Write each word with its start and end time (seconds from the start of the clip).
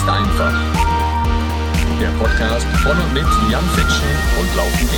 ist 0.00 0.08
einfach. 0.08 0.52
Der 2.00 2.08
Podcast 2.18 2.66
von 2.78 2.96
und 2.96 3.12
mit 3.12 3.26
Jan 3.50 3.64
Fitschen 3.74 4.08
und 4.40 4.56
Laufen.de. 4.56 4.96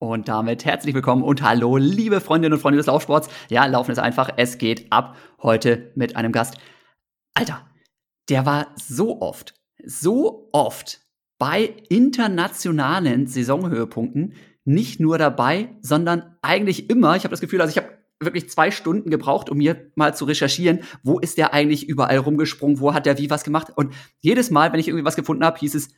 Und 0.00 0.28
damit 0.28 0.64
herzlich 0.64 0.94
willkommen 0.94 1.22
und 1.22 1.42
hallo, 1.42 1.76
liebe 1.76 2.20
Freundinnen 2.20 2.54
und 2.54 2.60
Freunde 2.60 2.78
des 2.78 2.86
Laufsports. 2.86 3.28
Ja, 3.48 3.66
Laufen 3.66 3.92
ist 3.92 3.98
einfach. 3.98 4.30
Es 4.36 4.58
geht 4.58 4.90
ab 4.90 5.16
heute 5.42 5.92
mit 5.94 6.16
einem 6.16 6.32
Gast. 6.32 6.58
Alter, 7.34 7.64
der 8.28 8.44
war 8.44 8.74
so 8.76 9.20
oft, 9.20 9.54
so 9.84 10.48
oft 10.52 11.00
bei 11.38 11.76
internationalen 11.88 13.28
Saisonhöhepunkten 13.28 14.34
nicht 14.68 15.00
nur 15.00 15.16
dabei, 15.16 15.70
sondern 15.80 16.36
eigentlich 16.42 16.90
immer. 16.90 17.16
Ich 17.16 17.24
habe 17.24 17.30
das 17.30 17.40
Gefühl, 17.40 17.62
also 17.62 17.70
ich 17.70 17.78
habe 17.78 17.88
wirklich 18.20 18.50
zwei 18.50 18.70
Stunden 18.70 19.08
gebraucht, 19.08 19.48
um 19.48 19.56
mir 19.56 19.90
mal 19.94 20.14
zu 20.14 20.26
recherchieren, 20.26 20.80
wo 21.02 21.18
ist 21.18 21.38
der 21.38 21.54
eigentlich 21.54 21.88
überall 21.88 22.18
rumgesprungen, 22.18 22.78
wo 22.78 22.92
hat 22.92 23.06
der 23.06 23.16
wie 23.16 23.30
was 23.30 23.44
gemacht. 23.44 23.72
Und 23.74 23.94
jedes 24.20 24.50
Mal, 24.50 24.70
wenn 24.72 24.78
ich 24.78 24.88
irgendwie 24.88 25.06
was 25.06 25.16
gefunden 25.16 25.44
habe, 25.44 25.58
hieß 25.58 25.74
es 25.74 25.88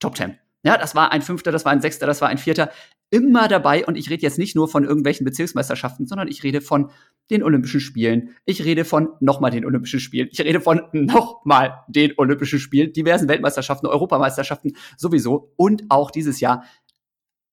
Top 0.00 0.14
Ten. 0.14 0.38
Ja, 0.64 0.78
das 0.78 0.94
war 0.94 1.12
ein 1.12 1.20
Fünfter, 1.20 1.52
das 1.52 1.66
war 1.66 1.72
ein 1.72 1.82
Sechster, 1.82 2.06
das 2.06 2.22
war 2.22 2.28
ein 2.28 2.38
Vierter. 2.38 2.70
Immer 3.10 3.46
dabei. 3.46 3.84
Und 3.84 3.96
ich 3.96 4.08
rede 4.08 4.22
jetzt 4.22 4.38
nicht 4.38 4.56
nur 4.56 4.68
von 4.68 4.84
irgendwelchen 4.84 5.24
Bezirksmeisterschaften, 5.26 6.06
sondern 6.06 6.28
ich 6.28 6.42
rede 6.42 6.62
von 6.62 6.90
den 7.30 7.42
Olympischen 7.42 7.80
Spielen. 7.80 8.34
Ich 8.46 8.64
rede 8.64 8.86
von 8.86 9.10
nochmal 9.20 9.50
den 9.50 9.66
Olympischen 9.66 10.00
Spielen. 10.00 10.28
Ich 10.32 10.40
rede 10.40 10.60
von 10.60 10.80
nochmal 10.92 11.84
den 11.88 12.14
Olympischen 12.16 12.58
Spielen, 12.58 12.92
diversen 12.92 13.28
Weltmeisterschaften, 13.28 13.86
Europameisterschaften 13.86 14.76
sowieso. 14.96 15.52
Und 15.56 15.84
auch 15.90 16.10
dieses 16.10 16.40
Jahr 16.40 16.64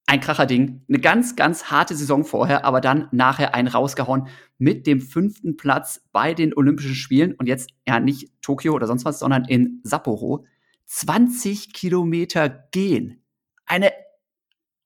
ein 0.08 0.20
Kracherding. 0.20 0.84
Eine 0.88 1.00
ganz, 1.00 1.36
ganz 1.36 1.66
harte 1.66 1.96
Saison 1.96 2.26
vorher, 2.26 2.64
aber 2.66 2.82
dann 2.82 3.08
nachher 3.12 3.56
einen 3.56 3.68
rausgehauen 3.68 4.28
mit 4.58 4.86
dem 4.88 5.02
fünften 5.02 5.58
Platz 5.58 6.02
bei 6.12 6.34
den 6.34 6.56
Olympischen 6.56 6.96
Spielen. 6.96 7.34
Und 7.34 7.48
jetzt 7.48 7.72
ja 7.88 8.00
nicht 8.00 8.32
Tokio 8.42 8.74
oder 8.74 8.88
sonst 8.88 9.06
was, 9.06 9.20
sondern 9.20 9.46
in 9.46 9.82
Sapporo. 9.84 10.46
20 10.86 11.74
Kilometer 11.74 12.50
gehen. 12.50 13.24
Eine, 13.66 13.92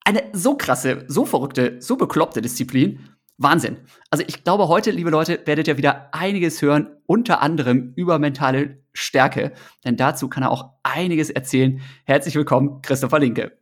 eine 0.05 0.23
so 0.31 0.55
krasse, 0.55 1.03
so 1.07 1.25
verrückte, 1.25 1.81
so 1.81 1.97
bekloppte 1.97 2.41
Disziplin. 2.41 2.99
Wahnsinn. 3.37 3.77
Also 4.09 4.23
ich 4.27 4.43
glaube, 4.43 4.67
heute, 4.67 4.91
liebe 4.91 5.09
Leute, 5.09 5.41
werdet 5.45 5.67
ihr 5.67 5.77
wieder 5.77 6.13
einiges 6.13 6.61
hören, 6.61 6.97
unter 7.05 7.41
anderem 7.41 7.93
über 7.95 8.19
mentale 8.19 8.83
Stärke. 8.93 9.53
Denn 9.85 9.95
dazu 9.95 10.27
kann 10.27 10.43
er 10.43 10.51
auch 10.51 10.71
einiges 10.83 11.29
erzählen. 11.29 11.81
Herzlich 12.05 12.35
willkommen, 12.35 12.81
Christopher 12.81 13.19
Linke. 13.19 13.57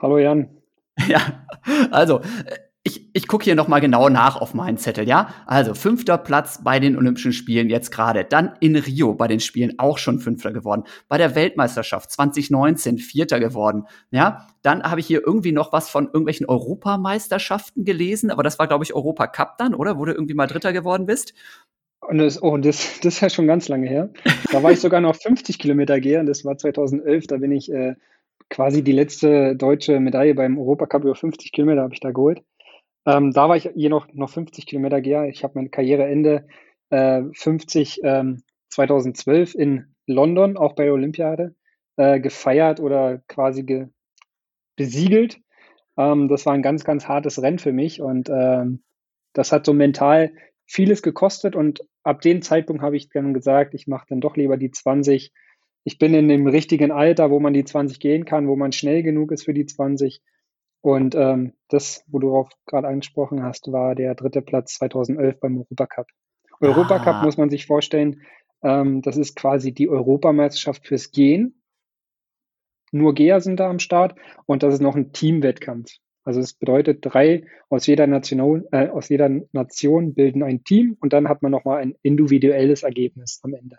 Hallo 0.00 0.18
Jan. 0.18 0.56
Ja, 1.08 1.46
also 1.90 2.20
ich, 2.86 3.10
ich 3.14 3.26
gucke 3.26 3.44
hier 3.44 3.56
nochmal 3.56 3.80
genau 3.80 4.08
nach 4.08 4.40
auf 4.40 4.54
meinen 4.54 4.78
Zettel, 4.78 5.08
ja? 5.08 5.34
Also 5.46 5.74
fünfter 5.74 6.18
Platz 6.18 6.62
bei 6.62 6.78
den 6.78 6.96
Olympischen 6.96 7.32
Spielen 7.32 7.68
jetzt 7.68 7.90
gerade. 7.90 8.24
Dann 8.24 8.54
in 8.60 8.76
Rio 8.76 9.14
bei 9.14 9.26
den 9.26 9.40
Spielen 9.40 9.78
auch 9.78 9.98
schon 9.98 10.20
fünfter 10.20 10.52
geworden. 10.52 10.84
Bei 11.08 11.18
der 11.18 11.34
Weltmeisterschaft 11.34 12.12
2019 12.12 12.98
vierter 12.98 13.40
geworden, 13.40 13.86
ja? 14.12 14.46
Dann 14.62 14.84
habe 14.84 15.00
ich 15.00 15.06
hier 15.06 15.20
irgendwie 15.26 15.50
noch 15.50 15.72
was 15.72 15.90
von 15.90 16.06
irgendwelchen 16.06 16.46
Europameisterschaften 16.46 17.84
gelesen, 17.84 18.30
aber 18.30 18.44
das 18.44 18.60
war, 18.60 18.68
glaube 18.68 18.84
ich, 18.84 18.94
Europacup 18.94 19.58
dann, 19.58 19.74
oder? 19.74 19.98
Wo 19.98 20.04
du 20.04 20.12
irgendwie 20.12 20.34
mal 20.34 20.46
Dritter 20.46 20.72
geworden 20.72 21.06
bist. 21.06 21.34
Und 22.00 22.18
das, 22.18 22.40
oh, 22.40 22.56
das, 22.56 23.00
das 23.00 23.14
ist 23.14 23.20
ja 23.20 23.30
schon 23.30 23.48
ganz 23.48 23.66
lange 23.66 23.88
her. 23.88 24.10
Da 24.52 24.62
war 24.62 24.70
ich 24.70 24.78
sogar 24.78 25.00
noch 25.00 25.16
50 25.16 25.58
Kilometer 25.58 25.98
gehen. 25.98 26.26
Das 26.26 26.44
war 26.44 26.56
2011. 26.56 27.26
Da 27.26 27.38
bin 27.38 27.50
ich 27.50 27.72
äh, 27.72 27.96
quasi 28.50 28.82
die 28.82 28.92
letzte 28.92 29.56
deutsche 29.56 30.00
Medaille 30.00 30.34
beim 30.34 30.58
Europacup 30.58 31.04
über 31.04 31.14
50 31.14 31.52
Kilometer 31.52 31.82
habe 31.82 31.94
ich 31.94 32.00
da 32.00 32.10
geholt. 32.10 32.42
Ähm, 33.06 33.32
da 33.32 33.48
war 33.48 33.56
ich 33.56 33.70
hier 33.74 33.90
noch, 33.90 34.08
noch 34.12 34.30
50 34.30 34.66
Kilometer 34.66 35.00
gehe. 35.00 35.28
Ich 35.28 35.44
habe 35.44 35.54
mein 35.56 35.70
Karriereende 35.70 36.46
äh, 36.90 37.22
50 37.32 38.00
ähm, 38.02 38.42
2012 38.70 39.54
in 39.54 39.94
London, 40.06 40.56
auch 40.56 40.74
bei 40.74 40.84
der 40.84 40.92
Olympiade, 40.92 41.54
äh, 41.96 42.20
gefeiert 42.20 42.80
oder 42.80 43.18
quasi 43.28 43.62
ge 43.62 43.88
besiegelt. 44.76 45.40
Ähm, 45.96 46.28
das 46.28 46.44
war 46.46 46.52
ein 46.52 46.62
ganz, 46.62 46.84
ganz 46.84 47.08
hartes 47.08 47.40
Rennen 47.40 47.58
für 47.58 47.72
mich 47.72 48.00
und 48.00 48.28
ähm, 48.28 48.82
das 49.32 49.52
hat 49.52 49.64
so 49.64 49.72
mental 49.72 50.32
vieles 50.66 51.02
gekostet 51.02 51.56
und 51.56 51.80
ab 52.02 52.20
dem 52.20 52.42
Zeitpunkt 52.42 52.82
habe 52.82 52.96
ich 52.96 53.08
dann 53.08 53.32
gesagt, 53.32 53.74
ich 53.74 53.86
mache 53.86 54.06
dann 54.08 54.20
doch 54.20 54.36
lieber 54.36 54.56
die 54.56 54.70
20. 54.70 55.32
Ich 55.88 55.98
bin 55.98 56.14
in 56.14 56.26
dem 56.26 56.48
richtigen 56.48 56.90
Alter, 56.90 57.30
wo 57.30 57.38
man 57.38 57.52
die 57.52 57.64
20 57.64 58.00
gehen 58.00 58.24
kann, 58.24 58.48
wo 58.48 58.56
man 58.56 58.72
schnell 58.72 59.04
genug 59.04 59.30
ist 59.30 59.44
für 59.44 59.54
die 59.54 59.66
20 59.66 60.20
und 60.80 61.14
ähm, 61.14 61.52
das, 61.68 62.02
wo 62.08 62.18
du 62.18 62.26
darauf 62.26 62.48
gerade 62.66 62.88
angesprochen 62.88 63.44
hast, 63.44 63.70
war 63.70 63.94
der 63.94 64.16
dritte 64.16 64.42
Platz 64.42 64.74
2011 64.78 65.38
beim 65.38 65.58
Europacup. 65.58 66.08
Europacup 66.60 67.14
ah. 67.14 67.22
muss 67.24 67.36
man 67.36 67.50
sich 67.50 67.66
vorstellen, 67.66 68.22
ähm, 68.62 69.00
das 69.00 69.16
ist 69.16 69.36
quasi 69.36 69.70
die 69.70 69.88
Europameisterschaft 69.88 70.84
fürs 70.84 71.12
Gehen. 71.12 71.62
Nur 72.90 73.14
Geher 73.14 73.40
sind 73.40 73.60
da 73.60 73.70
am 73.70 73.78
Start 73.78 74.18
und 74.44 74.64
das 74.64 74.74
ist 74.74 74.80
noch 74.80 74.96
ein 74.96 75.12
Teamwettkampf. 75.12 75.92
Also 76.24 76.40
es 76.40 76.54
bedeutet, 76.54 76.98
drei 77.02 77.46
aus 77.68 77.86
jeder, 77.86 78.08
Nation, 78.08 78.64
äh, 78.72 78.88
aus 78.88 79.08
jeder 79.08 79.28
Nation 79.52 80.14
bilden 80.14 80.42
ein 80.42 80.64
Team 80.64 80.96
und 80.98 81.12
dann 81.12 81.28
hat 81.28 81.42
man 81.42 81.52
nochmal 81.52 81.80
ein 81.80 81.94
individuelles 82.02 82.82
Ergebnis 82.82 83.38
am 83.44 83.54
Ende. 83.54 83.78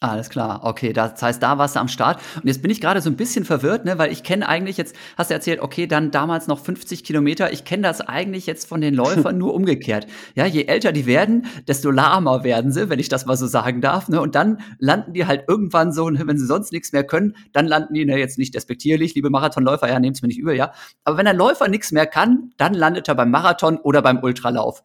Alles 0.00 0.28
klar, 0.28 0.60
okay, 0.62 0.92
das 0.92 1.22
heißt, 1.22 1.42
da 1.42 1.56
warst 1.56 1.74
du 1.74 1.80
am 1.80 1.88
Start. 1.88 2.20
Und 2.36 2.46
jetzt 2.46 2.60
bin 2.60 2.70
ich 2.70 2.82
gerade 2.82 3.00
so 3.00 3.08
ein 3.08 3.16
bisschen 3.16 3.46
verwirrt, 3.46 3.86
ne, 3.86 3.96
weil 3.96 4.12
ich 4.12 4.22
kenne 4.22 4.46
eigentlich 4.46 4.76
jetzt, 4.76 4.94
hast 5.16 5.30
du 5.30 5.34
erzählt, 5.34 5.60
okay, 5.60 5.86
dann 5.86 6.10
damals 6.10 6.48
noch 6.48 6.58
50 6.58 7.02
Kilometer. 7.02 7.50
Ich 7.50 7.64
kenne 7.64 7.84
das 7.84 8.02
eigentlich 8.02 8.44
jetzt 8.44 8.68
von 8.68 8.82
den 8.82 8.92
Läufern 8.92 9.38
nur 9.38 9.54
umgekehrt. 9.54 10.06
Ja, 10.34 10.44
je 10.44 10.64
älter 10.64 10.92
die 10.92 11.06
werden, 11.06 11.46
desto 11.66 11.90
lahmer 11.90 12.44
werden 12.44 12.72
sie, 12.72 12.90
wenn 12.90 12.98
ich 12.98 13.08
das 13.08 13.24
mal 13.24 13.38
so 13.38 13.46
sagen 13.46 13.80
darf. 13.80 14.10
Ne? 14.10 14.20
Und 14.20 14.34
dann 14.34 14.60
landen 14.78 15.14
die 15.14 15.24
halt 15.24 15.44
irgendwann 15.48 15.92
so, 15.92 16.10
ne, 16.10 16.26
wenn 16.26 16.36
sie 16.36 16.46
sonst 16.46 16.72
nichts 16.72 16.92
mehr 16.92 17.04
können, 17.04 17.34
dann 17.54 17.66
landen 17.66 17.94
die, 17.94 18.04
ne, 18.04 18.18
jetzt 18.18 18.36
nicht 18.36 18.54
despektierlich, 18.54 19.14
liebe 19.14 19.30
Marathonläufer, 19.30 19.88
ja, 19.88 19.98
nehmt's 19.98 20.20
mir 20.20 20.28
nicht 20.28 20.38
über, 20.38 20.52
ja. 20.52 20.72
Aber 21.04 21.16
wenn 21.16 21.26
ein 21.26 21.38
Läufer 21.38 21.68
nichts 21.68 21.90
mehr 21.90 22.06
kann, 22.06 22.50
dann 22.58 22.74
landet 22.74 23.08
er 23.08 23.14
beim 23.14 23.30
Marathon 23.30 23.78
oder 23.78 24.02
beim 24.02 24.22
Ultralauf. 24.22 24.82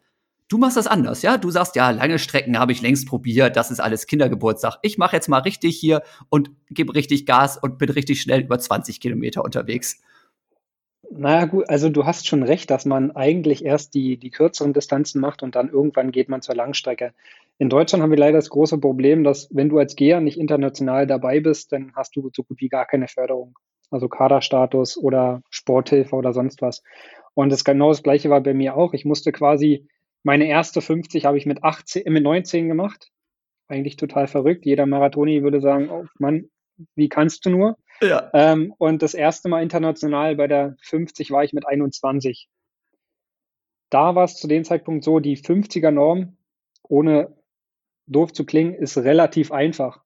Du 0.52 0.58
machst 0.58 0.76
das 0.76 0.86
anders, 0.86 1.22
ja? 1.22 1.38
Du 1.38 1.50
sagst, 1.50 1.78
ja, 1.78 1.92
lange 1.92 2.20
Strecken 2.20 2.60
habe 2.60 2.74
ich 2.74 2.82
längst 2.82 3.08
probiert, 3.08 3.56
das 3.56 3.72
ist 3.72 3.80
alles 3.80 4.06
Kindergeburtstag. 4.06 4.80
Ich 4.82 4.98
mache 4.98 5.16
jetzt 5.16 5.30
mal 5.30 5.40
richtig 5.40 5.78
hier 5.78 6.04
und 6.28 6.52
gebe 6.70 6.94
richtig 6.94 7.26
Gas 7.26 7.58
und 7.58 7.78
bin 7.78 7.88
richtig 7.90 8.22
schnell 8.22 8.42
über 8.42 8.60
20 8.60 9.00
Kilometer 9.00 9.46
unterwegs. 9.46 10.02
Naja, 11.10 11.46
gut, 11.46 11.70
also 11.70 11.88
du 11.88 12.06
hast 12.06 12.28
schon 12.28 12.44
recht, 12.44 12.70
dass 12.70 12.84
man 12.84 13.12
eigentlich 13.12 13.64
erst 13.64 13.94
die, 13.94 14.18
die 14.18 14.30
kürzeren 14.30 14.74
Distanzen 14.74 15.22
macht 15.22 15.42
und 15.42 15.56
dann 15.56 15.70
irgendwann 15.70 16.12
geht 16.12 16.28
man 16.28 16.42
zur 16.42 16.56
Langstrecke. 16.56 17.14
In 17.58 17.70
Deutschland 17.70 18.04
haben 18.04 18.12
wir 18.12 18.18
leider 18.18 18.38
das 18.38 18.50
große 18.50 18.78
Problem, 18.78 19.24
dass 19.24 19.48
wenn 19.52 19.70
du 19.70 19.78
als 19.78 19.96
Geher 19.96 20.20
nicht 20.20 20.38
international 20.38 21.08
dabei 21.08 21.40
bist, 21.40 21.72
dann 21.72 21.94
hast 21.96 22.14
du 22.18 22.30
so 22.36 22.44
gut 22.44 22.60
wie 22.60 22.68
gar 22.68 22.86
keine 22.86 23.08
Förderung. 23.08 23.58
Also 23.90 24.10
Kaderstatus 24.10 24.98
oder 24.98 25.44
Sporthilfe 25.50 26.14
oder 26.14 26.34
sonst 26.34 26.62
was. 26.62 26.84
Und 27.36 27.54
das 27.54 27.64
genau 27.64 27.88
das 27.88 28.04
gleiche 28.04 28.30
war 28.30 28.42
bei 28.42 28.54
mir 28.54 28.76
auch. 28.76 28.94
Ich 28.94 29.06
musste 29.06 29.32
quasi 29.32 29.88
meine 30.24 30.48
erste 30.48 30.82
50 30.82 31.26
habe 31.26 31.38
ich 31.38 31.46
mit 31.46 31.64
18, 31.64 32.12
mit 32.12 32.24
19 32.24 32.68
gemacht. 32.68 33.12
Eigentlich 33.68 33.96
total 33.96 34.28
verrückt. 34.28 34.66
Jeder 34.66 34.86
Marathoni 34.86 35.44
würde 35.44 35.62
sagen, 35.62 35.90
oh 35.90 36.06
Mann, 36.20 36.50
wie 36.96 37.10
kannst 37.10 37.46
du 37.46 37.50
nur? 37.50 37.78
Ja. 38.02 38.30
Ähm, 38.34 38.74
und 38.78 39.02
das 39.02 39.14
erste 39.14 39.50
Mal 39.50 39.64
international 39.64 40.36
bei 40.36 40.48
der 40.48 40.76
50 40.82 41.32
war 41.32 41.44
ich 41.44 41.54
mit 41.54 41.68
21. 41.68 42.50
Da 43.90 44.16
war 44.16 44.24
es 44.24 44.36
zu 44.36 44.48
dem 44.48 44.64
Zeitpunkt 44.64 45.04
so, 45.04 45.20
die 45.20 45.38
50er 45.38 45.92
Norm, 45.92 46.38
ohne 46.84 47.36
doof 48.08 48.34
zu 48.34 48.46
klingen, 48.46 48.74
ist 48.74 48.98
relativ 48.98 49.52
einfach. 49.52 50.04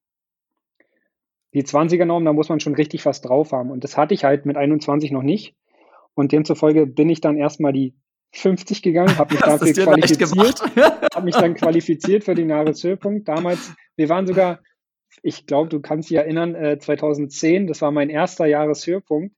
Die 1.54 1.64
20er 1.64 2.06
Norm, 2.06 2.26
da 2.26 2.34
muss 2.34 2.50
man 2.50 2.60
schon 2.60 2.76
richtig 2.76 3.06
was 3.06 3.22
drauf 3.22 3.52
haben. 3.52 3.72
Und 3.72 3.84
das 3.84 3.96
hatte 3.96 4.14
ich 4.14 4.26
halt 4.26 4.46
mit 4.46 4.58
21 4.58 5.12
noch 5.12 5.24
nicht. 5.24 5.56
Und 6.14 6.32
demzufolge 6.32 6.86
bin 6.86 7.10
ich 7.10 7.22
dann 7.22 7.38
erstmal 7.38 7.74
die 7.74 7.96
50 8.38 8.82
gegangen, 8.82 9.18
habe 9.18 9.34
mich 9.34 9.44
dafür 9.46 9.74
qualifiziert, 9.74 10.62
habe 11.14 11.26
mich 11.26 11.36
dann 11.36 11.56
qualifiziert 11.56 12.24
für 12.24 12.36
den 12.36 12.50
Jahreshöhepunkt. 12.50 13.28
Damals, 13.28 13.74
wir 13.96 14.10
waren 14.10 14.28
sogar, 14.28 14.60
ich 15.22 15.46
glaube, 15.46 15.70
du 15.70 15.80
kannst 15.80 16.10
dich 16.10 16.18
erinnern, 16.18 16.56
äh, 16.56 16.78
2010, 16.78 17.68
das 17.68 17.82
war 17.82 17.92
mein 17.92 18.10
erster 18.10 18.46
Jahreshöhepunkt. 18.46 19.36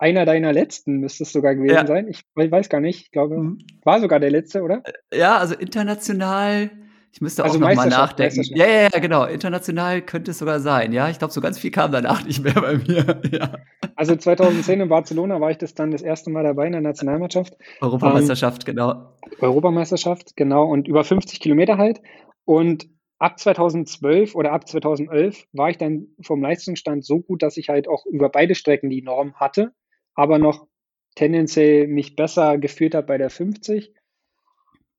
Einer 0.00 0.24
deiner 0.24 0.52
letzten 0.52 0.98
müsste 0.98 1.24
es 1.24 1.32
sogar 1.32 1.56
gewesen 1.56 1.74
ja. 1.74 1.86
sein. 1.86 2.08
Ich 2.08 2.22
weiß 2.34 2.68
gar 2.68 2.80
nicht, 2.80 3.02
ich 3.02 3.10
glaube, 3.10 3.36
mhm. 3.36 3.58
war 3.82 4.00
sogar 4.00 4.20
der 4.20 4.30
letzte, 4.30 4.62
oder? 4.62 4.82
Ja, 5.12 5.38
also 5.38 5.54
international 5.54 6.70
ich 7.12 7.20
müsste 7.20 7.42
also 7.42 7.56
auch 7.56 7.60
nochmal 7.60 7.88
nachdenken. 7.88 8.42
Ja, 8.54 8.66
ja, 8.66 8.88
ja, 8.92 8.98
genau. 9.00 9.24
International 9.24 10.02
könnte 10.02 10.32
es 10.32 10.38
sogar 10.38 10.60
sein. 10.60 10.92
Ja, 10.92 11.08
ich 11.08 11.18
glaube, 11.18 11.32
so 11.32 11.40
ganz 11.40 11.58
viel 11.58 11.70
kam 11.70 11.90
danach 11.90 12.24
nicht 12.24 12.42
mehr 12.42 12.54
bei 12.54 12.76
mir. 12.76 13.20
Ja. 13.30 13.52
Also 13.94 14.16
2010 14.16 14.80
in 14.80 14.88
Barcelona 14.88 15.40
war 15.40 15.50
ich 15.50 15.58
das 15.58 15.74
dann 15.74 15.90
das 15.90 16.02
erste 16.02 16.30
Mal 16.30 16.44
dabei 16.44 16.66
in 16.66 16.72
der 16.72 16.80
Nationalmannschaft. 16.80 17.56
Europameisterschaft, 17.80 18.66
ähm, 18.66 18.74
genau. 18.74 19.14
Europameisterschaft, 19.40 20.36
genau. 20.36 20.64
Und 20.64 20.88
über 20.88 21.04
50 21.04 21.40
Kilometer 21.40 21.78
halt. 21.78 22.00
Und 22.44 22.88
ab 23.18 23.38
2012 23.38 24.34
oder 24.34 24.52
ab 24.52 24.68
2011 24.68 25.44
war 25.52 25.70
ich 25.70 25.78
dann 25.78 26.08
vom 26.22 26.40
Leistungsstand 26.40 27.04
so 27.04 27.20
gut, 27.20 27.42
dass 27.42 27.56
ich 27.56 27.68
halt 27.68 27.88
auch 27.88 28.06
über 28.06 28.28
beide 28.28 28.54
Strecken 28.54 28.90
die 28.90 29.02
Norm 29.02 29.34
hatte, 29.34 29.72
aber 30.14 30.38
noch 30.38 30.66
tendenziell 31.14 31.88
mich 31.88 32.16
besser 32.16 32.58
gefühlt 32.58 32.94
habe 32.94 33.06
bei 33.06 33.18
der 33.18 33.30
50 33.30 33.92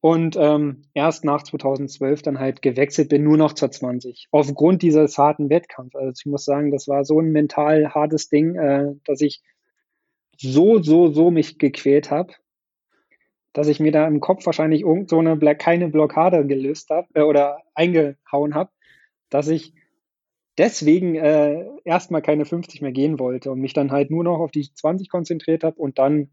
und 0.02 0.38
ähm, 0.38 0.84
erst 0.94 1.26
nach 1.26 1.44
2012 1.44 2.22
dann 2.22 2.40
halt 2.40 2.62
gewechselt 2.62 3.10
bin, 3.10 3.24
nur 3.24 3.38
noch 3.38 3.54
zur 3.54 3.72
20, 3.72 4.28
aufgrund 4.32 4.82
dieses 4.82 5.18
harten 5.18 5.50
Wettkampfs. 5.50 5.96
Also 5.96 6.14
ich 6.18 6.26
muss 6.26 6.46
sagen, 6.46 6.72
das 6.72 6.88
war 6.88 7.04
so 7.04 7.20
ein 7.20 7.32
mental 7.32 7.94
hartes 7.94 8.30
Ding, 8.30 8.56
äh, 8.56 8.94
dass 9.06 9.22
ich 9.22 9.42
so, 10.38 10.82
so, 10.82 11.12
so 11.12 11.32
mich 11.32 11.58
gequält 11.58 12.12
habe, 12.12 12.34
dass 13.52 13.68
ich 13.68 13.82
mir 13.82 13.92
da 13.92 14.08
im 14.08 14.22
Kopf 14.22 14.46
wahrscheinlich 14.46 14.82
irgend 14.82 15.10
so 15.10 15.20
eine 15.20 15.38
keine 15.56 15.90
Blockade 15.90 16.46
gelöst 16.46 16.90
habe 16.92 17.08
äh, 17.14 17.22
oder 17.22 17.64
eingehauen 17.74 18.56
habe, 18.56 18.72
dass 19.30 19.50
ich 19.50 19.74
deswegen 20.58 21.16
äh, 21.16 21.66
erstmal 21.84 22.22
keine 22.22 22.46
50 22.46 22.82
mehr 22.82 22.94
gehen 22.94 23.20
wollte 23.20 23.52
und 23.52 23.60
mich 23.60 23.74
dann 23.74 23.92
halt 23.92 24.12
nur 24.12 24.24
noch 24.24 24.40
auf 24.40 24.52
die 24.52 24.72
20 24.74 25.10
konzentriert 25.10 25.64
habe 25.64 25.76
und 25.78 26.00
dann 26.00 26.30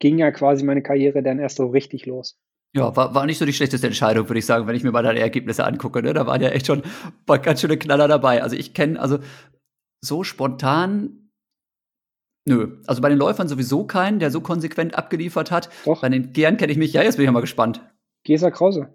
ging 0.00 0.18
ja 0.18 0.32
quasi 0.32 0.64
meine 0.64 0.82
Karriere 0.82 1.22
dann 1.22 1.38
erst 1.38 1.58
so 1.58 1.66
richtig 1.66 2.06
los. 2.06 2.40
Ja, 2.74 2.96
war, 2.96 3.14
war 3.14 3.26
nicht 3.26 3.38
so 3.38 3.44
die 3.44 3.52
schlechteste 3.52 3.86
Entscheidung, 3.86 4.28
würde 4.28 4.38
ich 4.38 4.46
sagen, 4.46 4.66
wenn 4.66 4.74
ich 4.74 4.82
mir 4.82 4.92
mal 4.92 5.02
deine 5.02 5.20
Ergebnisse 5.20 5.64
angucke. 5.64 6.02
Ne? 6.02 6.14
Da 6.14 6.26
waren 6.26 6.40
ja 6.40 6.48
echt 6.48 6.66
schon 6.66 6.82
paar 7.26 7.38
ganz 7.38 7.60
schöne 7.60 7.76
Knaller 7.76 8.08
dabei. 8.08 8.42
Also 8.42 8.56
ich 8.56 8.72
kenne, 8.72 8.98
also 8.98 9.18
so 10.00 10.24
spontan, 10.24 11.30
nö. 12.46 12.80
Also 12.86 13.02
bei 13.02 13.10
den 13.10 13.18
Läufern 13.18 13.46
sowieso 13.46 13.84
keinen, 13.84 14.20
der 14.20 14.30
so 14.30 14.40
konsequent 14.40 14.96
abgeliefert 14.96 15.50
hat. 15.50 15.68
Doch. 15.84 16.00
Bei 16.00 16.08
den 16.08 16.32
Gern 16.32 16.56
kenne 16.56 16.72
ich 16.72 16.78
mich, 16.78 16.94
ja, 16.94 17.02
jetzt 17.02 17.16
bin 17.16 17.26
ich 17.26 17.30
mal 17.30 17.40
gespannt. 17.40 17.86
Gesa 18.24 18.50
Krause. 18.50 18.88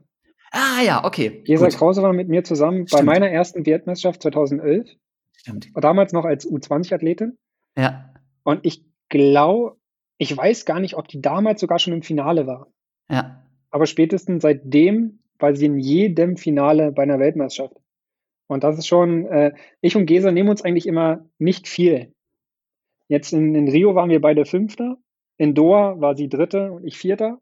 Ah 0.52 0.82
ja, 0.84 1.06
okay. 1.06 1.44
Gesa 1.46 1.68
Krause 1.70 2.02
war 2.02 2.14
mit 2.14 2.30
mir 2.30 2.44
zusammen 2.44 2.88
Stimmt. 2.88 3.00
bei 3.00 3.04
meiner 3.06 3.30
ersten 3.30 3.66
Weltmeisterschaft 3.66 4.24
2011. 4.24 4.90
Stimmt. 5.36 5.70
Damals 5.76 6.14
noch 6.14 6.26
als 6.26 6.50
U20-Athletin. 6.50 7.38
Ja. 7.78 8.12
Und 8.44 8.66
ich 8.66 8.84
glaube, 9.10 9.78
ich 10.18 10.36
weiß 10.36 10.66
gar 10.66 10.80
nicht, 10.80 10.96
ob 10.96 11.08
die 11.08 11.22
damals 11.22 11.62
sogar 11.62 11.78
schon 11.78 11.94
im 11.94 12.02
Finale 12.02 12.48
war. 12.48 12.72
Ja 13.12 13.44
aber 13.78 13.86
spätestens 13.86 14.42
seitdem 14.42 15.20
war 15.38 15.56
sie 15.56 15.68
in 15.68 15.78
jedem 15.78 16.36
Finale 16.36 16.92
bei 16.92 17.04
einer 17.04 17.20
Weltmeisterschaft. 17.20 17.76
Und 18.48 18.64
das 18.64 18.80
ist 18.80 18.88
schon, 18.88 19.28
äh, 19.28 19.54
ich 19.82 19.96
und 19.96 20.08
Gesa 20.08 20.32
nehmen 20.32 20.50
uns 20.50 20.64
eigentlich 20.64 20.88
immer 20.88 21.30
nicht 21.38 21.68
viel. 21.68 22.12
Jetzt 23.08 23.34
in, 23.34 23.54
in 23.54 23.68
Rio 23.68 23.94
waren 23.94 24.10
wir 24.10 24.20
beide 24.20 24.46
Fünfter, 24.46 24.98
in 25.38 25.54
Doha 25.54 26.02
war 26.02 26.18
sie 26.18 26.28
Dritte 26.28 26.72
und 26.72 26.88
ich 26.88 26.98
Vierter. 26.98 27.40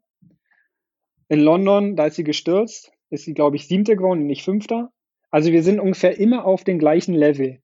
In 1.30 1.40
London, 1.40 1.96
da 1.96 2.04
ist 2.04 2.16
sie 2.16 2.24
gestürzt, 2.24 2.92
ist 3.08 3.24
sie, 3.24 3.32
glaube 3.32 3.56
ich, 3.56 3.66
Siebte 3.66 3.96
geworden 3.96 4.20
und 4.20 4.26
nicht 4.26 4.44
Fünfter. 4.44 4.92
Also 5.30 5.52
wir 5.52 5.62
sind 5.62 5.80
ungefähr 5.80 6.20
immer 6.20 6.44
auf 6.44 6.64
dem 6.64 6.78
gleichen 6.78 7.14
Level. 7.14 7.62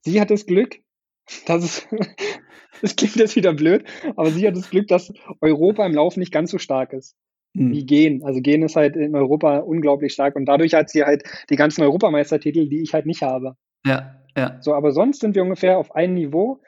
Sie 0.00 0.18
hat 0.18 0.30
das 0.30 0.46
Glück, 0.46 0.80
dass 1.44 1.62
es, 1.62 1.88
das 2.80 2.96
klingt 2.96 3.16
jetzt 3.16 3.36
wieder 3.36 3.52
blöd, 3.52 3.84
aber 4.16 4.30
sie 4.30 4.46
hat 4.46 4.56
das 4.56 4.70
Glück, 4.70 4.88
dass 4.88 5.12
Europa 5.42 5.84
im 5.84 5.92
Laufen 5.92 6.20
nicht 6.20 6.32
ganz 6.32 6.50
so 6.50 6.56
stark 6.56 6.94
ist 6.94 7.14
mhm. 7.58 7.72
wie 7.72 7.86
Gen. 7.86 8.22
Also 8.24 8.40
Gen 8.40 8.62
ist 8.62 8.76
halt 8.76 8.96
in 8.96 9.14
Europa 9.14 9.58
unglaublich 9.58 10.12
stark 10.12 10.36
und 10.36 10.46
dadurch 10.46 10.74
hat 10.74 10.90
sie 10.90 11.04
halt 11.04 11.24
die 11.50 11.56
ganzen 11.56 11.82
Europameistertitel, 11.82 12.68
die 12.68 12.82
ich 12.82 12.94
halt 12.94 13.06
nicht 13.06 13.22
habe. 13.22 13.56
Ja, 13.84 14.14
ja. 14.36 14.56
So, 14.60 14.74
aber 14.74 14.92
sonst 14.92 15.20
sind 15.20 15.34
wir 15.34 15.42
ungefähr 15.42 15.78
auf 15.78 15.94
einem 15.94 16.14
Niveau 16.14 16.60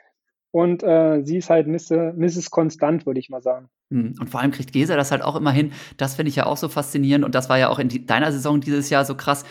und 0.51 0.83
äh, 0.83 1.23
sie 1.25 1.39
ist 1.39 1.51
halt 1.51 1.67
Mrs. 1.67 1.91
Mrs. 2.17 2.51
Konstant, 2.51 3.07
würde 3.07 3.21
ich 3.21 3.31
mal 3.31 3.43
sagen. 3.43 3.69
Hm. 3.91 4.15
Und 4.21 4.31
vor 4.31 4.41
allem 4.41 4.51
kriegt 4.51 4.73
Gesa 4.73 4.97
das 4.97 5.11
halt 5.11 5.23
auch 5.23 5.37
immer 5.37 5.53
hin. 5.53 5.73
Das 5.97 6.17
finde 6.17 6.31
ich 6.31 6.37
ja 6.37 6.47
auch 6.47 6.57
so 6.57 6.69
faszinierend 6.69 7.25
und 7.25 7.35
das 7.35 7.49
war 7.49 7.59
ja 7.59 7.69
auch 7.69 7.79
in 7.79 7.89
die, 7.89 8.07
deiner 8.07 8.33
Saison 8.33 8.61
dieses 8.61 8.91
Jahr 8.91 9.05
so 9.05 9.15
krass. 9.15 9.45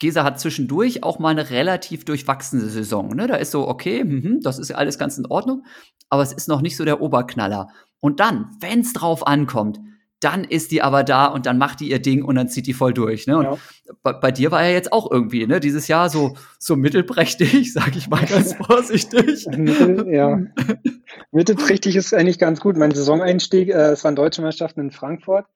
Gesa 0.00 0.24
hat 0.24 0.40
zwischendurch 0.40 1.04
auch 1.04 1.20
mal 1.20 1.28
eine 1.28 1.50
relativ 1.50 2.04
durchwachsene 2.04 2.62
Saison. 2.62 3.14
Ne? 3.14 3.28
Da 3.28 3.36
ist 3.36 3.52
so, 3.52 3.68
okay, 3.68 4.02
mh, 4.02 4.40
das 4.42 4.58
ist 4.58 4.70
ja 4.70 4.76
alles 4.76 4.98
ganz 4.98 5.16
in 5.16 5.26
Ordnung, 5.26 5.64
aber 6.08 6.22
es 6.22 6.32
ist 6.32 6.48
noch 6.48 6.60
nicht 6.60 6.76
so 6.76 6.84
der 6.84 7.00
Oberknaller. 7.00 7.68
Und 8.00 8.18
dann, 8.18 8.50
wenn 8.60 8.80
es 8.80 8.92
drauf 8.92 9.24
ankommt, 9.24 9.78
dann 10.22 10.44
ist 10.44 10.70
die 10.70 10.82
aber 10.82 11.02
da 11.02 11.26
und 11.26 11.46
dann 11.46 11.58
macht 11.58 11.80
die 11.80 11.90
ihr 11.90 11.98
Ding 11.98 12.22
und 12.24 12.36
dann 12.36 12.48
zieht 12.48 12.66
die 12.66 12.72
voll 12.72 12.94
durch. 12.94 13.26
Ne? 13.26 13.38
Und 13.38 13.44
ja. 13.44 13.58
bei, 14.02 14.12
bei, 14.12 14.30
dir 14.30 14.50
war 14.50 14.62
ja 14.64 14.70
jetzt 14.70 14.92
auch 14.92 15.10
irgendwie, 15.10 15.46
ne, 15.46 15.58
dieses 15.58 15.88
Jahr 15.88 16.08
so, 16.08 16.36
so 16.58 16.76
mittelprächtig, 16.76 17.72
sag 17.72 17.96
ich 17.96 18.08
mal 18.08 18.24
ganz 18.24 18.54
vorsichtig. 18.66 19.46
Mittel, 19.56 20.06
ja. 20.12 20.40
mittelprächtig 21.32 21.96
ist 21.96 22.14
eigentlich 22.14 22.38
ganz 22.38 22.60
gut. 22.60 22.76
Mein 22.76 22.92
Saisoneinstieg, 22.92 23.68
äh, 23.68 23.90
es 23.90 24.04
waren 24.04 24.16
Deutsche 24.16 24.42
Meisterschaften 24.42 24.80
in 24.80 24.90
Frankfurt. 24.92 25.46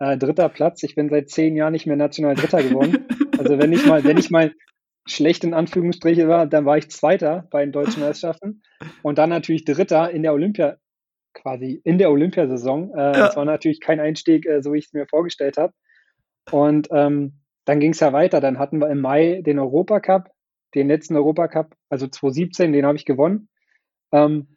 Äh, 0.00 0.16
dritter 0.16 0.48
Platz. 0.48 0.82
Ich 0.82 0.94
bin 0.94 1.08
seit 1.08 1.30
zehn 1.30 1.54
Jahren 1.54 1.72
nicht 1.72 1.86
mehr 1.86 1.96
national 1.96 2.34
Dritter 2.34 2.62
geworden. 2.62 3.06
Also 3.38 3.58
wenn 3.58 3.72
ich 3.72 3.86
mal, 3.86 4.02
wenn 4.02 4.18
ich 4.18 4.30
mal 4.30 4.52
schlecht 5.06 5.44
in 5.44 5.54
Anführungsstriche 5.54 6.26
war, 6.26 6.46
dann 6.46 6.64
war 6.64 6.78
ich 6.78 6.90
Zweiter 6.90 7.46
bei 7.50 7.64
den 7.64 7.72
deutschen 7.72 8.02
Meisterschaften 8.02 8.62
und 9.02 9.18
dann 9.18 9.30
natürlich 9.30 9.64
Dritter 9.64 10.10
in 10.10 10.22
der 10.22 10.32
Olympia 10.32 10.76
quasi 11.34 11.80
in 11.84 11.98
der 11.98 12.10
Olympiasaison. 12.10 12.92
Äh, 12.94 12.98
ja. 12.98 13.12
Das 13.12 13.36
war 13.36 13.44
natürlich 13.44 13.80
kein 13.80 14.00
Einstieg, 14.00 14.46
äh, 14.46 14.62
so 14.62 14.72
wie 14.72 14.78
ich 14.78 14.86
es 14.86 14.92
mir 14.92 15.06
vorgestellt 15.06 15.56
habe. 15.56 15.72
Und 16.50 16.88
ähm, 16.90 17.40
dann 17.64 17.80
ging 17.80 17.92
es 17.92 18.00
ja 18.00 18.12
weiter. 18.12 18.40
Dann 18.40 18.58
hatten 18.58 18.78
wir 18.78 18.88
im 18.88 19.00
Mai 19.00 19.42
den 19.44 19.58
Europacup, 19.58 20.30
den 20.74 20.88
letzten 20.88 21.16
Europacup, 21.16 21.74
also 21.88 22.06
2017, 22.06 22.72
den 22.72 22.86
habe 22.86 22.96
ich 22.96 23.04
gewonnen. 23.04 23.48
Ähm, 24.12 24.56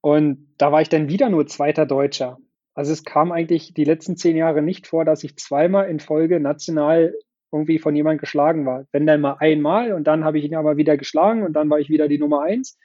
und 0.00 0.54
da 0.58 0.70
war 0.72 0.80
ich 0.80 0.88
dann 0.88 1.08
wieder 1.08 1.28
nur 1.28 1.46
zweiter 1.46 1.86
Deutscher. 1.86 2.38
Also 2.74 2.92
es 2.92 3.04
kam 3.04 3.32
eigentlich 3.32 3.74
die 3.74 3.84
letzten 3.84 4.16
zehn 4.16 4.36
Jahre 4.36 4.62
nicht 4.62 4.86
vor, 4.86 5.04
dass 5.04 5.24
ich 5.24 5.36
zweimal 5.36 5.88
in 5.88 5.98
Folge 5.98 6.38
national 6.38 7.14
irgendwie 7.50 7.78
von 7.78 7.96
jemandem 7.96 8.20
geschlagen 8.20 8.66
war. 8.66 8.84
Wenn 8.92 9.06
dann 9.06 9.20
mal 9.20 9.36
einmal 9.40 9.92
und 9.92 10.04
dann 10.04 10.24
habe 10.24 10.38
ich 10.38 10.44
ihn 10.44 10.54
aber 10.54 10.76
wieder 10.76 10.96
geschlagen 10.96 11.42
und 11.42 11.54
dann 11.54 11.68
war 11.70 11.80
ich 11.80 11.88
wieder 11.88 12.06
die 12.06 12.18
Nummer 12.18 12.42
eins. 12.42 12.78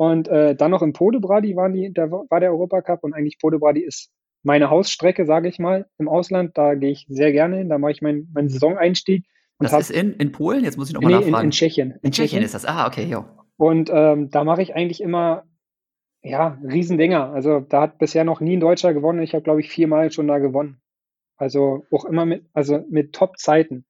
Und 0.00 0.28
äh, 0.28 0.56
dann 0.56 0.70
noch 0.70 0.80
in 0.80 0.94
Podebrady 0.94 1.56
waren 1.56 1.74
die, 1.74 1.92
da 1.92 2.10
war 2.10 2.40
der 2.40 2.52
Europacup 2.52 3.04
und 3.04 3.12
eigentlich 3.12 3.38
Podebrady 3.38 3.82
ist 3.82 4.10
meine 4.42 4.70
Hausstrecke, 4.70 5.26
sage 5.26 5.46
ich 5.46 5.58
mal, 5.58 5.90
im 5.98 6.08
Ausland. 6.08 6.56
Da 6.56 6.74
gehe 6.74 6.90
ich 6.90 7.04
sehr 7.10 7.32
gerne 7.32 7.58
hin. 7.58 7.68
Da 7.68 7.76
mache 7.76 7.92
ich 7.92 8.00
meinen 8.00 8.30
mein 8.32 8.48
Saisoneinstieg. 8.48 9.26
das 9.58 9.74
hab, 9.74 9.80
ist 9.80 9.90
in, 9.90 10.14
in 10.14 10.32
Polen? 10.32 10.64
Jetzt 10.64 10.78
muss 10.78 10.88
ich 10.88 10.94
nochmal 10.94 11.10
nee, 11.10 11.16
nachfragen. 11.18 11.42
In, 11.42 11.48
in 11.48 11.50
Tschechien. 11.50 11.90
In, 11.90 11.96
in 11.96 12.12
Tschechien, 12.12 12.28
Tschechien 12.28 12.42
ist 12.42 12.54
das. 12.54 12.64
Ah, 12.64 12.86
okay, 12.86 13.04
jo. 13.04 13.26
Und 13.58 13.90
ähm, 13.92 14.30
da 14.30 14.42
mache 14.44 14.62
ich 14.62 14.74
eigentlich 14.74 15.02
immer, 15.02 15.44
ja, 16.22 16.58
Riesendinger. 16.64 17.34
Also 17.34 17.60
da 17.60 17.82
hat 17.82 17.98
bisher 17.98 18.24
noch 18.24 18.40
nie 18.40 18.56
ein 18.56 18.60
Deutscher 18.60 18.94
gewonnen. 18.94 19.20
Ich 19.20 19.34
habe, 19.34 19.44
glaube 19.44 19.60
ich, 19.60 19.68
viermal 19.68 20.10
schon 20.12 20.28
da 20.28 20.38
gewonnen. 20.38 20.80
Also 21.36 21.84
auch 21.92 22.06
immer 22.06 22.24
mit, 22.24 22.46
also 22.54 22.82
mit 22.88 23.12
Top-Zeiten. 23.12 23.84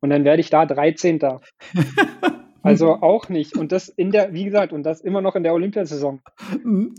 Und 0.00 0.10
dann 0.10 0.24
werde 0.24 0.40
ich 0.40 0.50
da 0.50 0.66
13. 0.66 1.20
Also 2.66 2.94
auch 2.94 3.28
nicht. 3.28 3.56
Und 3.56 3.72
das 3.72 3.88
in 3.88 4.10
der, 4.10 4.32
wie 4.32 4.44
gesagt, 4.44 4.72
und 4.72 4.82
das 4.82 5.00
immer 5.00 5.20
noch 5.20 5.36
in 5.36 5.42
der 5.42 5.54
Olympiasaison. 5.54 6.20
Mhm. 6.62 6.94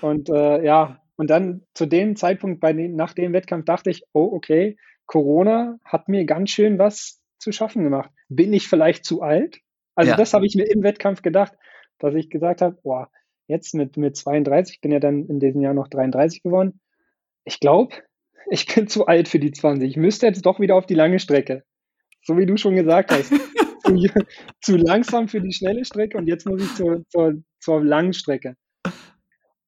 Und 0.00 0.28
äh, 0.28 0.64
ja, 0.64 1.00
und 1.16 1.30
dann 1.30 1.62
zu 1.74 1.86
dem 1.86 2.16
Zeitpunkt 2.16 2.60
bei 2.60 2.72
den, 2.72 2.94
nach 2.94 3.14
dem 3.14 3.32
Wettkampf 3.32 3.64
dachte 3.64 3.90
ich, 3.90 4.02
oh, 4.12 4.30
okay, 4.32 4.76
Corona 5.06 5.78
hat 5.84 6.08
mir 6.08 6.24
ganz 6.26 6.50
schön 6.50 6.78
was 6.78 7.22
zu 7.38 7.52
schaffen 7.52 7.84
gemacht. 7.84 8.10
Bin 8.28 8.52
ich 8.52 8.68
vielleicht 8.68 9.04
zu 9.04 9.22
alt? 9.22 9.58
Also 9.94 10.10
ja. 10.10 10.16
das 10.16 10.34
habe 10.34 10.46
ich 10.46 10.54
mir 10.54 10.64
im 10.64 10.82
Wettkampf 10.82 11.22
gedacht, 11.22 11.54
dass 11.98 12.14
ich 12.14 12.28
gesagt 12.28 12.60
habe, 12.60 12.78
boah, 12.82 13.10
jetzt 13.46 13.74
mit, 13.74 13.96
mit 13.96 14.16
32, 14.16 14.76
ich 14.76 14.80
bin 14.80 14.92
ja 14.92 15.00
dann 15.00 15.26
in 15.26 15.40
diesem 15.40 15.60
Jahr 15.60 15.74
noch 15.74 15.88
33 15.88 16.42
geworden. 16.42 16.80
Ich 17.44 17.60
glaube, 17.60 17.94
ich 18.50 18.66
bin 18.66 18.88
zu 18.88 19.06
alt 19.06 19.28
für 19.28 19.38
die 19.38 19.52
20. 19.52 19.88
Ich 19.88 19.96
müsste 19.96 20.26
jetzt 20.26 20.44
doch 20.44 20.60
wieder 20.60 20.76
auf 20.76 20.86
die 20.86 20.94
lange 20.94 21.18
Strecke. 21.18 21.64
So 22.22 22.36
wie 22.36 22.46
du 22.46 22.56
schon 22.56 22.74
gesagt 22.74 23.12
hast. 23.12 23.32
zu, 23.86 23.94
zu, 24.60 24.76
langsam 24.76 25.28
für 25.28 25.40
die 25.40 25.52
schnelle 25.52 25.84
Strecke 25.84 26.18
und 26.18 26.26
jetzt 26.26 26.46
muss 26.46 26.62
ich 26.62 26.74
zur, 26.74 27.02
zur, 27.08 27.34
zur 27.60 27.84
langen 27.84 28.12
Strecke. 28.12 28.56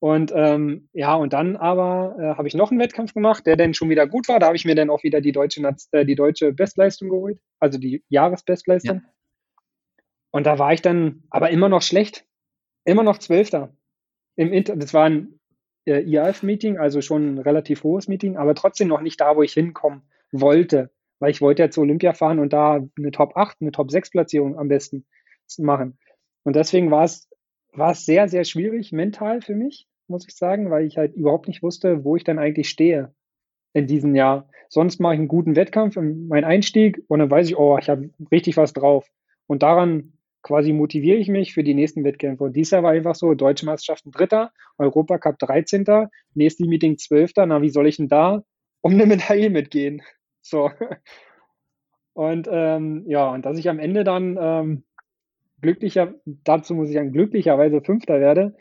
Und 0.00 0.32
ähm, 0.34 0.88
ja, 0.92 1.16
und 1.16 1.32
dann 1.32 1.56
aber 1.56 2.16
äh, 2.20 2.34
habe 2.36 2.46
ich 2.46 2.54
noch 2.54 2.70
einen 2.70 2.78
Wettkampf 2.78 3.14
gemacht, 3.14 3.46
der 3.46 3.56
dann 3.56 3.74
schon 3.74 3.90
wieder 3.90 4.06
gut 4.06 4.28
war. 4.28 4.38
Da 4.38 4.46
habe 4.46 4.56
ich 4.56 4.64
mir 4.64 4.76
dann 4.76 4.90
auch 4.90 5.02
wieder 5.02 5.20
die 5.20 5.32
deutsche, 5.32 5.60
äh, 5.90 6.04
die 6.04 6.14
deutsche 6.14 6.52
Bestleistung 6.52 7.08
geholt, 7.08 7.40
also 7.58 7.78
die 7.78 8.04
Jahresbestleistung. 8.08 9.02
Ja. 9.02 9.12
Und 10.30 10.46
da 10.46 10.58
war 10.58 10.72
ich 10.72 10.82
dann 10.82 11.24
aber 11.30 11.50
immer 11.50 11.68
noch 11.68 11.82
schlecht, 11.82 12.26
immer 12.84 13.02
noch 13.02 13.18
Zwölfter. 13.18 13.74
Im 14.36 14.52
Inter 14.52 14.76
das 14.76 14.94
war 14.94 15.06
ein 15.06 15.40
äh, 15.84 16.00
IAF-Meeting, 16.02 16.78
also 16.78 17.00
schon 17.00 17.34
ein 17.34 17.38
relativ 17.38 17.82
hohes 17.82 18.06
Meeting, 18.06 18.36
aber 18.36 18.54
trotzdem 18.54 18.86
noch 18.86 19.00
nicht 19.00 19.20
da, 19.20 19.34
wo 19.34 19.42
ich 19.42 19.52
hinkommen 19.52 20.02
wollte 20.30 20.90
weil 21.18 21.30
ich 21.30 21.40
wollte 21.40 21.62
ja 21.62 21.70
zu 21.70 21.80
Olympia 21.80 22.12
fahren 22.12 22.38
und 22.38 22.52
da 22.52 22.84
eine 22.96 23.10
Top 23.10 23.36
8, 23.36 23.58
eine 23.60 23.72
Top 23.72 23.90
6 23.90 24.10
Platzierung 24.10 24.58
am 24.58 24.68
besten 24.68 25.06
machen. 25.58 25.98
Und 26.44 26.56
deswegen 26.56 26.90
war 26.90 27.04
es, 27.04 27.28
war 27.72 27.92
es 27.92 28.04
sehr, 28.04 28.28
sehr 28.28 28.44
schwierig 28.44 28.92
mental 28.92 29.40
für 29.40 29.54
mich, 29.54 29.86
muss 30.06 30.26
ich 30.26 30.34
sagen, 30.34 30.70
weil 30.70 30.86
ich 30.86 30.96
halt 30.96 31.14
überhaupt 31.14 31.48
nicht 31.48 31.62
wusste, 31.62 32.04
wo 32.04 32.16
ich 32.16 32.24
dann 32.24 32.38
eigentlich 32.38 32.68
stehe 32.68 33.14
in 33.72 33.86
diesem 33.86 34.14
Jahr. 34.14 34.48
Sonst 34.68 35.00
mache 35.00 35.14
ich 35.14 35.18
einen 35.18 35.28
guten 35.28 35.56
Wettkampf, 35.56 35.96
mein 35.96 36.44
Einstieg 36.44 37.02
und 37.08 37.20
dann 37.20 37.30
weiß 37.30 37.48
ich, 37.48 37.56
oh, 37.56 37.78
ich 37.78 37.88
habe 37.88 38.10
richtig 38.30 38.56
was 38.56 38.72
drauf. 38.72 39.08
Und 39.46 39.62
daran 39.62 40.12
quasi 40.42 40.72
motiviere 40.72 41.18
ich 41.18 41.28
mich 41.28 41.54
für 41.54 41.64
die 41.64 41.74
nächsten 41.74 42.04
Wettkämpfe. 42.04 42.44
Und 42.44 42.56
dieses 42.56 42.70
Jahr 42.70 42.82
war 42.82 42.92
einfach 42.92 43.14
so, 43.14 43.34
Deutsche 43.34 43.66
Meisterschaften 43.66 44.10
Dritter, 44.10 44.52
Europacup 44.78 45.38
13., 45.38 45.84
nächstes 46.34 46.66
Meeting 46.66 46.98
12., 46.98 47.32
na, 47.46 47.62
wie 47.62 47.70
soll 47.70 47.86
ich 47.86 47.96
denn 47.96 48.08
da 48.08 48.42
um 48.80 48.92
eine 48.92 49.06
Medaille 49.06 49.50
mitgehen? 49.50 50.02
So. 50.48 50.70
Und 52.14 52.48
ähm, 52.50 53.04
ja, 53.06 53.30
und 53.30 53.46
dass 53.46 53.58
ich 53.58 53.68
am 53.68 53.78
Ende 53.78 54.02
dann 54.02 54.36
ähm, 54.40 54.84
glücklicher, 55.60 56.14
dazu 56.24 56.74
muss 56.74 56.88
ich 56.88 56.94
sagen, 56.94 57.12
glücklicherweise 57.12 57.80
Fünfter 57.80 58.18
werde, 58.18 58.56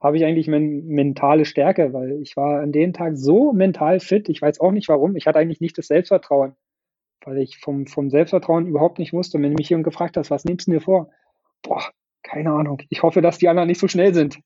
habe 0.00 0.16
ich 0.16 0.24
eigentlich 0.24 0.46
men 0.48 0.86
mentale 0.86 1.44
Stärke, 1.44 1.92
weil 1.92 2.20
ich 2.20 2.36
war 2.36 2.60
an 2.60 2.72
dem 2.72 2.92
Tag 2.92 3.16
so 3.16 3.52
mental 3.52 4.00
fit. 4.00 4.28
Ich 4.28 4.42
weiß 4.42 4.60
auch 4.60 4.70
nicht 4.70 4.88
warum. 4.88 5.16
Ich 5.16 5.26
hatte 5.26 5.38
eigentlich 5.38 5.60
nicht 5.60 5.78
das 5.78 5.88
Selbstvertrauen, 5.88 6.54
weil 7.24 7.38
ich 7.38 7.58
vom, 7.58 7.86
vom 7.86 8.10
Selbstvertrauen 8.10 8.66
überhaupt 8.66 8.98
nicht 8.98 9.12
wusste. 9.12 9.38
Und 9.38 9.44
wenn 9.44 9.52
du 9.52 9.56
mich 9.56 9.70
jemand 9.70 9.84
gefragt 9.84 10.16
hast, 10.16 10.30
was 10.30 10.44
nimmst 10.44 10.68
du 10.68 10.72
dir 10.72 10.80
vor? 10.80 11.10
Boah, 11.62 11.82
keine 12.22 12.52
Ahnung. 12.52 12.82
Ich 12.90 13.02
hoffe, 13.02 13.22
dass 13.22 13.38
die 13.38 13.48
anderen 13.48 13.68
nicht 13.68 13.80
so 13.80 13.88
schnell 13.88 14.14
sind. 14.14 14.38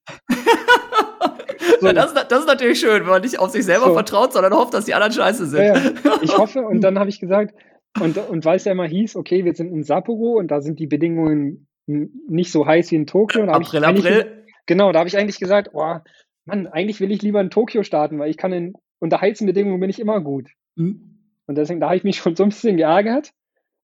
So. 1.88 1.92
Das, 1.92 2.12
das, 2.12 2.40
ist 2.40 2.46
natürlich 2.46 2.80
schön, 2.80 3.02
wenn 3.02 3.08
man 3.08 3.22
nicht 3.22 3.38
auf 3.38 3.50
sich 3.50 3.64
selber 3.64 3.86
so. 3.86 3.94
vertraut, 3.94 4.32
sondern 4.32 4.52
hofft, 4.52 4.74
dass 4.74 4.84
die 4.84 4.94
anderen 4.94 5.12
scheiße 5.12 5.46
sind. 5.46 5.62
Ja, 5.62 5.76
ja. 5.76 6.18
Ich 6.22 6.36
hoffe, 6.38 6.60
und 6.60 6.80
dann 6.80 6.98
habe 6.98 7.08
ich 7.08 7.20
gesagt, 7.20 7.54
und, 8.00 8.16
und 8.16 8.44
weil 8.44 8.56
es 8.56 8.64
ja 8.64 8.72
immer 8.72 8.86
hieß, 8.86 9.16
okay, 9.16 9.44
wir 9.44 9.54
sind 9.54 9.72
in 9.72 9.84
Sapporo 9.84 10.38
und 10.38 10.50
da 10.50 10.60
sind 10.60 10.78
die 10.78 10.86
Bedingungen 10.86 11.68
nicht 11.86 12.52
so 12.52 12.66
heiß 12.66 12.90
wie 12.90 12.96
in 12.96 13.06
Tokio. 13.06 13.44
April, 13.44 13.84
April. 13.84 14.44
Genau, 14.66 14.92
da 14.92 14.98
habe 14.98 15.08
ich 15.08 15.16
eigentlich 15.16 15.38
gesagt, 15.38 15.70
oh, 15.72 15.96
Mann, 16.44 16.66
eigentlich 16.66 17.00
will 17.00 17.10
ich 17.10 17.22
lieber 17.22 17.40
in 17.40 17.50
Tokio 17.50 17.82
starten, 17.82 18.18
weil 18.18 18.30
ich 18.30 18.36
kann 18.36 18.52
in, 18.52 18.74
unter 18.98 19.20
heißen 19.20 19.46
Bedingungen 19.46 19.80
bin 19.80 19.90
ich 19.90 20.00
immer 20.00 20.20
gut. 20.20 20.48
Mhm. 20.76 21.20
Und 21.46 21.56
deswegen, 21.56 21.80
da 21.80 21.86
habe 21.86 21.96
ich 21.96 22.04
mich 22.04 22.18
schon 22.18 22.36
so 22.36 22.42
ein 22.42 22.50
bisschen 22.50 22.76
geärgert, 22.76 23.30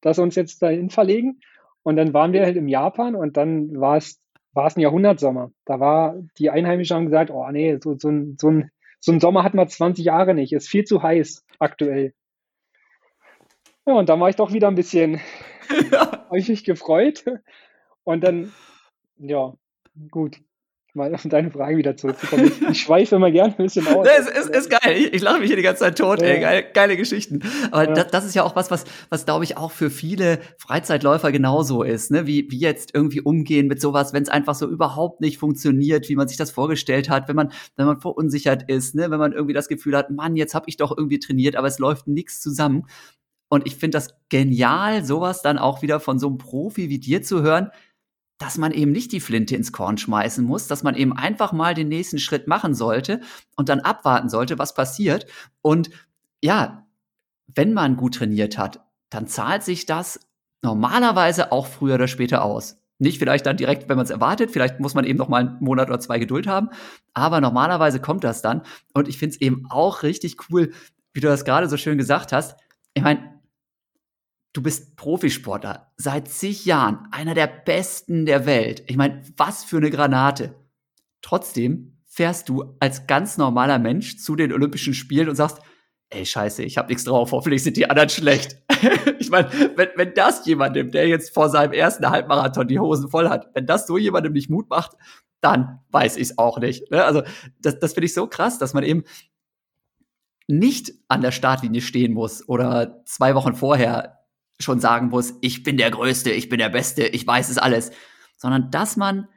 dass 0.02 0.18
wir 0.18 0.22
uns 0.22 0.34
jetzt 0.34 0.60
dahin 0.62 0.90
verlegen. 0.90 1.40
Und 1.82 1.96
dann 1.96 2.12
waren 2.12 2.32
wir 2.32 2.42
halt 2.42 2.56
im 2.56 2.68
Japan 2.68 3.14
und 3.14 3.36
dann 3.36 3.78
war 3.80 3.96
es 3.96 4.20
war 4.54 4.66
es 4.66 4.76
ein 4.76 4.80
Jahrhundertsommer. 4.80 5.50
Da 5.64 5.80
war 5.80 6.16
die 6.38 6.50
Einheimischen 6.50 6.96
haben 6.96 7.06
gesagt, 7.06 7.30
oh 7.30 7.46
nee, 7.50 7.78
so, 7.82 7.96
so, 7.98 8.08
ein, 8.08 8.36
so, 8.40 8.50
ein, 8.50 8.70
so 9.00 9.12
ein 9.12 9.20
Sommer 9.20 9.42
hatten 9.42 9.58
wir 9.58 9.66
20 9.66 10.04
Jahre 10.04 10.34
nicht, 10.34 10.52
ist 10.52 10.68
viel 10.68 10.84
zu 10.84 11.02
heiß 11.02 11.44
aktuell. 11.58 12.14
Ja, 13.86 13.94
und 13.94 14.08
dann 14.08 14.20
war 14.20 14.30
ich 14.30 14.36
doch 14.36 14.52
wieder 14.52 14.68
ein 14.68 14.76
bisschen 14.76 15.20
häufig 16.30 16.64
gefreut. 16.64 17.24
Und 18.04 18.22
dann, 18.22 18.52
ja, 19.18 19.54
gut 20.10 20.40
mal 20.94 21.14
auf 21.14 21.22
deine 21.28 21.50
Frage 21.50 21.76
wieder 21.76 21.96
zurückzukommen. 21.96 22.46
Ich, 22.46 22.62
ich 22.62 22.80
schweife 22.80 23.16
immer 23.16 23.30
gerne 23.30 23.54
ein 23.56 23.64
bisschen 23.64 23.86
aus. 23.88 24.06
Es 24.06 24.28
ist, 24.28 24.50
ist, 24.50 24.70
geil. 24.70 24.96
Ich, 24.96 25.12
ich 25.14 25.22
lache 25.22 25.40
mich 25.40 25.48
hier 25.48 25.56
die 25.56 25.62
ganze 25.62 25.80
Zeit 25.80 25.98
tot, 25.98 26.22
ja. 26.22 26.28
ey. 26.28 26.40
Geile, 26.40 26.64
geile 26.72 26.96
Geschichten. 26.96 27.40
Aber 27.70 27.88
ja. 27.88 27.94
das, 27.94 28.08
das, 28.08 28.24
ist 28.24 28.34
ja 28.34 28.44
auch 28.44 28.56
was, 28.56 28.70
was, 28.70 28.84
was 29.08 29.24
glaube 29.24 29.44
ich 29.44 29.56
auch 29.56 29.70
für 29.70 29.90
viele 29.90 30.38
Freizeitläufer 30.58 31.32
genauso 31.32 31.82
ist, 31.82 32.10
ne? 32.10 32.26
Wie, 32.26 32.50
wie 32.50 32.58
jetzt 32.58 32.94
irgendwie 32.94 33.20
umgehen 33.20 33.66
mit 33.66 33.80
sowas, 33.80 34.12
wenn 34.12 34.22
es 34.22 34.28
einfach 34.28 34.54
so 34.54 34.68
überhaupt 34.68 35.20
nicht 35.20 35.38
funktioniert, 35.38 36.08
wie 36.08 36.16
man 36.16 36.28
sich 36.28 36.36
das 36.36 36.50
vorgestellt 36.50 37.10
hat, 37.10 37.28
wenn 37.28 37.36
man, 37.36 37.52
wenn 37.76 37.86
man 37.86 38.00
verunsichert 38.00 38.68
ist, 38.68 38.94
ne? 38.94 39.10
Wenn 39.10 39.18
man 39.18 39.32
irgendwie 39.32 39.54
das 39.54 39.68
Gefühl 39.68 39.96
hat, 39.96 40.10
Mann, 40.10 40.36
jetzt 40.36 40.54
habe 40.54 40.66
ich 40.68 40.76
doch 40.76 40.96
irgendwie 40.96 41.18
trainiert, 41.18 41.56
aber 41.56 41.68
es 41.68 41.78
läuft 41.78 42.06
nichts 42.06 42.40
zusammen. 42.40 42.86
Und 43.48 43.66
ich 43.66 43.76
finde 43.76 43.96
das 43.96 44.16
genial, 44.30 45.04
sowas 45.04 45.42
dann 45.42 45.58
auch 45.58 45.82
wieder 45.82 46.00
von 46.00 46.18
so 46.18 46.28
einem 46.28 46.38
Profi 46.38 46.88
wie 46.88 46.98
dir 46.98 47.22
zu 47.22 47.42
hören 47.42 47.70
dass 48.38 48.58
man 48.58 48.72
eben 48.72 48.92
nicht 48.92 49.12
die 49.12 49.20
Flinte 49.20 49.56
ins 49.56 49.72
Korn 49.72 49.96
schmeißen 49.96 50.44
muss, 50.44 50.66
dass 50.66 50.82
man 50.82 50.96
eben 50.96 51.12
einfach 51.12 51.52
mal 51.52 51.74
den 51.74 51.88
nächsten 51.88 52.18
Schritt 52.18 52.48
machen 52.48 52.74
sollte 52.74 53.20
und 53.56 53.68
dann 53.68 53.80
abwarten 53.80 54.28
sollte, 54.28 54.58
was 54.58 54.74
passiert. 54.74 55.26
Und 55.62 55.90
ja, 56.42 56.86
wenn 57.46 57.72
man 57.72 57.96
gut 57.96 58.16
trainiert 58.16 58.58
hat, 58.58 58.80
dann 59.10 59.26
zahlt 59.26 59.62
sich 59.62 59.86
das 59.86 60.20
normalerweise 60.62 61.52
auch 61.52 61.66
früher 61.66 61.94
oder 61.94 62.08
später 62.08 62.42
aus. 62.42 62.76
Nicht 62.98 63.18
vielleicht 63.18 63.46
dann 63.46 63.56
direkt, 63.56 63.88
wenn 63.88 63.96
man 63.96 64.04
es 64.04 64.10
erwartet, 64.10 64.50
vielleicht 64.50 64.80
muss 64.80 64.94
man 64.94 65.04
eben 65.04 65.18
noch 65.18 65.28
mal 65.28 65.40
einen 65.40 65.56
Monat 65.60 65.88
oder 65.88 66.00
zwei 66.00 66.18
Geduld 66.18 66.46
haben, 66.46 66.70
aber 67.12 67.40
normalerweise 67.40 68.00
kommt 68.00 68.24
das 68.24 68.40
dann. 68.40 68.62
Und 68.92 69.08
ich 69.08 69.18
finde 69.18 69.34
es 69.34 69.40
eben 69.40 69.66
auch 69.68 70.02
richtig 70.02 70.36
cool, 70.48 70.72
wie 71.12 71.20
du 71.20 71.28
das 71.28 71.44
gerade 71.44 71.68
so 71.68 71.76
schön 71.76 71.98
gesagt 71.98 72.32
hast. 72.32 72.56
Ich 72.94 73.02
meine, 73.02 73.33
du 74.54 74.62
bist 74.62 74.96
Profisportler, 74.96 75.92
seit 75.96 76.28
zig 76.28 76.64
Jahren, 76.64 77.06
einer 77.10 77.34
der 77.34 77.48
besten 77.48 78.24
der 78.24 78.46
Welt. 78.46 78.84
Ich 78.86 78.96
meine, 78.96 79.22
was 79.36 79.64
für 79.64 79.76
eine 79.76 79.90
Granate. 79.90 80.54
Trotzdem 81.20 81.98
fährst 82.06 82.48
du 82.48 82.76
als 82.80 83.06
ganz 83.06 83.36
normaler 83.36 83.78
Mensch 83.78 84.16
zu 84.16 84.36
den 84.36 84.52
Olympischen 84.52 84.94
Spielen 84.94 85.28
und 85.28 85.34
sagst, 85.34 85.58
ey, 86.10 86.24
scheiße, 86.24 86.62
ich 86.62 86.78
hab 86.78 86.88
nichts 86.88 87.04
drauf, 87.04 87.32
hoffentlich 87.32 87.64
sind 87.64 87.76
die 87.76 87.90
anderen 87.90 88.08
schlecht. 88.08 88.62
ich 89.18 89.30
meine, 89.30 89.50
wenn, 89.74 89.88
wenn 89.96 90.14
das 90.14 90.46
jemandem, 90.46 90.92
der 90.92 91.08
jetzt 91.08 91.34
vor 91.34 91.48
seinem 91.48 91.72
ersten 91.72 92.08
Halbmarathon 92.08 92.68
die 92.68 92.78
Hosen 92.78 93.08
voll 93.08 93.28
hat, 93.28 93.48
wenn 93.54 93.66
das 93.66 93.88
so 93.88 93.98
jemandem 93.98 94.32
nicht 94.32 94.48
Mut 94.48 94.70
macht, 94.70 94.92
dann 95.40 95.80
weiß 95.90 96.16
ich 96.16 96.30
es 96.30 96.38
auch 96.38 96.58
nicht. 96.60 96.90
Ne? 96.92 97.04
Also 97.04 97.22
das, 97.60 97.80
das 97.80 97.94
finde 97.94 98.06
ich 98.06 98.14
so 98.14 98.28
krass, 98.28 98.58
dass 98.58 98.74
man 98.74 98.84
eben 98.84 99.02
nicht 100.46 100.92
an 101.08 101.22
der 101.22 101.32
Startlinie 101.32 101.80
stehen 101.80 102.12
muss 102.12 102.48
oder 102.48 103.02
zwei 103.06 103.34
Wochen 103.34 103.54
vorher 103.54 104.23
schon 104.60 104.80
sagen 104.80 105.08
muss, 105.08 105.34
ich 105.40 105.62
bin 105.62 105.76
der 105.76 105.90
Größte, 105.90 106.30
ich 106.30 106.48
bin 106.48 106.58
der 106.58 106.68
Beste, 106.68 107.06
ich 107.06 107.26
weiß 107.26 107.50
es 107.50 107.58
alles, 107.58 107.90
sondern 108.36 108.70
dass 108.70 108.96
man 108.96 109.28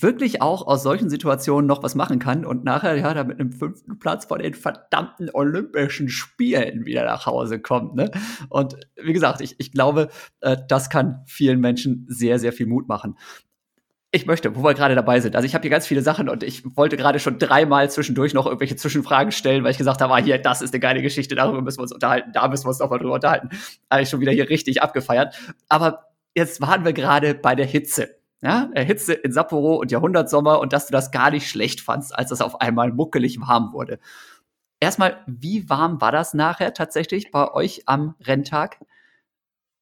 wirklich 0.00 0.40
auch 0.40 0.66
aus 0.66 0.82
solchen 0.82 1.10
Situationen 1.10 1.66
noch 1.66 1.82
was 1.82 1.94
machen 1.94 2.18
kann 2.18 2.46
und 2.46 2.64
nachher 2.64 2.96
ja 2.96 3.12
da 3.12 3.24
mit 3.24 3.38
einem 3.38 3.52
fünften 3.52 3.98
Platz 3.98 4.24
vor 4.24 4.38
den 4.38 4.54
verdammten 4.54 5.28
Olympischen 5.32 6.08
Spielen 6.08 6.86
wieder 6.86 7.04
nach 7.04 7.26
Hause 7.26 7.60
kommt. 7.60 7.94
Ne? 7.94 8.10
Und 8.48 8.76
wie 8.96 9.12
gesagt, 9.12 9.40
ich, 9.40 9.56
ich 9.58 9.72
glaube, 9.72 10.08
äh, 10.40 10.56
das 10.68 10.88
kann 10.88 11.22
vielen 11.26 11.60
Menschen 11.60 12.06
sehr, 12.08 12.38
sehr 12.38 12.52
viel 12.52 12.66
Mut 12.66 12.88
machen 12.88 13.16
ich 14.14 14.26
möchte, 14.26 14.54
wo 14.54 14.62
wir 14.62 14.74
gerade 14.74 14.94
dabei 14.94 15.20
sind. 15.20 15.34
Also 15.34 15.46
ich 15.46 15.54
habe 15.54 15.62
hier 15.62 15.70
ganz 15.70 15.86
viele 15.86 16.02
Sachen 16.02 16.28
und 16.28 16.42
ich 16.42 16.76
wollte 16.76 16.98
gerade 16.98 17.18
schon 17.18 17.38
dreimal 17.38 17.90
zwischendurch 17.90 18.34
noch 18.34 18.44
irgendwelche 18.44 18.76
Zwischenfragen 18.76 19.32
stellen, 19.32 19.64
weil 19.64 19.70
ich 19.70 19.78
gesagt 19.78 20.02
habe, 20.02 20.12
ah, 20.12 20.18
hier, 20.18 20.36
das 20.36 20.60
ist 20.60 20.74
eine 20.74 20.80
geile 20.80 21.00
Geschichte, 21.00 21.34
darüber 21.34 21.62
müssen 21.62 21.78
wir 21.78 21.84
uns 21.84 21.92
unterhalten, 21.92 22.30
da 22.32 22.46
müssen 22.46 22.66
wir 22.66 22.68
uns 22.68 22.78
nochmal 22.78 22.98
drüber 22.98 23.14
unterhalten. 23.14 23.48
Habe 23.90 24.02
ich 24.02 24.10
schon 24.10 24.20
wieder 24.20 24.32
hier 24.32 24.50
richtig 24.50 24.82
abgefeiert. 24.82 25.34
Aber 25.70 26.10
jetzt 26.34 26.60
waren 26.60 26.84
wir 26.84 26.92
gerade 26.92 27.34
bei 27.34 27.54
der 27.54 27.64
Hitze. 27.64 28.16
Ja, 28.42 28.68
Hitze 28.74 29.14
in 29.14 29.32
Sapporo 29.32 29.76
und 29.76 29.92
Jahrhundertsommer 29.92 30.60
und 30.60 30.72
dass 30.72 30.86
du 30.86 30.92
das 30.92 31.10
gar 31.10 31.30
nicht 31.30 31.48
schlecht 31.48 31.80
fandst, 31.80 32.14
als 32.14 32.28
das 32.28 32.42
auf 32.42 32.60
einmal 32.60 32.92
muckelig 32.92 33.40
warm 33.40 33.72
wurde. 33.72 33.98
Erstmal, 34.80 35.22
wie 35.26 35.70
warm 35.70 36.00
war 36.00 36.12
das 36.12 36.34
nachher 36.34 36.74
tatsächlich 36.74 37.30
bei 37.30 37.50
euch 37.54 37.84
am 37.86 38.16
Renntag? 38.20 38.78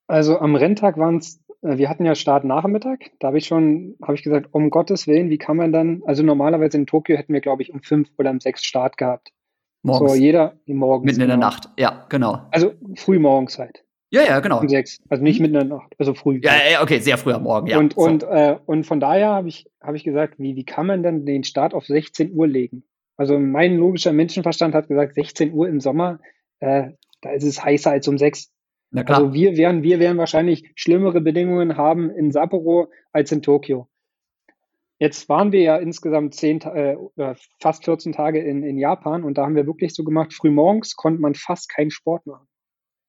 Also 0.07 0.39
am 0.39 0.57
Renntag 0.57 0.99
waren 0.99 1.17
es 1.17 1.41
wir 1.63 1.89
hatten 1.89 2.05
ja 2.05 2.15
Start 2.15 2.45
Nachmittag. 2.45 3.11
Da 3.19 3.29
habe 3.29 3.39
ich 3.39 3.47
schon, 3.47 3.97
habe 4.03 4.15
ich 4.15 4.23
gesagt, 4.23 4.49
um 4.53 4.71
Gottes 4.71 5.07
Willen, 5.07 5.31
wie 5.31 5.39
kann 5.39 5.57
man 5.57 5.73
dann, 5.73 6.03
also 6.07 6.23
normalerweise 6.23 6.79
in 6.79 6.87
Tokio 6.87 7.17
hätten 7.17 7.33
wir, 7.33 7.41
glaube 7.41 7.63
ich, 7.63 7.73
um 7.73 7.83
fünf 7.83 8.09
oder 8.19 8.31
um 8.31 8.41
sechs 8.41 8.65
Start 8.65 8.97
gehabt. 8.97 9.33
Morgens. 9.83 10.13
So, 10.13 10.19
jeder 10.19 10.55
morgens. 10.67 11.07
Mitten 11.07 11.23
in 11.23 11.29
der 11.29 11.37
genau. 11.37 11.47
Nacht, 11.47 11.69
ja, 11.79 12.07
genau. 12.09 12.47
Also 12.51 12.73
früh 12.97 13.19
morgens 13.19 13.59
halt. 13.59 13.85
Ja, 14.11 14.23
ja, 14.23 14.41
genau. 14.41 14.61
Um 14.61 14.69
sechs. 14.69 14.99
Also 15.09 15.23
nicht 15.23 15.41
mitten 15.41 15.55
in 15.55 15.69
der 15.69 15.79
Nacht, 15.79 15.95
also 15.99 16.15
früh. 16.15 16.41
Ja, 16.43 16.53
ja 16.71 16.83
okay, 16.83 16.99
sehr 16.99 17.17
früh 17.17 17.33
am 17.33 17.45
Morgen, 17.45 17.69
ja. 17.69 17.79
Und, 17.79 17.95
so. 17.95 18.01
und, 18.01 18.23
äh, 18.25 18.59
und 18.67 18.85
von 18.85 19.01
daher 19.01 19.29
habe 19.29 19.49
ich, 19.49 19.71
hab 19.81 19.95
ich 19.95 20.05
gesagt, 20.05 20.35
wie, 20.39 20.57
wie 20.57 20.65
kann 20.65 20.87
man 20.87 21.03
dann 21.03 21.25
den 21.25 21.45
Start 21.45 21.75
auf 21.75 21.87
16 21.87 22.35
Uhr 22.35 22.49
legen? 22.49 22.83
Also 23.17 23.39
mein 23.39 23.77
logischer 23.77 24.13
Menschenverstand 24.13 24.75
hat 24.75 24.89
gesagt, 24.89 25.15
16 25.15 25.53
Uhr 25.53 25.69
im 25.69 25.81
Sommer, 25.81 26.21
äh, 26.59 26.91
da 27.23 27.31
ist 27.31 27.45
es 27.45 27.63
heißer 27.63 27.91
als 27.91 28.09
um 28.09 28.19
sechs. 28.19 28.51
Also 28.93 29.33
wir 29.35 29.57
werden, 29.57 29.83
wir 29.83 30.01
werden 30.01 30.19
wahrscheinlich 30.19 30.73
schlimmere 30.75 31.21
Bedingungen 31.21 31.77
haben 31.77 32.11
in 32.11 32.33
Sapporo 32.33 32.91
als 33.13 33.31
in 33.31 33.43
Tokio. 33.43 33.89
Jetzt 34.99 35.29
waren 35.29 35.53
wir 35.53 35.63
ja 35.63 35.77
insgesamt 35.77 36.35
zehn, 36.35 36.61
äh, 36.61 36.97
fast 37.61 37.85
14 37.85 38.13
Tage 38.13 38.41
in, 38.41 38.63
in 38.63 38.77
Japan 38.77 39.25
und 39.25 39.39
da 39.39 39.45
haben 39.45 39.55
wir 39.55 39.67
wirklich 39.67 39.95
so 39.95 40.05
gemacht, 40.05 40.35
frühmorgens 40.35 40.97
konnte 40.97 41.21
man 41.21 41.35
fast 41.35 41.71
keinen 41.71 41.91
Sport 41.91 42.27
machen. 42.27 42.47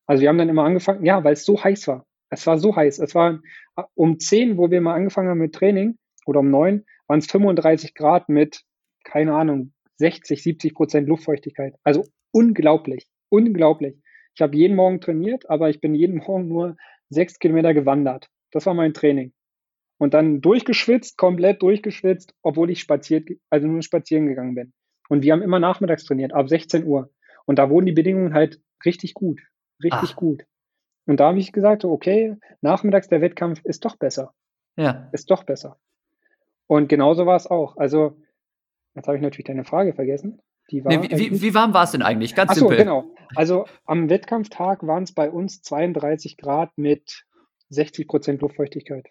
Also 0.06 0.22
wir 0.22 0.30
haben 0.30 0.38
dann 0.38 0.50
immer 0.50 0.64
angefangen, 0.64 1.06
ja, 1.06 1.24
weil 1.24 1.34
es 1.34 1.44
so 1.44 1.62
heiß 1.62 1.88
war. 1.88 2.06
Es 2.30 2.48
war 2.48 2.58
so 2.58 2.76
heiß. 2.76 3.00
Es 3.00 3.14
war 3.14 3.40
um 3.94 4.20
10, 4.20 4.58
wo 4.58 4.72
wir 4.72 4.82
mal 4.82 4.94
angefangen 4.94 5.30
haben 5.30 5.40
mit 5.40 5.54
Training, 5.54 5.98
oder 6.26 6.40
um 6.40 6.50
9, 6.50 6.86
waren 7.08 7.20
es 7.20 7.28
35 7.28 7.94
Grad 7.94 8.30
mit, 8.30 8.64
keine 9.04 9.34
Ahnung, 9.34 9.74
60, 9.98 10.42
70 10.42 10.74
Prozent 10.74 11.10
Luftfeuchtigkeit. 11.10 11.76
Also 11.84 12.06
unglaublich, 12.32 13.08
unglaublich. 13.30 14.01
Ich 14.34 14.42
habe 14.42 14.56
jeden 14.56 14.76
Morgen 14.76 15.02
trainiert, 15.02 15.50
aber 15.50 15.70
ich 15.70 15.82
bin 15.82 15.96
jeden 15.96 16.18
Morgen 16.28 16.48
nur 16.48 16.78
sechs 17.10 17.40
Kilometer 17.40 17.74
gewandert. 17.74 18.30
Das 18.52 18.66
war 18.66 18.74
mein 18.74 18.94
Training. 18.94 19.34
Und 19.98 20.14
dann 20.14 20.42
durchgeschwitzt, 20.42 21.18
komplett 21.18 21.62
durchgeschwitzt, 21.62 22.34
obwohl 22.42 22.72
ich 22.72 22.80
spaziert, 22.80 23.30
also 23.50 23.68
nur 23.68 23.84
spazieren 23.84 24.28
gegangen 24.28 24.56
bin. 24.56 24.74
Und 25.10 25.22
wir 25.24 25.34
haben 25.34 25.44
immer 25.44 25.60
nachmittags 25.60 26.06
trainiert, 26.06 26.34
ab 26.34 26.50
16 26.50 26.86
Uhr. 26.86 27.12
Und 27.46 27.60
da 27.60 27.70
wurden 27.70 27.86
die 27.86 27.92
Bedingungen 27.92 28.34
halt 28.34 28.62
richtig 28.86 29.14
gut. 29.14 29.42
Richtig 29.84 30.12
Ach. 30.12 30.16
gut. 30.16 30.46
Und 31.06 31.20
da 31.20 31.28
habe 31.28 31.40
ich 31.40 31.52
gesagt, 31.52 31.84
okay, 31.86 32.38
nachmittags 32.62 33.10
der 33.10 33.22
Wettkampf 33.22 33.62
ist 33.64 33.86
doch 33.86 33.98
besser. 33.98 34.34
Ja. 34.78 35.10
Ist 35.12 35.30
doch 35.30 35.44
besser. 35.44 35.78
Und 36.68 36.88
genauso 36.88 37.26
war 37.26 37.36
es 37.36 37.48
auch. 37.48 37.76
Also, 37.78 38.18
jetzt 38.96 39.08
habe 39.08 39.18
ich 39.18 39.24
natürlich 39.24 39.46
deine 39.46 39.66
Frage 39.66 39.94
vergessen. 39.94 40.42
Die 40.72 40.86
war 40.86 40.96
nee, 40.96 41.10
wie, 41.12 41.42
wie, 41.42 41.54
warm 41.54 41.74
war 41.74 41.84
es 41.84 41.92
denn 41.92 42.02
eigentlich? 42.02 42.34
Ganz 42.34 42.52
Achso, 42.52 42.68
genau. 42.68 43.12
Also 43.36 43.66
am 43.86 44.10
Wettkampftag 44.10 44.88
waren 44.88 45.04
es 45.04 45.14
bei 45.14 45.30
uns 45.30 45.62
32 45.62 46.38
Grad 46.38 46.78
mit 46.78 47.26
60 47.70 48.08
Prozent 48.08 48.42
Luftfeuchtigkeit. 48.42 49.10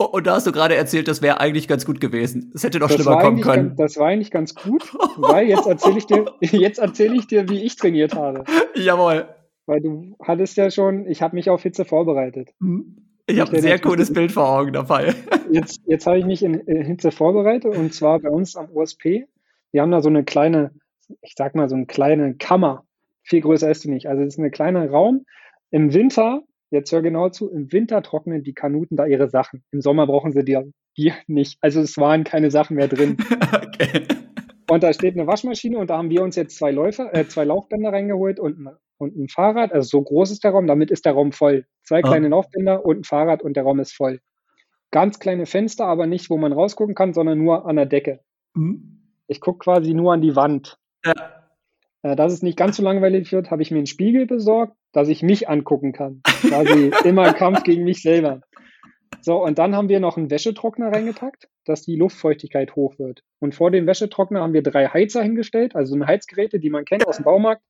Oh, 0.00 0.04
und 0.04 0.28
da 0.28 0.36
hast 0.36 0.46
du 0.46 0.52
gerade 0.52 0.76
erzählt, 0.76 1.08
das 1.08 1.22
wäre 1.22 1.40
eigentlich 1.40 1.66
ganz 1.66 1.84
gut 1.84 2.00
gewesen. 2.00 2.52
Es 2.54 2.62
hätte 2.62 2.78
doch 2.78 2.86
das 2.86 3.02
schlimmer 3.02 3.20
kommen 3.20 3.40
können. 3.40 3.68
Ganz, 3.68 3.78
das 3.78 3.96
war 3.96 4.06
eigentlich 4.06 4.30
ganz 4.30 4.54
gut, 4.54 4.94
weil 5.16 5.48
jetzt 5.48 5.66
erzähle 5.66 5.98
ich 5.98 6.06
dir, 6.06 6.26
jetzt 6.40 6.78
erzähle 6.78 7.16
ich 7.16 7.26
dir, 7.26 7.48
wie 7.48 7.64
ich 7.64 7.74
trainiert 7.74 8.14
habe. 8.14 8.44
Jawohl. 8.76 9.28
Weil 9.66 9.80
du 9.80 10.16
hattest 10.22 10.56
ja 10.56 10.70
schon, 10.70 11.06
ich 11.06 11.20
habe 11.20 11.34
mich 11.34 11.50
auf 11.50 11.62
Hitze 11.62 11.84
vorbereitet. 11.84 12.50
Mhm. 12.60 13.08
Ich 13.26 13.40
habe 13.40 13.56
ein 13.56 13.60
sehr 13.60 13.78
cooles 13.78 14.12
Bild 14.12 14.32
vor 14.32 14.48
Augen 14.48 14.72
dabei. 14.72 15.14
Jetzt, 15.50 15.82
jetzt 15.86 16.06
habe 16.06 16.18
ich 16.18 16.24
mich 16.24 16.42
in, 16.42 16.54
in 16.54 16.82
Hitze 16.82 17.10
vorbereitet 17.10 17.76
und 17.76 17.92
zwar 17.92 18.20
bei 18.20 18.30
uns 18.30 18.56
am 18.56 18.70
OSP. 18.70 19.26
Wir 19.72 19.82
haben 19.82 19.90
da 19.90 20.00
so 20.00 20.08
eine 20.08 20.24
kleine, 20.24 20.72
ich 21.22 21.34
sag 21.36 21.54
mal, 21.54 21.68
so 21.68 21.76
eine 21.76 21.86
kleine 21.86 22.34
Kammer. 22.34 22.84
Viel 23.22 23.42
größer 23.42 23.70
ist 23.70 23.84
die 23.84 23.90
nicht. 23.90 24.06
Also 24.06 24.22
es 24.22 24.34
ist 24.34 24.38
ein 24.38 24.50
kleiner 24.50 24.88
Raum. 24.90 25.24
Im 25.70 25.92
Winter, 25.92 26.42
jetzt 26.70 26.92
hör 26.92 27.02
genau 27.02 27.28
zu, 27.28 27.50
im 27.50 27.70
Winter 27.72 28.02
trocknen 28.02 28.42
die 28.42 28.54
Kanuten 28.54 28.96
da 28.96 29.06
ihre 29.06 29.28
Sachen. 29.28 29.62
Im 29.70 29.82
Sommer 29.82 30.06
brauchen 30.06 30.32
sie 30.32 30.44
die, 30.44 30.58
die 30.96 31.12
nicht. 31.26 31.58
Also 31.60 31.80
es 31.80 31.96
waren 31.98 32.24
keine 32.24 32.50
Sachen 32.50 32.76
mehr 32.76 32.88
drin. 32.88 33.18
okay. 33.54 34.06
Und 34.70 34.82
da 34.82 34.92
steht 34.92 35.14
eine 35.14 35.26
Waschmaschine 35.26 35.78
und 35.78 35.88
da 35.88 35.98
haben 35.98 36.10
wir 36.10 36.22
uns 36.22 36.36
jetzt 36.36 36.58
zwei 36.58 36.70
Läufer, 36.70 37.14
äh, 37.14 37.26
zwei 37.26 37.44
Laufbänder 37.44 37.90
reingeholt 37.90 38.38
und 38.38 38.58
ein, 38.58 38.68
und 38.98 39.16
ein 39.16 39.28
Fahrrad. 39.28 39.72
Also 39.72 39.88
so 39.88 40.02
groß 40.02 40.30
ist 40.30 40.44
der 40.44 40.50
Raum, 40.50 40.66
damit 40.66 40.90
ist 40.90 41.06
der 41.06 41.12
Raum 41.12 41.32
voll. 41.32 41.66
Zwei 41.84 41.98
ah. 41.98 42.02
kleine 42.02 42.28
Laufbänder 42.28 42.84
und 42.84 43.00
ein 43.00 43.04
Fahrrad 43.04 43.42
und 43.42 43.56
der 43.56 43.64
Raum 43.64 43.80
ist 43.80 43.92
voll. 43.92 44.20
Ganz 44.90 45.18
kleine 45.18 45.46
Fenster, 45.46 45.86
aber 45.86 46.06
nicht, 46.06 46.30
wo 46.30 46.36
man 46.36 46.52
rausgucken 46.52 46.94
kann, 46.94 47.12
sondern 47.14 47.38
nur 47.38 47.66
an 47.66 47.76
der 47.76 47.86
Decke. 47.86 48.20
Mhm. 48.54 48.97
Ich 49.28 49.40
gucke 49.40 49.60
quasi 49.60 49.94
nur 49.94 50.12
an 50.12 50.20
die 50.20 50.34
Wand. 50.34 50.78
Ja. 51.04 51.14
Äh, 52.02 52.16
dass 52.16 52.32
es 52.32 52.42
nicht 52.42 52.58
ganz 52.58 52.76
so 52.76 52.82
langweilig 52.82 53.30
wird, 53.32 53.50
habe 53.50 53.62
ich 53.62 53.70
mir 53.70 53.78
einen 53.78 53.86
Spiegel 53.86 54.26
besorgt, 54.26 54.76
dass 54.92 55.08
ich 55.08 55.22
mich 55.22 55.48
angucken 55.48 55.92
kann. 55.92 56.22
Quasi 56.24 56.90
immer 57.04 57.32
Kampf 57.32 57.62
gegen 57.62 57.84
mich 57.84 58.02
selber. 58.02 58.40
So, 59.20 59.42
und 59.42 59.58
dann 59.58 59.74
haben 59.74 59.88
wir 59.88 60.00
noch 60.00 60.16
einen 60.16 60.30
Wäschetrockner 60.30 60.92
reingepackt, 60.92 61.48
dass 61.64 61.82
die 61.82 61.96
Luftfeuchtigkeit 61.96 62.76
hoch 62.76 62.98
wird. 62.98 63.24
Und 63.40 63.54
vor 63.54 63.70
dem 63.70 63.86
Wäschetrockner 63.86 64.40
haben 64.40 64.52
wir 64.52 64.62
drei 64.62 64.86
Heizer 64.86 65.22
hingestellt, 65.22 65.74
also 65.74 65.96
so 65.96 66.06
Heizgeräte, 66.06 66.60
die 66.60 66.70
man 66.70 66.84
kennt 66.84 67.06
aus 67.06 67.16
dem 67.16 67.24
Baumarkt. 67.24 67.62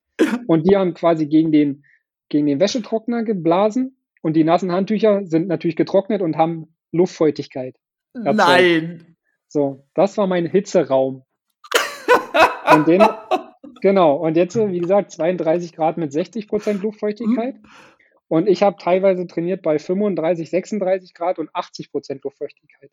Und 0.46 0.68
die 0.68 0.76
haben 0.76 0.94
quasi 0.94 1.26
gegen 1.26 1.52
den, 1.52 1.84
gegen 2.28 2.46
den 2.46 2.60
Wäschetrockner 2.60 3.22
geblasen. 3.22 3.96
Und 4.20 4.34
die 4.34 4.44
nassen 4.44 4.72
Handtücher 4.72 5.24
sind 5.26 5.48
natürlich 5.48 5.76
getrocknet 5.76 6.22
und 6.22 6.36
haben 6.36 6.74
Luftfeuchtigkeit. 6.92 7.76
Erzeugt. 8.14 8.36
Nein! 8.36 9.16
So, 9.46 9.86
das 9.94 10.18
war 10.18 10.26
mein 10.26 10.44
Hitzeraum. 10.46 11.22
Und 12.74 12.88
den, 12.88 13.02
genau, 13.80 14.16
und 14.16 14.36
jetzt, 14.36 14.56
wie 14.56 14.80
gesagt, 14.80 15.10
32 15.10 15.72
Grad 15.72 15.96
mit 15.96 16.12
60 16.12 16.48
Prozent 16.48 16.82
Luftfeuchtigkeit. 16.82 17.54
Mhm. 17.54 17.68
Und 18.28 18.46
ich 18.46 18.62
habe 18.62 18.76
teilweise 18.78 19.26
trainiert 19.26 19.62
bei 19.62 19.78
35, 19.78 20.50
36 20.50 21.14
Grad 21.14 21.38
und 21.38 21.48
80 21.54 21.90
Prozent 21.90 22.24
Luftfeuchtigkeit. 22.24 22.90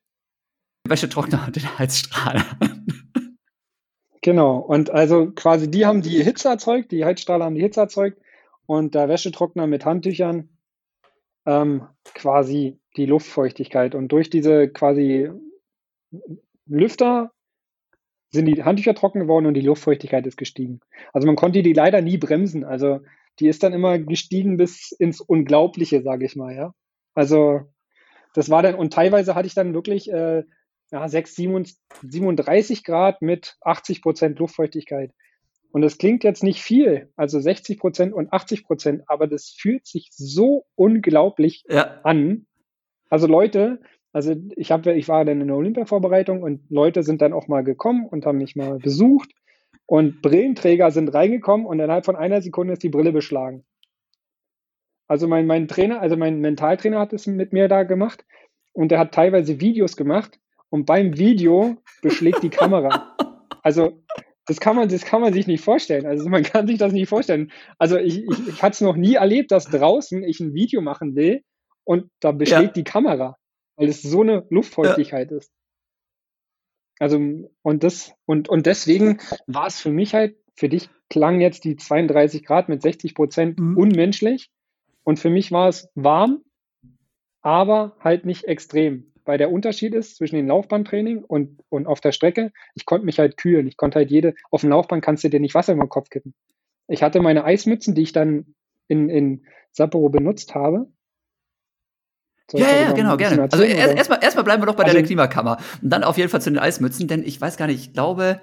Wäschetrockner 0.87 1.43
und 1.45 1.55
den 1.55 1.77
Heizstrahler. 1.77 2.45
Genau. 4.21 4.57
Und 4.57 4.89
also 4.89 5.31
quasi 5.31 5.69
die 5.69 5.85
haben 5.85 6.01
die 6.01 6.23
Hitze 6.23 6.49
erzeugt, 6.49 6.91
die 6.91 7.05
Heizstrahler 7.05 7.45
haben 7.45 7.55
die 7.55 7.61
Hitze 7.61 7.81
erzeugt 7.81 8.19
und 8.65 8.95
der 8.95 9.09
Wäschetrockner 9.09 9.67
mit 9.67 9.85
Handtüchern 9.85 10.49
ähm, 11.45 11.87
quasi 12.13 12.79
die 12.97 13.05
Luftfeuchtigkeit. 13.05 13.93
Und 13.93 14.07
durch 14.07 14.29
diese 14.29 14.69
quasi 14.69 15.29
Lüfter 16.65 17.31
sind 18.35 18.45
die 18.45 18.63
Handtücher 18.63 18.93
trocken 18.93 19.21
geworden 19.21 19.45
und 19.45 19.55
die 19.55 19.61
Luftfeuchtigkeit 19.61 20.25
ist 20.27 20.37
gestiegen. 20.37 20.79
Also 21.13 21.25
man 21.25 21.35
konnte 21.35 21.63
die 21.63 21.73
leider 21.73 22.01
nie 22.01 22.17
bremsen. 22.17 22.63
Also 22.63 22.99
die 23.39 23.47
ist 23.47 23.63
dann 23.63 23.73
immer 23.73 23.99
gestiegen 23.99 24.57
bis 24.57 24.91
ins 24.91 25.21
Unglaubliche, 25.21 26.01
sage 26.01 26.25
ich 26.25 26.35
mal, 26.35 26.55
ja. 26.55 26.73
Also 27.13 27.61
das 28.33 28.49
war 28.49 28.61
dann, 28.61 28.75
und 28.75 28.93
teilweise 28.93 29.35
hatte 29.35 29.47
ich 29.47 29.55
dann 29.55 29.73
wirklich 29.73 30.11
äh, 30.11 30.43
ja, 30.91 31.07
6, 31.07 31.35
37 31.35 32.83
Grad 32.83 33.21
mit 33.21 33.57
80 33.61 34.01
Prozent 34.01 34.39
Luftfeuchtigkeit. 34.39 35.11
Und 35.71 35.81
das 35.81 35.97
klingt 35.97 36.23
jetzt 36.23 36.43
nicht 36.43 36.61
viel, 36.61 37.11
also 37.17 37.39
60 37.39 37.79
Prozent 37.79 38.13
und 38.13 38.31
80 38.31 38.63
Prozent, 38.63 39.03
aber 39.07 39.27
das 39.27 39.49
fühlt 39.49 39.85
sich 39.85 40.09
so 40.11 40.65
unglaublich 40.75 41.65
ja. 41.67 41.99
an. 42.03 42.45
Also 43.09 43.27
Leute, 43.27 43.81
also 44.15 44.33
ich 44.55 44.71
habe, 44.71 44.93
ich 44.93 45.09
war 45.09 45.25
dann 45.25 45.41
in 45.41 45.47
der 45.47 45.57
Olympia-Vorbereitung 45.57 46.41
und 46.41 46.61
Leute 46.69 47.03
sind 47.03 47.21
dann 47.21 47.33
auch 47.33 47.49
mal 47.49 47.65
gekommen 47.65 48.07
und 48.07 48.25
haben 48.25 48.37
mich 48.37 48.55
mal 48.55 48.79
besucht 48.79 49.29
und 49.87 50.21
Brillenträger 50.21 50.89
sind 50.91 51.13
reingekommen 51.13 51.65
und 51.65 51.81
innerhalb 51.81 52.05
von 52.05 52.15
einer 52.15 52.41
Sekunde 52.41 52.71
ist 52.71 52.83
die 52.83 52.89
Brille 52.89 53.11
beschlagen. 53.11 53.65
Also 55.09 55.27
mein, 55.27 55.45
mein 55.47 55.67
Trainer, 55.67 55.99
also 55.99 56.15
mein 56.15 56.39
Mentaltrainer 56.39 56.97
hat 56.97 57.11
es 57.11 57.27
mit 57.27 57.51
mir 57.51 57.67
da 57.67 57.83
gemacht 57.83 58.23
und 58.71 58.89
er 58.93 58.99
hat 58.99 59.13
teilweise 59.13 59.59
Videos 59.59 59.97
gemacht 59.97 60.39
und 60.69 60.85
beim 60.85 61.17
Video 61.17 61.75
beschlägt 62.01 62.41
die 62.41 62.49
Kamera. 62.49 63.13
Also 63.63 64.03
das 64.45 64.59
kann 64.59 64.75
man, 64.75 64.89
das 64.89 65.05
kann 65.05 65.21
man 65.21 65.33
sich 65.33 65.47
nicht 65.47 65.63
vorstellen. 65.63 66.05
Also 66.05 66.29
man 66.29 66.43
kann 66.43 66.67
sich 66.67 66.77
das 66.77 66.93
nicht 66.93 67.09
vorstellen. 67.09 67.51
Also 67.79 67.97
ich, 67.97 68.23
ich, 68.23 68.47
ich 68.47 68.61
hatte 68.61 68.75
es 68.75 68.81
noch 68.81 68.95
nie 68.95 69.15
erlebt, 69.15 69.49
dass 69.49 69.65
draußen 69.65 70.23
ich 70.23 70.39
ein 70.39 70.53
Video 70.53 70.81
machen 70.81 71.15
will 71.15 71.41
und 71.83 72.11
da 72.19 72.31
beschlägt 72.31 72.77
ja. 72.77 72.83
die 72.83 72.83
Kamera, 72.83 73.37
weil 73.75 73.89
es 73.89 74.01
so 74.01 74.21
eine 74.21 74.45
Luftfeuchtigkeit 74.49 75.31
ja. 75.31 75.37
ist. 75.37 75.51
Also, 76.99 77.19
und 77.61 77.83
das, 77.83 78.13
und, 78.25 78.47
und 78.47 78.65
deswegen 78.65 79.19
war 79.47 79.67
es 79.67 79.79
für 79.79 79.91
mich 79.91 80.13
halt, 80.13 80.37
für 80.55 80.69
dich 80.69 80.89
klang 81.09 81.41
jetzt 81.41 81.65
die 81.65 81.75
32 81.75 82.45
Grad 82.45 82.69
mit 82.69 82.81
60 82.81 83.15
Prozent 83.15 83.59
mhm. 83.59 83.77
unmenschlich. 83.77 84.49
Und 85.03 85.19
für 85.19 85.29
mich 85.29 85.51
war 85.51 85.67
es 85.67 85.89
warm, 85.93 86.43
aber 87.41 87.95
halt 87.99 88.25
nicht 88.25 88.45
extrem. 88.45 89.11
Weil 89.25 89.37
der 89.37 89.51
Unterschied 89.51 89.93
ist 89.93 90.17
zwischen 90.17 90.35
dem 90.35 90.47
Laufbahntraining 90.47 91.23
und, 91.23 91.61
und 91.69 91.87
auf 91.87 91.99
der 91.99 92.11
Strecke, 92.11 92.53
ich 92.75 92.85
konnte 92.85 93.05
mich 93.05 93.19
halt 93.19 93.37
kühlen. 93.37 93.67
Ich 93.67 93.75
konnte 93.75 93.99
halt 93.99 94.11
jede, 94.11 94.35
auf 94.51 94.61
dem 94.61 94.69
Laufbahn 94.69 95.01
kannst 95.01 95.23
du 95.23 95.29
dir 95.29 95.39
nicht 95.39 95.55
Wasser 95.55 95.73
über 95.73 95.83
den 95.83 95.89
Kopf 95.89 96.09
kippen. 96.09 96.33
Ich 96.87 97.03
hatte 97.03 97.21
meine 97.21 97.43
Eismützen, 97.43 97.95
die 97.95 98.03
ich 98.03 98.13
dann 98.13 98.55
in, 98.87 99.09
in 99.09 99.45
Sapporo 99.71 100.09
benutzt 100.09 100.55
habe. 100.55 100.87
Soll 102.51 102.61
ja, 102.61 102.67
ja, 102.67 102.91
genau, 102.91 103.17
gerne. 103.17 103.47
Also 103.51 103.63
erstmal 103.63 104.19
erst, 104.21 104.43
bleiben 104.43 104.61
wir 104.61 104.67
doch 104.67 104.75
bei 104.75 104.83
also, 104.83 104.95
der 104.95 105.03
Klimakammer. 105.03 105.57
Und 105.81 105.89
dann 105.89 106.03
auf 106.03 106.17
jeden 106.17 106.29
Fall 106.29 106.41
zu 106.41 106.51
den 106.51 106.59
Eismützen, 106.59 107.07
denn 107.07 107.23
ich 107.23 107.41
weiß 107.41 107.57
gar 107.57 107.67
nicht, 107.67 107.79
ich 107.79 107.93
glaube, 107.93 108.39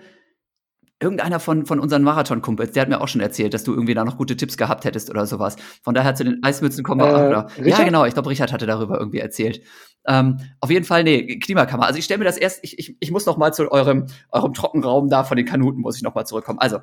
irgendeiner 1.03 1.41
von, 1.41 1.67
von 1.67 1.81
unseren 1.81 2.03
Marathon-Kumpels, 2.03 2.73
der 2.73 2.83
hat 2.83 2.88
mir 2.88 3.01
auch 3.01 3.09
schon 3.09 3.21
erzählt, 3.21 3.55
dass 3.55 3.65
du 3.65 3.73
irgendwie 3.73 3.95
da 3.95 4.05
noch 4.05 4.17
gute 4.17 4.37
Tipps 4.37 4.57
gehabt 4.57 4.85
hättest 4.85 5.11
oder 5.11 5.27
sowas. 5.27 5.57
Von 5.83 5.95
daher 5.95 6.15
zu 6.15 6.25
den 6.25 6.43
Eismützen 6.43 6.85
kommen 6.85 7.01
wir 7.01 7.49
äh. 7.59 7.69
Ja, 7.69 7.83
genau, 7.85 8.05
ich 8.05 8.15
glaube, 8.15 8.31
Richard 8.31 8.53
hatte 8.53 8.67
darüber 8.67 8.99
irgendwie 8.99 9.19
erzählt. 9.19 9.62
Ähm, 10.07 10.38
auf 10.61 10.71
jeden 10.71 10.85
Fall, 10.85 11.05
nee, 11.05 11.38
Klimakammer. 11.38 11.87
Also 11.87 11.99
ich 11.99 12.05
stelle 12.05 12.19
mir 12.19 12.25
das 12.25 12.37
erst, 12.37 12.61
ich, 12.62 12.79
ich, 12.79 12.97
ich 12.99 13.11
muss 13.11 13.27
noch 13.27 13.37
mal 13.37 13.53
zu 13.53 13.71
eurem, 13.71 14.07
eurem 14.31 14.53
Trockenraum 14.55 15.09
da 15.09 15.25
von 15.25 15.37
den 15.37 15.47
Kanuten, 15.47 15.81
muss 15.81 15.97
ich 15.97 16.03
noch 16.03 16.15
mal 16.15 16.25
zurückkommen. 16.25 16.59
Also, 16.59 16.79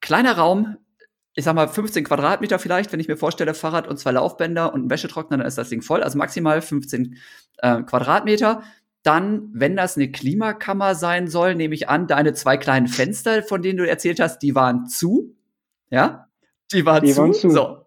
kleiner 0.00 0.36
Raum, 0.36 0.76
ich 1.34 1.44
sag 1.44 1.54
mal 1.54 1.68
15 1.68 2.04
Quadratmeter 2.04 2.58
vielleicht, 2.58 2.92
wenn 2.92 3.00
ich 3.00 3.08
mir 3.08 3.16
vorstelle, 3.16 3.54
Fahrrad 3.54 3.86
und 3.86 3.98
zwei 3.98 4.12
Laufbänder 4.12 4.72
und 4.72 4.86
ein 4.86 4.90
Wäschetrockner, 4.90 5.38
dann 5.38 5.46
ist 5.46 5.58
das 5.58 5.68
Ding 5.68 5.82
voll. 5.82 6.02
Also 6.02 6.18
maximal 6.18 6.60
15 6.60 7.16
äh, 7.58 7.82
Quadratmeter. 7.82 8.62
Dann, 9.02 9.48
wenn 9.52 9.76
das 9.76 9.96
eine 9.96 10.10
Klimakammer 10.10 10.94
sein 10.94 11.28
soll, 11.28 11.54
nehme 11.54 11.74
ich 11.74 11.88
an, 11.88 12.06
deine 12.06 12.34
zwei 12.34 12.56
kleinen 12.56 12.88
Fenster, 12.88 13.42
von 13.42 13.62
denen 13.62 13.78
du 13.78 13.88
erzählt 13.88 14.20
hast, 14.20 14.40
die 14.40 14.54
waren 14.54 14.86
zu. 14.86 15.34
Ja? 15.88 16.28
Die 16.72 16.84
waren, 16.84 17.04
die 17.04 17.12
zu. 17.12 17.20
waren 17.20 17.32
zu. 17.32 17.50
So. 17.50 17.86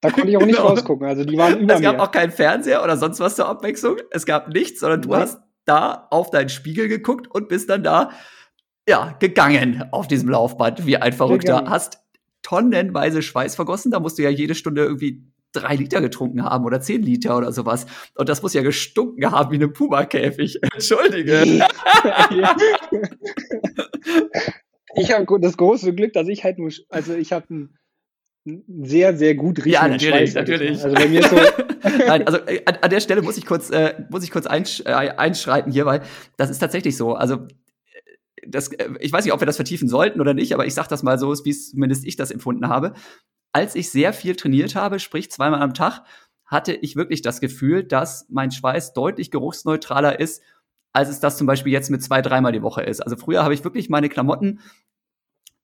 Da 0.00 0.10
konnte 0.10 0.30
ich 0.30 0.36
auch 0.36 0.44
nicht 0.44 0.56
genau. 0.56 0.68
rausgucken. 0.68 1.06
Also 1.06 1.24
die 1.24 1.36
waren 1.38 1.60
über 1.60 1.74
Es 1.74 1.80
gab 1.80 1.96
mir. 1.96 2.02
auch 2.02 2.10
keinen 2.10 2.32
Fernseher 2.32 2.82
oder 2.82 2.96
sonst 2.96 3.20
was 3.20 3.36
zur 3.36 3.48
Abwechslung. 3.48 3.98
Es 4.10 4.26
gab 4.26 4.48
nichts, 4.48 4.80
sondern 4.80 5.02
du 5.02 5.10
Nein. 5.10 5.20
hast 5.20 5.40
da 5.64 6.08
auf 6.10 6.30
deinen 6.30 6.48
Spiegel 6.48 6.88
geguckt 6.88 7.28
und 7.28 7.48
bist 7.48 7.70
dann 7.70 7.84
da 7.84 8.10
ja, 8.88 9.14
gegangen 9.20 9.84
auf 9.92 10.08
diesem 10.08 10.28
Laufband, 10.28 10.86
wie 10.86 10.96
ein 10.96 11.12
Verrückter. 11.12 11.58
Gegangen. 11.58 11.70
Hast 11.70 12.02
tonnenweise 12.42 13.22
Schweiß 13.22 13.54
vergossen. 13.54 13.90
Da 13.90 14.00
musst 14.00 14.18
du 14.18 14.22
ja 14.22 14.30
jede 14.30 14.54
Stunde 14.54 14.82
irgendwie 14.84 15.24
drei 15.52 15.76
Liter 15.76 16.00
getrunken 16.00 16.44
haben 16.44 16.64
oder 16.64 16.80
zehn 16.80 17.02
Liter 17.02 17.36
oder 17.36 17.52
sowas. 17.52 17.86
Und 18.14 18.28
das 18.28 18.42
muss 18.42 18.54
ja 18.54 18.62
gestunken 18.62 19.30
haben 19.30 19.50
wie 19.50 19.56
eine 19.56 19.68
Puma-Käfig. 19.68 20.58
Entschuldige. 20.74 21.42
ich 24.96 25.12
habe 25.12 25.40
das 25.40 25.56
große 25.56 25.94
Glück, 25.94 26.12
dass 26.14 26.28
ich 26.28 26.42
halt 26.44 26.58
nur, 26.58 26.70
also 26.88 27.14
ich 27.14 27.32
habe 27.32 27.54
ein 27.54 27.78
sehr, 28.44 29.16
sehr 29.16 29.34
gut 29.36 29.58
riechenden 29.58 29.72
Ja, 29.72 29.88
natürlich, 29.88 30.32
Schweiß, 30.32 30.34
natürlich. 30.34 30.82
Also 30.82 30.96
bei 30.96 31.06
mir 31.06 31.22
so 31.22 31.36
Nein, 32.06 32.26
also 32.26 32.38
äh, 32.46 32.62
an, 32.64 32.76
an, 32.80 32.90
der 32.90 33.00
Stelle 33.00 33.22
muss 33.22 33.36
ich 33.36 33.46
kurz, 33.46 33.70
äh, 33.70 33.94
muss 34.10 34.24
ich 34.24 34.30
kurz 34.30 34.46
einsch 34.46 34.80
äh, 34.84 34.90
einschreiten 34.90 35.72
hier, 35.72 35.86
weil 35.86 36.02
das 36.36 36.50
ist 36.50 36.58
tatsächlich 36.58 36.96
so. 36.96 37.14
Also 37.14 37.46
das, 38.46 38.68
äh, 38.68 38.90
ich 39.00 39.12
weiß 39.12 39.24
nicht, 39.24 39.34
ob 39.34 39.40
wir 39.40 39.46
das 39.46 39.56
vertiefen 39.56 39.88
sollten 39.88 40.20
oder 40.20 40.34
nicht, 40.34 40.54
aber 40.54 40.66
ich 40.66 40.74
sage 40.74 40.88
das 40.88 41.02
mal 41.02 41.18
so, 41.18 41.32
wie 41.44 41.52
zumindest 41.52 42.04
ich 42.04 42.16
das 42.16 42.30
empfunden 42.30 42.68
habe. 42.68 42.94
Als 43.52 43.74
ich 43.74 43.90
sehr 43.90 44.12
viel 44.12 44.36
trainiert 44.36 44.74
habe, 44.74 44.98
sprich 44.98 45.30
zweimal 45.30 45.62
am 45.62 45.74
Tag, 45.74 46.04
hatte 46.46 46.72
ich 46.72 46.96
wirklich 46.96 47.22
das 47.22 47.40
Gefühl, 47.40 47.84
dass 47.84 48.26
mein 48.28 48.50
Schweiß 48.50 48.92
deutlich 48.92 49.30
geruchsneutraler 49.30 50.20
ist, 50.20 50.42
als 50.92 51.08
es 51.08 51.20
das 51.20 51.38
zum 51.38 51.46
Beispiel 51.46 51.72
jetzt 51.72 51.90
mit 51.90 52.02
zwei, 52.02 52.20
dreimal 52.20 52.52
die 52.52 52.62
Woche 52.62 52.82
ist. 52.82 53.00
Also 53.00 53.16
früher 53.16 53.42
habe 53.42 53.54
ich 53.54 53.64
wirklich 53.64 53.88
meine 53.88 54.08
Klamotten 54.08 54.60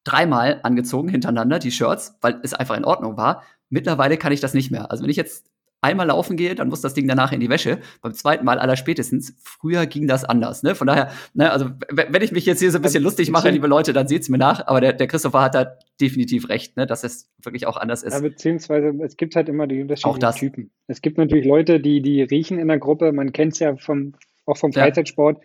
dreimal 0.05 0.61
angezogen 0.63 1.09
hintereinander, 1.09 1.59
die 1.59 1.71
Shirts, 1.71 2.17
weil 2.23 2.41
es 2.43 2.55
einfach 2.55 2.77
in 2.77 2.87
Ordnung 2.87 3.19
war. 3.19 3.43
Mittlerweile 3.69 4.17
kann 4.17 4.33
ich 4.33 4.41
das 4.41 4.55
nicht 4.55 4.71
mehr. 4.71 4.91
Also 4.91 5.03
wenn 5.03 5.11
ich 5.11 5.17
jetzt 5.17 5.51
einmal 5.81 6.07
laufen 6.07 6.37
gehe, 6.37 6.55
dann 6.55 6.69
muss 6.69 6.81
das 6.81 6.95
Ding 6.95 7.07
danach 7.07 7.33
in 7.33 7.41
die 7.41 7.49
Wäsche. 7.49 7.79
Beim 8.03 8.13
zweiten 8.13 8.45
Mal 8.45 8.59
aller 8.59 8.77
spätestens. 8.77 9.35
Früher 9.43 9.87
ging 9.87 10.07
das 10.07 10.25
anders. 10.25 10.63
Ne? 10.63 10.75
Von 10.75 10.87
daher, 10.87 11.11
ne, 11.35 11.51
also 11.53 11.71
wenn 11.91 12.23
ich 12.23 12.33
mich 12.33 12.47
jetzt 12.47 12.61
hier 12.61 12.71
so 12.71 12.79
ein 12.79 12.83
bisschen 12.83 13.03
lustig 13.03 13.31
mache, 13.31 13.51
liebe 13.51 13.67
Leute, 13.67 13.93
dann 13.93 14.09
seht's 14.09 14.29
mir 14.29 14.39
nach. 14.39 14.67
Aber 14.67 14.81
der, 14.81 14.93
der 14.93 15.07
Christopher 15.07 15.43
hat 15.43 15.55
da 15.55 15.77
definitiv 16.01 16.49
recht, 16.49 16.77
ne, 16.77 16.87
dass 16.87 17.05
es 17.05 17.31
wirklich 17.43 17.67
auch 17.67 17.77
anders 17.77 18.03
ist. 18.03 18.15
Ja, 18.15 18.21
beziehungsweise 18.21 18.89
es 19.05 19.17
gibt 19.17 19.37
halt 19.37 19.49
immer 19.49 19.67
die 19.67 19.83
unterschiedlichen 19.83 20.33
Typen. 20.35 20.71
Es 20.87 21.01
gibt 21.01 21.19
natürlich 21.19 21.47
Leute, 21.47 21.81
die, 21.81 22.03
die 22.03 22.23
riechen 22.23 22.59
in 22.59 22.69
der 22.69 22.79
Gruppe. 22.79 23.13
Man 23.13 23.33
kennt 23.33 23.53
es 23.53 23.61
ja 23.61 23.77
vom, 23.77 24.15
auch 24.47 24.57
vom 24.57 24.73
Freizeitsport. 24.73 25.39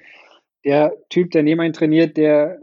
Ja. 0.64 0.90
Der 0.90 0.94
Typ, 1.10 1.32
der 1.32 1.44
neben 1.44 1.60
einen 1.60 1.74
trainiert, 1.74 2.18
der 2.18 2.60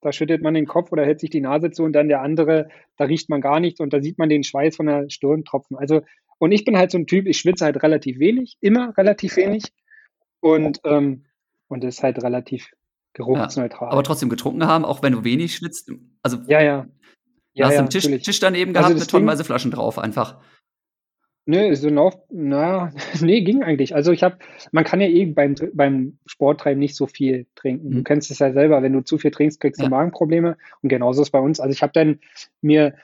da 0.00 0.12
schüttet 0.12 0.42
man 0.42 0.54
den 0.54 0.66
Kopf 0.66 0.92
oder 0.92 1.04
hält 1.04 1.20
sich 1.20 1.30
die 1.30 1.40
Nase 1.40 1.70
zu 1.70 1.82
und 1.82 1.92
dann 1.92 2.08
der 2.08 2.22
andere, 2.22 2.68
da 2.96 3.04
riecht 3.04 3.28
man 3.28 3.40
gar 3.40 3.58
nichts 3.58 3.80
und 3.80 3.92
da 3.92 4.00
sieht 4.00 4.18
man 4.18 4.28
den 4.28 4.44
Schweiß 4.44 4.76
von 4.76 4.86
der 4.86 5.10
Stirn 5.10 5.44
tropfen. 5.44 5.76
Also 5.76 6.02
und 6.38 6.52
ich 6.52 6.64
bin 6.64 6.76
halt 6.76 6.90
so 6.90 6.98
ein 6.98 7.06
Typ, 7.06 7.26
ich 7.26 7.38
schwitze 7.38 7.64
halt 7.64 7.82
relativ 7.82 8.18
wenig, 8.18 8.56
immer 8.60 8.96
relativ 8.96 9.36
wenig. 9.36 9.64
Und, 10.40 10.80
ähm, 10.84 11.24
und 11.68 11.82
das 11.82 11.96
ist 11.96 12.02
halt 12.02 12.22
relativ 12.22 12.70
geruchsneutral. 13.12 13.88
Ja, 13.88 13.92
aber 13.92 14.04
trotzdem 14.04 14.28
getrunken 14.28 14.66
haben, 14.66 14.84
auch 14.84 15.02
wenn 15.02 15.12
du 15.12 15.24
wenig 15.24 15.54
schwitzt. 15.54 15.90
Also, 16.22 16.38
ja, 16.46 16.60
ja. 16.60 16.86
ja 17.54 17.66
hast 17.66 17.74
ja, 17.74 17.80
einen 17.80 17.90
Tisch, 17.90 18.04
Tisch 18.22 18.40
daneben 18.40 18.70
also 18.70 18.80
gehabt 18.80 18.92
also 18.92 19.00
mit 19.00 19.10
tonnenweise 19.10 19.44
Flaschen 19.44 19.70
drauf, 19.70 19.98
einfach. 19.98 20.38
Nö, 21.50 21.74
so 21.74 21.88
noch, 21.88 22.14
na, 22.28 22.92
nee, 23.20 23.40
ging 23.40 23.62
eigentlich. 23.62 23.94
Also 23.94 24.12
ich 24.12 24.22
habe, 24.22 24.36
man 24.70 24.84
kann 24.84 25.00
ja 25.00 25.08
eh 25.08 25.24
beim, 25.24 25.54
beim 25.72 26.18
Sporttreiben 26.26 26.78
nicht 26.78 26.94
so 26.94 27.06
viel 27.06 27.46
trinken. 27.54 27.88
Mhm. 27.88 27.94
Du 27.94 28.02
kennst 28.04 28.30
es 28.30 28.38
ja 28.38 28.52
selber, 28.52 28.82
wenn 28.82 28.92
du 28.92 29.00
zu 29.00 29.16
viel 29.16 29.30
trinkst, 29.30 29.58
kriegst 29.58 29.80
du 29.80 29.84
ja. 29.84 29.90
Magenprobleme. 29.90 30.58
Und 30.82 30.90
genauso 30.90 31.22
ist 31.22 31.30
bei 31.30 31.40
uns. 31.40 31.58
Also 31.58 31.72
ich 31.72 31.82
habe 31.82 31.94
dann 31.94 32.20
mir 32.60 32.94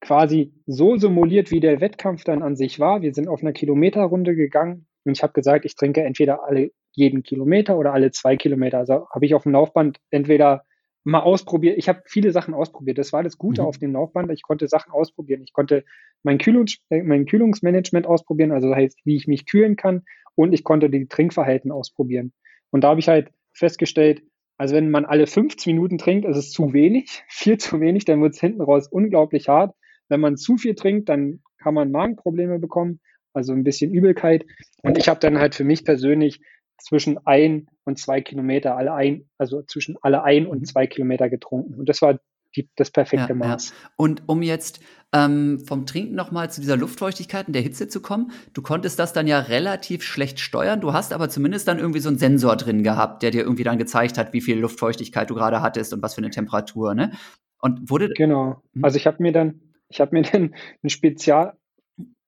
quasi 0.00 0.52
so 0.66 0.96
simuliert, 0.96 1.50
wie 1.50 1.60
der 1.60 1.80
Wettkampf 1.80 2.24
dann 2.24 2.42
an 2.42 2.56
sich 2.56 2.78
war. 2.78 3.02
Wir 3.02 3.14
sind 3.14 3.28
auf 3.28 3.42
einer 3.42 3.52
Kilometerrunde 3.52 4.34
gegangen 4.34 4.86
und 5.04 5.16
ich 5.16 5.22
habe 5.22 5.32
gesagt, 5.32 5.64
ich 5.64 5.74
trinke 5.74 6.02
entweder 6.02 6.44
alle 6.44 6.70
jeden 6.92 7.22
Kilometer 7.22 7.78
oder 7.78 7.92
alle 7.92 8.10
zwei 8.10 8.36
Kilometer. 8.36 8.78
Also 8.78 9.06
habe 9.10 9.26
ich 9.26 9.34
auf 9.34 9.44
dem 9.44 9.52
Laufband 9.52 9.98
entweder 10.10 10.64
mal 11.04 11.20
ausprobiert. 11.20 11.78
Ich 11.78 11.88
habe 11.88 12.02
viele 12.06 12.32
Sachen 12.32 12.52
ausprobiert. 12.52 12.98
Das 12.98 13.12
war 13.12 13.22
das 13.22 13.38
Gute 13.38 13.62
mhm. 13.62 13.68
auf 13.68 13.78
dem 13.78 13.92
Laufband. 13.92 14.30
Ich 14.32 14.42
konnte 14.42 14.66
Sachen 14.66 14.90
ausprobieren. 14.90 15.42
Ich 15.42 15.52
konnte 15.52 15.84
mein, 16.24 16.38
Kühlungs 16.38 16.78
äh, 16.90 17.02
mein 17.02 17.26
Kühlungsmanagement 17.26 18.06
ausprobieren, 18.06 18.50
also 18.50 18.68
das 18.68 18.76
heißt, 18.76 18.98
wie 19.04 19.14
ich 19.14 19.28
mich 19.28 19.46
kühlen 19.46 19.76
kann. 19.76 20.02
Und 20.34 20.52
ich 20.52 20.64
konnte 20.64 20.90
die 20.90 21.06
Trinkverhalten 21.06 21.70
ausprobieren. 21.70 22.32
Und 22.70 22.82
da 22.82 22.88
habe 22.88 23.00
ich 23.00 23.08
halt 23.08 23.30
festgestellt, 23.52 24.22
also 24.58 24.74
wenn 24.74 24.90
man 24.90 25.04
alle 25.04 25.26
15 25.26 25.74
Minuten 25.74 25.96
trinkt, 25.96 26.26
ist 26.26 26.36
es 26.36 26.50
zu 26.50 26.72
wenig, 26.72 27.22
viel 27.28 27.56
zu 27.58 27.80
wenig, 27.80 28.04
dann 28.04 28.20
wird 28.20 28.34
es 28.34 28.40
hinten 28.40 28.60
raus 28.60 28.88
unglaublich 28.88 29.48
hart. 29.48 29.74
Wenn 30.08 30.20
man 30.20 30.36
zu 30.36 30.56
viel 30.56 30.74
trinkt, 30.74 31.08
dann 31.08 31.40
kann 31.58 31.74
man 31.74 31.90
Magenprobleme 31.90 32.58
bekommen, 32.58 33.00
also 33.32 33.52
ein 33.52 33.64
bisschen 33.64 33.92
Übelkeit. 33.92 34.44
Und 34.82 34.98
ich 34.98 35.08
habe 35.08 35.20
dann 35.20 35.38
halt 35.38 35.54
für 35.54 35.64
mich 35.64 35.84
persönlich 35.84 36.40
zwischen 36.78 37.18
ein 37.26 37.68
und 37.84 37.98
zwei 37.98 38.20
Kilometer 38.20 38.76
alle 38.76 38.92
ein, 38.92 39.28
also 39.38 39.62
zwischen 39.62 39.96
alle 40.02 40.22
ein 40.22 40.46
und 40.46 40.60
mhm. 40.60 40.64
zwei 40.64 40.86
Kilometer 40.86 41.28
getrunken. 41.28 41.74
Und 41.74 41.88
das 41.88 42.02
war 42.02 42.18
die, 42.54 42.70
das 42.76 42.90
perfekte 42.90 43.30
ja, 43.30 43.34
Maß. 43.34 43.70
Ja. 43.70 43.90
Und 43.96 44.22
um 44.26 44.42
jetzt 44.42 44.80
ähm, 45.12 45.60
vom 45.60 45.86
Trinken 45.86 46.14
nochmal 46.14 46.50
zu 46.50 46.60
dieser 46.60 46.76
Luftfeuchtigkeit 46.76 47.46
und 47.46 47.52
der 47.52 47.62
Hitze 47.62 47.88
zu 47.88 48.00
kommen, 48.00 48.32
du 48.54 48.62
konntest 48.62 48.98
das 48.98 49.12
dann 49.12 49.26
ja 49.26 49.40
relativ 49.40 50.02
schlecht 50.02 50.40
steuern. 50.40 50.80
Du 50.80 50.92
hast 50.92 51.12
aber 51.12 51.28
zumindest 51.28 51.68
dann 51.68 51.78
irgendwie 51.78 52.00
so 52.00 52.08
einen 52.08 52.18
Sensor 52.18 52.56
drin 52.56 52.82
gehabt, 52.82 53.22
der 53.22 53.30
dir 53.30 53.42
irgendwie 53.42 53.64
dann 53.64 53.78
gezeigt 53.78 54.18
hat, 54.18 54.32
wie 54.32 54.40
viel 54.40 54.58
Luftfeuchtigkeit 54.58 55.30
du 55.30 55.34
gerade 55.34 55.62
hattest 55.62 55.92
und 55.92 56.02
was 56.02 56.14
für 56.14 56.22
eine 56.22 56.30
Temperatur. 56.30 56.94
Ne? 56.94 57.12
Und 57.60 57.90
wurde 57.90 58.08
genau. 58.10 58.62
Hm? 58.74 58.84
Also 58.84 58.96
ich 58.96 59.06
habe 59.06 59.22
mir 59.22 59.32
dann 59.32 59.60
ich 59.88 60.00
habe 60.00 60.14
mir 60.14 60.22
dann 60.22 60.54
ein 60.82 60.88
Spezial, 60.88 61.56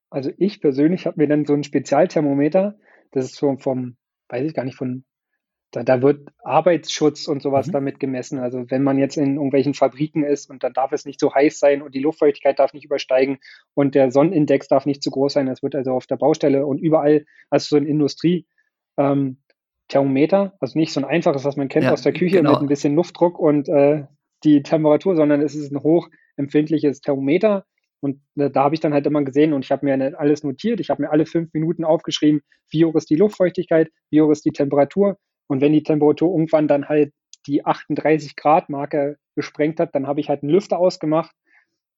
also 0.09 0.31
ich 0.37 0.61
persönlich 0.61 1.05
habe 1.05 1.17
mir 1.17 1.27
dann 1.27 1.45
so 1.45 1.53
ein 1.53 1.63
Spezialthermometer, 1.63 2.75
das 3.11 3.25
ist 3.25 3.35
so 3.35 3.55
vom, 3.57 3.97
weiß 4.29 4.45
ich 4.45 4.53
gar 4.53 4.63
nicht, 4.63 4.77
von, 4.77 5.03
da, 5.71 5.83
da 5.83 6.01
wird 6.01 6.29
Arbeitsschutz 6.43 7.27
und 7.27 7.41
sowas 7.41 7.67
mhm. 7.67 7.71
damit 7.73 7.99
gemessen. 7.99 8.39
Also 8.39 8.69
wenn 8.69 8.83
man 8.83 8.97
jetzt 8.97 9.17
in 9.17 9.35
irgendwelchen 9.35 9.75
Fabriken 9.75 10.23
ist 10.23 10.49
und 10.49 10.63
dann 10.63 10.73
darf 10.73 10.91
es 10.93 11.05
nicht 11.05 11.19
so 11.19 11.33
heiß 11.33 11.59
sein 11.59 11.81
und 11.81 11.93
die 11.93 11.99
Luftfeuchtigkeit 11.99 12.57
darf 12.57 12.73
nicht 12.73 12.85
übersteigen 12.85 13.37
und 13.75 13.93
der 13.93 14.11
Sonnenindex 14.11 14.67
darf 14.67 14.85
nicht 14.85 15.03
zu 15.03 15.11
groß 15.11 15.33
sein. 15.33 15.45
Das 15.45 15.61
wird 15.61 15.75
also 15.75 15.91
auf 15.91 16.07
der 16.07 16.17
Baustelle 16.17 16.65
und 16.65 16.79
überall, 16.79 17.25
also 17.51 17.75
so 17.75 17.77
ein 17.77 17.85
Industrie, 17.85 18.47
ähm, 18.97 19.37
Thermometer, 19.89 20.53
also 20.59 20.77
nicht 20.77 20.93
so 20.93 21.01
ein 21.01 21.05
einfaches, 21.05 21.43
was 21.43 21.55
man 21.55 21.67
kennt 21.67 21.85
ja, 21.85 21.91
aus 21.91 22.03
der 22.03 22.13
Küche 22.13 22.37
genau. 22.37 22.53
mit 22.53 22.61
ein 22.61 22.67
bisschen 22.67 22.95
Luftdruck 22.95 23.39
und 23.39 23.67
äh, 23.69 24.05
die 24.43 24.63
Temperatur, 24.63 25.15
sondern 25.15 25.41
es 25.41 25.55
ist 25.55 25.71
ein 25.71 25.77
hochempfindliches 26.39 27.01
Thermometer. 27.01 27.65
Und 28.01 28.21
da, 28.35 28.49
da 28.49 28.63
habe 28.63 28.75
ich 28.75 28.81
dann 28.81 28.93
halt 28.93 29.05
immer 29.05 29.23
gesehen 29.23 29.53
und 29.53 29.65
ich 29.65 29.71
habe 29.71 29.85
mir 29.85 30.17
alles 30.17 30.43
notiert. 30.43 30.79
Ich 30.79 30.89
habe 30.89 31.01
mir 31.01 31.11
alle 31.11 31.25
fünf 31.25 31.53
Minuten 31.53 31.83
aufgeschrieben, 31.83 32.41
wie 32.71 32.85
hoch 32.85 32.95
ist 32.95 33.09
die 33.09 33.17
Luftfeuchtigkeit, 33.17 33.89
wie 34.09 34.21
hoch 34.21 34.31
ist 34.31 34.45
die 34.45 34.51
Temperatur. 34.51 35.17
Und 35.47 35.61
wenn 35.61 35.73
die 35.73 35.83
Temperatur 35.83 36.31
irgendwann 36.31 36.67
dann 36.67 36.87
halt 36.87 37.11
die 37.45 37.65
38 37.65 38.35
Grad 38.35 38.69
Marke 38.69 39.17
gesprengt 39.35 39.79
hat, 39.79 39.95
dann 39.95 40.07
habe 40.07 40.21
ich 40.21 40.29
halt 40.29 40.43
einen 40.43 40.51
Lüfter 40.51 40.79
ausgemacht. 40.79 41.35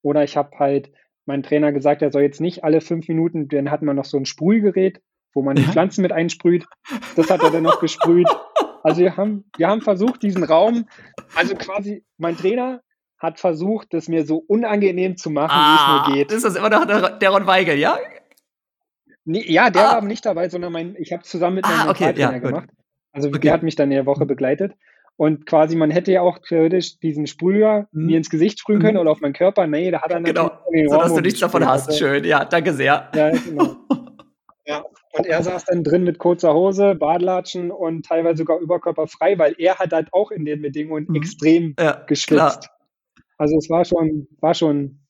Oder 0.02 0.24
ich 0.24 0.36
habe 0.36 0.58
halt 0.58 0.90
meinen 1.24 1.44
Trainer 1.44 1.72
gesagt, 1.72 2.02
er 2.02 2.10
soll 2.10 2.22
jetzt 2.22 2.40
nicht 2.40 2.64
alle 2.64 2.80
fünf 2.80 3.06
Minuten, 3.06 3.48
dann 3.48 3.70
hatten 3.70 3.86
wir 3.86 3.94
noch 3.94 4.04
so 4.04 4.16
ein 4.16 4.24
Sprühgerät, 4.24 5.00
wo 5.34 5.42
man 5.42 5.54
die 5.54 5.62
Pflanzen 5.62 6.02
mit 6.02 6.10
einsprüht. 6.10 6.66
Das 7.14 7.30
hat 7.30 7.42
er 7.42 7.50
dann 7.50 7.62
noch 7.62 7.78
gesprüht. 7.78 8.28
Also 8.82 9.02
wir 9.02 9.16
haben, 9.16 9.44
wir 9.56 9.68
haben 9.68 9.82
versucht, 9.82 10.24
diesen 10.24 10.42
Raum, 10.42 10.88
also 11.36 11.54
quasi 11.54 12.04
mein 12.18 12.36
Trainer 12.36 12.82
hat 13.22 13.38
versucht, 13.38 13.94
das 13.94 14.08
mir 14.08 14.26
so 14.26 14.38
unangenehm 14.38 15.16
zu 15.16 15.30
machen, 15.30 15.52
ah, 15.52 15.70
wie 15.70 15.74
es 15.74 15.88
nur 15.88 16.00
ah, 16.02 16.12
geht. 16.14 16.32
Ist 16.32 16.44
das 16.44 16.56
immer 16.56 16.70
noch 16.70 16.84
der, 16.84 17.10
der 17.10 17.30
Ron 17.30 17.46
Weigel, 17.46 17.78
ja? 17.78 17.96
Nee, 19.24 19.44
ja, 19.46 19.70
der 19.70 19.88
ah. 19.88 19.94
war 19.94 20.02
nicht 20.02 20.26
dabei, 20.26 20.48
sondern 20.48 20.72
mein, 20.72 20.96
ich 20.98 21.12
habe 21.12 21.22
zusammen 21.22 21.56
mit 21.56 21.64
meinem 21.64 21.88
ah, 21.88 21.90
okay, 21.90 22.12
ja, 22.16 22.36
gemacht. 22.38 22.68
Also 23.12 23.28
okay. 23.28 23.38
der 23.40 23.52
hat 23.52 23.62
mich 23.62 23.76
dann 23.76 23.92
eine 23.92 24.06
Woche 24.06 24.26
begleitet. 24.26 24.72
Und 25.16 25.46
quasi, 25.46 25.76
man 25.76 25.90
hätte 25.90 26.10
ja 26.10 26.22
auch 26.22 26.38
theoretisch 26.38 26.98
diesen 26.98 27.26
Sprüher 27.26 27.86
mhm. 27.92 28.06
mir 28.06 28.16
ins 28.16 28.30
Gesicht 28.30 28.58
sprühen 28.58 28.80
können 28.80 28.94
mhm. 28.94 29.02
oder 29.02 29.10
auf 29.12 29.20
meinen 29.20 29.34
Körper. 29.34 29.66
Nee, 29.66 29.90
da 29.90 30.02
hat 30.02 30.10
er 30.10 30.20
genau. 30.20 30.44
natürlich. 30.44 30.86
Genau, 30.86 30.94
so 30.94 31.02
dass 31.02 31.14
du 31.14 31.20
nichts 31.20 31.40
davon 31.40 31.66
hast. 31.66 31.88
Also, 31.88 31.98
Schön, 31.98 32.24
ja, 32.24 32.44
danke 32.44 32.72
sehr. 32.72 33.10
Ja, 33.14 33.30
genau. 33.30 33.76
ja. 34.66 34.84
Und 35.12 35.26
er 35.26 35.42
saß 35.42 35.66
dann 35.66 35.84
drin 35.84 36.04
mit 36.04 36.18
kurzer 36.18 36.54
Hose, 36.54 36.94
Badlatschen 36.94 37.70
und 37.70 38.06
teilweise 38.06 38.38
sogar 38.38 38.58
überkörperfrei, 38.58 39.38
weil 39.38 39.54
er 39.58 39.78
hat 39.78 39.92
halt 39.92 40.08
auch 40.12 40.30
in 40.30 40.46
den 40.46 40.62
Bedingungen 40.62 41.06
mhm. 41.08 41.16
extrem 41.16 41.74
ja, 41.78 42.02
geschwitzt. 42.06 42.70
Also 43.38 43.56
es 43.56 43.68
war 43.70 43.84
schon, 43.84 44.28
war 44.40 44.54
schon 44.54 45.02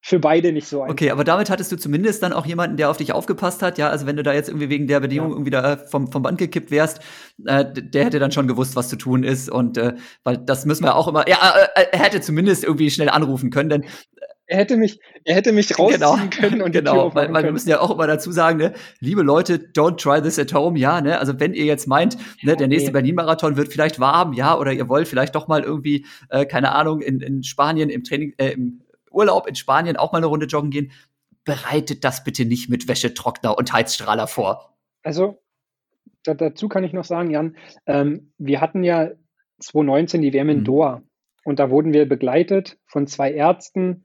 für 0.00 0.18
beide 0.18 0.52
nicht 0.52 0.66
so 0.66 0.82
einfach. 0.82 0.92
Okay, 0.92 1.10
aber 1.10 1.24
damit 1.24 1.48
hattest 1.48 1.70
du 1.70 1.76
zumindest 1.76 2.22
dann 2.22 2.32
auch 2.32 2.44
jemanden, 2.44 2.76
der 2.76 2.90
auf 2.90 2.96
dich 2.96 3.12
aufgepasst 3.12 3.62
hat, 3.62 3.78
ja, 3.78 3.88
also 3.88 4.04
wenn 4.06 4.16
du 4.16 4.22
da 4.24 4.32
jetzt 4.32 4.48
irgendwie 4.48 4.68
wegen 4.68 4.88
der 4.88 5.00
Bedingung 5.00 5.28
ja. 5.28 5.34
irgendwie 5.34 5.50
da 5.50 5.76
vom, 5.76 6.10
vom 6.10 6.22
Band 6.22 6.38
gekippt 6.38 6.70
wärst, 6.70 7.00
äh, 7.46 7.64
der 7.72 8.04
hätte 8.04 8.18
dann 8.18 8.32
schon 8.32 8.48
gewusst, 8.48 8.74
was 8.74 8.88
zu 8.88 8.96
tun 8.96 9.22
ist 9.22 9.48
und 9.48 9.78
äh, 9.78 9.94
weil 10.24 10.38
das 10.38 10.66
müssen 10.66 10.84
wir 10.84 10.96
auch 10.96 11.06
immer, 11.06 11.28
ja, 11.28 11.54
äh, 11.76 11.86
er 11.92 11.98
hätte 12.00 12.20
zumindest 12.20 12.64
irgendwie 12.64 12.90
schnell 12.90 13.10
anrufen 13.10 13.50
können, 13.50 13.70
denn 13.70 13.84
er 14.52 14.58
hätte 14.58 14.76
mich, 14.76 15.00
er 15.24 15.34
hätte 15.34 15.52
mich 15.52 15.78
rausziehen 15.78 16.00
genau, 16.00 16.18
können 16.30 16.60
und 16.60 16.72
genau, 16.72 17.14
weil, 17.14 17.32
weil 17.32 17.44
wir 17.44 17.52
müssen 17.52 17.70
ja 17.70 17.80
auch 17.80 17.90
immer 17.90 18.06
dazu 18.06 18.30
sagen, 18.32 18.58
ne, 18.58 18.74
liebe 19.00 19.22
Leute, 19.22 19.56
don't 19.56 19.96
try 19.96 20.20
this 20.20 20.38
at 20.38 20.52
home, 20.52 20.78
ja, 20.78 21.00
ne, 21.00 21.18
also 21.18 21.40
wenn 21.40 21.54
ihr 21.54 21.64
jetzt 21.64 21.86
meint, 21.86 22.18
ne, 22.42 22.54
der 22.54 22.68
nächste 22.68 22.92
Berlin-Marathon 22.92 23.56
wird 23.56 23.72
vielleicht 23.72 23.98
warm, 23.98 24.34
ja, 24.34 24.58
oder 24.58 24.72
ihr 24.72 24.90
wollt 24.90 25.08
vielleicht 25.08 25.34
doch 25.34 25.48
mal 25.48 25.62
irgendwie, 25.62 26.04
äh, 26.28 26.44
keine 26.44 26.72
Ahnung, 26.72 27.00
in, 27.00 27.20
in 27.20 27.42
Spanien 27.42 27.88
im 27.88 28.04
Training, 28.04 28.34
äh, 28.36 28.50
im 28.50 28.82
Urlaub 29.10 29.46
in 29.46 29.54
Spanien 29.54 29.96
auch 29.96 30.12
mal 30.12 30.18
eine 30.18 30.26
Runde 30.26 30.46
joggen 30.46 30.70
gehen, 30.70 30.92
bereitet 31.44 32.04
das 32.04 32.22
bitte 32.22 32.44
nicht 32.44 32.68
mit 32.68 32.88
Wäschetrockner 32.88 33.56
und 33.56 33.72
Heizstrahler 33.72 34.26
vor. 34.26 34.76
Also 35.02 35.42
da, 36.24 36.34
dazu 36.34 36.68
kann 36.68 36.84
ich 36.84 36.92
noch 36.92 37.04
sagen, 37.04 37.30
Jan, 37.30 37.56
ähm, 37.86 38.32
wir 38.36 38.60
hatten 38.60 38.84
ja 38.84 39.10
2019 39.60 40.20
die 40.20 40.34
WM 40.34 40.50
in 40.50 40.58
mhm. 40.58 40.64
Doha 40.64 41.02
und 41.44 41.58
da 41.58 41.70
wurden 41.70 41.94
wir 41.94 42.06
begleitet 42.06 42.78
von 42.86 43.06
zwei 43.06 43.32
Ärzten, 43.32 44.04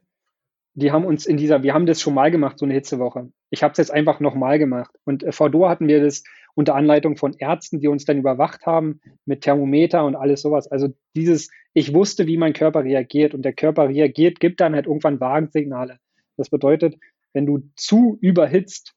die 0.78 0.92
haben 0.92 1.04
uns 1.04 1.26
in 1.26 1.36
dieser, 1.36 1.64
wir 1.64 1.74
haben 1.74 1.86
das 1.86 2.00
schon 2.00 2.14
mal 2.14 2.30
gemacht, 2.30 2.58
so 2.58 2.64
eine 2.64 2.74
Hitzewoche. 2.74 3.32
Ich 3.50 3.64
habe 3.64 3.72
es 3.72 3.78
jetzt 3.78 3.90
einfach 3.90 4.20
nochmal 4.20 4.60
gemacht. 4.60 4.94
Und 5.04 5.24
äh, 5.24 5.32
vor 5.32 5.50
Doha 5.50 5.70
hatten 5.70 5.88
wir 5.88 6.00
das 6.00 6.22
unter 6.54 6.76
Anleitung 6.76 7.16
von 7.16 7.34
Ärzten, 7.34 7.80
die 7.80 7.88
uns 7.88 8.04
dann 8.04 8.18
überwacht 8.18 8.64
haben 8.64 9.00
mit 9.24 9.40
Thermometer 9.40 10.04
und 10.04 10.14
alles 10.14 10.40
sowas. 10.40 10.68
Also 10.68 10.94
dieses, 11.16 11.50
ich 11.74 11.94
wusste, 11.94 12.28
wie 12.28 12.36
mein 12.36 12.52
Körper 12.52 12.84
reagiert 12.84 13.34
und 13.34 13.42
der 13.42 13.54
Körper 13.54 13.88
reagiert, 13.88 14.38
gibt 14.38 14.60
dann 14.60 14.74
halt 14.74 14.86
irgendwann 14.86 15.20
Warnsignale. 15.20 15.98
Das 16.36 16.48
bedeutet, 16.48 16.96
wenn 17.32 17.46
du 17.46 17.70
zu 17.74 18.16
überhitzt, 18.20 18.94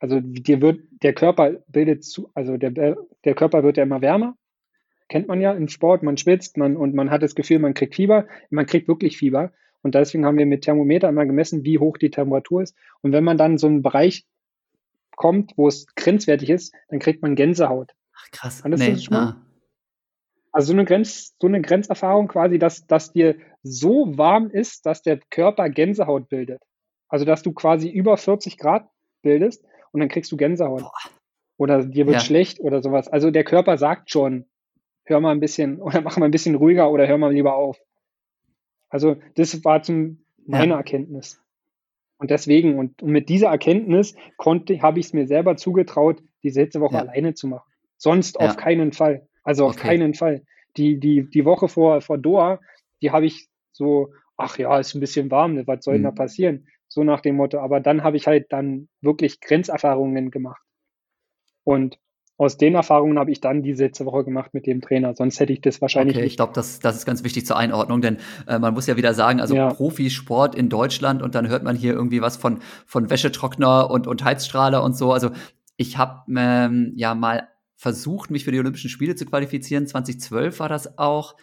also 0.00 0.20
dir 0.20 0.60
wird 0.60 0.80
der 1.02 1.12
Körper 1.12 1.62
bildet 1.68 2.04
zu, 2.04 2.30
also 2.34 2.56
der, 2.56 2.96
der 3.24 3.34
Körper 3.34 3.62
wird 3.62 3.76
ja 3.76 3.84
immer 3.84 4.00
wärmer, 4.00 4.36
kennt 5.08 5.28
man 5.28 5.40
ja 5.40 5.52
im 5.52 5.68
Sport, 5.68 6.02
man 6.02 6.16
schwitzt 6.16 6.56
man 6.56 6.76
und 6.76 6.94
man 6.94 7.10
hat 7.10 7.22
das 7.22 7.36
Gefühl, 7.36 7.60
man 7.60 7.74
kriegt 7.74 7.94
Fieber, 7.94 8.26
man 8.50 8.66
kriegt 8.66 8.88
wirklich 8.88 9.16
Fieber 9.16 9.52
und 9.82 9.94
deswegen 9.94 10.26
haben 10.26 10.38
wir 10.38 10.46
mit 10.46 10.62
Thermometer 10.62 11.08
immer 11.08 11.26
gemessen, 11.26 11.64
wie 11.64 11.78
hoch 11.78 11.98
die 11.98 12.10
Temperatur 12.10 12.62
ist. 12.62 12.76
Und 13.02 13.12
wenn 13.12 13.24
man 13.24 13.38
dann 13.38 13.58
so 13.58 13.66
einen 13.66 13.82
Bereich 13.82 14.26
kommt, 15.16 15.52
wo 15.56 15.68
es 15.68 15.86
grenzwertig 15.94 16.50
ist, 16.50 16.74
dann 16.88 16.98
kriegt 16.98 17.22
man 17.22 17.34
Gänsehaut. 17.34 17.94
Ach, 18.14 18.30
krass. 18.30 18.62
Alles 18.64 18.80
nee, 18.80 18.96
schon 18.96 19.16
ah. 19.16 19.42
Also 20.50 20.68
so 20.68 20.72
eine, 20.72 20.84
Grenz, 20.84 21.36
so 21.40 21.46
eine 21.46 21.60
Grenzerfahrung 21.60 22.28
quasi, 22.28 22.58
dass, 22.58 22.86
dass 22.86 23.12
dir 23.12 23.36
so 23.62 24.16
warm 24.16 24.50
ist, 24.50 24.86
dass 24.86 25.02
der 25.02 25.20
Körper 25.30 25.68
Gänsehaut 25.68 26.28
bildet. 26.28 26.62
Also 27.08 27.24
dass 27.24 27.42
du 27.42 27.52
quasi 27.52 27.88
über 27.88 28.16
40 28.16 28.58
Grad 28.58 28.88
bildest 29.22 29.64
und 29.92 30.00
dann 30.00 30.08
kriegst 30.08 30.32
du 30.32 30.36
Gänsehaut. 30.36 30.80
Boah. 30.80 30.92
Oder 31.58 31.84
dir 31.84 32.06
wird 32.06 32.16
ja. 32.16 32.20
schlecht 32.20 32.60
oder 32.60 32.82
sowas. 32.82 33.08
Also 33.08 33.30
der 33.30 33.44
Körper 33.44 33.78
sagt 33.78 34.10
schon, 34.10 34.46
hör 35.04 35.20
mal 35.20 35.32
ein 35.32 35.40
bisschen 35.40 35.80
oder 35.82 36.00
mach 36.00 36.16
mal 36.16 36.26
ein 36.26 36.32
bisschen 36.32 36.54
ruhiger 36.54 36.90
oder 36.90 37.06
hör 37.06 37.18
mal 37.18 37.32
lieber 37.32 37.54
auf. 37.54 37.78
Also 38.88 39.16
das 39.34 39.64
war 39.64 39.82
zum 39.82 40.24
meine 40.46 40.72
ja. 40.72 40.78
Erkenntnis. 40.78 41.40
Und 42.18 42.30
deswegen, 42.30 42.78
und, 42.78 43.00
mit 43.02 43.28
dieser 43.28 43.48
Erkenntnis 43.48 44.16
konnte, 44.36 44.82
habe 44.82 44.98
ich 44.98 45.06
es 45.06 45.12
mir 45.12 45.26
selber 45.26 45.56
zugetraut, 45.56 46.22
diese 46.42 46.60
letzte 46.60 46.80
Woche 46.80 46.94
ja. 46.94 47.00
alleine 47.02 47.34
zu 47.34 47.46
machen. 47.46 47.70
Sonst 47.96 48.36
ja. 48.40 48.46
auf 48.46 48.56
keinen 48.56 48.92
Fall. 48.92 49.28
Also 49.44 49.66
auf 49.66 49.74
okay. 49.74 49.88
keinen 49.88 50.14
Fall. 50.14 50.42
Die, 50.76 50.98
die, 50.98 51.28
die 51.28 51.44
Woche 51.44 51.68
vor, 51.68 52.00
vor 52.00 52.18
Doha, 52.18 52.60
die 53.02 53.12
habe 53.12 53.26
ich 53.26 53.48
so, 53.72 54.12
ach 54.36 54.58
ja, 54.58 54.78
ist 54.78 54.94
ein 54.94 55.00
bisschen 55.00 55.30
warm, 55.30 55.64
was 55.66 55.84
soll 55.84 55.94
denn 55.94 56.02
da 56.02 56.10
mhm. 56.10 56.16
passieren? 56.16 56.68
So 56.88 57.04
nach 57.04 57.20
dem 57.20 57.36
Motto. 57.36 57.58
Aber 57.58 57.80
dann 57.80 58.02
habe 58.02 58.16
ich 58.16 58.26
halt 58.26 58.52
dann 58.52 58.88
wirklich 59.00 59.40
Grenzerfahrungen 59.40 60.30
gemacht. 60.30 60.62
Und 61.64 61.98
aus 62.38 62.56
den 62.56 62.76
Erfahrungen 62.76 63.18
habe 63.18 63.32
ich 63.32 63.40
dann 63.40 63.62
diese 63.62 63.84
letzte 63.84 64.06
Woche 64.06 64.24
gemacht 64.24 64.54
mit 64.54 64.64
dem 64.66 64.80
Trainer. 64.80 65.12
Sonst 65.14 65.40
hätte 65.40 65.52
ich 65.52 65.60
das 65.60 65.82
wahrscheinlich 65.82 66.14
okay, 66.14 66.22
nicht. 66.22 66.32
Ich 66.32 66.36
glaube, 66.36 66.52
das, 66.54 66.78
das 66.78 66.96
ist 66.96 67.04
ganz 67.04 67.24
wichtig 67.24 67.44
zur 67.44 67.56
Einordnung, 67.56 68.00
denn 68.00 68.18
äh, 68.46 68.60
man 68.60 68.74
muss 68.74 68.86
ja 68.86 68.96
wieder 68.96 69.12
sagen, 69.12 69.40
also 69.40 69.56
ja. 69.56 69.68
Profisport 69.70 70.54
in 70.54 70.68
Deutschland 70.68 71.20
und 71.20 71.34
dann 71.34 71.48
hört 71.48 71.64
man 71.64 71.74
hier 71.74 71.92
irgendwie 71.92 72.22
was 72.22 72.36
von, 72.36 72.60
von 72.86 73.10
Wäschetrockner 73.10 73.90
und, 73.90 74.06
und 74.06 74.24
Heizstrahler 74.24 74.84
und 74.84 74.96
so. 74.96 75.12
Also 75.12 75.30
ich 75.76 75.98
habe 75.98 76.22
ähm, 76.34 76.92
ja 76.94 77.16
mal 77.16 77.48
versucht, 77.74 78.30
mich 78.30 78.44
für 78.44 78.52
die 78.52 78.60
Olympischen 78.60 78.88
Spiele 78.88 79.16
zu 79.16 79.26
qualifizieren. 79.26 79.88
2012 79.88 80.60
war 80.60 80.68
das 80.68 80.96
auch 80.96 81.34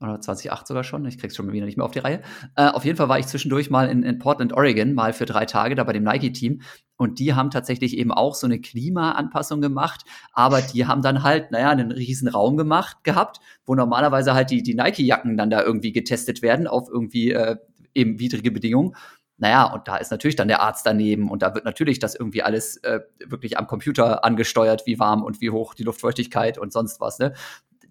oder 0.00 0.20
2008 0.20 0.66
sogar 0.66 0.84
schon, 0.84 1.04
ich 1.04 1.18
krieg's 1.18 1.36
schon 1.36 1.52
wieder 1.52 1.66
nicht 1.66 1.76
mehr 1.76 1.84
auf 1.84 1.92
die 1.92 1.98
Reihe. 1.98 2.22
Äh, 2.56 2.68
auf 2.68 2.84
jeden 2.84 2.96
Fall 2.96 3.08
war 3.08 3.18
ich 3.18 3.26
zwischendurch 3.26 3.68
mal 3.70 3.88
in, 3.88 4.02
in 4.02 4.18
Portland, 4.18 4.52
Oregon, 4.52 4.94
mal 4.94 5.12
für 5.12 5.26
drei 5.26 5.44
Tage 5.44 5.74
da 5.74 5.84
bei 5.84 5.92
dem 5.92 6.04
Nike-Team. 6.04 6.62
Und 6.96 7.18
die 7.18 7.34
haben 7.34 7.50
tatsächlich 7.50 7.96
eben 7.96 8.10
auch 8.12 8.34
so 8.34 8.46
eine 8.46 8.60
Klimaanpassung 8.60 9.60
gemacht, 9.60 10.04
aber 10.32 10.62
die 10.62 10.86
haben 10.86 11.02
dann 11.02 11.22
halt, 11.22 11.50
naja, 11.50 11.70
einen 11.70 11.92
riesen 11.92 12.28
Raum 12.28 12.56
gemacht 12.56 13.04
gehabt, 13.04 13.40
wo 13.64 13.74
normalerweise 13.74 14.34
halt 14.34 14.50
die, 14.50 14.62
die 14.62 14.74
Nike-Jacken 14.74 15.36
dann 15.36 15.50
da 15.50 15.62
irgendwie 15.62 15.92
getestet 15.92 16.42
werden 16.42 16.66
auf 16.66 16.88
irgendwie 16.90 17.32
äh, 17.32 17.56
eben 17.94 18.18
widrige 18.18 18.50
Bedingungen. 18.50 18.94
Naja, 19.36 19.72
und 19.72 19.88
da 19.88 19.96
ist 19.96 20.10
natürlich 20.10 20.36
dann 20.36 20.48
der 20.48 20.60
Arzt 20.60 20.84
daneben 20.84 21.30
und 21.30 21.40
da 21.40 21.54
wird 21.54 21.64
natürlich 21.64 21.98
das 21.98 22.14
irgendwie 22.14 22.42
alles 22.42 22.76
äh, 22.84 23.00
wirklich 23.26 23.56
am 23.56 23.66
Computer 23.66 24.22
angesteuert, 24.22 24.82
wie 24.84 24.98
warm 24.98 25.22
und 25.22 25.40
wie 25.40 25.48
hoch 25.48 25.72
die 25.72 25.82
Luftfeuchtigkeit 25.82 26.58
und 26.58 26.74
sonst 26.74 27.00
was. 27.00 27.18
Ne? 27.18 27.32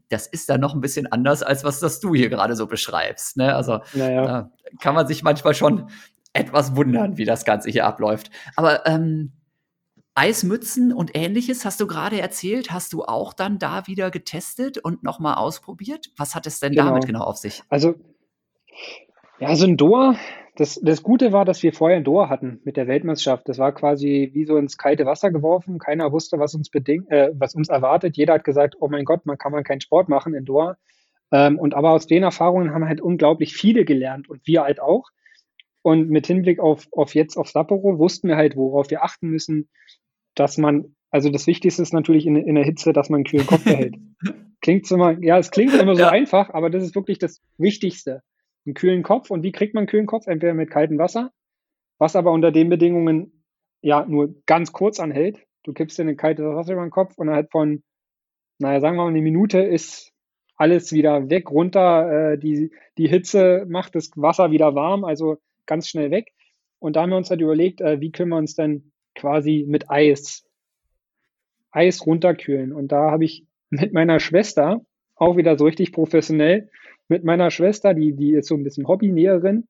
Das 0.09 0.27
ist 0.27 0.49
dann 0.49 0.59
noch 0.59 0.73
ein 0.73 0.81
bisschen 0.81 1.07
anders, 1.11 1.43
als 1.43 1.63
was 1.63 1.79
das 1.79 1.99
du 1.99 2.13
hier 2.13 2.29
gerade 2.29 2.55
so 2.55 2.67
beschreibst. 2.67 3.37
Ne? 3.37 3.55
Also 3.55 3.79
naja. 3.93 4.25
da 4.25 4.51
kann 4.81 4.95
man 4.95 5.07
sich 5.07 5.23
manchmal 5.23 5.53
schon 5.53 5.89
etwas 6.33 6.75
wundern, 6.75 7.17
wie 7.17 7.25
das 7.25 7.45
Ganze 7.45 7.69
hier 7.69 7.85
abläuft. 7.85 8.29
Aber 8.55 8.85
ähm, 8.85 9.33
Eismützen 10.15 10.91
und 10.91 11.15
ähnliches 11.15 11.63
hast 11.63 11.79
du 11.79 11.87
gerade 11.87 12.19
erzählt. 12.19 12.71
Hast 12.71 12.91
du 12.93 13.03
auch 13.03 13.33
dann 13.33 13.57
da 13.57 13.87
wieder 13.87 14.11
getestet 14.11 14.77
und 14.77 15.03
nochmal 15.03 15.35
ausprobiert? 15.35 16.11
Was 16.17 16.35
hat 16.35 16.45
es 16.45 16.59
denn 16.59 16.73
genau. 16.73 16.85
damit 16.85 17.05
genau 17.05 17.21
auf 17.21 17.37
sich? 17.37 17.63
Also, 17.69 17.95
ja, 19.39 19.55
so 19.55 19.65
ein 19.65 19.77
Door, 19.77 20.15
das, 20.59 20.79
das 20.83 21.03
Gute 21.03 21.31
war, 21.31 21.45
dass 21.45 21.63
wir 21.63 21.71
vorher 21.71 21.97
ein 21.97 22.03
Door 22.03 22.29
hatten 22.29 22.59
mit 22.65 22.75
der 22.75 22.87
Weltmeisterschaft. 22.87 23.47
Das 23.47 23.57
war 23.57 23.73
quasi 23.73 24.31
wie 24.33 24.45
so 24.45 24.57
ins 24.57 24.77
kalte 24.77 25.05
Wasser 25.05 25.31
geworfen. 25.31 25.79
Keiner 25.79 26.11
wusste, 26.11 26.37
was 26.37 26.53
uns 26.53 26.69
bedingt, 26.69 27.09
äh, 27.09 27.31
was 27.33 27.55
uns 27.55 27.69
erwartet. 27.69 28.17
Jeder 28.17 28.33
hat 28.33 28.43
gesagt, 28.43 28.75
oh 28.79 28.89
mein 28.89 29.05
Gott, 29.05 29.25
man 29.25 29.37
kann 29.37 29.53
man 29.53 29.63
keinen 29.63 29.79
Sport 29.79 30.09
machen 30.09 30.33
in 30.33 30.43
Door. 30.43 30.77
Ähm, 31.31 31.57
und 31.57 31.75
aber 31.75 31.91
aus 31.91 32.07
den 32.07 32.23
Erfahrungen 32.23 32.73
haben 32.73 32.85
halt 32.85 32.99
unglaublich 32.99 33.53
viele 33.53 33.85
gelernt 33.85 34.29
und 34.29 34.45
wir 34.45 34.63
halt 34.63 34.81
auch. 34.81 35.09
Und 35.81 36.09
mit 36.09 36.27
Hinblick 36.27 36.59
auf, 36.59 36.87
auf 36.91 37.15
jetzt 37.15 37.37
auf 37.37 37.49
Sapporo 37.49 37.97
wussten 37.97 38.27
wir 38.27 38.35
halt, 38.35 38.57
worauf 38.57 38.89
wir 38.89 39.03
achten 39.03 39.29
müssen, 39.29 39.69
dass 40.35 40.57
man, 40.57 40.95
also 41.09 41.29
das 41.29 41.47
Wichtigste 41.47 41.81
ist 41.81 41.93
natürlich 41.93 42.25
in, 42.25 42.35
in 42.35 42.55
der 42.55 42.65
Hitze, 42.65 42.91
dass 42.91 43.09
man 43.09 43.19
einen 43.19 43.25
kühlen 43.25 43.47
Kopf 43.47 43.63
behält. 43.63 43.95
klingt 44.61 44.91
immer, 44.91 45.17
ja, 45.23 45.37
es 45.37 45.51
klingt 45.51 45.73
immer 45.73 45.95
so 45.95 46.01
ja. 46.01 46.09
einfach, 46.09 46.49
aber 46.49 46.69
das 46.69 46.83
ist 46.83 46.95
wirklich 46.95 47.17
das 47.17 47.41
Wichtigste 47.57 48.23
einen 48.69 48.75
kühlen 48.75 49.03
Kopf. 49.03 49.31
Und 49.31 49.43
wie 49.43 49.51
kriegt 49.51 49.73
man 49.73 49.81
einen 49.81 49.87
kühlen 49.87 50.05
Kopf? 50.05 50.27
Entweder 50.27 50.53
mit 50.53 50.69
kaltem 50.69 50.97
Wasser, 50.97 51.31
was 51.97 52.15
aber 52.15 52.31
unter 52.31 52.51
den 52.51 52.69
Bedingungen 52.69 53.43
ja 53.81 54.05
nur 54.05 54.35
ganz 54.45 54.71
kurz 54.71 54.99
anhält. 54.99 55.45
Du 55.63 55.73
kippst 55.73 55.97
dir 55.97 56.03
ein 56.03 56.17
kaltes 56.17 56.45
Wasser 56.45 56.73
über 56.73 56.83
den 56.83 56.91
Kopf 56.91 57.17
und 57.17 57.27
innerhalb 57.27 57.51
von, 57.51 57.83
naja, 58.59 58.79
sagen 58.79 58.95
wir 58.97 59.03
mal, 59.03 59.09
eine 59.09 59.21
Minute 59.21 59.59
ist 59.59 60.13
alles 60.55 60.91
wieder 60.91 61.29
weg, 61.29 61.49
runter. 61.49 62.33
Äh, 62.33 62.37
die, 62.37 62.71
die 62.97 63.07
Hitze 63.07 63.65
macht 63.67 63.95
das 63.95 64.11
Wasser 64.15 64.51
wieder 64.51 64.75
warm, 64.75 65.03
also 65.03 65.37
ganz 65.65 65.87
schnell 65.87 66.11
weg. 66.11 66.31
Und 66.79 66.95
da 66.95 67.01
haben 67.01 67.09
wir 67.09 67.17
uns 67.17 67.29
halt 67.29 67.41
überlegt, 67.41 67.81
äh, 67.81 67.99
wie 67.99 68.11
können 68.11 68.29
wir 68.29 68.37
uns 68.37 68.55
denn 68.55 68.91
quasi 69.15 69.65
mit 69.67 69.89
Eis, 69.89 70.45
Eis 71.71 72.05
runterkühlen. 72.05 72.71
Und 72.73 72.91
da 72.91 73.11
habe 73.11 73.25
ich 73.25 73.45
mit 73.69 73.93
meiner 73.93 74.19
Schwester, 74.19 74.81
auch 75.15 75.35
wieder 75.37 75.57
so 75.57 75.65
richtig 75.65 75.91
professionell, 75.91 76.69
mit 77.09 77.23
meiner 77.23 77.51
Schwester, 77.51 77.93
die, 77.93 78.15
die 78.15 78.33
ist 78.33 78.47
so 78.47 78.55
ein 78.55 78.63
bisschen 78.63 78.87
Hobbynäherin, 78.87 79.67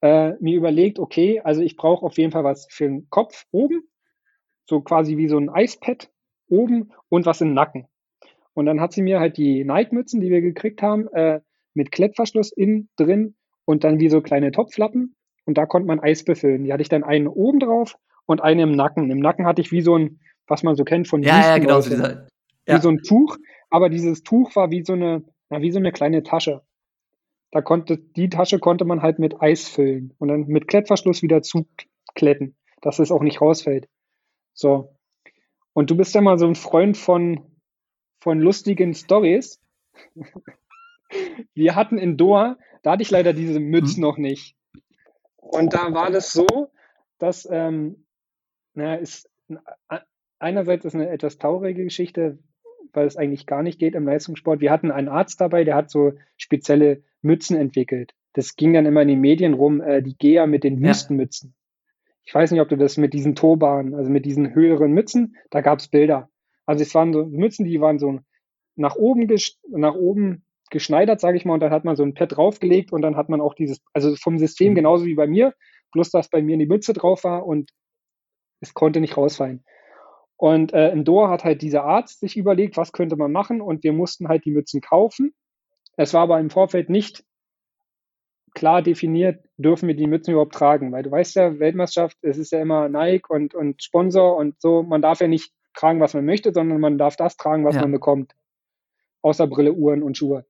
äh, 0.00 0.34
mir 0.40 0.56
überlegt, 0.56 0.98
okay, 0.98 1.40
also 1.40 1.60
ich 1.62 1.76
brauche 1.76 2.06
auf 2.06 2.16
jeden 2.18 2.30
Fall 2.30 2.44
was 2.44 2.68
für 2.70 2.84
den 2.84 3.08
Kopf 3.10 3.46
oben, 3.50 3.82
so 4.66 4.80
quasi 4.80 5.16
wie 5.16 5.28
so 5.28 5.38
ein 5.38 5.48
Eispad 5.48 6.10
oben 6.48 6.92
und 7.08 7.26
was 7.26 7.40
im 7.40 7.54
Nacken. 7.54 7.88
Und 8.54 8.66
dann 8.66 8.80
hat 8.80 8.92
sie 8.92 9.02
mir 9.02 9.20
halt 9.20 9.36
die 9.36 9.64
Nike-Mützen, 9.64 10.20
die 10.20 10.30
wir 10.30 10.40
gekriegt 10.40 10.82
haben, 10.82 11.08
äh, 11.08 11.40
mit 11.74 11.92
Klettverschluss 11.92 12.52
innen 12.52 12.88
drin 12.96 13.34
und 13.64 13.84
dann 13.84 14.00
wie 14.00 14.08
so 14.08 14.20
kleine 14.20 14.52
Topflappen. 14.52 15.14
Und 15.44 15.56
da 15.56 15.64
konnte 15.64 15.86
man 15.86 16.00
Eis 16.00 16.24
befüllen. 16.24 16.64
Die 16.64 16.72
hatte 16.72 16.82
ich 16.82 16.88
dann 16.88 17.04
einen 17.04 17.28
oben 17.28 17.60
drauf 17.60 17.96
und 18.26 18.42
eine 18.42 18.64
im 18.64 18.72
Nacken. 18.72 19.10
Im 19.10 19.20
Nacken 19.20 19.46
hatte 19.46 19.60
ich 19.62 19.72
wie 19.72 19.80
so 19.80 19.96
ein, 19.96 20.20
was 20.46 20.62
man 20.62 20.74
so 20.74 20.84
kennt 20.84 21.08
von 21.08 21.22
ja, 21.22 21.40
ja, 21.40 21.58
genau, 21.58 21.80
so 21.80 21.90
dieser, 21.90 22.26
ja. 22.66 22.76
wie 22.76 22.80
so 22.80 22.88
ein 22.88 22.98
Tuch. 22.98 23.38
Aber 23.70 23.88
dieses 23.88 24.22
Tuch 24.22 24.54
war 24.56 24.70
wie 24.70 24.84
so 24.84 24.92
eine, 24.92 25.24
na, 25.50 25.60
wie 25.62 25.70
so 25.70 25.78
eine 25.78 25.92
kleine 25.92 26.22
Tasche. 26.22 26.62
Da 27.50 27.62
konnte, 27.62 27.96
die 27.96 28.28
Tasche 28.28 28.58
konnte 28.58 28.84
man 28.84 29.02
halt 29.02 29.18
mit 29.18 29.40
Eis 29.40 29.68
füllen 29.68 30.14
und 30.18 30.28
dann 30.28 30.46
mit 30.48 30.68
Klettverschluss 30.68 31.22
wieder 31.22 31.42
zukletten, 31.42 32.56
dass 32.82 32.98
es 32.98 33.10
auch 33.10 33.22
nicht 33.22 33.40
rausfällt. 33.40 33.88
So. 34.52 34.94
Und 35.72 35.90
du 35.90 35.96
bist 35.96 36.14
ja 36.14 36.20
mal 36.20 36.38
so 36.38 36.46
ein 36.46 36.56
Freund 36.56 36.96
von, 36.96 37.40
von 38.20 38.40
lustigen 38.40 38.94
Stories. 38.94 39.60
Wir 41.54 41.74
hatten 41.74 41.96
in 41.96 42.18
Doha, 42.18 42.58
da 42.82 42.92
hatte 42.92 43.02
ich 43.02 43.10
leider 43.10 43.32
diese 43.32 43.60
Mütze 43.60 43.96
mhm. 43.96 44.02
noch 44.02 44.18
nicht. 44.18 44.56
Und 45.36 45.72
da 45.72 45.94
war 45.94 46.10
das 46.10 46.32
so, 46.32 46.70
dass, 47.18 47.48
ähm, 47.50 48.04
naja, 48.74 48.96
ist, 48.96 49.30
einerseits 50.38 50.84
ist 50.84 50.94
eine 50.94 51.08
etwas 51.08 51.38
traurige 51.38 51.84
Geschichte, 51.84 52.38
weil 52.98 53.06
es 53.06 53.16
eigentlich 53.16 53.46
gar 53.46 53.62
nicht 53.62 53.78
geht 53.78 53.94
im 53.94 54.06
Leistungssport. 54.06 54.60
Wir 54.60 54.72
hatten 54.72 54.90
einen 54.90 55.08
Arzt 55.08 55.40
dabei, 55.40 55.62
der 55.62 55.76
hat 55.76 55.88
so 55.88 56.14
spezielle 56.36 57.04
Mützen 57.22 57.56
entwickelt. 57.56 58.12
Das 58.32 58.56
ging 58.56 58.72
dann 58.72 58.86
immer 58.86 59.02
in 59.02 59.08
den 59.08 59.20
Medien 59.20 59.54
rum, 59.54 59.80
äh, 59.80 60.02
die 60.02 60.18
Gea 60.18 60.46
mit 60.46 60.64
den 60.64 60.82
Wüstenmützen. 60.82 61.54
Ja. 61.54 61.54
Ich 62.24 62.34
weiß 62.34 62.50
nicht, 62.50 62.60
ob 62.60 62.68
du 62.68 62.76
das 62.76 62.96
mit 62.96 63.14
diesen 63.14 63.36
Turbanen, 63.36 63.94
also 63.94 64.10
mit 64.10 64.26
diesen 64.26 64.52
höheren 64.52 64.92
Mützen, 64.92 65.36
da 65.50 65.60
gab 65.60 65.78
es 65.78 65.88
Bilder. 65.88 66.28
Also 66.66 66.82
es 66.82 66.92
waren 66.94 67.12
so 67.12 67.24
Mützen, 67.24 67.64
die 67.64 67.80
waren 67.80 68.00
so 68.00 68.18
nach 68.74 68.96
oben, 68.96 69.28
nach 69.68 69.94
oben 69.94 70.42
geschneidert, 70.70 71.20
sage 71.20 71.36
ich 71.36 71.44
mal, 71.44 71.54
und 71.54 71.60
dann 71.60 71.70
hat 71.70 71.84
man 71.84 71.94
so 71.94 72.02
ein 72.02 72.14
Pad 72.14 72.36
draufgelegt 72.36 72.92
und 72.92 73.02
dann 73.02 73.16
hat 73.16 73.28
man 73.28 73.40
auch 73.40 73.54
dieses, 73.54 73.80
also 73.92 74.14
vom 74.16 74.38
System 74.38 74.72
mhm. 74.72 74.76
genauso 74.76 75.06
wie 75.06 75.14
bei 75.14 75.28
mir, 75.28 75.54
bloß 75.92 76.10
dass 76.10 76.28
bei 76.28 76.42
mir 76.42 76.58
die 76.58 76.66
Mütze 76.66 76.92
drauf 76.92 77.22
war 77.22 77.46
und 77.46 77.70
es 78.60 78.74
konnte 78.74 79.00
nicht 79.00 79.16
rausfallen. 79.16 79.62
Und 80.38 80.72
äh, 80.72 80.90
in 80.92 81.04
Doha 81.04 81.30
hat 81.30 81.44
halt 81.44 81.62
dieser 81.62 81.84
Arzt 81.84 82.20
sich 82.20 82.36
überlegt, 82.36 82.76
was 82.76 82.92
könnte 82.92 83.16
man 83.16 83.32
machen 83.32 83.60
und 83.60 83.82
wir 83.82 83.92
mussten 83.92 84.28
halt 84.28 84.44
die 84.44 84.52
Mützen 84.52 84.80
kaufen. 84.80 85.34
Es 85.96 86.14
war 86.14 86.22
aber 86.22 86.38
im 86.38 86.48
Vorfeld 86.48 86.88
nicht 86.88 87.24
klar 88.54 88.80
definiert, 88.80 89.44
dürfen 89.56 89.88
wir 89.88 89.96
die 89.96 90.06
Mützen 90.06 90.30
überhaupt 90.30 90.54
tragen, 90.54 90.92
weil 90.92 91.02
du 91.02 91.10
weißt 91.10 91.34
ja, 91.34 91.58
Weltmeisterschaft, 91.58 92.16
es 92.22 92.38
ist 92.38 92.52
ja 92.52 92.60
immer 92.62 92.88
Nike 92.88 93.28
und, 93.28 93.54
und 93.54 93.82
Sponsor 93.82 94.36
und 94.36 94.60
so, 94.60 94.84
man 94.84 95.02
darf 95.02 95.20
ja 95.20 95.26
nicht 95.26 95.52
tragen, 95.74 96.00
was 96.00 96.14
man 96.14 96.24
möchte, 96.24 96.52
sondern 96.52 96.80
man 96.80 96.98
darf 96.98 97.16
das 97.16 97.36
tragen, 97.36 97.64
was 97.64 97.74
ja. 97.74 97.82
man 97.82 97.92
bekommt. 97.92 98.34
Außer 99.22 99.48
Brille, 99.48 99.72
Uhren 99.72 100.04
und 100.04 100.16
Schuhe. 100.16 100.46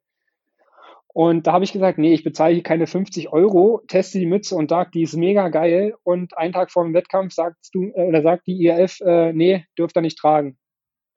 Und 1.14 1.46
da 1.46 1.52
habe 1.54 1.64
ich 1.64 1.72
gesagt, 1.72 1.98
nee, 1.98 2.12
ich 2.12 2.22
bezahle 2.22 2.54
hier 2.54 2.62
keine 2.62 2.86
50 2.86 3.32
Euro, 3.32 3.82
teste 3.88 4.18
die 4.18 4.26
Mütze 4.26 4.54
und 4.54 4.70
sage, 4.70 4.90
die 4.92 5.02
ist 5.02 5.16
mega 5.16 5.48
geil. 5.48 5.94
Und 6.02 6.36
einen 6.36 6.52
Tag 6.52 6.70
vor 6.70 6.84
dem 6.84 6.94
Wettkampf 6.94 7.32
sagst 7.32 7.74
du, 7.74 7.90
äh, 7.94 8.08
oder 8.08 8.22
sagt 8.22 8.46
die 8.46 8.62
IRF, 8.64 9.00
äh, 9.00 9.32
nee, 9.32 9.64
dürft 9.76 9.96
ihr 9.96 10.02
nicht 10.02 10.18
tragen. 10.18 10.58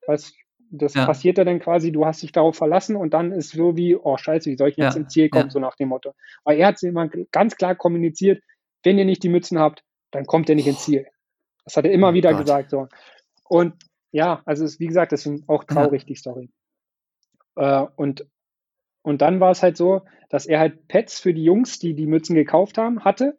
Was, 0.08 0.34
das 0.71 0.93
ja. 0.93 1.06
passiert 1.06 1.38
ja 1.38 1.43
dann 1.43 1.60
quasi, 1.60 1.91
du 1.91 2.06
hast 2.06 2.23
dich 2.23 2.32
darauf 2.32 2.56
verlassen 2.56 2.95
und 2.95 3.13
dann 3.13 3.32
ist 3.32 3.51
so 3.51 3.75
wie, 3.75 3.95
oh 3.95 4.17
scheiße, 4.17 4.49
wie 4.49 4.58
soll 4.58 4.69
ich 4.69 4.77
jetzt 4.77 4.95
ja. 4.95 5.01
ins 5.01 5.13
Ziel 5.13 5.30
kommen, 5.30 5.45
ja. 5.45 5.51
so 5.51 5.60
nach 5.60 5.75
dem 5.75 5.89
Motto. 5.89 6.13
Aber 6.45 6.56
er 6.56 6.67
hat 6.67 6.82
immer 6.84 7.10
ganz 7.32 7.58
klar 7.58 7.75
kommuniziert, 7.75 8.41
wenn 8.84 8.97
ihr 8.97 9.06
nicht 9.06 9.23
die 9.23 9.30
Mützen 9.30 9.60
habt, 9.60 9.84
dann 10.12 10.25
kommt 10.25 10.49
ihr 10.49 10.56
nicht 10.56 10.67
ins 10.67 10.86
Ziel. 10.86 11.06
Das 11.65 11.75
hat 11.77 11.86
er 11.86 11.91
immer 11.91 12.10
oh 12.10 12.13
wieder 12.13 12.32
Gott. 12.32 12.41
gesagt. 12.41 12.69
So. 12.71 12.88
Und 13.43 13.75
ja, 14.12 14.41
also 14.45 14.65
es, 14.65 14.80
wie 14.80 14.88
gesagt, 14.88 15.12
das 15.12 15.25
ist 15.25 15.47
auch 15.47 15.63
traurig, 15.65 16.06
die 16.06 16.15
Story. 16.15 16.49
Äh, 17.56 17.86
und 17.95 18.25
und 19.04 19.22
dann 19.22 19.40
war 19.40 19.52
es 19.52 19.64
halt 19.64 19.78
so, 19.78 20.02
dass 20.30 20.46
er 20.46 20.60
halt 20.60 20.88
Pets 20.88 21.20
für 21.20 21.34
die 21.34 21.44
Jungs, 21.44 21.80
die 21.80 21.94
die 21.94 22.06
Mützen 22.06 22.36
gekauft 22.36 22.78
haben, 22.78 23.04
hatte. 23.04 23.38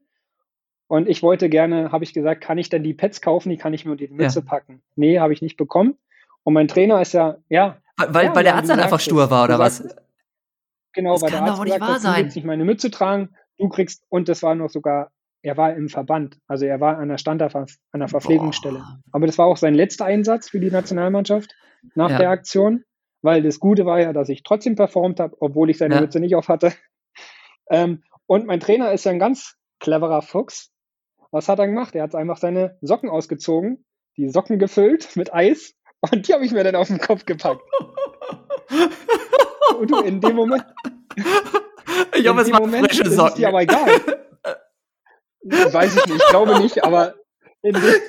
Und 0.89 1.09
ich 1.09 1.23
wollte 1.23 1.49
gerne, 1.49 1.91
habe 1.91 2.05
ich 2.05 2.13
gesagt, 2.13 2.43
kann 2.43 2.59
ich 2.59 2.69
denn 2.69 2.83
die 2.83 2.95
Pets 2.95 3.23
kaufen? 3.23 3.49
Die 3.49 3.57
kann 3.57 3.73
ich 3.73 3.85
mir 3.85 3.93
unter 3.93 4.07
die 4.07 4.13
Mütze 4.13 4.41
ja. 4.41 4.45
packen. 4.45 4.83
Nee, 4.95 5.21
habe 5.21 5.33
ich 5.33 5.41
nicht 5.41 5.57
bekommen. 5.57 5.97
Und 6.43 6.55
mein 6.55 6.69
Trainer 6.69 7.01
ist 7.01 7.15
ja, 7.15 7.39
ja. 7.49 7.79
Weil, 7.97 8.27
ja, 8.27 8.35
weil 8.35 8.45
der 8.45 8.57
Arzt 8.57 8.69
dann 8.69 8.81
einfach 8.81 9.01
stur 9.01 9.31
war, 9.31 9.45
oder 9.45 9.59
was? 9.59 9.97
Genau, 10.93 11.13
das 11.15 11.23
weil 11.23 11.31
der 11.31 11.43
Arzt 11.43 11.59
doch 11.59 11.65
nicht 11.65 11.75
gesagt, 11.75 11.91
wahr 11.91 12.01
sein. 12.01 12.15
du 12.15 12.23
willst 12.25 12.37
nicht 12.37 12.45
meine 12.45 12.65
Mütze 12.65 12.91
tragen, 12.91 13.31
du 13.59 13.69
kriegst, 13.69 14.05
und 14.09 14.29
das 14.29 14.43
war 14.43 14.55
noch 14.55 14.69
sogar, 14.69 15.13
er 15.41 15.57
war 15.57 15.75
im 15.75 15.89
Verband, 15.89 16.39
also 16.47 16.67
er 16.67 16.81
war 16.81 16.99
an 16.99 17.09
der 17.09 17.19
Stand 17.19 17.43
an 17.43 17.67
der 17.95 18.09
Verpflegungsstelle. 18.09 18.79
Boah. 18.79 19.03
Aber 19.13 19.27
das 19.27 19.39
war 19.39 19.47
auch 19.47 19.57
sein 19.57 19.75
letzter 19.75 20.05
Einsatz 20.05 20.51
für 20.51 20.61
die 20.61 20.71
Nationalmannschaft 20.71 21.55
nach 21.95 22.11
ja. 22.11 22.19
der 22.19 22.31
Aktion, 22.31 22.85
weil 23.23 23.43
das 23.43 23.61
Gute 23.61 23.87
war 23.87 24.01
ja, 24.01 24.13
dass 24.13 24.29
ich 24.29 24.43
trotzdem 24.43 24.77
performt 24.77 25.21
habe, 25.21 25.37
obwohl 25.41 25.71
ich 25.71 25.79
seine 25.79 25.95
ja. 25.95 26.01
Mütze 26.01 26.21
nicht 26.21 26.35
auf 26.35 26.49
hatte. 26.49 26.73
Ähm, 27.71 28.03
und 28.27 28.45
mein 28.45 28.61
Trainer 28.61 28.93
ist 28.93 29.05
ja 29.05 29.13
ein 29.13 29.21
ganz 29.21 29.57
cleverer 29.79 30.21
Fuchs. 30.21 30.73
Was 31.31 31.49
hat 31.49 31.59
er 31.59 31.69
gemacht? 31.69 31.95
Er 31.95 32.03
hat 32.03 32.15
einfach 32.15 32.37
seine 32.37 32.77
Socken 32.83 33.09
ausgezogen, 33.09 33.87
die 34.19 34.29
Socken 34.29 34.59
gefüllt 34.59 35.17
mit 35.17 35.33
Eis 35.33 35.73
und 36.01 36.27
die 36.27 36.35
habe 36.35 36.45
ich 36.45 36.53
mir 36.53 36.65
dann 36.65 36.75
auf 36.75 36.89
den 36.89 36.99
Kopf 36.99 37.25
gepackt. 37.25 37.63
und 39.79 39.91
du, 39.91 40.01
in 40.01 40.21
dem 40.21 40.37
Moment. 40.37 40.65
Ich 42.15 42.29
hoffe, 42.29 42.41
es 42.43 42.53
war 42.53 42.69
frische 42.69 43.09
Socken. 43.11 43.29
Ist 43.29 43.39
dir 43.39 43.49
aber 43.49 43.63
egal. 43.63 43.89
Weiß 45.45 45.97
ich 45.97 46.07
nicht, 46.07 46.23
ich 46.23 46.29
glaube 46.29 46.59
nicht, 46.61 46.85
aber 46.85 47.15
in, 47.63 47.75
de 47.75 48.01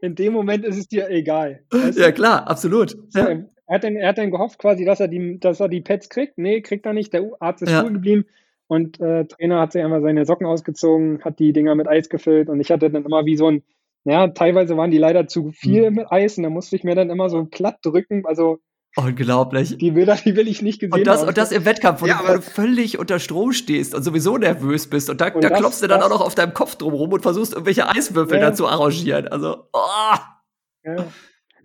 in 0.00 0.14
dem 0.14 0.32
Moment 0.32 0.64
ist 0.64 0.76
es 0.76 0.88
dir 0.88 1.08
egal. 1.08 1.64
Weißt 1.70 1.98
ja, 1.98 2.12
klar, 2.12 2.46
absolut. 2.46 2.96
Ja. 3.14 3.42
Er, 3.72 3.76
hat 3.76 3.84
dann, 3.84 3.96
er 3.96 4.08
hat 4.10 4.18
dann 4.18 4.30
gehofft 4.30 4.58
quasi, 4.58 4.84
dass 4.84 5.00
er, 5.00 5.08
die, 5.08 5.40
dass 5.40 5.58
er 5.58 5.70
die 5.70 5.80
Pets 5.80 6.10
kriegt. 6.10 6.36
Nee, 6.36 6.60
kriegt 6.60 6.84
er 6.84 6.92
nicht. 6.92 7.14
Der 7.14 7.24
Arzt 7.40 7.62
ist 7.62 7.70
ja. 7.70 7.82
cool 7.82 7.94
geblieben. 7.94 8.26
Und 8.66 9.00
äh, 9.00 9.24
Trainer 9.24 9.60
hat 9.60 9.72
sich 9.72 9.82
einmal 9.82 10.02
seine 10.02 10.26
Socken 10.26 10.46
ausgezogen, 10.46 11.24
hat 11.24 11.38
die 11.38 11.54
Dinger 11.54 11.74
mit 11.74 11.88
Eis 11.88 12.10
gefüllt 12.10 12.50
und 12.50 12.60
ich 12.60 12.70
hatte 12.70 12.90
dann 12.90 13.04
immer 13.06 13.24
wie 13.24 13.36
so 13.36 13.50
ein, 13.50 13.62
ja, 14.04 14.28
teilweise 14.28 14.76
waren 14.76 14.90
die 14.90 14.98
leider 14.98 15.26
zu 15.26 15.52
viel 15.52 15.88
mhm. 15.88 15.96
mit 15.96 16.12
Eis 16.12 16.36
und 16.36 16.42
da 16.42 16.50
musste 16.50 16.76
ich 16.76 16.84
mir 16.84 16.94
dann 16.94 17.08
immer 17.08 17.30
so 17.30 17.46
platt 17.46 17.78
drücken. 17.82 18.26
Also 18.26 18.58
Unglaublich. 18.94 19.78
Die 19.78 19.92
Bilder, 19.92 20.16
die 20.16 20.36
will 20.36 20.48
ich 20.48 20.60
nicht 20.60 20.78
gesehen 20.78 20.92
und 20.92 21.06
das, 21.06 21.20
haben. 21.20 21.28
Und 21.28 21.38
das 21.38 21.50
im 21.50 21.64
Wettkampf, 21.64 22.02
wo, 22.02 22.06
ja, 22.06 22.20
du, 22.26 22.42
völlig 22.42 22.98
unter 22.98 23.18
Strom 23.20 23.52
stehst 23.52 23.94
und 23.94 24.02
sowieso 24.02 24.36
nervös 24.36 24.86
bist. 24.86 25.08
Und 25.08 25.22
da, 25.22 25.28
und 25.32 25.42
da 25.42 25.48
das, 25.48 25.58
klopfst 25.58 25.80
du 25.80 25.86
dann 25.86 26.00
das, 26.00 26.10
auch 26.10 26.18
noch 26.18 26.20
auf 26.20 26.34
deinem 26.34 26.52
Kopf 26.52 26.76
drum 26.76 26.92
rum 26.92 27.10
und 27.10 27.22
versuchst, 27.22 27.54
irgendwelche 27.54 27.88
Eiswürfel 27.88 28.38
ja. 28.38 28.50
da 28.50 28.54
zu 28.54 28.66
arrangieren. 28.66 29.28
Also, 29.28 29.64
oh. 29.72 30.16
ja. 30.84 31.06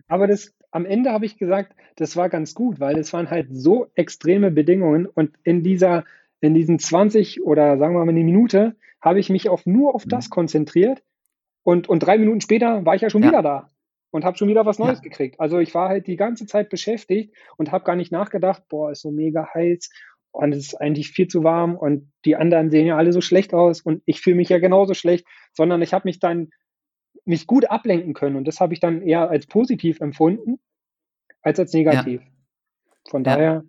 Aber 0.08 0.28
das, 0.28 0.54
am 0.78 0.86
Ende 0.86 1.12
habe 1.12 1.26
ich 1.26 1.40
gesagt, 1.40 1.76
das 1.96 2.16
war 2.16 2.30
ganz 2.30 2.54
gut, 2.54 2.80
weil 2.80 3.00
es 3.00 3.12
waren 3.12 3.32
halt 3.32 3.48
so 3.50 3.88
extreme 3.96 4.52
Bedingungen 4.52 5.08
und 5.08 5.32
in 5.44 5.64
dieser 5.64 6.06
in 6.40 6.54
diesen 6.54 6.78
20 6.78 7.44
oder 7.44 7.80
sagen 7.80 7.96
wir 7.96 8.06
mal 8.06 8.12
eine 8.12 8.24
Minute 8.24 8.76
habe 9.02 9.20
ich 9.20 9.32
mich 9.32 9.50
auf, 9.50 9.66
nur 9.66 9.96
auf 9.96 10.06
das 10.06 10.28
mhm. 10.28 10.30
konzentriert 10.30 11.02
und, 11.64 11.90
und 11.90 12.00
drei 12.00 12.20
Minuten 12.20 12.42
später 12.42 12.86
war 12.86 12.94
ich 12.94 13.02
ja 13.02 13.10
schon 13.10 13.24
ja. 13.24 13.30
wieder 13.30 13.42
da 13.42 13.72
und 14.12 14.24
habe 14.24 14.38
schon 14.38 14.50
wieder 14.50 14.68
was 14.68 14.78
Neues 14.78 15.00
ja. 15.00 15.04
gekriegt. 15.04 15.40
Also 15.40 15.58
ich 15.58 15.74
war 15.74 15.90
halt 15.90 16.06
die 16.06 16.16
ganze 16.16 16.46
Zeit 16.46 16.70
beschäftigt 16.70 17.36
und 17.58 17.72
habe 17.72 17.84
gar 17.84 17.96
nicht 17.96 18.12
nachgedacht, 18.12 18.62
boah, 18.70 18.92
ist 18.92 19.02
so 19.02 19.10
mega 19.10 19.48
heiß 19.52 19.90
und 20.32 20.54
es 20.54 20.68
ist 20.68 20.76
eigentlich 20.76 21.10
viel 21.10 21.28
zu 21.28 21.44
warm 21.44 21.76
und 21.76 22.12
die 22.24 22.36
anderen 22.36 22.70
sehen 22.70 22.86
ja 22.86 22.98
alle 22.98 23.14
so 23.14 23.22
schlecht 23.22 23.56
aus 23.56 23.82
und 23.82 24.04
ich 24.06 24.22
fühle 24.22 24.36
mich 24.36 24.50
ja 24.50 24.60
genauso 24.60 24.94
schlecht, 24.94 25.26
sondern 25.54 25.82
ich 25.82 25.92
habe 25.92 26.08
mich 26.08 26.20
dann 26.20 26.52
mich 27.26 27.48
gut 27.48 27.66
ablenken 27.66 28.14
können 28.14 28.36
und 28.36 28.48
das 28.48 28.60
habe 28.60 28.76
ich 28.76 28.80
dann 28.80 29.02
eher 29.02 29.32
als 29.32 29.48
positiv 29.48 30.00
empfunden 30.02 30.60
als 31.42 31.60
als 31.60 31.74
negativ. 31.74 32.22
Ja. 32.22 32.28
Von 33.10 33.24
daher 33.24 33.64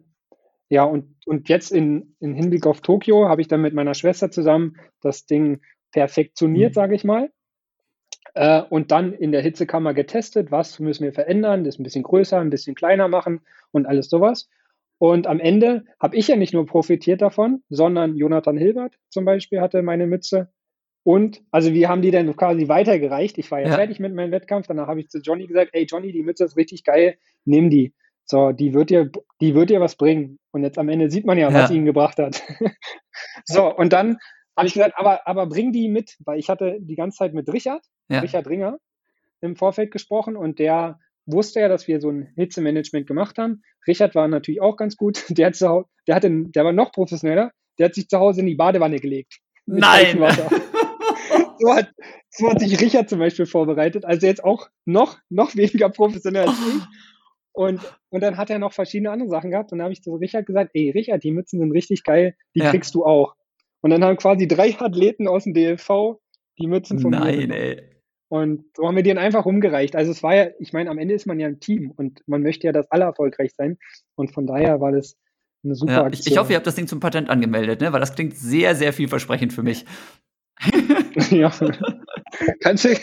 ja, 0.71 0.85
und, 0.85 1.15
und 1.27 1.49
jetzt 1.49 1.73
in, 1.73 2.15
in 2.21 2.35
Hinblick 2.35 2.67
auf 2.67 2.81
Tokio 2.81 3.29
habe 3.29 3.41
ich 3.41 3.49
dann 3.49 3.63
mit 3.63 3.75
meiner 3.75 3.95
Schwester 3.95 4.31
zusammen 4.31 4.77
das 5.01 5.27
Ding 5.27 5.61
perfektioniert, 5.93 6.73
mhm. 6.73 6.75
sage 6.75 6.95
ich 6.95 7.05
mal. 7.05 7.31
Äh, 8.35 8.63
und 8.63 8.91
dann 8.91 9.15
in 9.15 9.33
der 9.33 9.41
Hitzekammer 9.41 9.95
getestet, 9.95 10.51
was 10.51 10.79
müssen 10.79 11.05
wir 11.05 11.15
verändern, 11.15 11.65
das 11.65 11.79
ein 11.79 11.85
bisschen 11.85 12.03
größer, 12.03 12.39
ein 12.39 12.51
bisschen 12.51 12.75
kleiner 12.75 13.09
machen 13.09 13.41
und 13.71 13.87
alles 13.87 14.11
sowas. 14.11 14.51
Und 14.99 15.27
am 15.27 15.41
Ende 15.41 15.85
habe 16.01 16.17
ich 16.17 16.29
ja 16.29 16.37
nicht 16.37 16.53
nur 16.53 16.67
profitiert 16.67 17.23
davon, 17.23 17.63
sondern 17.71 18.17
Jonathan 18.17 18.59
Hilbert 18.59 18.99
zum 19.09 19.25
Beispiel 19.25 19.61
hatte 19.61 19.83
meine 19.83 20.07
Mütze. 20.07 20.51
Und 21.05 21.43
also 21.51 21.73
wir 21.73 21.89
haben 21.89 22.03
die 22.03 22.11
dann 22.11 22.37
quasi 22.37 22.69
weitergereicht. 22.69 23.39
Ich 23.39 23.51
war 23.51 23.61
ja, 23.61 23.69
ja. 23.69 23.75
fertig 23.77 24.01
mit 24.01 24.13
meinem 24.13 24.33
Wettkampf. 24.33 24.67
Danach 24.67 24.89
habe 24.89 25.01
ich 25.01 25.09
zu 25.09 25.21
Johnny 25.21 25.47
gesagt, 25.47 25.71
ey 25.73 25.85
Johnny, 25.85 26.13
die 26.13 26.23
Mütze 26.23 26.45
ist 26.45 26.57
richtig 26.57 26.85
geil, 26.85 27.17
nimm 27.45 27.71
die. 27.71 27.95
So, 28.25 28.53
die 28.53 28.75
wird 28.75 28.91
dir, 28.91 29.11
die 29.41 29.55
wird 29.55 29.71
dir 29.71 29.81
was 29.81 29.97
bringen. 29.97 30.39
Und 30.53 30.63
jetzt 30.63 30.79
am 30.79 30.89
Ende 30.89 31.11
sieht 31.11 31.25
man 31.25 31.39
ja, 31.39 31.53
was 31.53 31.71
ja. 31.71 31.77
ihn 31.77 31.85
gebracht 31.85 32.19
hat. 32.19 32.43
so, 33.45 33.75
und 33.75 33.93
dann 33.93 34.19
habe 34.57 34.67
ich 34.67 34.75
gesagt, 34.75 34.95
aber, 34.97 35.27
aber 35.27 35.47
bring 35.47 35.73
die 35.73 35.89
mit, 35.89 36.17
weil 36.25 36.39
ich 36.39 36.49
hatte 36.49 36.79
die 36.81 36.97
ganze 36.97 37.19
Zeit 37.19 37.33
mit 37.33 37.51
Richard, 37.51 37.83
ja. 38.09 38.21
Richard 38.21 38.47
Ringer, 38.49 38.79
im 39.41 39.57
Vorfeld 39.57 39.93
gesprochen 39.93 40.37
und 40.37 40.59
der 40.59 40.99
wusste 41.27 41.61
ja, 41.61 41.69
dass 41.69 41.87
wir 41.87 42.01
so 42.01 42.11
ein 42.11 42.33
Hitzemanagement 42.37 43.07
gemacht 43.07 43.39
haben. 43.39 43.63
Richard 43.87 44.15
war 44.15 44.29
natürlich 44.29 44.61
auch 44.61 44.77
ganz 44.77 44.97
gut. 44.97 45.25
Der, 45.37 45.47
hat 45.47 45.57
zu, 45.57 45.85
der, 46.07 46.17
hatte, 46.17 46.31
der 46.31 46.65
war 46.65 46.73
noch 46.73 46.93
professioneller. 46.93 47.53
Der 47.79 47.87
hat 47.87 47.95
sich 47.95 48.09
zu 48.09 48.19
Hause 48.19 48.41
in 48.41 48.47
die 48.47 48.57
Badewanne 48.57 48.99
gelegt. 48.99 49.39
Nein! 49.67 50.19
so, 51.59 51.75
hat, 51.75 51.91
so 52.31 52.51
hat 52.51 52.61
sich 52.61 52.81
Richard 52.81 53.09
zum 53.09 53.21
Beispiel 53.21 53.47
vorbereitet. 53.47 54.05
Also 54.05 54.27
jetzt 54.27 54.43
auch 54.43 54.69
noch, 54.85 55.19
noch 55.29 55.55
weniger 55.55 55.89
professionell 55.91 56.49
als 56.49 56.59
ich. 56.59 56.83
Und, 57.59 57.81
und 58.11 58.23
dann 58.23 58.37
hat 58.37 58.51
er 58.51 58.61
noch 58.61 58.73
verschiedene 58.73 59.11
andere 59.11 59.31
Sachen 59.31 59.51
gehabt. 59.51 59.73
Und 59.73 59.79
dann 59.79 59.87
habe 59.87 59.93
ich 59.93 60.01
zu 60.01 60.15
Richard 60.15 60.47
gesagt, 60.47 60.71
ey, 60.75 60.91
Richard, 60.91 61.25
die 61.25 61.33
Mützen 61.33 61.59
sind 61.59 61.73
richtig 61.73 62.05
geil, 62.05 62.37
die 62.55 62.61
ja. 62.61 62.71
kriegst 62.71 62.95
du 62.95 63.05
auch. 63.05 63.35
Und 63.81 63.91
dann 63.91 64.05
haben 64.05 64.17
quasi 64.17 64.47
drei 64.47 64.79
Athleten 64.79 65.27
aus 65.27 65.43
dem 65.43 65.55
DLV 65.55 66.21
die 66.61 66.69
Mützen 66.69 67.01
von 67.01 67.11
Nein, 67.11 67.49
mir. 67.49 67.57
ey. 67.57 67.83
Und 68.29 68.65
so 68.77 68.87
haben 68.87 68.95
wir 68.95 69.03
denen 69.03 69.19
einfach 69.19 69.45
umgereicht. 69.45 69.97
Also 69.97 70.13
es 70.13 70.23
war 70.23 70.37
ja, 70.37 70.51
ich 70.61 70.73
meine, 70.73 70.89
am 70.89 70.99
Ende 70.99 71.15
ist 71.15 71.27
man 71.27 71.41
ja 71.41 71.49
ein 71.49 71.59
Team 71.59 71.91
und 71.91 72.23
man 72.27 72.43
möchte 72.43 72.69
ja, 72.69 72.73
dass 72.73 72.89
alle 72.93 73.07
erfolgreich 73.07 73.53
sein. 73.57 73.77
Und 74.15 74.33
von 74.33 74.47
daher 74.47 74.81
war 74.81 74.93
das 74.93 75.17
eine 75.65 75.75
super 75.75 75.93
ja, 75.93 76.05
Aktion. 76.05 76.27
Ich, 76.27 76.31
ich 76.31 76.39
hoffe, 76.39 76.53
ihr 76.53 76.57
habt 76.59 76.67
das 76.67 76.77
Ding 76.77 76.87
zum 76.87 77.01
Patent 77.01 77.29
angemeldet, 77.29 77.81
ne? 77.81 77.93
weil 77.93 77.99
das 77.99 78.15
klingt 78.15 78.37
sehr, 78.37 78.77
sehr 78.77 78.93
vielversprechend 78.93 79.53
für 79.53 79.65
mich. 79.65 79.85
ja. 81.31 81.51
kannst, 82.61 82.85
du, 82.85 82.95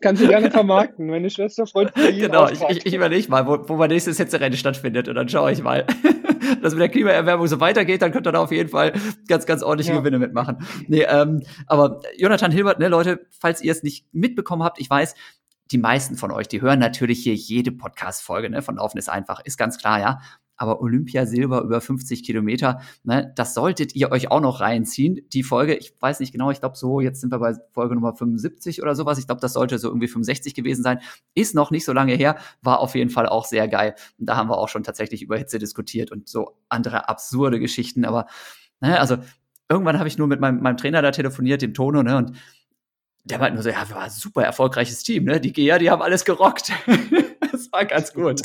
kannst 0.00 0.22
du 0.22 0.28
gerne 0.28 0.50
vermarkten. 0.50 1.06
Meine 1.06 1.30
Schwester 1.30 1.66
freut 1.66 1.94
sich. 1.96 2.20
Genau, 2.20 2.48
ich, 2.48 2.60
ich, 2.68 2.86
ich 2.86 2.94
überlege 2.94 3.28
mal, 3.28 3.46
wo, 3.46 3.68
wo 3.68 3.76
mein 3.76 3.90
nächstes 3.90 4.16
Hitzerennen 4.18 4.56
stattfindet 4.56 5.08
und 5.08 5.14
dann 5.14 5.28
schaue 5.28 5.52
ich 5.52 5.62
mal. 5.62 5.86
Dass 6.62 6.74
mit 6.74 6.82
der 6.82 6.88
Klimaerwärmung 6.88 7.46
so 7.46 7.60
weitergeht, 7.60 8.02
dann 8.02 8.12
könnt 8.12 8.26
ihr 8.26 8.32
da 8.32 8.40
auf 8.40 8.52
jeden 8.52 8.68
Fall 8.68 8.92
ganz, 9.26 9.46
ganz 9.46 9.62
ordentliche 9.62 9.92
ja. 9.92 9.98
Gewinne 9.98 10.18
mitmachen. 10.18 10.58
Nee, 10.86 11.02
ähm, 11.08 11.42
aber 11.66 12.00
Jonathan 12.16 12.52
Hilbert, 12.52 12.78
ne, 12.78 12.88
Leute, 12.88 13.26
falls 13.30 13.62
ihr 13.62 13.72
es 13.72 13.82
nicht 13.82 14.06
mitbekommen 14.12 14.62
habt, 14.62 14.80
ich 14.80 14.88
weiß, 14.88 15.14
die 15.70 15.78
meisten 15.78 16.16
von 16.16 16.30
euch, 16.30 16.48
die 16.48 16.60
hören 16.60 16.78
natürlich 16.78 17.22
hier 17.22 17.34
jede 17.34 17.72
Podcast-Folge, 17.72 18.50
ne, 18.50 18.62
von 18.62 18.76
Laufen 18.76 18.98
ist 18.98 19.08
einfach, 19.08 19.40
ist 19.44 19.56
ganz 19.56 19.78
klar, 19.78 20.00
ja 20.00 20.20
aber 20.56 20.80
Olympiasilber 20.80 21.62
über 21.62 21.80
50 21.80 22.24
Kilometer, 22.24 22.80
ne, 23.04 23.32
das 23.36 23.54
solltet 23.54 23.94
ihr 23.94 24.10
euch 24.12 24.30
auch 24.30 24.40
noch 24.40 24.60
reinziehen. 24.60 25.20
Die 25.32 25.42
Folge, 25.42 25.74
ich 25.74 25.94
weiß 26.00 26.20
nicht 26.20 26.32
genau, 26.32 26.50
ich 26.50 26.60
glaube 26.60 26.76
so, 26.76 27.00
jetzt 27.00 27.20
sind 27.20 27.32
wir 27.32 27.38
bei 27.38 27.54
Folge 27.72 27.94
Nummer 27.94 28.14
75 28.14 28.82
oder 28.82 28.94
sowas. 28.94 29.18
Ich 29.18 29.26
glaube, 29.26 29.40
das 29.40 29.54
sollte 29.54 29.78
so 29.78 29.88
irgendwie 29.88 30.08
65 30.08 30.54
gewesen 30.54 30.82
sein. 30.82 31.00
Ist 31.34 31.54
noch 31.54 31.70
nicht 31.70 31.84
so 31.84 31.92
lange 31.92 32.14
her, 32.14 32.36
war 32.62 32.80
auf 32.80 32.94
jeden 32.94 33.10
Fall 33.10 33.26
auch 33.26 33.44
sehr 33.44 33.68
geil. 33.68 33.94
Und 34.18 34.28
da 34.28 34.36
haben 34.36 34.48
wir 34.48 34.58
auch 34.58 34.68
schon 34.68 34.84
tatsächlich 34.84 35.22
über 35.22 35.36
Hitze 35.36 35.58
diskutiert 35.58 36.12
und 36.12 36.28
so 36.28 36.56
andere 36.68 37.08
absurde 37.08 37.58
Geschichten. 37.58 38.04
Aber, 38.04 38.26
ne, 38.80 39.00
also 39.00 39.16
irgendwann 39.68 39.98
habe 39.98 40.08
ich 40.08 40.18
nur 40.18 40.28
mit 40.28 40.40
meinem, 40.40 40.60
meinem 40.60 40.76
Trainer 40.76 41.02
da 41.02 41.10
telefoniert, 41.10 41.62
dem 41.62 41.74
Tono, 41.74 42.02
ne, 42.02 42.16
und 42.16 42.32
der 43.24 43.38
meinte 43.38 43.54
nur 43.54 43.62
so, 43.62 43.70
ja, 43.70 43.88
war 43.90 44.02
ein 44.02 44.10
super 44.10 44.42
erfolgreiches 44.42 45.02
Team, 45.02 45.24
ne? 45.24 45.40
Die 45.40 45.52
GEA, 45.52 45.78
die 45.78 45.90
haben 45.90 46.02
alles 46.02 46.24
gerockt. 46.24 46.72
das 47.52 47.70
war 47.72 47.84
ganz 47.84 48.12
gut. 48.12 48.42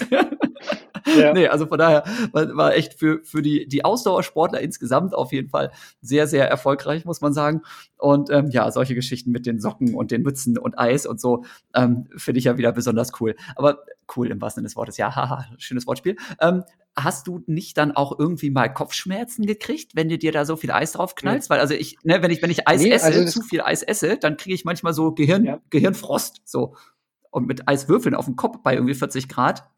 Ja. 1.05 1.33
nee, 1.33 1.47
also 1.47 1.67
von 1.67 1.77
daher 1.77 2.03
war, 2.31 2.55
war 2.55 2.75
echt 2.75 2.95
für, 2.95 3.23
für 3.23 3.41
die, 3.41 3.67
die 3.67 3.85
Ausdauersportler 3.85 4.59
insgesamt 4.59 5.13
auf 5.13 5.31
jeden 5.31 5.49
Fall 5.49 5.71
sehr, 6.01 6.27
sehr 6.27 6.49
erfolgreich, 6.49 7.05
muss 7.05 7.21
man 7.21 7.33
sagen. 7.33 7.61
Und 7.97 8.29
ähm, 8.29 8.49
ja, 8.49 8.69
solche 8.71 8.95
Geschichten 8.95 9.31
mit 9.31 9.45
den 9.45 9.59
Socken 9.59 9.93
und 9.93 10.11
den 10.11 10.23
Mützen 10.23 10.57
und 10.57 10.77
Eis 10.77 11.05
und 11.05 11.21
so 11.21 11.43
ähm, 11.73 12.07
finde 12.15 12.39
ich 12.39 12.45
ja 12.45 12.57
wieder 12.57 12.71
besonders 12.71 13.11
cool. 13.21 13.35
Aber 13.55 13.79
cool 14.15 14.29
im 14.31 14.41
wahrsten 14.41 14.61
Sinne 14.61 14.67
des 14.67 14.75
Wortes, 14.75 14.97
ja, 14.97 15.15
haha, 15.15 15.45
schönes 15.57 15.87
Wortspiel. 15.87 16.17
Ähm, 16.41 16.63
hast 16.95 17.27
du 17.27 17.43
nicht 17.45 17.77
dann 17.77 17.91
auch 17.91 18.17
irgendwie 18.17 18.49
mal 18.49 18.73
Kopfschmerzen 18.73 19.45
gekriegt, 19.45 19.95
wenn 19.95 20.09
du 20.09 20.17
dir 20.17 20.31
da 20.31 20.45
so 20.45 20.55
viel 20.55 20.71
Eis 20.71 20.93
drauf 20.93 21.15
knallst? 21.15 21.49
Ja. 21.49 21.55
Weil 21.55 21.61
also 21.61 21.75
ich, 21.75 21.97
ne, 22.03 22.21
wenn 22.21 22.31
ich, 22.31 22.41
wenn 22.41 22.49
ich 22.49 22.67
Eis 22.67 22.81
nee, 22.81 22.91
esse, 22.91 23.05
also 23.05 23.25
zu 23.25 23.41
viel 23.41 23.61
Eis 23.61 23.83
esse, 23.83 24.17
dann 24.17 24.35
kriege 24.35 24.55
ich 24.55 24.65
manchmal 24.65 24.93
so 24.93 25.13
Gehirn, 25.13 25.45
ja. 25.45 25.59
Gehirnfrost, 25.69 26.41
so. 26.43 26.75
Und 27.31 27.47
mit 27.47 27.67
Eiswürfeln 27.67 28.15
auf 28.15 28.25
dem 28.25 28.35
Kopf 28.35 28.59
bei 28.63 28.73
irgendwie 28.73 28.93
40 28.93 29.27
Grad, 29.27 29.69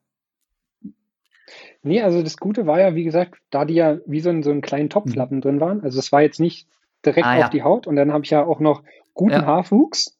Nee, 1.81 2.01
also 2.01 2.21
das 2.21 2.37
Gute 2.37 2.67
war 2.67 2.79
ja, 2.79 2.95
wie 2.95 3.03
gesagt, 3.03 3.39
da 3.51 3.65
die 3.65 3.75
ja 3.75 3.99
wie 4.05 4.19
so, 4.19 4.29
ein, 4.29 4.43
so 4.43 4.51
einen 4.51 4.61
kleinen 4.61 4.89
Topflappen 4.89 5.37
mhm. 5.37 5.41
drin 5.41 5.61
waren. 5.61 5.81
Also 5.81 5.99
es 5.99 6.11
war 6.11 6.21
jetzt 6.21 6.39
nicht 6.39 6.67
direkt 7.05 7.25
ah, 7.25 7.33
auf 7.33 7.39
ja. 7.39 7.49
die 7.49 7.63
Haut 7.63 7.87
und 7.87 7.95
dann 7.95 8.11
habe 8.11 8.25
ich 8.25 8.31
ja 8.31 8.43
auch 8.43 8.59
noch 8.59 8.83
guten 9.13 9.33
ja. 9.33 9.45
Haarwuchs. 9.45 10.17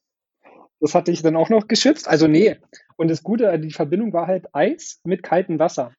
Das 0.80 0.96
hatte 0.96 1.12
ich 1.12 1.22
dann 1.22 1.36
auch 1.36 1.50
noch 1.50 1.68
geschützt. 1.68 2.08
Also 2.08 2.28
nee. 2.28 2.56
Und 2.96 3.10
das 3.10 3.24
Gute, 3.24 3.60
die 3.60 3.72
Verbindung 3.72 4.14
war 4.14 4.28
halt 4.28 4.56
Eis 4.56 5.02
mit 5.04 5.24
kaltem 5.24 5.60
Wasser. 5.60 5.94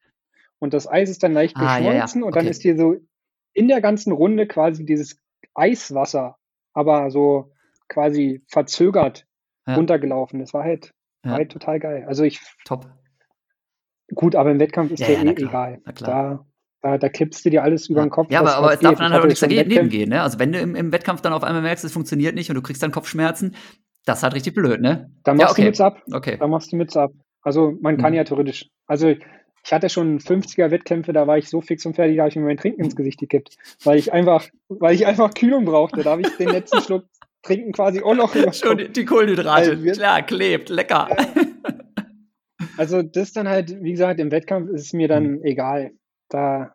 Und 0.59 0.73
das 0.73 0.89
Eis 0.89 1.11
ist 1.11 1.23
dann 1.23 1.35
leicht 1.35 1.57
ah, 1.57 1.79
geschmolzen 1.79 2.23
ja, 2.23 2.27
und 2.27 2.37
dann 2.37 2.47
ist 2.47 2.63
hier 2.63 2.77
so 2.77 2.97
in 3.53 3.69
der 3.69 3.81
ganzen 3.81 4.13
Runde 4.13 4.47
quasi 4.47 4.87
dieses 4.87 5.19
Eiswasser, 5.55 6.37
aber 6.73 7.11
so 7.11 7.53
quasi 7.89 8.43
verzögert 8.47 9.27
runtergelaufen. 9.69 10.41
Das 10.41 10.55
war 10.55 10.65
halt, 10.65 10.93
Ja. 11.25 11.31
war 11.33 11.39
halt 11.39 11.53
total 11.53 11.79
geil. 11.81 12.05
Also 12.07 12.25
ich, 12.25 12.41
Top. 12.65 12.87
gut, 14.15 14.35
aber 14.35 14.51
im 14.51 14.59
Wettkampf 14.61 14.93
ist 14.93 15.01
Ja, 15.01 15.07
der 15.07 15.17
ja, 15.17 15.25
eh 15.25 15.35
egal. 15.35 15.81
na 15.85 15.93
klar. 15.93 16.47
Da, 16.83 16.91
da, 16.93 16.99
da 16.99 17.09
kippst 17.09 17.45
du 17.45 17.51
dir 17.51 17.63
alles 17.63 17.89
über 17.89 18.01
den 18.01 18.11
Kopf. 18.11 18.31
Ja, 18.31 18.41
aber, 18.41 18.57
aber 18.57 18.73
es 18.73 18.81
darf 18.81 18.93
geht. 18.93 19.01
dann 19.01 19.05
halt 19.13 19.13
auch 19.13 19.17
hatte 19.19 19.29
nichts 19.29 19.41
dagegen 19.41 19.89
gehen, 19.91 20.09
ne? 20.09 20.23
Also 20.23 20.39
wenn 20.39 20.53
du 20.53 20.59
im, 20.61 20.75
im 20.75 20.93
Wettkampf 20.93 21.21
dann 21.21 21.33
auf 21.35 21.45
einmal 21.45 21.63
merkst, 21.63 21.85
es 21.85 21.93
funktioniert 21.93 22.35
nicht 22.35 22.49
und 22.49 22.55
du 22.55 22.63
kriegst 22.63 22.83
dann 22.83 22.91
Kopfschmerzen, 22.91 23.55
das 24.07 24.19
ist 24.19 24.23
halt 24.23 24.35
richtig 24.35 24.55
blöd, 24.55 24.81
ne? 24.81 25.11
Da 25.25 25.33
Ja, 25.33 25.37
machst 25.37 25.51
du 25.59 25.61
okay. 25.61 25.65
Mütze 25.69 25.85
ab. 25.85 26.03
Okay. 26.11 26.37
Da 26.39 26.47
machst 26.47 26.73
du 26.73 26.77
Mütze 26.77 27.03
ab. 27.03 27.13
Also 27.43 27.77
man 27.83 27.99
kann 27.99 28.13
Mhm. 28.13 28.17
ja 28.17 28.25
theoretisch. 28.25 28.67
Also 28.87 29.09
ich 29.09 29.73
hatte 29.73 29.91
schon 29.91 30.21
50er 30.21 30.71
Wettkämpfe, 30.71 31.13
da 31.13 31.27
war 31.27 31.37
ich 31.37 31.51
so 31.51 31.61
fix 31.61 31.85
und 31.85 31.95
fertig, 31.97 32.17
da 32.17 32.23
habe 32.23 32.31
ich 32.31 32.37
mir 32.37 32.45
mein 32.47 32.57
Trinken 32.57 32.83
ins 32.83 32.97
Gesicht 32.97 33.21
gekippt, 33.21 33.59
weil 33.85 33.99
ich 33.99 34.11
einfach, 34.11 34.47
weil 34.71 34.95
ich 34.95 35.07
einfach 35.07 35.35
Kühlung 35.35 35.67
brauchte. 35.67 36.03
Da 36.03 36.13
habe 36.13 36.23
ich 36.23 36.35
den 36.39 36.49
letzten 36.49 36.81
Schluck 36.83 37.05
Trinken 37.43 37.73
quasi 37.73 38.03
auch 38.03 38.15
noch 38.15 38.35
Schon 38.55 38.79
die, 38.79 38.89
die 38.93 39.05
Kohlenhydrate. 39.05 39.71
Also 39.73 39.93
Klar, 39.93 40.23
klebt, 40.23 40.69
lecker. 40.69 41.09
Also 42.77 43.03
das 43.03 43.33
dann 43.33 43.49
halt, 43.49 43.83
wie 43.83 43.93
gesagt, 43.93 44.21
im 44.21 44.31
Wettkampf 44.31 44.71
ist 44.71 44.87
es 44.87 44.93
mir 44.93 45.09
dann 45.09 45.43
egal. 45.43 45.93
Da, 46.29 46.75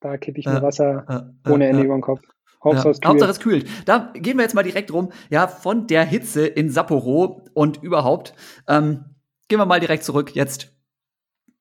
da 0.00 0.16
kippe 0.18 0.38
ich 0.40 0.46
Mhm. 0.46 0.52
Ja. 0.52 0.58
mir 0.60 0.66
Wasser 0.66 1.04
Ja, 1.08 1.52
ohne 1.52 1.66
Ende 1.66 1.78
ja. 1.80 1.84
über 1.86 1.94
den 1.94 2.00
Kopf. 2.02 2.20
Hauptsache 2.64 2.90
es 2.90 3.00
Hauptsache 3.04 3.32
kühlt. 3.38 3.64
es 3.64 3.68
kühlt. 3.68 3.86
Da 3.88 4.12
gehen 4.14 4.36
wir 4.38 4.42
jetzt 4.42 4.54
mal 4.54 4.62
direkt 4.62 4.92
rum. 4.92 5.12
Ja, 5.30 5.46
von 5.46 5.86
der 5.86 6.04
Hitze 6.04 6.46
in 6.46 6.70
Sapporo 6.70 7.44
und 7.54 7.82
überhaupt. 7.82 8.34
Ähm, 8.68 9.04
gehen 9.48 9.58
wir 9.58 9.66
mal 9.66 9.80
direkt 9.80 10.04
zurück 10.04 10.34
jetzt. 10.34 10.74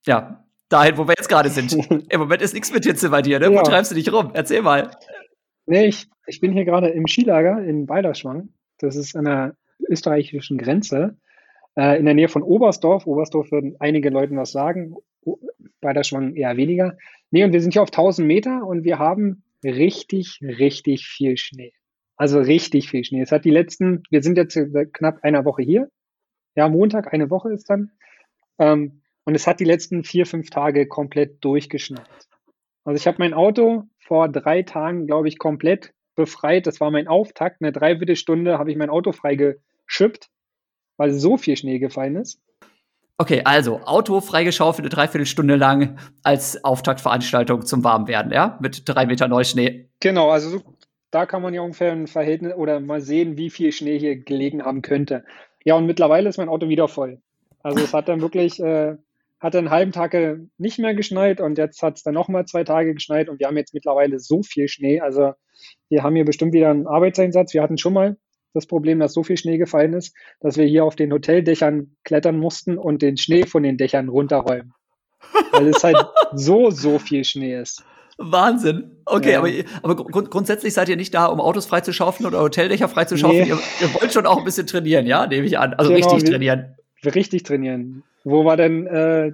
Ja, 0.06 0.46
dahin, 0.70 0.98
wo 0.98 1.08
wir 1.08 1.14
jetzt 1.18 1.30
gerade 1.30 1.50
sind. 1.50 1.74
Im 2.12 2.20
Moment 2.20 2.42
ist 2.42 2.54
nichts 2.54 2.74
mit 2.74 2.86
Hitze 2.86 3.10
bei 3.10 3.22
dir, 3.22 3.40
ne? 3.40 3.52
Wo 3.52 3.62
treibst 3.62 3.92
du 3.92 3.96
dich 3.96 4.12
rum? 4.12 4.32
Erzähl 4.34 4.62
mal. 4.62 4.92
Nee, 5.66 5.88
ich, 5.88 6.08
ich 6.28 6.40
bin 6.42 6.52
hier 6.52 6.66
gerade 6.66 6.90
im 6.90 7.08
Skilager 7.08 7.64
in 7.64 7.86
Balderschwang. 7.86 8.50
Das 8.78 8.96
ist 8.96 9.16
an 9.16 9.26
der 9.26 9.56
österreichischen 9.90 10.58
Grenze, 10.58 11.18
äh, 11.76 11.98
in 11.98 12.06
der 12.06 12.14
Nähe 12.14 12.30
von 12.30 12.44
Oberstdorf. 12.44 13.08
Oberstdorf 13.08 13.52
würden 13.52 13.76
einige 13.80 14.10
Leuten 14.10 14.38
was 14.38 14.52
sagen, 14.52 14.96
Balderschwang 15.82 16.36
eher 16.36 16.56
weniger. 16.58 16.98
Nee, 17.32 17.44
und 17.44 17.54
wir 17.54 17.62
sind 17.62 17.74
hier 17.74 17.82
auf 17.82 17.90
1000 17.90 18.28
Meter 18.28 18.66
und 18.66 18.84
wir 18.84 19.00
haben 19.00 19.44
richtig, 19.64 20.40
richtig 20.42 21.08
viel 21.08 21.38
Schnee. 21.38 21.74
Also 22.16 22.40
richtig 22.40 22.90
viel 22.90 23.04
Schnee. 23.04 23.22
Es 23.22 23.32
hat 23.32 23.46
die 23.46 23.52
letzten, 23.52 24.04
wir 24.10 24.22
sind 24.22 24.38
jetzt 24.38 24.58
knapp 24.94 25.24
einer 25.24 25.44
Woche 25.46 25.64
hier. 25.64 25.90
Ja, 26.56 26.70
Montag, 26.70 27.14
eine 27.14 27.30
Woche 27.30 27.52
ist 27.52 27.70
dann. 27.70 27.92
Ähm, 28.58 29.02
und 29.26 29.36
es 29.36 29.48
hat 29.48 29.60
die 29.60 29.66
letzten 29.66 30.04
vier, 30.04 30.26
fünf 30.26 30.50
Tage 30.50 30.88
komplett 30.88 31.44
durchgeschneit. 31.44 32.08
Also 32.86 32.98
ich 32.98 33.08
habe 33.08 33.18
mein 33.20 33.34
Auto 33.34 33.84
vor 34.06 34.30
drei 34.30 34.62
Tagen, 34.62 35.08
glaube 35.08 35.28
ich, 35.28 35.40
komplett 35.40 35.94
befreit. 36.16 36.68
Das 36.68 36.80
war 36.80 36.92
mein 36.92 37.08
Auftakt. 37.08 37.62
Eine 37.62 37.72
Dreiviertelstunde 37.72 38.58
habe 38.58 38.72
ich 38.72 38.78
mein 38.78 38.90
Auto 38.90 39.12
freigeschippt, 39.12 40.30
weil 40.98 41.12
so 41.12 41.38
viel 41.38 41.58
Schnee 41.58 41.80
gefallen 41.80 42.16
ist. 42.16 42.40
Okay, 43.18 43.42
also 43.46 43.80
Auto 43.86 44.20
freigeschaufelt 44.22 44.86
eine 44.86 44.90
Dreiviertelstunde 44.90 45.56
lang 45.56 45.98
als 46.22 46.64
Auftaktveranstaltung 46.64 47.66
zum 47.66 47.84
Warmwerden, 47.84 48.32
ja? 48.32 48.58
Mit 48.62 48.84
drei 48.86 49.06
Meter 49.06 49.28
Neuschnee. 49.28 49.90
Genau, 50.02 50.30
also 50.32 50.50
so, 50.50 50.62
da 51.12 51.26
kann 51.26 51.42
man 51.42 51.54
ja 51.54 51.62
ungefähr 51.62 51.94
ein 51.94 52.08
Verhältnis 52.08 52.54
oder 52.56 52.82
mal 52.82 53.00
sehen, 53.00 53.38
wie 53.38 53.50
viel 53.50 53.72
Schnee 53.72 53.98
hier 53.98 54.18
gelegen 54.18 54.66
haben 54.66 54.82
könnte. 54.82 55.24
Ja, 55.64 55.76
und 55.76 55.86
mittlerweile 55.86 56.28
ist 56.28 56.38
mein 56.38 56.50
Auto 56.50 56.68
wieder 56.68 56.90
voll. 56.90 57.22
Also 57.64 57.84
es 57.84 57.94
hat 57.94 58.10
dann 58.10 58.22
wirklich, 58.22 58.60
äh, 58.60 58.98
hat 59.46 59.56
einen 59.56 59.70
halben 59.70 59.92
Tag 59.92 60.16
nicht 60.58 60.80
mehr 60.80 60.96
geschneit 60.96 61.40
und 61.40 61.58
jetzt 61.60 61.82
hat 61.84 61.98
es 61.98 62.04
dann 62.04 62.16
nochmal 62.16 62.46
zwei 62.46 62.64
Tage 62.64 62.94
geschneit 62.96 63.30
und 63.30 63.40
wir 63.40 63.46
haben 63.48 63.58
jetzt 63.58 63.74
mittlerweile 63.76 64.20
so 64.20 64.42
viel 64.42 64.68
Schnee. 64.68 65.00
Also 65.02 65.34
wir 65.90 66.02
haben 66.04 66.16
hier 66.16 66.26
bestimmt 66.26 66.52
wieder 66.54 66.72
einen 66.72 66.88
Arbeitseinsatz. 66.88 67.54
Wir 67.54 67.62
hatten 67.62 67.78
schon 67.78 67.94
mal 67.94 68.18
das 68.56 68.66
Problem, 68.66 69.00
dass 69.00 69.14
so 69.14 69.22
viel 69.24 69.38
Schnee 69.38 69.58
gefallen 69.58 69.94
ist, 69.94 70.16
dass 70.40 70.58
wir 70.58 70.66
hier 70.66 70.84
auf 70.84 70.96
den 70.96 71.12
Hoteldächern 71.14 71.96
klettern 72.04 72.40
mussten 72.40 72.78
und 72.78 73.02
den 73.02 73.18
Schnee 73.18 73.46
von 73.46 73.62
den 73.64 73.78
Dächern 73.78 74.10
runterräumen. 74.10 74.74
Weil 75.52 75.68
es 75.68 75.84
halt 75.84 75.98
so, 76.34 76.72
so 76.72 76.98
viel 76.98 77.24
Schnee 77.24 77.56
ist. 77.60 77.84
Wahnsinn. 78.18 79.02
Okay, 79.06 79.34
Ja. 79.34 79.40
aber, 79.40 79.50
aber 79.84 79.96
grund 79.96 80.32
grundsätzlich 80.32 80.74
seid 80.74 80.90
ihr 80.90 80.96
nicht 80.96 81.14
da, 81.14 81.26
um 81.28 81.40
Autos 81.42 81.66
freizuschaufeln 81.66 82.26
oder 82.26 82.40
Hoteldächer 82.42 82.88
freizuschaufeln. 82.88 83.44
Nee. 83.44 83.50
Ihr, 83.50 83.60
ihr 83.82 83.94
wollt 84.02 84.12
schon 84.14 84.26
auch 84.26 84.38
ein 84.40 84.46
bisschen 84.46 84.66
trainieren, 84.66 85.06
ja? 85.06 85.28
Nehme 85.28 85.46
ich 85.46 85.60
an. 85.60 85.74
Also 85.76 85.94
Genau, 85.94 86.08
richtig 86.08 86.24
wir- 86.28 86.32
trainieren. 86.32 86.76
Richtig 87.04 87.44
trainieren. 87.44 88.04
Wo 88.24 88.44
wir 88.44 88.58
denn 88.58 88.88
äh, 88.88 89.34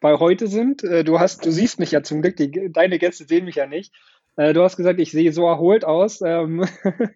bei 0.00 0.18
heute 0.18 0.46
sind, 0.46 0.84
äh, 0.84 1.04
du 1.04 1.18
hast, 1.20 1.44
du 1.44 1.50
siehst 1.50 1.78
mich 1.78 1.90
ja 1.90 2.02
zum 2.02 2.22
Glück, 2.22 2.36
die, 2.36 2.70
deine 2.72 2.98
Gäste 2.98 3.24
sehen 3.24 3.44
mich 3.44 3.56
ja 3.56 3.66
nicht. 3.66 3.92
Äh, 4.36 4.52
du 4.52 4.62
hast 4.62 4.76
gesagt, 4.76 5.00
ich 5.00 5.10
sehe 5.10 5.32
so 5.32 5.46
erholt 5.46 5.84
aus, 5.84 6.20
ähm, 6.20 6.66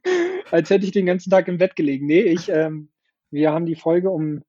als 0.50 0.70
hätte 0.70 0.86
ich 0.86 0.92
den 0.92 1.06
ganzen 1.06 1.30
Tag 1.30 1.48
im 1.48 1.58
Bett 1.58 1.76
gelegen. 1.76 2.06
Nee, 2.06 2.22
ich, 2.22 2.48
ähm, 2.48 2.88
wir 3.30 3.52
haben 3.52 3.66
die 3.66 3.76
Folge 3.76 4.10
um 4.10 4.42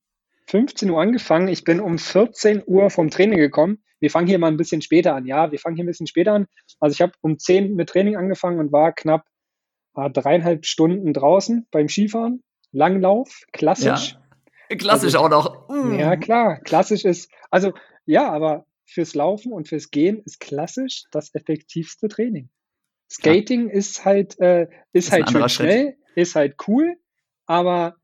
15 0.47 0.89
Uhr 0.89 1.02
angefangen. 1.02 1.47
Ich 1.47 1.64
bin 1.64 1.80
um 1.80 1.97
14 1.97 2.64
Uhr 2.66 2.89
vom 2.89 3.10
Training 3.10 3.39
gekommen. 3.39 3.84
Wir 3.99 4.10
fangen 4.10 4.28
hier 4.28 4.39
mal 4.39 4.47
ein 4.47 4.58
bisschen 4.58 4.82
später 4.82 5.16
an. 5.16 5.26
Ja, 5.26 5.52
wir 5.52 5.60
fangen 5.60 5.76
hier 5.76 5.84
ein 5.84 5.88
bisschen 5.88 6.08
später 6.08 6.34
an. 6.34 6.47
Also 6.80 6.93
ich 6.93 7.02
habe 7.02 7.14
um 7.22 7.38
10 7.38 7.76
mit 7.76 7.89
Training 7.89 8.16
angefangen 8.16 8.60
und 8.60 8.72
war 8.72 8.93
knapp 8.93 9.26
war 9.93 10.10
dreieinhalb 10.10 10.66
Stunden 10.66 11.14
draußen 11.14 11.68
beim 11.72 11.89
Skifahren. 11.89 12.43
Langlauf, 12.72 13.41
klassisch. 13.52 14.18
Klassisch 14.78 15.15
Also- 15.15 15.19
auch 15.19 15.30
noch. 15.30 15.69
Mm. 15.69 15.99
Ja, 15.99 16.15
klar. 16.15 16.59
Klassisch 16.61 17.05
ist, 17.05 17.32
also 17.49 17.74
ja, 18.05 18.32
aber 18.32 18.65
fürs 18.86 19.15
Laufen 19.15 19.51
und 19.53 19.67
fürs 19.67 19.91
Gehen 19.91 20.22
ist 20.26 20.39
klassisch 20.39 21.03
das 21.11 21.34
effektivste 21.36 22.07
Training. 22.07 22.49
Skating 23.09 23.69
ist 23.69 24.05
halt, 24.05 24.39
äh, 24.39 24.67
ist, 24.93 25.07
Ist 25.07 25.11
halt 25.11 25.30
schön 25.30 25.41
Schritt. 25.41 25.51
schnell, 25.51 25.97
ist 26.15 26.36
halt 26.36 26.55
cool, 26.67 26.95
aber 27.45 27.95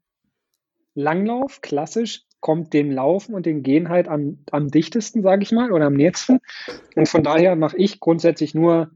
Langlauf, 0.95 1.61
klassisch, 1.61 2.23
kommt 2.39 2.73
dem 2.73 2.91
Laufen 2.91 3.33
und 3.35 3.45
dem 3.45 3.63
Gehen 3.63 3.89
halt 3.89 4.07
am, 4.07 4.43
am 4.51 4.69
dichtesten, 4.69 5.21
sage 5.21 5.43
ich 5.43 5.51
mal, 5.51 5.71
oder 5.71 5.85
am 5.85 5.93
nächsten. 5.93 6.39
Und 6.95 7.07
von 7.07 7.23
daher 7.23 7.55
mache 7.55 7.77
ich 7.77 7.99
grundsätzlich 7.99 8.53
nur 8.53 8.91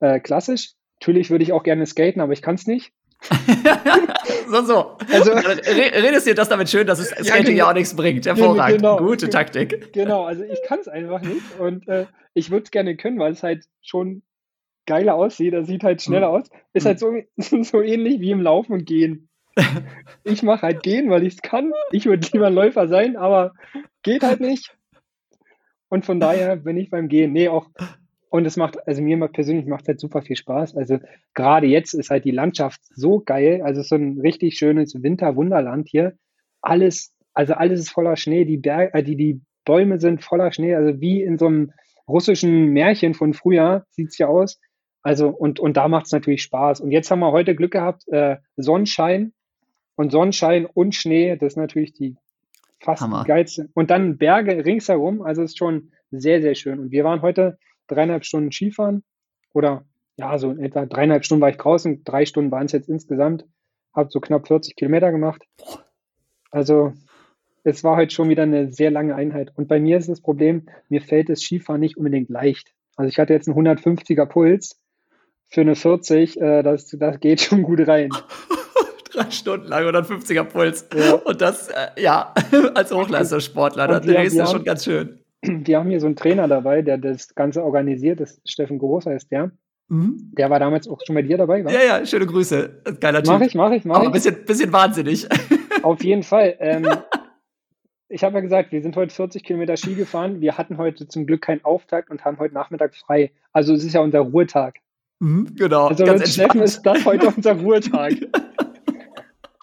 äh, 0.00 0.20
klassisch. 0.20 0.72
Natürlich 1.00 1.30
würde 1.30 1.44
ich 1.44 1.52
auch 1.52 1.62
gerne 1.62 1.86
skaten, 1.86 2.20
aber 2.20 2.32
ich 2.32 2.42
kann 2.42 2.54
es 2.54 2.66
nicht. 2.66 2.92
so, 4.48 4.62
so. 4.64 4.96
Also- 5.12 5.32
redest 5.32 6.26
dir 6.26 6.34
das 6.34 6.48
damit 6.48 6.68
schön, 6.68 6.86
dass 6.86 6.98
es 6.98 7.10
Ja, 7.10 7.24
Skating 7.24 7.46
ja 7.46 7.52
genau. 7.52 7.68
auch 7.70 7.74
nichts 7.74 7.94
bringt. 7.96 8.26
Hervorragend. 8.26 8.78
genau. 8.78 8.96
Gute 8.98 9.28
Taktik. 9.30 9.92
Genau, 9.92 10.24
also 10.24 10.42
ich 10.44 10.60
kann 10.66 10.78
es 10.80 10.88
einfach 10.88 11.20
nicht 11.22 11.58
und 11.58 11.88
äh, 11.88 12.06
ich 12.34 12.50
würde 12.50 12.64
es 12.64 12.70
gerne 12.70 12.96
können, 12.96 13.18
weil 13.18 13.32
es 13.32 13.42
halt 13.42 13.64
schon 13.82 14.22
geiler 14.86 15.14
aussieht. 15.14 15.54
Das 15.54 15.66
sieht 15.66 15.82
halt 15.84 16.02
schneller 16.02 16.28
aus. 16.28 16.48
Ist 16.72 16.84
Mhm. 16.84 16.88
halt 16.88 16.98
so, 16.98 17.12
so 17.62 17.80
ähnlich 17.82 18.20
wie 18.20 18.30
im 18.30 18.40
Laufen 18.42 18.72
und 18.72 18.84
Gehen. 18.86 19.28
Ich 20.24 20.42
mache 20.42 20.62
halt 20.62 20.82
Gehen, 20.82 21.10
weil 21.10 21.24
ich 21.26 21.34
es 21.34 21.42
kann. 21.42 21.72
Ich 21.92 22.06
würde 22.06 22.26
lieber 22.32 22.50
Läufer 22.50 22.88
sein, 22.88 23.16
aber 23.16 23.52
geht 24.02 24.22
halt 24.22 24.40
nicht. 24.40 24.74
Und 25.88 26.04
von 26.04 26.18
daher 26.18 26.56
bin 26.56 26.76
ich 26.76 26.90
beim 26.90 27.08
Gehen. 27.08 27.32
Nee, 27.32 27.48
auch. 27.48 27.68
Und 28.34 28.46
es 28.46 28.56
macht, 28.56 28.88
also 28.88 29.00
mir 29.00 29.28
persönlich 29.28 29.66
macht 29.66 29.86
halt 29.86 30.00
super 30.00 30.20
viel 30.20 30.34
Spaß. 30.34 30.76
Also 30.76 30.98
gerade 31.34 31.68
jetzt 31.68 31.94
ist 31.94 32.10
halt 32.10 32.24
die 32.24 32.32
Landschaft 32.32 32.80
so 32.92 33.20
geil. 33.20 33.62
Also 33.62 33.78
es 33.80 33.84
ist 33.84 33.90
so 33.90 33.94
ein 33.94 34.20
richtig 34.20 34.58
schönes 34.58 35.00
Winterwunderland 35.00 35.86
hier. 35.88 36.14
Alles, 36.60 37.14
also 37.32 37.54
alles 37.54 37.78
ist 37.78 37.90
voller 37.90 38.16
Schnee. 38.16 38.44
Die 38.44 38.56
Berge, 38.56 38.92
äh, 38.92 39.04
die, 39.04 39.14
die 39.14 39.40
Bäume 39.64 40.00
sind 40.00 40.24
voller 40.24 40.50
Schnee. 40.50 40.74
Also 40.74 41.00
wie 41.00 41.22
in 41.22 41.38
so 41.38 41.46
einem 41.46 41.70
russischen 42.08 42.70
Märchen 42.70 43.14
von 43.14 43.34
früher 43.34 43.86
sieht's 43.90 44.18
ja 44.18 44.26
aus. 44.26 44.60
Also, 45.02 45.28
und, 45.28 45.60
und 45.60 45.76
da 45.76 45.86
macht's 45.86 46.10
natürlich 46.10 46.42
Spaß. 46.42 46.80
Und 46.80 46.90
jetzt 46.90 47.12
haben 47.12 47.20
wir 47.20 47.30
heute 47.30 47.54
Glück 47.54 47.70
gehabt, 47.70 48.02
äh, 48.08 48.38
Sonnenschein 48.56 49.32
und 49.94 50.10
Sonnenschein 50.10 50.66
und 50.66 50.96
Schnee, 50.96 51.36
das 51.36 51.52
ist 51.52 51.56
natürlich 51.56 51.92
die 51.92 52.16
fast 52.80 53.00
Hammer. 53.00 53.22
geilste. 53.22 53.68
Und 53.74 53.90
dann 53.90 54.18
Berge 54.18 54.64
ringsherum, 54.64 55.22
also 55.22 55.40
ist 55.40 55.56
schon 55.56 55.92
sehr, 56.10 56.42
sehr 56.42 56.56
schön. 56.56 56.80
Und 56.80 56.90
wir 56.90 57.04
waren 57.04 57.22
heute 57.22 57.58
dreieinhalb 57.86 58.24
Stunden 58.24 58.52
Skifahren 58.52 59.02
oder 59.52 59.84
ja, 60.16 60.38
so 60.38 60.50
in 60.50 60.60
etwa 60.60 60.86
dreieinhalb 60.86 61.24
Stunden 61.24 61.42
war 61.42 61.50
ich 61.50 61.56
draußen, 61.56 62.04
drei 62.04 62.24
Stunden 62.24 62.50
waren 62.50 62.66
es 62.66 62.72
jetzt 62.72 62.88
insgesamt, 62.88 63.44
habe 63.92 64.10
so 64.10 64.20
knapp 64.20 64.46
40 64.46 64.76
Kilometer 64.76 65.10
gemacht. 65.10 65.42
Also 66.50 66.92
es 67.64 67.82
war 67.82 67.96
heute 67.96 68.14
schon 68.14 68.28
wieder 68.28 68.44
eine 68.44 68.72
sehr 68.72 68.90
lange 68.90 69.14
Einheit. 69.14 69.52
Und 69.56 69.68
bei 69.68 69.80
mir 69.80 69.96
ist 69.98 70.08
das 70.08 70.20
Problem, 70.20 70.66
mir 70.88 71.00
fällt 71.00 71.30
das 71.30 71.40
Skifahren 71.40 71.80
nicht 71.80 71.96
unbedingt 71.96 72.28
leicht. 72.28 72.72
Also 72.96 73.08
ich 73.08 73.18
hatte 73.18 73.32
jetzt 73.32 73.48
einen 73.48 73.58
150er 73.58 74.26
Puls 74.26 74.80
für 75.48 75.62
eine 75.62 75.74
40, 75.74 76.40
äh, 76.40 76.62
das, 76.62 76.90
das 76.90 77.20
geht 77.20 77.40
schon 77.40 77.62
gut 77.62 77.86
rein. 77.88 78.10
Drei 79.12 79.30
Stunden 79.30 79.68
lang 79.68 79.86
oder 79.86 80.00
ein 80.00 80.04
50er 80.04 80.44
Puls. 80.44 80.88
Ja. 80.94 81.14
Und 81.14 81.40
das, 81.40 81.68
äh, 81.68 82.00
ja, 82.00 82.34
als 82.74 82.92
Hochleistungssportler, 82.92 83.86
da 83.86 84.00
drehst 84.00 84.38
du 84.38 84.46
schon 84.46 84.64
ganz 84.64 84.84
schön. 84.84 85.23
Wir 85.66 85.78
haben 85.78 85.90
hier 85.90 86.00
so 86.00 86.06
einen 86.06 86.16
Trainer 86.16 86.48
dabei, 86.48 86.82
der 86.82 86.98
das 86.98 87.34
Ganze 87.34 87.62
organisiert, 87.62 88.20
das 88.20 88.32
ist 88.32 88.50
Steffen 88.50 88.78
Groß 88.78 89.06
heißt 89.06 89.30
der. 89.30 89.50
Mhm. 89.88 90.32
Der 90.36 90.48
war 90.50 90.58
damals 90.58 90.88
auch 90.88 90.98
schon 91.04 91.14
bei 91.14 91.22
dir 91.22 91.36
dabei, 91.36 91.64
wa? 91.64 91.70
Ja, 91.70 91.82
ja, 91.82 92.06
schöne 92.06 92.26
Grüße. 92.26 92.82
Geiler 93.00 93.22
Typ. 93.22 93.34
Mach 93.34 93.40
ich, 93.42 93.54
mach 93.54 93.70
ich, 93.70 93.84
mach 93.84 93.96
Aber 93.96 94.04
ein 94.04 94.08
ich. 94.08 94.14
bisschen, 94.14 94.44
bisschen 94.44 94.72
wahnsinnig. 94.72 95.28
Auf 95.82 96.02
jeden 96.02 96.22
Fall. 96.22 96.56
Ähm, 96.58 96.88
ich 98.08 98.24
habe 98.24 98.36
ja 98.36 98.40
gesagt, 98.40 98.72
wir 98.72 98.80
sind 98.82 98.96
heute 98.96 99.14
40 99.14 99.44
Kilometer 99.44 99.76
Ski 99.76 99.94
gefahren. 99.94 100.40
Wir 100.40 100.56
hatten 100.56 100.78
heute 100.78 101.06
zum 101.06 101.26
Glück 101.26 101.42
keinen 101.42 101.64
Auftakt 101.64 102.10
und 102.10 102.24
haben 102.24 102.38
heute 102.38 102.54
Nachmittag 102.54 102.94
frei. 102.94 103.32
Also 103.52 103.74
es 103.74 103.84
ist 103.84 103.92
ja 103.92 104.00
unser 104.00 104.20
Ruhetag. 104.20 104.76
Mhm, 105.20 105.54
genau, 105.54 105.88
Also 105.88 106.04
ganz 106.04 106.32
Steffen 106.32 106.62
ist 106.62 106.82
das 106.82 107.04
heute 107.04 107.28
unser 107.28 107.52
Ruhetag. 107.52 108.14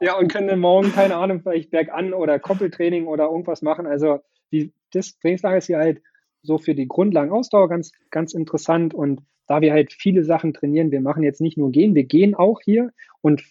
ja, 0.02 0.18
und 0.18 0.32
können 0.32 0.48
dann 0.48 0.60
morgen, 0.60 0.92
keine 0.92 1.16
Ahnung, 1.16 1.42
vielleicht 1.42 1.70
bergan 1.70 2.14
oder 2.14 2.40
Koppeltraining 2.40 3.06
oder 3.06 3.26
irgendwas 3.26 3.62
machen. 3.62 3.86
Also 3.86 4.20
die, 4.52 4.74
das 4.92 5.18
Trainingslager 5.20 5.58
ist 5.58 5.68
hier 5.68 5.78
halt 5.78 6.02
so 6.42 6.58
für 6.58 6.74
die 6.74 6.88
Grundlagenausdauer 6.88 7.70
ganz, 7.70 7.92
ganz 8.10 8.34
interessant. 8.34 8.96
Und 8.96 9.22
da 9.48 9.62
wir 9.62 9.72
halt 9.72 9.94
viele 9.94 10.24
Sachen 10.24 10.54
trainieren, 10.54 10.92
wir 10.92 11.02
machen 11.02 11.22
jetzt 11.22 11.40
nicht 11.40 11.58
nur 11.58 11.72
gehen, 11.72 11.94
wir 11.94 12.06
gehen 12.06 12.34
auch 12.34 12.62
hier 12.62 12.92
und, 13.22 13.44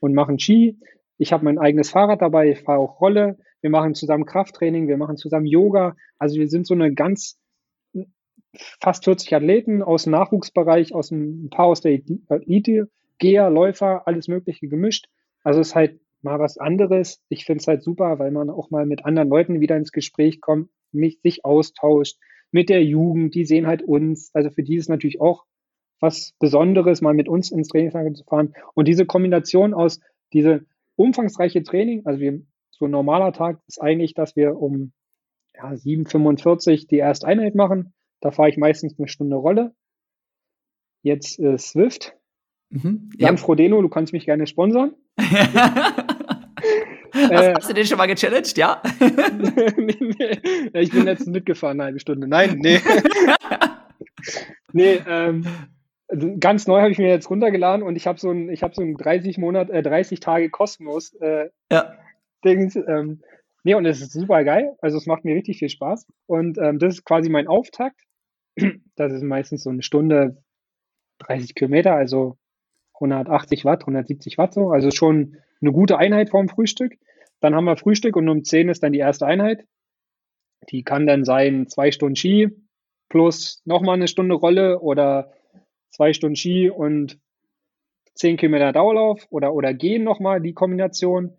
und 0.00 0.14
machen 0.14 0.38
Ski. 0.38 0.78
Ich 1.18 1.32
habe 1.32 1.44
mein 1.44 1.58
eigenes 1.58 1.90
Fahrrad 1.90 2.22
dabei, 2.22 2.50
ich 2.50 2.60
fahre 2.60 2.78
auch 2.78 3.00
Rolle. 3.00 3.38
Wir 3.60 3.70
machen 3.70 3.94
zusammen 3.94 4.26
Krafttraining, 4.26 4.86
wir 4.86 4.98
machen 4.98 5.16
zusammen 5.16 5.46
Yoga. 5.46 5.96
Also 6.18 6.36
wir 6.36 6.48
sind 6.48 6.68
so 6.68 6.74
eine 6.74 6.94
ganz 6.94 7.36
fast 8.80 9.04
40 9.04 9.34
Athleten 9.34 9.82
aus 9.82 10.04
dem 10.04 10.12
Nachwuchsbereich, 10.12 10.94
aus 10.94 11.10
ein 11.10 11.50
paar 11.50 11.66
aus 11.66 11.80
der 11.80 12.00
Elite, 12.28 12.88
Geher, 13.18 13.50
Läufer, 13.50 14.06
alles 14.06 14.28
Mögliche 14.28 14.68
gemischt. 14.68 15.08
Also 15.46 15.60
es 15.60 15.68
ist 15.68 15.74
halt 15.76 16.00
mal 16.22 16.40
was 16.40 16.58
anderes. 16.58 17.22
Ich 17.28 17.44
finde 17.44 17.60
es 17.60 17.68
halt 17.68 17.80
super, 17.84 18.18
weil 18.18 18.32
man 18.32 18.50
auch 18.50 18.70
mal 18.70 18.84
mit 18.84 19.04
anderen 19.04 19.28
Leuten 19.28 19.60
wieder 19.60 19.76
ins 19.76 19.92
Gespräch 19.92 20.40
kommt, 20.40 20.70
mich, 20.90 21.20
sich 21.22 21.44
austauscht, 21.44 22.18
mit 22.50 22.68
der 22.68 22.82
Jugend, 22.82 23.36
die 23.36 23.44
sehen 23.44 23.68
halt 23.68 23.82
uns. 23.82 24.34
Also 24.34 24.50
für 24.50 24.64
die 24.64 24.74
ist 24.74 24.88
natürlich 24.88 25.20
auch 25.20 25.44
was 26.00 26.34
Besonderes, 26.40 27.00
mal 27.00 27.14
mit 27.14 27.28
uns 27.28 27.52
ins 27.52 27.68
Trainingslager 27.68 28.12
zu 28.14 28.24
fahren. 28.24 28.54
Und 28.74 28.88
diese 28.88 29.06
Kombination 29.06 29.72
aus 29.72 30.00
diese 30.32 30.66
umfangreiche 30.96 31.62
Training, 31.62 32.04
also 32.06 32.18
wir, 32.18 32.42
so 32.72 32.86
ein 32.86 32.90
normaler 32.90 33.32
Tag 33.32 33.60
ist 33.68 33.80
eigentlich, 33.80 34.14
dass 34.14 34.34
wir 34.34 34.56
um 34.56 34.92
ja, 35.54 35.70
7.45 35.70 36.88
die 36.88 36.96
erste 36.96 37.28
Einheit 37.28 37.54
machen. 37.54 37.94
Da 38.20 38.32
fahre 38.32 38.48
ich 38.48 38.56
meistens 38.56 38.98
eine 38.98 39.06
Stunde 39.06 39.36
Rolle. 39.36 39.76
Jetzt 41.02 41.38
äh, 41.38 41.56
Swift. 41.56 42.16
Mhm. 42.70 43.10
Jan 43.16 43.36
ja. 43.36 43.40
Frodeno, 43.40 43.80
du 43.80 43.88
kannst 43.88 44.12
mich 44.12 44.24
gerne 44.24 44.48
sponsern. 44.48 44.96
Hast, 47.12 47.30
äh, 47.30 47.54
hast, 47.54 47.70
du 47.70 47.74
den 47.74 47.86
schon 47.86 47.98
mal 47.98 48.06
gechallenged, 48.06 48.56
ja? 48.58 48.82
nee, 49.00 49.96
nee. 50.18 50.40
Ich 50.74 50.90
bin 50.90 51.04
letztens 51.04 51.28
mitgefahren, 51.30 51.80
eine 51.80 51.86
halbe 51.86 52.00
Stunde. 52.00 52.28
Nein, 52.28 52.58
nee. 52.60 52.80
nee, 54.72 55.00
ähm, 55.06 55.46
ganz 56.40 56.66
neu 56.66 56.80
habe 56.80 56.90
ich 56.90 56.98
mir 56.98 57.08
jetzt 57.08 57.30
runtergeladen 57.30 57.82
und 57.82 57.96
ich 57.96 58.06
habe 58.06 58.18
so 58.18 58.30
ein, 58.30 58.50
ich 58.50 58.62
habe 58.62 58.74
so 58.74 58.82
ein 58.82 58.96
30 58.96 59.38
Monat, 59.38 59.70
äh, 59.70 59.82
30 59.82 60.20
Tage 60.20 60.50
kostenlos 60.50 61.14
äh, 61.14 61.48
ja. 61.70 61.94
Dings. 62.44 62.76
Ähm, 62.76 63.22
nee, 63.64 63.74
und 63.74 63.86
es 63.86 64.00
ist 64.00 64.12
super 64.12 64.44
geil. 64.44 64.76
Also 64.80 64.98
es 64.98 65.06
macht 65.06 65.24
mir 65.24 65.34
richtig 65.34 65.58
viel 65.58 65.70
Spaß. 65.70 66.06
Und 66.26 66.58
ähm, 66.58 66.78
das 66.78 66.94
ist 66.94 67.04
quasi 67.04 67.30
mein 67.30 67.48
Auftakt. 67.48 68.00
Das 68.96 69.12
ist 69.12 69.22
meistens 69.22 69.62
so 69.64 69.70
eine 69.70 69.82
Stunde 69.82 70.42
30 71.18 71.54
Kilometer, 71.54 71.94
also 71.94 72.38
180 72.96 73.64
Watt, 73.64 73.82
170 73.82 74.38
Watt 74.38 74.54
so. 74.54 74.70
Also 74.70 74.90
schon 74.90 75.36
eine 75.60 75.72
gute 75.72 75.98
Einheit 75.98 76.30
vorm 76.30 76.48
Frühstück. 76.48 76.96
Dann 77.40 77.54
haben 77.54 77.64
wir 77.64 77.76
Frühstück 77.76 78.16
und 78.16 78.28
um 78.28 78.44
10 78.44 78.68
ist 78.68 78.82
dann 78.82 78.92
die 78.92 78.98
erste 78.98 79.26
Einheit. 79.26 79.64
Die 80.70 80.82
kann 80.82 81.06
dann 81.06 81.24
sein 81.24 81.68
zwei 81.68 81.92
Stunden 81.92 82.16
Ski 82.16 82.50
plus 83.08 83.62
nochmal 83.64 83.94
eine 83.94 84.08
Stunde 84.08 84.34
Rolle 84.34 84.80
oder 84.80 85.32
zwei 85.90 86.12
Stunden 86.12 86.36
Ski 86.36 86.70
und 86.70 87.18
10 88.14 88.38
Kilometer 88.38 88.72
Dauerlauf 88.72 89.26
oder, 89.30 89.54
oder 89.54 89.74
gehen 89.74 90.02
nochmal 90.02 90.40
die 90.40 90.54
Kombination. 90.54 91.36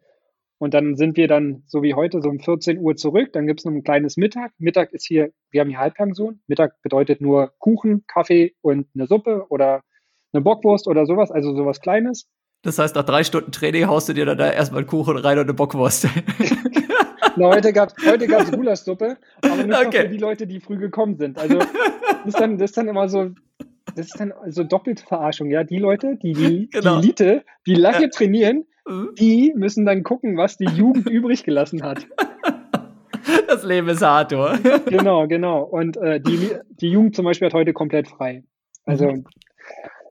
Und 0.59 0.73
dann 0.73 0.95
sind 0.95 1.17
wir 1.17 1.27
dann, 1.27 1.63
so 1.67 1.83
wie 1.83 1.93
heute, 1.93 2.21
so 2.21 2.29
um 2.29 2.39
14 2.39 2.79
Uhr 2.79 2.95
zurück. 2.95 3.31
Dann 3.33 3.45
gibt 3.45 3.59
es 3.59 3.65
noch 3.65 3.73
ein 3.73 3.83
kleines 3.83 4.17
Mittag. 4.17 4.53
Mittag 4.57 4.91
ist 4.91 5.05
hier, 5.05 5.31
wir 5.51 5.61
haben 5.61 5.69
hier 5.69 5.79
Halbpension. 5.79 6.41
Mittag 6.47 6.81
bedeutet 6.81 7.21
nur 7.21 7.53
Kuchen, 7.59 8.05
Kaffee 8.07 8.55
und 8.61 8.87
eine 8.95 9.05
Suppe 9.05 9.45
oder 9.49 9.83
eine 10.33 10.41
Bockwurst 10.41 10.87
oder 10.87 11.05
sowas, 11.05 11.31
also 11.31 11.55
sowas 11.55 11.81
Kleines. 11.81 12.27
Das 12.63 12.79
heißt, 12.79 12.95
nach 12.95 13.03
drei 13.03 13.23
Stunden 13.23 13.51
Training 13.51 13.87
haust 13.87 14.09
du 14.09 14.13
dir 14.13 14.25
dann 14.25 14.37
da 14.37 14.51
erstmal 14.51 14.79
einen 14.79 14.87
Kuchen 14.87 15.17
rein 15.17 15.37
und 15.37 15.45
eine 15.45 15.53
Bockwurst. 15.53 16.07
Na, 17.37 17.49
heute 17.49 17.71
gab 17.71 17.89
es 17.95 18.05
heute 18.05 18.27
gab's 18.27 18.51
Gulaschsuppe, 18.51 19.17
aber 19.41 19.63
nur 19.63 19.77
okay. 19.79 20.01
für 20.01 20.09
die 20.09 20.17
Leute, 20.17 20.47
die 20.47 20.59
früh 20.59 20.77
gekommen 20.77 21.17
sind. 21.17 21.37
Also 21.37 21.59
das 21.59 22.25
ist 22.25 22.39
dann, 22.39 22.57
das 22.57 22.71
ist 22.71 22.77
dann 22.77 22.87
immer 22.87 23.07
so, 23.09 23.29
das 23.95 24.07
ist 24.07 24.19
dann 24.19 24.33
so 24.47 24.63
doppelte 24.63 25.03
Verarschung, 25.03 25.49
ja. 25.51 25.63
Die 25.63 25.77
Leute, 25.77 26.17
die 26.21 26.33
die, 26.33 26.69
genau. 26.71 26.99
die 26.99 27.07
Elite, 27.07 27.45
die 27.67 27.75
lange 27.75 28.03
ja. 28.03 28.09
trainieren, 28.09 28.65
mhm. 28.87 29.09
die 29.19 29.53
müssen 29.55 29.85
dann 29.85 30.03
gucken, 30.03 30.35
was 30.35 30.57
die 30.57 30.65
Jugend 30.65 31.07
übrig 31.09 31.43
gelassen 31.43 31.83
hat. 31.83 32.07
Das 33.47 33.63
Leben 33.63 33.87
ist 33.89 34.01
hart, 34.01 34.33
oder? 34.33 34.57
Genau, 34.85 35.27
genau. 35.27 35.61
Und 35.63 35.97
äh, 35.97 36.19
die, 36.19 36.51
die 36.69 36.89
Jugend 36.89 37.15
zum 37.15 37.25
Beispiel 37.25 37.47
hat 37.47 37.53
heute 37.53 37.73
komplett 37.73 38.07
frei. 38.07 38.43
Also, 38.85 39.11
mhm. 39.11 39.25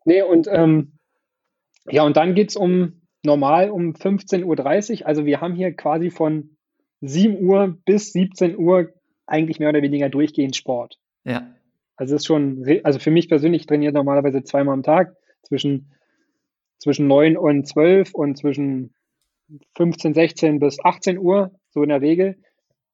Nee, 0.07 0.23
und 0.23 0.49
ähm, 0.51 0.93
ja, 1.89 2.03
und 2.03 2.17
dann 2.17 2.35
geht 2.35 2.51
es 2.51 2.57
um 2.57 3.03
normal 3.23 3.71
um 3.71 3.93
15.30 3.93 5.01
Uhr. 5.01 5.07
Also 5.07 5.27
wir 5.27 5.41
haben 5.41 5.55
hier 5.55 5.75
quasi 5.75 6.11
von 6.11 6.57
7 7.01 7.39
Uhr 7.45 7.77
bis 7.85 8.13
17 8.13 8.57
Uhr 8.59 8.93
eigentlich 9.27 9.59
mehr 9.59 9.69
oder 9.69 9.83
weniger 9.83 10.09
durchgehend 10.09 10.57
Sport. 10.57 10.99
Ja. 11.25 11.47
Also 11.97 12.17
ist 12.17 12.27
schon, 12.27 12.65
also 12.85 12.99
für 12.99 13.11
mich 13.11 13.29
persönlich 13.29 13.63
ich 13.63 13.67
trainiere 13.67 13.93
normalerweise 13.93 14.43
zweimal 14.45 14.75
am 14.75 14.83
Tag 14.83 15.17
zwischen, 15.43 15.93
zwischen 16.79 17.07
9 17.07 17.37
und 17.37 17.67
12 17.67 18.15
und 18.15 18.37
zwischen 18.37 18.95
15, 19.77 20.15
16 20.15 20.61
bis 20.61 20.79
18 20.83 21.19
Uhr, 21.19 21.53
so 21.71 21.83
in 21.83 21.89
der 21.89 22.01
Regel. 22.01 22.37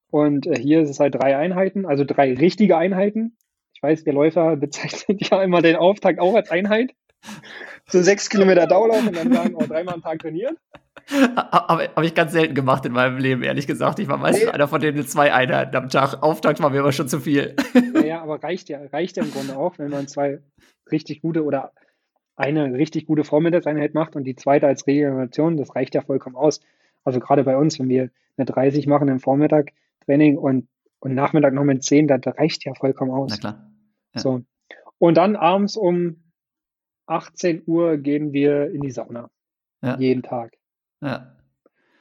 Und 0.09 0.47
äh, 0.47 0.59
hier 0.59 0.81
ist 0.81 0.89
es 0.89 0.99
halt 0.99 1.15
drei 1.15 1.35
Einheiten, 1.35 1.85
also 1.85 2.03
drei 2.05 2.33
richtige 2.33 2.77
Einheiten. 2.77 3.37
Ich 3.73 3.81
weiß, 3.81 4.03
der 4.03 4.13
Läufer 4.13 4.55
bezeichnet 4.55 5.27
ja 5.29 5.43
immer 5.43 5.61
den 5.61 5.75
Auftakt 5.75 6.19
auch 6.19 6.35
als 6.35 6.49
Einheit 6.51 6.93
so 7.87 8.01
sechs 8.01 8.29
Kilometer 8.29 8.67
Dauerlauf 8.67 9.05
und 9.05 9.15
dann 9.15 9.31
sagen, 9.31 9.55
oh, 9.55 9.65
dreimal 9.65 9.95
am 9.95 10.01
Tag 10.01 10.19
trainieren. 10.19 10.57
Habe 11.11 11.89
hab 11.95 12.03
ich 12.03 12.15
ganz 12.15 12.31
selten 12.31 12.55
gemacht 12.55 12.85
in 12.85 12.93
meinem 12.93 13.17
Leben, 13.17 13.43
ehrlich 13.43 13.67
gesagt. 13.67 13.99
Ich 13.99 14.07
war 14.07 14.17
meistens 14.17 14.45
nee. 14.45 14.51
einer 14.51 14.67
von 14.67 14.79
denen 14.79 15.05
zwei 15.05 15.33
Einheiten 15.33 15.75
am 15.75 15.89
Tag. 15.89 16.23
Auftakt 16.23 16.61
war 16.61 16.69
mir 16.69 16.79
aber 16.79 16.93
schon 16.93 17.09
zu 17.09 17.19
viel. 17.19 17.55
Naja, 17.93 18.21
aber 18.21 18.41
reicht 18.41 18.69
ja, 18.69 18.79
reicht 18.91 19.17
ja 19.17 19.23
im 19.23 19.31
Grunde 19.31 19.57
auch, 19.57 19.77
wenn 19.79 19.89
man 19.89 20.07
zwei 20.07 20.39
richtig 20.91 21.21
gute 21.21 21.43
oder 21.43 21.73
eine 22.35 22.73
richtig 22.73 23.05
gute 23.05 23.23
Vormittagseinheit 23.23 23.93
macht 23.93 24.15
und 24.15 24.23
die 24.23 24.35
zweite 24.35 24.67
als 24.67 24.87
Regeneration, 24.87 25.57
das 25.57 25.75
reicht 25.75 25.93
ja 25.93 26.01
vollkommen 26.01 26.35
aus. 26.35 26.61
Also 27.03 27.19
gerade 27.19 27.43
bei 27.43 27.57
uns, 27.57 27.79
wenn 27.79 27.89
wir 27.89 28.09
eine 28.37 28.45
30 28.45 28.87
machen 28.87 29.07
im 29.07 29.19
Vormittag 29.19 29.71
Training 30.05 30.37
und, 30.37 30.67
und 30.99 31.13
Nachmittag 31.13 31.53
noch 31.53 31.63
mit 31.63 31.83
10, 31.83 32.07
das 32.07 32.21
reicht 32.37 32.65
ja 32.65 32.73
vollkommen 32.73 33.11
aus. 33.11 33.31
Na 33.31 33.37
klar. 33.37 33.71
Ja. 34.15 34.21
So. 34.21 34.41
Und 34.97 35.17
dann 35.17 35.35
abends 35.35 35.75
um 35.75 36.22
18 37.05 37.63
Uhr 37.65 37.97
gehen 37.97 38.33
wir 38.33 38.71
in 38.71 38.81
die 38.81 38.91
Sauna. 38.91 39.29
Ja. 39.81 39.97
Jeden 39.97 40.23
Tag. 40.23 40.53
Ja. 41.01 41.35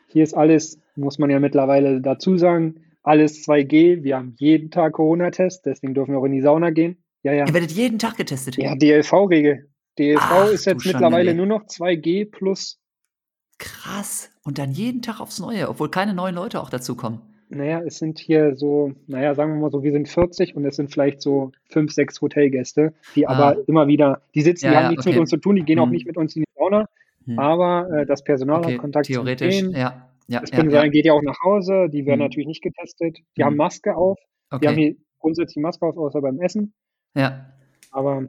Hier 0.09 0.23
ist 0.23 0.35
alles, 0.35 0.81
muss 0.95 1.19
man 1.19 1.31
ja 1.31 1.41
mittlerweile 1.41 2.01
dazu 2.01 2.37
sagen, 2.37 2.85
alles 3.03 3.45
2G. 3.47 4.05
Wir 4.05 4.17
haben 4.17 4.35
jeden 4.39 4.71
Tag 4.71 4.93
Corona-Test, 4.93 5.67
deswegen 5.67 5.95
dürfen 5.95 6.13
wir 6.13 6.19
auch 6.19 6.25
in 6.25 6.33
die 6.33 6.43
Sauna 6.43 6.71
gehen. 6.71 7.03
Ja, 7.23 7.33
ja. 7.33 7.47
Ihr 7.47 7.55
werdet 7.55 7.73
jeden 7.73 7.99
Tag 7.99 8.17
getestet? 8.17 8.57
Ja, 8.57 8.75
DLV-Regel. 8.75 9.69
DLV 9.99 10.21
Ach, 10.21 10.49
ist 10.49 10.65
jetzt 10.65 10.87
mittlerweile 10.87 11.35
nur 11.35 11.47
noch 11.47 11.65
2G 11.65 12.31
plus. 12.31 12.81
Krass. 13.59 14.31
Und 14.45 14.59
dann 14.59 14.73
jeden 14.73 15.03
Tag 15.03 15.21
aufs 15.21 15.39
Neue, 15.39 15.69
obwohl 15.69 15.91
keine 15.91 16.15
neuen 16.15 16.35
Leute 16.35 16.61
auch 16.61 16.71
dazukommen. 16.71 17.21
Naja, 17.55 17.83
es 17.85 17.99
sind 17.99 18.19
hier 18.19 18.57
so, 18.57 18.93
naja, 19.07 19.35
sagen 19.35 19.55
wir 19.55 19.61
mal 19.61 19.71
so, 19.71 19.83
wir 19.83 19.93
sind 19.93 20.09
40 20.09 20.57
und 20.57 20.65
es 20.65 20.77
sind 20.77 20.91
vielleicht 20.91 21.21
so 21.21 21.53
fünf, 21.69 21.93
sechs 21.93 22.21
Hotelgäste, 22.21 22.95
die 23.15 23.27
ah. 23.27 23.33
aber 23.33 23.69
immer 23.69 23.87
wieder, 23.87 24.23
die 24.35 24.41
sitzen, 24.41 24.67
ja, 24.67 24.71
die 24.71 24.77
haben 24.77 24.85
ja, 24.85 24.91
nichts 24.91 25.07
okay. 25.07 25.15
mit 25.15 25.21
uns 25.21 25.31
zu 25.31 25.37
tun, 25.37 25.57
die 25.57 25.63
gehen 25.63 25.79
hm. 25.79 25.85
auch 25.85 25.91
nicht 25.91 26.07
mit 26.07 26.17
uns 26.17 26.35
in 26.35 26.43
die 26.43 26.49
Sauna, 26.57 26.89
hm. 27.27 27.39
aber 27.39 27.91
äh, 27.93 28.07
das 28.07 28.25
Personal 28.25 28.61
okay, 28.61 28.73
hat 28.73 28.81
Kontakt 28.81 29.07
theoretisch, 29.07 29.59
zu 29.59 29.65
denen. 29.65 29.77
Ja, 29.77 30.09
ja, 30.29 30.41
das 30.41 30.51
ja, 30.51 30.65
ja. 30.65 30.89
geht 30.89 31.05
ja 31.05 31.13
auch 31.13 31.23
nach 31.23 31.43
Hause, 31.45 31.89
die 31.91 32.07
werden 32.07 32.21
hm. 32.21 32.27
natürlich 32.27 32.47
nicht 32.47 32.63
getestet, 32.63 33.19
die 33.37 33.43
hm. 33.43 33.47
haben 33.47 33.57
Maske 33.57 33.95
auf, 33.97 34.19
okay. 34.51 34.61
die 34.61 34.69
haben 34.69 34.79
hier 34.79 34.97
grundsätzlich 35.19 35.63
Maske 35.63 35.85
auf, 35.85 35.99
außer 35.99 36.23
beim 36.23 36.41
Essen. 36.41 36.73
Ja. 37.15 37.53
Aber 37.91 38.29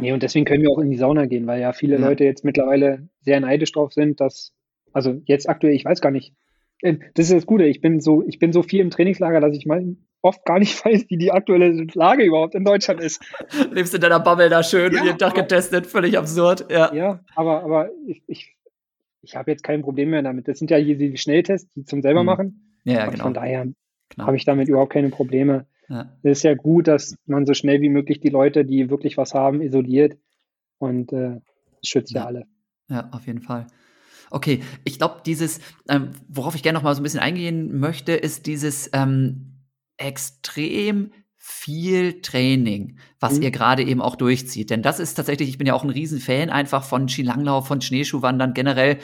nee, 0.00 0.12
und 0.12 0.22
deswegen 0.22 0.46
können 0.46 0.62
wir 0.62 0.70
auch 0.70 0.78
in 0.78 0.90
die 0.90 0.96
Sauna 0.96 1.26
gehen, 1.26 1.46
weil 1.46 1.60
ja 1.60 1.74
viele 1.74 1.98
Leute 1.98 2.24
jetzt 2.24 2.44
mittlerweile 2.44 3.08
sehr 3.20 3.40
neidisch 3.40 3.72
drauf 3.72 3.92
sind, 3.92 4.20
dass, 4.20 4.54
also 4.94 5.20
jetzt 5.26 5.50
aktuell, 5.50 5.74
ich 5.74 5.84
weiß 5.84 6.00
gar 6.00 6.10
nicht, 6.10 6.34
das 6.82 7.26
ist 7.26 7.32
das 7.32 7.46
Gute. 7.46 7.64
Ich 7.64 7.80
bin 7.80 8.00
so, 8.00 8.22
ich 8.26 8.38
bin 8.38 8.52
so 8.52 8.62
viel 8.62 8.80
im 8.80 8.90
Trainingslager, 8.90 9.40
dass 9.40 9.56
ich 9.56 9.66
mal 9.66 9.96
oft 10.20 10.44
gar 10.44 10.58
nicht 10.58 10.72
weiß, 10.84 11.06
wie 11.08 11.16
die 11.16 11.32
aktuelle 11.32 11.86
Lage 11.94 12.24
überhaupt 12.24 12.54
in 12.54 12.64
Deutschland 12.64 13.00
ist. 13.00 13.22
Lebst 13.70 13.94
in 13.94 14.00
deiner 14.00 14.20
Bubble 14.20 14.48
da 14.48 14.62
schön, 14.62 14.92
ja, 14.92 15.04
jeden 15.04 15.18
Tag 15.18 15.34
getestet, 15.34 15.86
völlig 15.86 16.18
absurd. 16.18 16.70
Ja, 16.70 16.92
ja 16.94 17.20
aber, 17.34 17.62
aber 17.62 17.90
ich, 18.06 18.22
ich, 18.26 18.56
ich 19.22 19.36
habe 19.36 19.50
jetzt 19.50 19.62
kein 19.62 19.82
Problem 19.82 20.10
mehr 20.10 20.22
damit. 20.22 20.48
Das 20.48 20.58
sind 20.58 20.70
ja 20.70 20.76
hier 20.76 20.96
die 20.96 21.16
Schnelltests, 21.16 21.70
die 21.74 21.84
zum 21.84 22.02
selber 22.02 22.20
hm. 22.20 22.26
machen. 22.26 22.78
Ja, 22.84 23.06
genau. 23.06 23.24
Von 23.24 23.34
daher 23.34 23.64
genau. 24.08 24.26
habe 24.26 24.36
ich 24.36 24.44
damit 24.44 24.68
überhaupt 24.68 24.92
keine 24.92 25.10
Probleme. 25.10 25.66
Ja. 25.88 26.16
Es 26.22 26.38
ist 26.38 26.42
ja 26.44 26.54
gut, 26.54 26.88
dass 26.88 27.14
man 27.26 27.46
so 27.46 27.54
schnell 27.54 27.80
wie 27.80 27.90
möglich 27.90 28.20
die 28.20 28.28
Leute, 28.28 28.64
die 28.64 28.90
wirklich 28.90 29.16
was 29.16 29.34
haben, 29.34 29.60
isoliert 29.60 30.16
und 30.78 31.12
äh, 31.12 31.40
schützt 31.84 32.12
ja. 32.12 32.22
ja 32.22 32.26
alle. 32.26 32.46
Ja, 32.88 33.08
auf 33.12 33.26
jeden 33.26 33.40
Fall. 33.40 33.66
Okay, 34.32 34.62
ich 34.84 34.98
glaube, 34.98 35.20
dieses, 35.26 35.60
ähm, 35.88 36.10
worauf 36.26 36.54
ich 36.54 36.62
gerne 36.62 36.78
noch 36.78 36.82
mal 36.82 36.94
so 36.94 37.00
ein 37.00 37.04
bisschen 37.04 37.20
eingehen 37.20 37.78
möchte, 37.78 38.12
ist 38.12 38.46
dieses 38.46 38.88
ähm, 38.94 39.58
extrem 39.98 41.12
viel 41.36 42.22
Training, 42.22 42.98
was 43.20 43.34
mhm. 43.34 43.42
ihr 43.42 43.50
gerade 43.50 43.82
eben 43.82 44.00
auch 44.00 44.16
durchzieht. 44.16 44.70
Denn 44.70 44.80
das 44.80 45.00
ist 45.00 45.14
tatsächlich, 45.14 45.48
ich 45.48 45.58
bin 45.58 45.66
ja 45.66 45.74
auch 45.74 45.84
ein 45.84 45.90
Riesenfan 45.90 46.50
einfach 46.50 46.84
von 46.84 47.08
Skilanglauf, 47.08 47.66
von 47.66 47.80
Schneeschuhwandern 47.80 48.54
generell. 48.54 48.98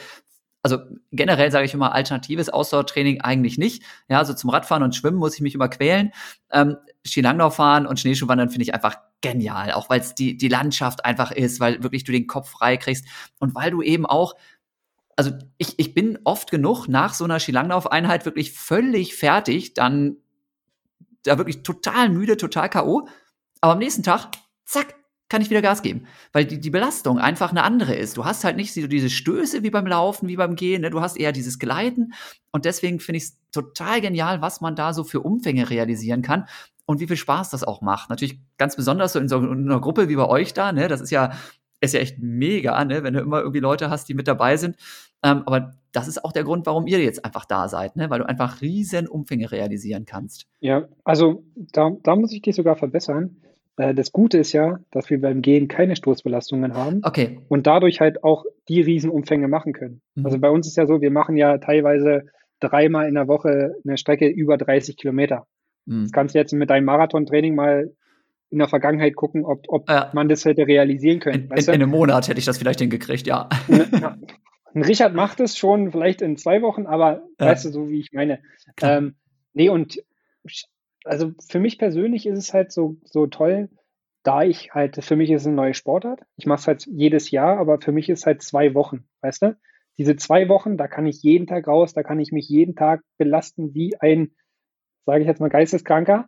also 0.62 0.78
generell 1.10 1.50
sage 1.50 1.66
ich 1.66 1.74
immer, 1.74 1.94
alternatives 1.94 2.48
Ausdauertraining 2.48 3.20
eigentlich 3.20 3.58
nicht. 3.58 3.82
Ja, 4.08 4.18
also 4.18 4.34
zum 4.34 4.50
Radfahren 4.50 4.82
und 4.82 4.94
Schwimmen 4.94 5.18
muss 5.18 5.34
ich 5.34 5.40
mich 5.40 5.54
immer 5.54 5.68
quälen. 5.68 6.12
Ähm, 6.52 6.76
Skilanglauf 7.04 7.56
fahren 7.56 7.86
und 7.86 8.00
Schneeschuhwandern 8.00 8.50
finde 8.50 8.62
ich 8.62 8.72
einfach 8.72 8.96
genial, 9.20 9.72
auch 9.72 9.90
weil 9.90 10.00
es 10.00 10.14
die, 10.14 10.36
die 10.36 10.48
Landschaft 10.48 11.04
einfach 11.04 11.32
ist, 11.32 11.60
weil 11.60 11.82
wirklich 11.82 12.04
du 12.04 12.12
den 12.12 12.28
Kopf 12.28 12.50
frei 12.50 12.76
kriegst 12.76 13.04
und 13.40 13.54
weil 13.54 13.72
du 13.72 13.82
eben 13.82 14.06
auch 14.06 14.34
also 15.18 15.32
ich, 15.56 15.80
ich 15.80 15.94
bin 15.94 16.16
oft 16.22 16.48
genug 16.48 16.86
nach 16.86 17.12
so 17.12 17.24
einer 17.24 17.40
Skilanglaufeinheit 17.40 18.24
wirklich 18.24 18.52
völlig 18.52 19.16
fertig, 19.16 19.74
dann 19.74 20.18
da 21.24 21.38
wirklich 21.38 21.64
total 21.64 22.08
müde, 22.08 22.36
total 22.36 22.70
K.O. 22.70 23.08
Aber 23.60 23.72
am 23.72 23.80
nächsten 23.80 24.04
Tag, 24.04 24.28
zack, 24.64 24.94
kann 25.28 25.42
ich 25.42 25.50
wieder 25.50 25.60
Gas 25.60 25.82
geben. 25.82 26.06
Weil 26.32 26.44
die, 26.44 26.60
die 26.60 26.70
Belastung 26.70 27.18
einfach 27.18 27.50
eine 27.50 27.64
andere 27.64 27.96
ist. 27.96 28.16
Du 28.16 28.24
hast 28.24 28.44
halt 28.44 28.54
nicht 28.54 28.72
so 28.72 28.86
diese 28.86 29.10
Stöße 29.10 29.64
wie 29.64 29.70
beim 29.70 29.88
Laufen, 29.88 30.28
wie 30.28 30.36
beim 30.36 30.54
Gehen, 30.54 30.82
ne? 30.82 30.90
du 30.90 31.00
hast 31.00 31.16
eher 31.16 31.32
dieses 31.32 31.58
Gleiten. 31.58 32.12
Und 32.52 32.64
deswegen 32.64 33.00
finde 33.00 33.16
ich 33.16 33.24
es 33.24 33.38
total 33.50 34.00
genial, 34.00 34.40
was 34.40 34.60
man 34.60 34.76
da 34.76 34.92
so 34.92 35.02
für 35.02 35.18
Umfänge 35.18 35.68
realisieren 35.68 36.22
kann 36.22 36.46
und 36.86 37.00
wie 37.00 37.08
viel 37.08 37.16
Spaß 37.16 37.50
das 37.50 37.64
auch 37.64 37.80
macht. 37.80 38.08
Natürlich 38.08 38.38
ganz 38.56 38.76
besonders 38.76 39.14
so 39.14 39.18
in 39.18 39.28
so 39.28 39.38
einer 39.40 39.80
Gruppe 39.80 40.08
wie 40.08 40.16
bei 40.16 40.26
euch 40.26 40.54
da, 40.54 40.70
ne? 40.70 40.86
Das 40.86 41.00
ist 41.00 41.10
ja, 41.10 41.32
ist 41.80 41.94
ja 41.94 42.00
echt 42.00 42.18
mega, 42.20 42.84
ne? 42.84 43.02
Wenn 43.02 43.14
du 43.14 43.20
immer 43.20 43.40
irgendwie 43.40 43.60
Leute 43.60 43.90
hast, 43.90 44.08
die 44.08 44.14
mit 44.14 44.28
dabei 44.28 44.56
sind. 44.56 44.76
Ähm, 45.22 45.42
aber 45.46 45.72
das 45.92 46.08
ist 46.08 46.24
auch 46.24 46.32
der 46.32 46.44
Grund, 46.44 46.66
warum 46.66 46.86
ihr 46.86 47.00
jetzt 47.02 47.24
einfach 47.24 47.44
da 47.44 47.68
seid, 47.68 47.96
ne? 47.96 48.10
weil 48.10 48.20
du 48.20 48.28
einfach 48.28 48.60
riesen 48.60 49.08
Umfänge 49.08 49.50
realisieren 49.50 50.04
kannst. 50.04 50.46
Ja, 50.60 50.86
also 51.04 51.44
da, 51.72 51.90
da 52.02 52.16
muss 52.16 52.32
ich 52.32 52.42
dich 52.42 52.54
sogar 52.54 52.76
verbessern. 52.76 53.36
Äh, 53.76 53.94
das 53.94 54.12
Gute 54.12 54.38
ist 54.38 54.52
ja, 54.52 54.80
dass 54.90 55.08
wir 55.10 55.20
beim 55.20 55.42
Gehen 55.42 55.68
keine 55.68 55.96
Stoßbelastungen 55.96 56.74
haben 56.74 57.00
okay. 57.04 57.40
und 57.48 57.66
dadurch 57.66 58.00
halt 58.00 58.22
auch 58.22 58.44
die 58.68 58.80
Riesenumfänge 58.80 59.48
machen 59.48 59.72
können. 59.72 60.02
Mhm. 60.14 60.26
Also 60.26 60.38
bei 60.38 60.50
uns 60.50 60.66
ist 60.66 60.76
ja 60.76 60.86
so, 60.86 61.00
wir 61.00 61.10
machen 61.10 61.36
ja 61.36 61.58
teilweise 61.58 62.26
dreimal 62.60 63.08
in 63.08 63.14
der 63.14 63.28
Woche 63.28 63.74
eine 63.84 63.96
Strecke 63.96 64.28
über 64.28 64.58
30 64.58 64.96
Kilometer. 64.96 65.46
Mhm. 65.86 66.02
Das 66.02 66.12
kannst 66.12 66.34
du 66.34 66.38
jetzt 66.38 66.52
mit 66.52 66.70
deinem 66.70 66.84
Marathontraining 66.84 67.54
mal 67.54 67.90
in 68.50 68.58
der 68.58 68.68
Vergangenheit 68.68 69.14
gucken, 69.14 69.44
ob, 69.44 69.64
ob 69.68 69.88
ja. 69.88 70.10
man 70.14 70.28
das 70.28 70.44
hätte 70.44 70.66
realisieren 70.66 71.20
können. 71.20 71.50
In, 71.50 71.58
in, 71.58 71.64
in, 71.64 71.70
einem 71.70 71.90
Monat 71.90 72.28
hätte 72.28 72.38
ich 72.38 72.46
das 72.46 72.56
vielleicht 72.56 72.80
hingekriegt, 72.80 73.26
ja. 73.26 73.48
ja. 73.68 74.16
Richard 74.74 75.14
macht 75.14 75.40
es 75.40 75.56
schon 75.56 75.90
vielleicht 75.90 76.22
in 76.22 76.36
zwei 76.36 76.62
Wochen, 76.62 76.86
aber 76.86 77.22
ja. 77.40 77.46
weißt 77.46 77.66
du, 77.66 77.70
so 77.70 77.88
wie 77.88 78.00
ich 78.00 78.12
meine. 78.12 78.40
Ähm, 78.82 79.16
nee, 79.52 79.68
und 79.68 80.02
also 81.04 81.32
für 81.48 81.60
mich 81.60 81.78
persönlich 81.78 82.26
ist 82.26 82.38
es 82.38 82.54
halt 82.54 82.72
so, 82.72 82.96
so 83.04 83.26
toll, 83.26 83.70
da 84.22 84.42
ich 84.42 84.74
halt, 84.74 85.02
für 85.02 85.16
mich 85.16 85.30
ist 85.30 85.42
es 85.42 85.46
eine 85.46 85.56
neue 85.56 85.74
Sportart. 85.74 86.20
Ich 86.36 86.46
mache 86.46 86.60
es 86.60 86.66
halt 86.66 86.86
jedes 86.86 87.30
Jahr, 87.30 87.58
aber 87.58 87.80
für 87.80 87.92
mich 87.92 88.08
ist 88.08 88.20
es 88.20 88.26
halt 88.26 88.42
zwei 88.42 88.74
Wochen, 88.74 89.08
weißt 89.22 89.42
du? 89.42 89.56
Diese 89.96 90.16
zwei 90.16 90.48
Wochen, 90.48 90.76
da 90.76 90.86
kann 90.86 91.06
ich 91.06 91.22
jeden 91.22 91.46
Tag 91.46 91.66
raus, 91.66 91.92
da 91.92 92.02
kann 92.02 92.20
ich 92.20 92.30
mich 92.30 92.48
jeden 92.48 92.76
Tag 92.76 93.02
belasten 93.16 93.74
wie 93.74 93.96
ein, 94.00 94.32
sage 95.06 95.22
ich 95.22 95.26
jetzt 95.26 95.40
mal, 95.40 95.48
Geisteskranker, 95.48 96.26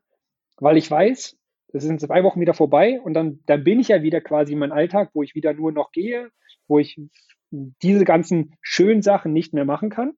weil 0.57 0.76
ich 0.76 0.91
weiß, 0.91 1.36
es 1.72 1.82
sind 1.82 2.01
zwei 2.01 2.24
Wochen 2.24 2.41
wieder 2.41 2.55
vorbei 2.55 3.01
und 3.01 3.14
dann, 3.14 3.41
dann 3.47 3.62
bin 3.62 3.78
ich 3.78 3.88
ja 3.88 4.03
wieder 4.03 4.20
quasi 4.20 4.55
in 4.55 4.59
meinem 4.59 4.72
Alltag, 4.72 5.11
wo 5.14 5.22
ich 5.22 5.34
wieder 5.34 5.53
nur 5.53 5.70
noch 5.70 5.93
gehe, 5.93 6.30
wo 6.66 6.78
ich 6.78 6.99
diese 7.51 8.05
ganzen 8.05 8.55
schönen 8.62 9.03
Sachen 9.03 9.32
nicht 9.32 9.53
mehr 9.53 9.64
machen 9.64 9.90
kann. 9.90 10.12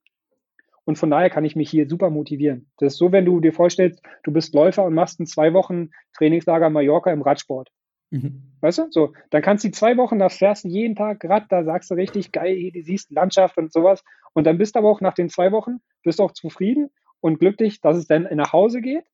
Und 0.85 0.99
von 0.99 1.11
daher 1.11 1.31
kann 1.31 1.45
ich 1.45 1.55
mich 1.55 1.71
hier 1.71 1.89
super 1.89 2.11
motivieren. 2.11 2.71
Das 2.79 2.95
ist 2.95 2.99
so, 2.99 3.13
wenn 3.13 3.25
du 3.25 3.41
dir 3.41 3.53
vorstellst, 3.53 4.03
du 4.25 4.33
bist 4.33 4.55
Läufer 4.55 4.85
und 4.85 4.95
machst 4.95 5.21
in 5.21 5.27
zwei 5.27 5.53
Wochen 5.53 5.91
Trainingslager 6.17 6.71
Mallorca 6.71 7.13
im 7.13 7.23
Radsport. 7.23 7.71
Mhm. 8.11 8.43
Weißt 8.61 8.79
du? 8.79 8.87
So, 8.91 9.13
dann 9.31 9.43
kannst 9.43 9.65
du 9.65 9.69
die 9.69 9.73
zwei 9.73 9.97
Wochen, 9.97 10.19
da 10.19 10.29
fährst 10.29 10.65
du 10.65 10.69
jeden 10.69 10.97
Tag 10.97 11.25
Rad, 11.25 11.47
da 11.51 11.65
sagst 11.65 11.91
du 11.91 11.95
richtig 11.95 12.33
geil, 12.33 12.71
du 12.73 12.83
siehst 12.83 13.11
Landschaft 13.11 13.57
und 13.59 13.73
sowas. 13.73 14.03
Und 14.35 14.45
dann 14.45 14.59
bist 14.59 14.75
du 14.75 14.81
aber 14.81 14.91
auch 14.91 15.01
nach 15.01 15.15
den 15.15 15.29
zwei 15.29 15.53
Wochen, 15.53 15.79
bist 16.03 16.21
auch 16.21 16.33
zufrieden 16.33 16.91
und 17.21 17.39
glücklich, 17.39 17.81
dass 17.81 17.97
es 17.97 18.07
dann 18.07 18.29
nach 18.35 18.53
Hause 18.53 18.81
geht 18.81 19.05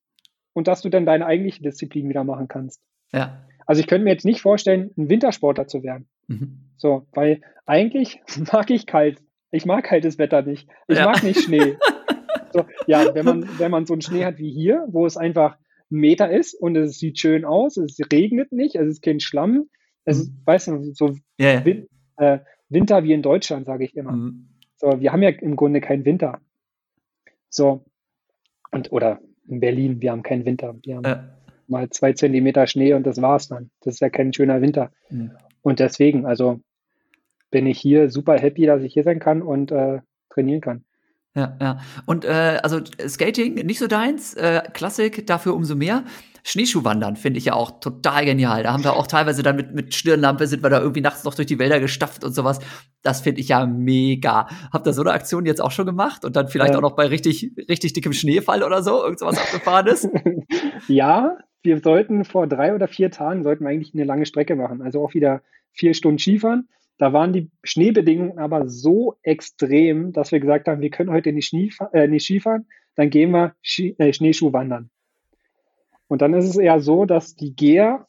und 0.53 0.67
dass 0.67 0.81
du 0.81 0.89
dann 0.89 1.05
deine 1.05 1.25
eigentliche 1.25 1.61
Disziplin 1.61 2.09
wieder 2.09 2.23
machen 2.23 2.47
kannst. 2.47 2.81
Ja. 3.13 3.45
Also 3.69 3.81
ich 3.81 3.87
könnte 3.87 4.05
mir 4.05 4.09
jetzt 4.09 4.25
nicht 4.25 4.41
vorstellen, 4.41 4.89
ein 4.97 5.09
Wintersportler 5.09 5.67
zu 5.67 5.83
werden. 5.83 6.07
Mhm. 6.27 6.71
So, 6.77 7.05
weil 7.11 7.41
eigentlich 7.67 8.19
mag 8.51 8.71
ich 8.71 8.87
kalt. 8.87 9.21
Ich 9.51 9.67
mag 9.67 9.83
kaltes 9.83 10.17
Wetter 10.17 10.41
nicht. 10.41 10.67
Ich 10.87 10.97
ja. 10.97 11.05
mag 11.05 11.21
nicht 11.21 11.39
Schnee. 11.41 11.77
so, 12.51 12.65
ja, 12.87 13.13
wenn 13.13 13.25
man, 13.25 13.59
wenn 13.59 13.69
man 13.69 13.85
so 13.85 13.93
einen 13.93 14.01
Schnee 14.01 14.25
hat 14.25 14.39
wie 14.39 14.51
hier, 14.51 14.87
wo 14.89 15.05
es 15.05 15.17
einfach 15.17 15.55
ein 15.91 15.99
Meter 15.99 16.31
ist 16.31 16.55
und 16.55 16.75
es 16.77 16.97
sieht 16.97 17.19
schön 17.19 17.45
aus, 17.45 17.77
es 17.77 17.99
regnet 18.11 18.51
nicht, 18.51 18.73
es 18.73 18.87
ist 18.87 19.03
kein 19.03 19.19
Schlamm, 19.19 19.69
es 20.03 20.17
ist, 20.17 20.31
mhm. 20.31 20.41
weißt 20.45 20.67
du, 20.69 20.93
so 20.95 21.15
yeah. 21.39 21.63
Win 21.63 21.87
äh, 22.17 22.39
Winter 22.69 23.03
wie 23.03 23.13
in 23.13 23.21
Deutschland, 23.21 23.67
sage 23.67 23.83
ich 23.83 23.95
immer. 23.95 24.13
Mhm. 24.13 24.49
So, 24.77 24.99
wir 24.99 25.11
haben 25.11 25.21
ja 25.21 25.29
im 25.29 25.55
Grunde 25.55 25.79
keinen 25.79 26.05
Winter. 26.05 26.41
So, 27.49 27.85
und, 28.71 28.91
oder 28.91 29.19
in 29.47 29.59
Berlin, 29.59 30.01
wir 30.01 30.09
haben 30.09 30.23
keinen 30.23 30.45
Winter. 30.45 30.75
Wir 30.81 30.95
haben 30.95 31.05
ja. 31.05 31.38
Mal 31.69 31.89
zwei 31.89 32.13
Zentimeter 32.13 32.67
Schnee 32.67 32.93
und 32.93 33.05
das 33.05 33.21
war's 33.21 33.47
dann. 33.47 33.71
Das 33.81 33.95
ist 33.95 33.99
ja 33.99 34.09
kein 34.09 34.33
schöner 34.33 34.61
Winter. 34.61 34.91
Mhm. 35.09 35.31
Und 35.61 35.79
deswegen, 35.79 36.25
also 36.25 36.59
bin 37.51 37.65
ich 37.65 37.79
hier 37.79 38.09
super 38.09 38.37
happy, 38.37 38.65
dass 38.65 38.83
ich 38.83 38.93
hier 38.93 39.03
sein 39.03 39.19
kann 39.19 39.41
und 39.41 39.71
äh, 39.71 39.99
trainieren 40.29 40.61
kann. 40.61 40.85
Ja, 41.35 41.57
ja. 41.61 41.79
Und 42.05 42.25
äh, 42.25 42.59
also 42.63 42.79
Skating 43.07 43.53
nicht 43.65 43.79
so 43.79 43.87
deins, 43.87 44.33
äh, 44.33 44.63
Klassik 44.73 45.27
dafür 45.27 45.55
umso 45.55 45.75
mehr. 45.75 46.03
Schneeschuhwandern 46.43 47.15
finde 47.15 47.37
ich 47.37 47.45
ja 47.45 47.53
auch 47.53 47.79
total 47.79 48.25
genial. 48.25 48.63
Da 48.63 48.73
haben 48.73 48.83
wir 48.83 48.93
auch 48.93 49.07
teilweise 49.07 49.43
dann 49.43 49.55
mit, 49.55 49.73
mit 49.73 49.93
Stirnlampe 49.93 50.47
sind 50.47 50.63
wir 50.63 50.69
da 50.69 50.79
irgendwie 50.79 51.01
nachts 51.01 51.23
noch 51.23 51.35
durch 51.35 51.47
die 51.47 51.59
Wälder 51.59 51.79
gestapft 51.79 52.23
und 52.23 52.33
sowas. 52.33 52.59
Das 53.03 53.21
finde 53.21 53.41
ich 53.41 53.49
ja 53.49 53.65
mega. 53.65 54.47
Habt 54.71 54.87
ihr 54.87 54.93
so 54.93 55.01
eine 55.01 55.11
Aktion 55.11 55.45
jetzt 55.45 55.61
auch 55.61 55.71
schon 55.71 55.85
gemacht 55.85 56.25
und 56.25 56.35
dann 56.35 56.47
vielleicht 56.47 56.71
ja. 56.71 56.77
auch 56.77 56.81
noch 56.81 56.95
bei 56.95 57.07
richtig, 57.07 57.51
richtig 57.69 57.93
dickem 57.93 58.13
Schneefall 58.13 58.63
oder 58.63 58.81
so 58.81 59.03
irgend 59.03 59.19
sowas 59.19 59.37
abgefahren 59.37 59.87
ist? 59.87 60.09
ja, 60.87 61.37
wir 61.61 61.79
sollten 61.79 62.25
vor 62.25 62.47
drei 62.47 62.73
oder 62.73 62.87
vier 62.87 63.11
Tagen 63.11 63.43
sollten 63.43 63.63
wir 63.63 63.69
eigentlich 63.69 63.93
eine 63.93 64.05
lange 64.05 64.25
Strecke 64.25 64.55
machen. 64.55 64.81
Also 64.81 65.03
auch 65.03 65.13
wieder 65.13 65.41
vier 65.71 65.93
Stunden 65.93 66.19
Skifahren. 66.19 66.69
Da 66.97 67.13
waren 67.13 67.31
die 67.31 67.49
Schneebedingungen 67.63 68.39
aber 68.39 68.67
so 68.67 69.17
extrem, 69.23 70.11
dass 70.11 70.31
wir 70.31 70.39
gesagt 70.39 70.67
haben, 70.67 70.81
wir 70.81 70.89
können 70.89 71.11
heute 71.11 71.31
nicht, 71.31 71.47
Schnee, 71.47 71.71
äh, 71.93 72.07
nicht 72.07 72.25
Skifahren, 72.25 72.67
dann 72.95 73.09
gehen 73.09 73.31
wir 73.31 73.55
Ski, 73.61 73.95
äh, 73.97 74.11
Schneeschuh 74.11 74.51
wandern. 74.51 74.89
Und 76.07 76.21
dann 76.21 76.33
ist 76.33 76.45
es 76.45 76.57
eher 76.57 76.81
so, 76.81 77.05
dass 77.05 77.35
die 77.35 77.55
Geher 77.55 78.07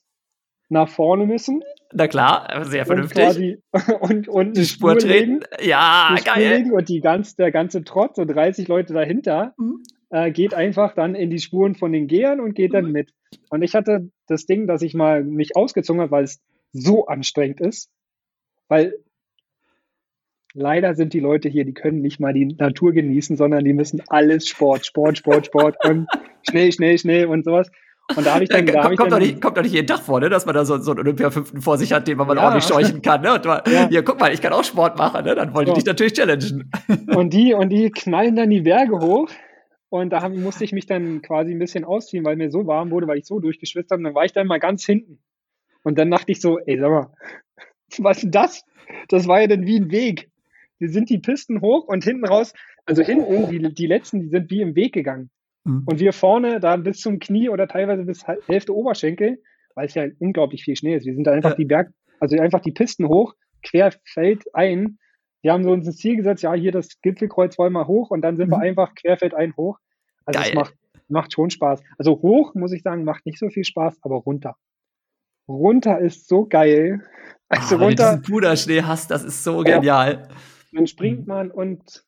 nach 0.69 0.89
vorne 0.89 1.27
müssen. 1.27 1.63
Na 1.93 2.09
klar, 2.09 2.65
sehr 2.65 2.87
vernünftig. 2.87 3.19
Und, 3.23 3.33
quasi, 3.33 3.63
und, 4.01 4.29
und 4.29 4.57
die 4.57 4.65
Spur 4.65 4.97
treten. 4.99 5.41
Ja, 5.61 6.17
geil. 6.25 6.73
und 6.73 6.89
die 6.89 7.01
ganz, 7.01 7.37
der 7.37 7.51
ganze 7.51 7.85
Trotz, 7.85 8.17
so 8.17 8.25
30 8.25 8.69
Leute 8.69 8.95
dahinter, 8.95 9.55
mhm. 9.59 9.83
Äh, 10.11 10.31
geht 10.31 10.55
einfach 10.55 10.95
dann 10.95 11.15
in 11.15 11.31
die 11.31 11.39
Spuren 11.39 11.75
von 11.75 11.93
den 11.93 12.07
Gehern 12.07 12.41
und 12.41 12.55
geht 12.55 12.75
dann 12.75 12.87
mhm. 12.87 12.93
mit. 12.93 13.13
Und 13.49 13.63
ich 13.63 13.75
hatte 13.75 14.11
das 14.27 14.47
Ding, 14.47 14.67
dass 14.67 14.83
ich 14.83 14.95
mal 14.95 15.25
mich 15.25 15.57
ausgezogen 15.57 16.03
habe, 16.03 16.11
weil 16.11 16.25
es 16.25 16.41
so 16.73 17.07
anstrengend 17.07 17.61
ist. 17.61 17.91
Weil 18.69 18.95
leider 20.53 20.95
sind 20.95 21.13
die 21.13 21.21
Leute 21.21 21.49
hier, 21.49 21.65
die 21.65 21.75
können 21.75 22.01
nicht 22.01 22.21
mal 22.21 22.33
die 22.33 22.47
Natur 22.47 22.93
genießen, 22.93 23.37
sondern 23.37 23.65
die 23.65 23.73
müssen 23.73 24.03
alles 24.09 24.49
Sport, 24.49 24.87
Sport, 24.87 25.19
Sport, 25.19 25.47
Sport 25.47 25.77
und 25.85 26.07
schnell, 26.49 26.73
schnell, 26.73 26.99
schnell 26.99 27.27
und 27.27 27.45
sowas. 27.45 27.71
Und 28.17 28.27
da 28.27 28.35
habe 28.35 28.43
ich 28.43 28.51
dann, 28.51 28.67
ja, 28.67 28.73
da 28.73 28.81
kommt, 28.83 28.93
ich 28.93 28.99
kommt, 28.99 29.13
doch 29.13 29.19
nicht, 29.21 29.41
kommt 29.41 29.57
doch 29.57 29.63
nicht 29.63 29.73
jeden 29.73 29.87
Tag 29.87 30.01
vor, 30.01 30.19
ne, 30.19 30.29
dass 30.29 30.45
man 30.45 30.55
da 30.55 30.65
so, 30.65 30.79
so 30.79 30.91
einen 30.91 31.01
Olympia-Fünften 31.01 31.63
vor 31.63 31.79
sich 31.79 31.93
hat, 31.93 32.09
den 32.09 32.17
man 32.17 32.37
ja. 32.37 32.49
auch 32.49 32.55
nicht 32.55 32.67
scheuchen 32.67 33.03
kann. 33.03 33.23
Ne? 33.23 33.35
Und 33.35 33.45
man, 33.45 33.61
ja. 33.71 33.89
hier, 33.89 34.03
guck 34.03 34.19
mal, 34.19 34.33
ich 34.33 34.41
kann 34.41 34.53
auch 34.53 34.65
Sport 34.65 34.99
machen. 34.99 35.25
Ne? 35.25 35.37
Dann 35.37 35.55
wollen 35.55 35.67
die 35.67 35.75
dich 35.75 35.85
natürlich 35.85 36.15
challengen. 36.15 36.73
Und 37.15 37.33
die, 37.33 37.55
und 37.55 37.69
die 37.69 37.91
knallen 37.91 38.35
dann 38.35 38.51
die 38.51 38.63
Berge 38.63 38.99
hoch. 38.99 39.29
Und 39.91 40.11
da 40.11 40.29
musste 40.29 40.65
ich 40.65 40.73
mich 40.73 40.87
dann 40.87 41.21
quasi 41.21 41.53
ein 41.53 41.59
bisschen 41.59 41.85
ausziehen, 41.85 42.25
weil 42.25 42.37
mir 42.37 42.51
so 42.51 42.67
warm 42.67 42.91
wurde, 42.91 43.09
weil 43.09 43.19
ich 43.19 43.27
so 43.27 43.41
durchgeschwitzt 43.41 43.91
habe. 43.91 43.99
Und 43.99 44.05
dann 44.05 44.15
war 44.15 44.25
ich 44.25 44.33
dann 44.33 44.47
mal 44.47 44.61
ganz 44.61 44.87
hinten. 44.87 45.19
Und 45.83 45.99
dann 45.99 46.11
dachte 46.11 46.31
ich 46.31 46.41
so, 46.41 46.59
ey, 46.61 46.79
sag 46.79 46.91
mal, 46.91 47.13
was 47.99 48.23
ist 48.23 48.35
das? 48.35 48.65
Das 49.09 49.27
war 49.27 49.41
ja 49.41 49.49
dann 49.49 49.67
wie 49.67 49.79
ein 49.79 49.91
Weg. 49.91 50.31
Wir 50.79 50.89
sind 50.89 51.11
die 51.11 51.19
Pisten 51.19 51.61
hoch 51.61 51.89
und 51.89 52.05
hinten 52.05 52.25
raus, 52.25 52.55
also 52.87 53.03
hinten, 53.03 53.51
die, 53.51 53.75
die 53.75 53.87
letzten, 53.87 54.21
die 54.21 54.29
sind 54.29 54.51
wie 54.51 54.63
im 54.63 54.75
Weg 54.77 54.95
gegangen. 54.95 55.31
Mhm. 55.65 55.83
Und 55.87 55.99
wir 55.99 56.13
vorne 56.13 56.61
da 56.61 56.77
bis 56.77 57.01
zum 57.01 57.19
Knie 57.19 57.49
oder 57.49 57.67
teilweise 57.67 58.05
bis 58.05 58.25
Hälfte 58.47 58.75
Oberschenkel, 58.75 59.43
weil 59.75 59.87
es 59.87 59.95
ja 59.95 60.07
unglaublich 60.21 60.63
viel 60.65 60.77
Schnee 60.77 60.97
ist. 60.97 61.05
Wir 61.05 61.15
sind 61.15 61.27
da 61.27 61.33
einfach 61.33 61.51
ja. 61.51 61.57
die 61.57 61.65
Berg, 61.65 61.93
also 62.21 62.39
einfach 62.39 62.61
die 62.61 62.73
Pisten 62.73 63.09
hoch, 63.09 63.35
querfeld 63.63 64.45
ein. 64.55 64.99
Wir 65.43 65.53
haben 65.53 65.65
so 65.65 65.71
uns 65.71 65.87
ein 65.87 65.93
Ziel 65.93 66.17
gesetzt, 66.17 66.43
ja, 66.43 66.53
hier 66.53 66.73
das 66.73 67.01
Gipfelkreuz 67.01 67.59
wollen 67.59 67.73
wir 67.73 67.87
hoch 67.87 68.11
und 68.11 68.23
dann 68.23 68.37
sind 68.37 68.49
mhm. 68.49 68.53
wir 68.53 68.59
einfach 68.59 68.95
querfeld 68.95 69.35
ein 69.35 69.57
hoch. 69.57 69.79
Also 70.25 70.41
es 70.41 70.55
macht, 70.55 70.75
macht 71.09 71.33
schon 71.33 71.51
Spaß. 71.51 71.83
Also 71.99 72.21
hoch, 72.23 72.55
muss 72.55 72.73
ich 72.73 72.83
sagen, 72.83 73.05
macht 73.05 73.27
nicht 73.27 73.39
so 73.39 73.49
viel 73.49 73.65
Spaß, 73.65 73.99
aber 74.03 74.17
runter. 74.17 74.57
Runter 75.49 75.99
ist 75.99 76.29
so 76.29 76.47
geil. 76.47 77.03
Also 77.49 77.77
ah, 77.77 77.85
runter. 77.85 78.05
Wenn 78.05 78.17
du 78.17 78.21
diesen 78.21 78.23
Puderschnee 78.23 78.83
hast, 78.83 79.11
das 79.11 79.25
ist 79.25 79.43
so 79.43 79.63
genial. 79.63 80.29
Dann 80.73 80.87
springt 80.87 81.27
man 81.27 81.51
und 81.51 82.05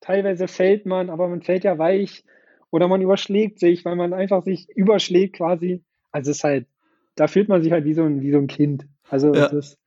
teilweise 0.00 0.48
fällt 0.48 0.86
man, 0.86 1.10
aber 1.10 1.28
man 1.28 1.42
fällt 1.42 1.64
ja 1.64 1.78
weich 1.78 2.24
oder 2.70 2.88
man 2.88 3.02
überschlägt 3.02 3.60
sich, 3.60 3.84
weil 3.84 3.96
man 3.96 4.12
einfach 4.12 4.42
sich 4.42 4.68
überschlägt 4.70 5.36
quasi. 5.36 5.84
Also 6.10 6.30
es 6.30 6.38
ist 6.38 6.44
halt, 6.44 6.66
da 7.14 7.28
fühlt 7.28 7.48
man 7.48 7.62
sich 7.62 7.70
halt 7.72 7.84
wie 7.84 7.94
so 7.94 8.02
ein, 8.02 8.20
wie 8.22 8.32
so 8.32 8.38
ein 8.38 8.46
Kind. 8.46 8.86
Also 9.08 9.32
ja. 9.34 9.46
es 9.46 9.52
ist 9.52 9.78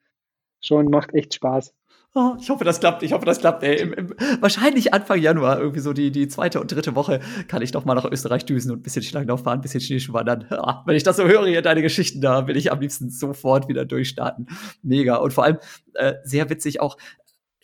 schon, 0.61 0.89
macht 0.89 1.13
echt 1.13 1.33
Spaß. 1.33 1.73
Oh, 2.15 2.35
ich 2.39 2.47
hoffe, 2.51 2.63
das 2.63 2.79
klappt. 2.79 3.01
Ich 3.01 3.11
hoffe, 3.11 3.25
das 3.25 3.39
klappt. 3.39 3.63
Ey. 3.63 3.75
Im, 3.81 3.93
im, 3.93 4.15
wahrscheinlich 4.39 4.93
Anfang 4.93 5.19
Januar, 5.19 5.59
irgendwie 5.59 5.79
so 5.79 5.93
die, 5.93 6.11
die 6.11 6.27
zweite 6.27 6.61
und 6.61 6.71
dritte 6.71 6.93
Woche, 6.93 7.21
kann 7.47 7.63
ich 7.63 7.71
doch 7.71 7.85
mal 7.85 7.95
nach 7.95 8.05
Österreich 8.05 8.45
düsen 8.45 8.71
und 8.71 8.79
ein 8.79 8.83
bisschen 8.83 9.01
Schlanglauf 9.01 9.41
fahren, 9.41 9.59
ein 9.59 9.61
bisschen 9.61 9.81
Schneeschuh 9.81 10.13
wandern. 10.13 10.45
Ja, 10.51 10.83
wenn 10.85 10.95
ich 10.95 11.01
das 11.01 11.17
so 11.17 11.23
höre, 11.23 11.47
hier 11.47 11.63
deine 11.63 11.81
Geschichten, 11.81 12.21
da 12.21 12.45
will 12.45 12.55
ich 12.55 12.71
am 12.71 12.79
liebsten 12.79 13.09
sofort 13.09 13.67
wieder 13.67 13.85
durchstarten. 13.85 14.47
Mega. 14.83 15.15
Und 15.15 15.33
vor 15.33 15.43
allem 15.43 15.57
äh, 15.95 16.13
sehr 16.23 16.51
witzig 16.51 16.81
auch, 16.81 16.97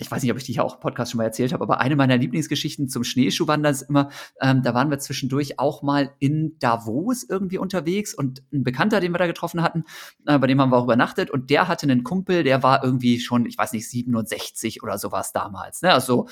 ich 0.02 0.10
weiß 0.10 0.24
nicht, 0.24 0.32
ob 0.32 0.38
ich 0.38 0.46
die 0.46 0.54
hier 0.54 0.64
auch 0.64 0.76
im 0.76 0.80
Podcast 0.80 1.12
schon 1.12 1.18
mal 1.18 1.26
erzählt 1.26 1.52
habe, 1.52 1.62
aber 1.62 1.82
eine 1.82 1.98
meiner 1.98 2.18
Lieblingsgeschichten 2.18 2.88
zum 2.88 3.04
Schneeschuhwandern 3.04 3.74
ist 3.74 3.82
immer, 3.82 4.10
ähm, 4.42 4.64
da 4.64 4.74
waren 4.74 4.90
wir 4.90 4.98
zwischendurch 4.98 5.60
auch 5.60 5.82
mal 5.82 6.12
in 6.20 6.58
Davos 6.60 7.26
irgendwie 7.28 7.58
unterwegs 7.58 8.14
und 8.14 8.42
ein 8.54 8.64
Bekannter, 8.64 9.02
den 9.02 9.12
wir 9.12 9.18
da 9.18 9.28
getroffen 9.28 9.62
hatten, 9.62 9.84
äh, 10.26 10.40
bei 10.40 10.48
dem 10.48 10.62
haben 10.62 10.72
wir 10.72 10.78
auch 10.78 10.86
übernachtet 10.86 11.30
und 11.30 11.50
der 11.50 11.68
hatte 11.68 11.84
einen 11.84 12.06
Kumpel, 12.06 12.44
der 12.44 12.64
war 12.64 12.82
irgendwie 12.82 13.20
schon, 13.20 13.46
ich 13.46 13.58
weiß 13.58 13.74
nicht, 13.74 13.90
67 13.90 14.82
oder 14.84 14.98
sowas 14.98 15.34
damals, 15.34 15.82
ne? 15.82 15.94
Also 15.94 16.30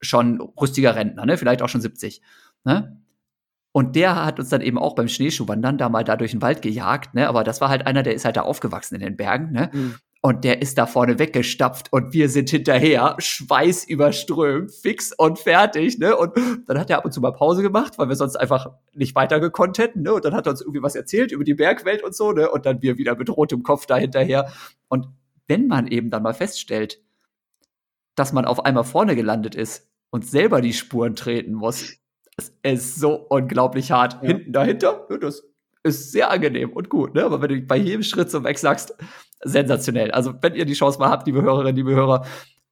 schon 0.00 0.40
rüstiger 0.40 0.94
Rentner, 0.94 1.26
ne? 1.26 1.36
Vielleicht 1.36 1.60
auch 1.62 1.68
schon 1.68 1.80
70, 1.80 2.22
ne? 2.64 3.02
Und 3.72 3.96
der 3.96 4.24
hat 4.24 4.38
uns 4.38 4.48
dann 4.48 4.60
eben 4.60 4.78
auch 4.78 4.94
beim 4.94 5.08
Schneeschuhwandern 5.08 5.76
da 5.76 5.88
mal 5.88 6.04
da 6.04 6.16
durch 6.16 6.30
den 6.30 6.42
Wald 6.42 6.62
gejagt, 6.62 7.14
ne? 7.14 7.28
Aber 7.28 7.42
das 7.42 7.60
war 7.60 7.68
halt 7.68 7.86
einer, 7.86 8.04
der 8.04 8.14
ist 8.14 8.24
halt 8.24 8.36
da 8.36 8.42
aufgewachsen 8.42 8.94
in 8.94 9.00
den 9.00 9.16
Bergen, 9.16 9.50
ne? 9.50 9.70
Mhm. 9.72 9.96
Und 10.28 10.44
der 10.44 10.60
ist 10.60 10.76
da 10.76 10.84
vorne 10.84 11.18
weggestapft 11.18 11.90
und 11.90 12.12
wir 12.12 12.28
sind 12.28 12.50
hinterher, 12.50 13.16
Schweiß 13.18 13.84
überströmt, 13.84 14.70
fix 14.70 15.10
und 15.10 15.38
fertig, 15.38 15.98
ne? 15.98 16.14
Und 16.14 16.34
dann 16.66 16.78
hat 16.78 16.90
er 16.90 16.98
ab 16.98 17.06
und 17.06 17.12
zu 17.12 17.22
mal 17.22 17.32
Pause 17.32 17.62
gemacht, 17.62 17.96
weil 17.96 18.10
wir 18.10 18.14
sonst 18.14 18.36
einfach 18.36 18.74
nicht 18.92 19.14
weiter 19.14 19.40
gekonnt 19.40 19.78
hätten, 19.78 20.02
ne? 20.02 20.12
Und 20.12 20.26
dann 20.26 20.34
hat 20.34 20.46
er 20.46 20.50
uns 20.50 20.60
irgendwie 20.60 20.82
was 20.82 20.96
erzählt 20.96 21.32
über 21.32 21.44
die 21.44 21.54
Bergwelt 21.54 22.02
und 22.02 22.14
so, 22.14 22.32
ne? 22.32 22.50
Und 22.50 22.66
dann 22.66 22.82
wir 22.82 22.98
wieder 22.98 23.16
mit 23.16 23.34
rotem 23.34 23.62
Kopf 23.62 23.86
da 23.86 23.96
hinterher. 23.96 24.52
Und 24.88 25.06
wenn 25.46 25.66
man 25.66 25.86
eben 25.86 26.10
dann 26.10 26.24
mal 26.24 26.34
feststellt, 26.34 27.00
dass 28.14 28.34
man 28.34 28.44
auf 28.44 28.66
einmal 28.66 28.84
vorne 28.84 29.16
gelandet 29.16 29.54
ist 29.54 29.88
und 30.10 30.26
selber 30.26 30.60
die 30.60 30.74
Spuren 30.74 31.16
treten 31.16 31.54
muss, 31.54 31.94
das 32.36 32.52
ist 32.62 32.96
so 32.96 33.14
unglaublich 33.14 33.92
hart. 33.92 34.18
Ja. 34.20 34.28
Hinten 34.28 34.52
dahinter, 34.52 35.06
ne, 35.08 35.18
das 35.18 35.42
ist 35.84 36.12
sehr 36.12 36.30
angenehm 36.30 36.74
und 36.74 36.90
gut, 36.90 37.14
ne? 37.14 37.24
Aber 37.24 37.40
wenn 37.40 37.48
du 37.48 37.62
bei 37.62 37.78
jedem 37.78 38.02
Schritt 38.02 38.30
so 38.30 38.44
weg 38.44 38.58
sagst, 38.58 38.94
sensationell. 39.40 40.10
Also, 40.10 40.34
wenn 40.40 40.54
ihr 40.54 40.64
die 40.64 40.74
Chance 40.74 40.98
mal 40.98 41.10
habt, 41.10 41.26
liebe 41.26 41.42
Hörerinnen, 41.42 41.76
liebe 41.76 41.94
Hörer, 41.94 42.24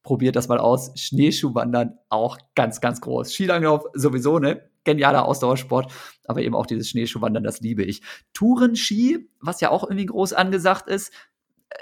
probiert 0.02 0.36
das 0.36 0.48
mal 0.48 0.58
aus. 0.58 0.92
Schneeschuhwandern 0.96 1.98
auch 2.08 2.38
ganz, 2.54 2.80
ganz 2.80 3.00
groß. 3.00 3.32
Skilanglauf 3.32 3.84
sowieso, 3.92 4.38
ne? 4.38 4.62
Genialer 4.84 5.24
Ausdauersport, 5.24 5.92
aber 6.26 6.42
eben 6.42 6.54
auch 6.54 6.66
dieses 6.66 6.88
Schneeschuhwandern, 6.90 7.42
das 7.42 7.60
liebe 7.60 7.82
ich. 7.82 8.02
Tourenski, 8.32 9.28
was 9.40 9.60
ja 9.60 9.70
auch 9.70 9.82
irgendwie 9.82 10.06
groß 10.06 10.32
angesagt 10.32 10.88
ist, 10.88 11.12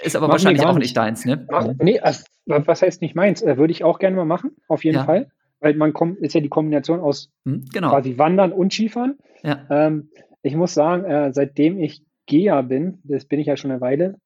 ist 0.01 0.15
aber 0.15 0.27
machen 0.27 0.33
wahrscheinlich 0.33 0.65
auch 0.65 0.77
nicht 0.77 0.97
deins, 0.97 1.23
ne? 1.23 1.45
Mach, 1.49 1.67
nee, 1.79 2.01
was 2.45 2.81
heißt 2.81 3.01
nicht 3.01 3.15
meins? 3.15 3.41
Äh, 3.41 3.57
würde 3.57 3.71
ich 3.71 3.83
auch 3.83 3.99
gerne 3.99 4.15
mal 4.15 4.25
machen, 4.25 4.51
auf 4.67 4.83
jeden 4.83 4.97
ja. 4.97 5.05
Fall. 5.05 5.31
Weil 5.59 5.75
man 5.75 5.93
kommt, 5.93 6.19
ist 6.19 6.33
ja 6.33 6.41
die 6.41 6.49
Kombination 6.49 6.99
aus 6.99 7.31
hm, 7.45 7.65
genau. 7.71 7.89
quasi 7.91 8.17
Wandern 8.17 8.51
und 8.51 8.73
Skifahren. 8.73 9.17
Ja. 9.43 9.65
Ähm, 9.69 10.09
ich 10.41 10.55
muss 10.55 10.73
sagen, 10.73 11.05
äh, 11.05 11.31
seitdem 11.33 11.79
ich 11.79 12.03
Geher 12.25 12.63
bin, 12.63 12.99
das 13.03 13.25
bin 13.25 13.39
ich 13.39 13.47
ja 13.47 13.55
schon 13.55 13.71
eine 13.71 13.81
Weile, 13.81 14.19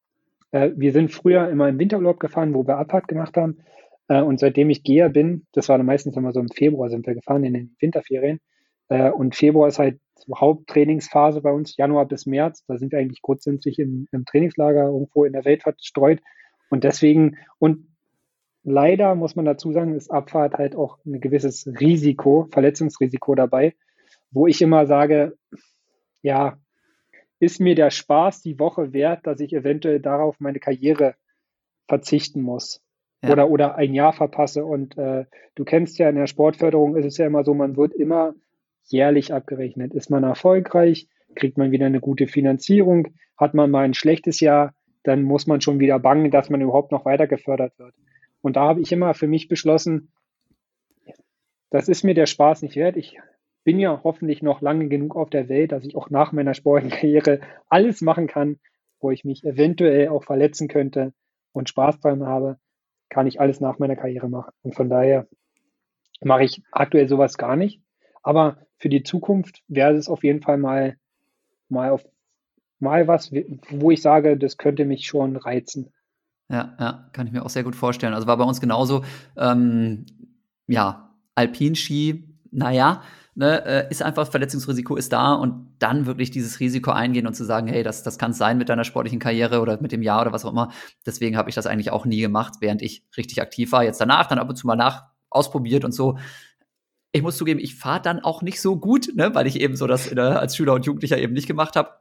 äh, 0.51 0.71
wir 0.75 0.91
sind 0.91 1.11
früher 1.11 1.49
immer 1.49 1.69
im 1.69 1.79
Winterurlaub 1.79 2.19
gefahren, 2.19 2.53
wo 2.53 2.65
wir 2.65 2.77
Abfahrt 2.77 3.07
gemacht 3.07 3.37
haben. 3.37 3.59
Äh, 4.07 4.21
und 4.21 4.39
seitdem 4.39 4.69
ich 4.69 4.83
Geher 4.83 5.09
bin, 5.09 5.45
das 5.53 5.69
war 5.69 5.77
dann 5.77 5.85
meistens 5.85 6.17
immer 6.17 6.31
so 6.31 6.39
im 6.39 6.49
Februar 6.49 6.89
sind 6.89 7.05
wir 7.05 7.15
gefahren, 7.15 7.43
in 7.43 7.53
den 7.53 7.75
Winterferien. 7.79 8.39
Äh, 8.89 9.11
und 9.11 9.35
Februar 9.35 9.67
ist 9.67 9.79
halt 9.79 9.99
Haupttrainingsphase 10.35 11.41
bei 11.41 11.51
uns, 11.51 11.77
Januar 11.77 12.07
bis 12.07 12.25
März. 12.25 12.63
Da 12.67 12.77
sind 12.77 12.91
wir 12.91 12.99
eigentlich 12.99 13.21
grundsätzlich 13.21 13.79
im, 13.79 14.07
im 14.11 14.25
Trainingslager 14.25 14.85
irgendwo 14.85 15.25
in 15.25 15.33
der 15.33 15.45
Welt 15.45 15.63
verstreut. 15.63 16.19
Und 16.69 16.83
deswegen, 16.83 17.37
und 17.57 17.87
leider 18.63 19.15
muss 19.15 19.35
man 19.35 19.45
dazu 19.45 19.71
sagen, 19.71 19.95
ist 19.95 20.11
Abfahrt 20.11 20.55
halt 20.55 20.75
auch 20.75 20.97
ein 21.05 21.19
gewisses 21.21 21.67
Risiko, 21.79 22.47
Verletzungsrisiko 22.51 23.35
dabei, 23.35 23.75
wo 24.31 24.47
ich 24.47 24.61
immer 24.61 24.85
sage, 24.85 25.37
ja, 26.21 26.57
ist 27.39 27.59
mir 27.59 27.75
der 27.75 27.89
Spaß 27.89 28.41
die 28.41 28.59
Woche 28.59 28.93
wert, 28.93 29.25
dass 29.25 29.39
ich 29.39 29.53
eventuell 29.53 29.99
darauf 29.99 30.39
meine 30.39 30.59
Karriere 30.59 31.15
verzichten 31.87 32.41
muss 32.41 32.81
ja. 33.23 33.31
oder, 33.31 33.49
oder 33.49 33.75
ein 33.75 33.93
Jahr 33.93 34.13
verpasse. 34.13 34.65
Und 34.65 34.97
äh, 34.97 35.25
du 35.55 35.63
kennst 35.63 35.97
ja 35.97 36.09
in 36.09 36.15
der 36.15 36.27
Sportförderung 36.27 36.95
ist 36.95 37.05
es 37.05 37.17
ja 37.17 37.25
immer 37.25 37.43
so, 37.43 37.53
man 37.53 37.77
wird 37.77 37.93
immer 37.93 38.33
jährlich 38.85 39.33
abgerechnet. 39.33 39.93
Ist 39.93 40.09
man 40.09 40.23
erfolgreich, 40.23 41.07
kriegt 41.35 41.57
man 41.57 41.71
wieder 41.71 41.85
eine 41.85 41.99
gute 41.99 42.27
Finanzierung, 42.27 43.09
hat 43.37 43.53
man 43.53 43.71
mal 43.71 43.85
ein 43.85 43.93
schlechtes 43.93 44.39
Jahr, 44.39 44.73
dann 45.03 45.23
muss 45.23 45.47
man 45.47 45.61
schon 45.61 45.79
wieder 45.79 45.99
bangen, 45.99 46.31
dass 46.31 46.49
man 46.49 46.61
überhaupt 46.61 46.91
noch 46.91 47.05
weiter 47.05 47.27
gefördert 47.27 47.77
wird. 47.79 47.93
Und 48.41 48.55
da 48.55 48.63
habe 48.63 48.81
ich 48.81 48.91
immer 48.91 49.13
für 49.13 49.27
mich 49.27 49.47
beschlossen, 49.47 50.11
das 51.69 51.87
ist 51.87 52.03
mir 52.03 52.15
der 52.15 52.25
Spaß 52.25 52.63
nicht 52.63 52.75
wert. 52.75 52.97
Ich 52.97 53.17
bin 53.63 53.79
ja 53.79 54.01
hoffentlich 54.03 54.41
noch 54.41 54.61
lange 54.61 54.87
genug 54.87 55.15
auf 55.15 55.29
der 55.29 55.49
Welt, 55.49 55.71
dass 55.71 55.83
ich 55.83 55.95
auch 55.95 56.09
nach 56.09 56.31
meiner 56.31 56.53
Sportkarriere 56.53 57.41
alles 57.67 58.01
machen 58.01 58.27
kann, 58.27 58.59
wo 58.99 59.11
ich 59.11 59.23
mich 59.25 59.43
eventuell 59.43 60.09
auch 60.09 60.23
verletzen 60.23 60.67
könnte 60.67 61.13
und 61.51 61.69
Spaß 61.69 61.99
dran 61.99 62.25
habe, 62.25 62.57
kann 63.09 63.27
ich 63.27 63.39
alles 63.39 63.59
nach 63.59 63.79
meiner 63.79 63.95
Karriere 63.95 64.29
machen. 64.29 64.51
Und 64.61 64.75
von 64.75 64.89
daher 64.89 65.27
mache 66.21 66.43
ich 66.43 66.61
aktuell 66.71 67.07
sowas 67.07 67.37
gar 67.37 67.55
nicht. 67.55 67.81
Aber 68.21 68.57
für 68.77 68.89
die 68.89 69.03
Zukunft 69.03 69.63
wäre 69.67 69.93
es 69.93 70.09
auf 70.09 70.23
jeden 70.23 70.41
Fall 70.41 70.57
mal, 70.57 70.97
mal 71.69 71.91
auf 71.91 72.05
mal 72.79 73.07
was, 73.07 73.31
wo 73.69 73.91
ich 73.91 74.01
sage, 74.01 74.37
das 74.37 74.57
könnte 74.57 74.85
mich 74.85 75.05
schon 75.05 75.35
reizen. 75.35 75.91
Ja, 76.49 76.75
ja, 76.79 77.09
kann 77.13 77.27
ich 77.27 77.33
mir 77.33 77.43
auch 77.43 77.49
sehr 77.49 77.63
gut 77.63 77.75
vorstellen. 77.75 78.13
Also 78.13 78.25
war 78.25 78.37
bei 78.37 78.43
uns 78.43 78.61
genauso, 78.61 79.03
ähm, 79.37 80.05
ja, 80.65 81.13
Alpinski, 81.35 82.37
naja, 82.51 83.03
ne, 83.39 83.65
äh, 83.65 83.87
ist 83.89 84.03
einfach 84.03 84.29
Verletzungsrisiko 84.29 84.97
ist 84.97 85.13
da 85.13 85.33
und 85.33 85.73
dann 85.79 86.05
wirklich 86.05 86.29
dieses 86.29 86.59
Risiko 86.59 86.91
eingehen 86.91 87.25
und 87.25 87.35
zu 87.35 87.45
sagen, 87.45 87.67
hey, 87.67 87.83
das, 87.83 88.03
das 88.03 88.17
kann 88.19 88.31
es 88.31 88.37
sein 88.37 88.57
mit 88.57 88.67
deiner 88.67 88.83
sportlichen 88.83 89.19
Karriere 89.19 89.61
oder 89.61 89.81
mit 89.81 89.93
dem 89.93 90.01
Jahr 90.01 90.21
oder 90.21 90.33
was 90.33 90.43
auch 90.43 90.51
immer. 90.51 90.71
Deswegen 91.05 91.37
habe 91.37 91.49
ich 91.49 91.55
das 91.55 91.65
eigentlich 91.65 91.91
auch 91.91 92.05
nie 92.05 92.19
gemacht, 92.19 92.55
während 92.59 92.81
ich 92.81 93.05
richtig 93.15 93.41
aktiv 93.41 93.71
war. 93.71 93.85
Jetzt 93.85 94.01
danach, 94.01 94.27
dann 94.27 94.39
ab 94.39 94.49
und 94.49 94.57
zu 94.57 94.67
mal 94.67 94.75
nach 94.75 95.05
ausprobiert 95.29 95.85
und 95.85 95.93
so. 95.93 96.17
Ich 97.13 97.21
muss 97.21 97.37
zugeben, 97.37 97.61
ich 97.61 97.75
fahre 97.75 98.01
dann 98.01 98.19
auch 98.19 98.41
nicht 98.41 98.59
so 98.59 98.77
gut, 98.77 99.09
ne, 99.15 99.33
weil 99.33 99.47
ich 99.47 99.61
eben 99.61 99.77
so 99.77 99.87
das 99.87 100.09
der, 100.09 100.39
als 100.39 100.57
Schüler 100.57 100.73
und 100.73 100.85
Jugendlicher 100.85 101.17
eben 101.17 101.33
nicht 101.33 101.47
gemacht 101.47 101.77
habe. 101.77 101.91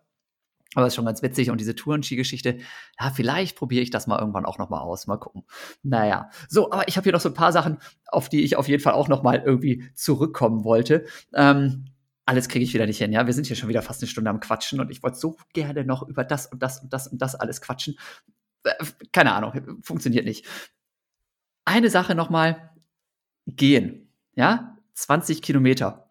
Aber 0.74 0.86
ist 0.86 0.94
schon 0.94 1.06
ganz 1.06 1.22
witzig. 1.22 1.50
Und 1.50 1.60
diese 1.60 1.74
Tourenski-Geschichte, 1.74 2.58
ja, 3.00 3.10
vielleicht 3.10 3.56
probiere 3.56 3.82
ich 3.82 3.90
das 3.90 4.06
mal 4.06 4.18
irgendwann 4.18 4.44
auch 4.44 4.58
noch 4.58 4.68
mal 4.68 4.80
aus. 4.80 5.06
Mal 5.06 5.16
gucken. 5.16 5.44
Naja. 5.82 6.30
So, 6.48 6.70
aber 6.70 6.86
ich 6.88 6.96
habe 6.96 7.04
hier 7.04 7.12
noch 7.12 7.20
so 7.20 7.30
ein 7.30 7.34
paar 7.34 7.52
Sachen, 7.52 7.78
auf 8.06 8.28
die 8.28 8.42
ich 8.42 8.56
auf 8.56 8.68
jeden 8.68 8.82
Fall 8.82 8.92
auch 8.92 9.08
noch 9.08 9.22
mal 9.22 9.42
irgendwie 9.44 9.90
zurückkommen 9.94 10.64
wollte. 10.64 11.06
Ähm, 11.34 11.86
alles 12.26 12.48
kriege 12.48 12.62
ich 12.62 12.74
wieder 12.74 12.84
nicht 12.84 12.98
hin, 12.98 13.10
ja. 13.10 13.26
Wir 13.26 13.32
sind 13.32 13.46
hier 13.46 13.56
schon 13.56 13.70
wieder 13.70 13.80
fast 13.80 14.02
eine 14.02 14.08
Stunde 14.08 14.28
am 14.28 14.40
Quatschen 14.40 14.80
und 14.80 14.90
ich 14.90 15.02
wollte 15.02 15.16
so 15.16 15.38
gerne 15.54 15.84
noch 15.84 16.06
über 16.06 16.24
das 16.24 16.46
und 16.46 16.62
das 16.62 16.82
und 16.82 16.92
das 16.92 17.08
und 17.08 17.22
das 17.22 17.34
alles 17.34 17.62
quatschen. 17.62 17.98
Äh, 18.64 18.84
keine 19.12 19.32
Ahnung, 19.32 19.80
funktioniert 19.82 20.26
nicht. 20.26 20.44
Eine 21.64 21.88
Sache 21.88 22.14
noch 22.14 22.28
mal. 22.28 22.70
Gehen, 23.46 24.12
ja. 24.34 24.76
20 24.92 25.40
Kilometer 25.40 26.10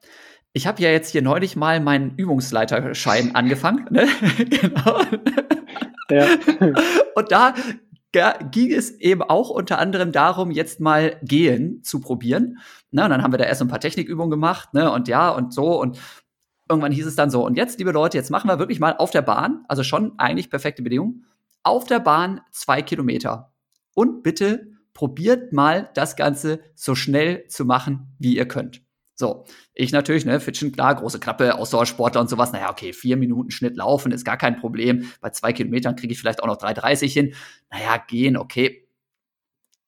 ich 0.53 0.67
habe 0.67 0.81
ja 0.81 0.89
jetzt 0.89 1.11
hier 1.11 1.21
neulich 1.21 1.55
mal 1.55 1.79
meinen 1.79 2.15
Übungsleiterschein 2.15 3.35
angefangen. 3.35 3.87
Ne? 3.91 4.07
genau. 4.37 5.01
Ja. 6.09 6.27
Und 7.15 7.31
da 7.31 7.53
ging 8.51 8.71
es 8.71 8.91
eben 8.91 9.21
auch 9.21 9.49
unter 9.49 9.77
anderem 9.79 10.11
darum, 10.11 10.51
jetzt 10.51 10.79
mal 10.79 11.17
gehen 11.23 11.83
zu 11.83 11.99
probieren. 11.99 12.57
Ne? 12.91 13.03
Und 13.03 13.09
dann 13.09 13.21
haben 13.21 13.33
wir 13.33 13.37
da 13.37 13.45
erst 13.45 13.61
ein 13.61 13.67
paar 13.67 13.79
Technikübungen 13.79 14.31
gemacht, 14.31 14.73
ne? 14.73 14.91
Und 14.91 15.07
ja, 15.07 15.29
und 15.29 15.53
so. 15.53 15.79
Und 15.79 15.99
irgendwann 16.69 16.91
hieß 16.91 17.05
es 17.05 17.15
dann 17.15 17.29
so, 17.29 17.45
und 17.45 17.57
jetzt, 17.57 17.79
liebe 17.79 17.91
Leute, 17.91 18.17
jetzt 18.17 18.31
machen 18.31 18.49
wir 18.49 18.59
wirklich 18.59 18.79
mal 18.79 18.95
auf 18.97 19.11
der 19.11 19.21
Bahn, 19.21 19.65
also 19.67 19.83
schon 19.83 20.17
eigentlich 20.17 20.49
perfekte 20.49 20.81
Bedingungen, 20.81 21.25
auf 21.63 21.85
der 21.85 21.99
Bahn 21.99 22.41
zwei 22.51 22.81
Kilometer. 22.81 23.53
Und 23.93 24.23
bitte 24.23 24.71
probiert 24.93 25.53
mal 25.53 25.89
das 25.93 26.15
Ganze 26.15 26.61
so 26.75 26.95
schnell 26.95 27.47
zu 27.47 27.65
machen, 27.65 28.15
wie 28.19 28.35
ihr 28.35 28.47
könnt. 28.47 28.81
So, 29.19 29.45
ich 29.73 29.91
natürlich, 29.91 30.25
ne, 30.25 30.39
Fitchen, 30.39 30.71
klar, 30.71 30.93
große 30.93 31.19
Klappe, 31.19 31.55
Ausdauersportler 31.55 32.21
und 32.21 32.29
sowas. 32.29 32.51
Naja, 32.51 32.69
okay, 32.69 32.93
vier 32.93 33.17
Minuten 33.17 33.49
Schnitt 33.49 33.75
laufen 33.75 34.11
ist 34.11 34.23
gar 34.23 34.37
kein 34.37 34.59
Problem. 34.59 35.11
Bei 35.21 35.31
zwei 35.31 35.53
Kilometern 35.53 35.95
kriege 35.95 36.13
ich 36.13 36.19
vielleicht 36.19 36.43
auch 36.43 36.47
noch 36.47 36.57
3,30 36.57 37.11
hin. 37.11 37.33
Naja, 37.71 37.97
gehen, 37.97 38.37
okay, 38.37 38.87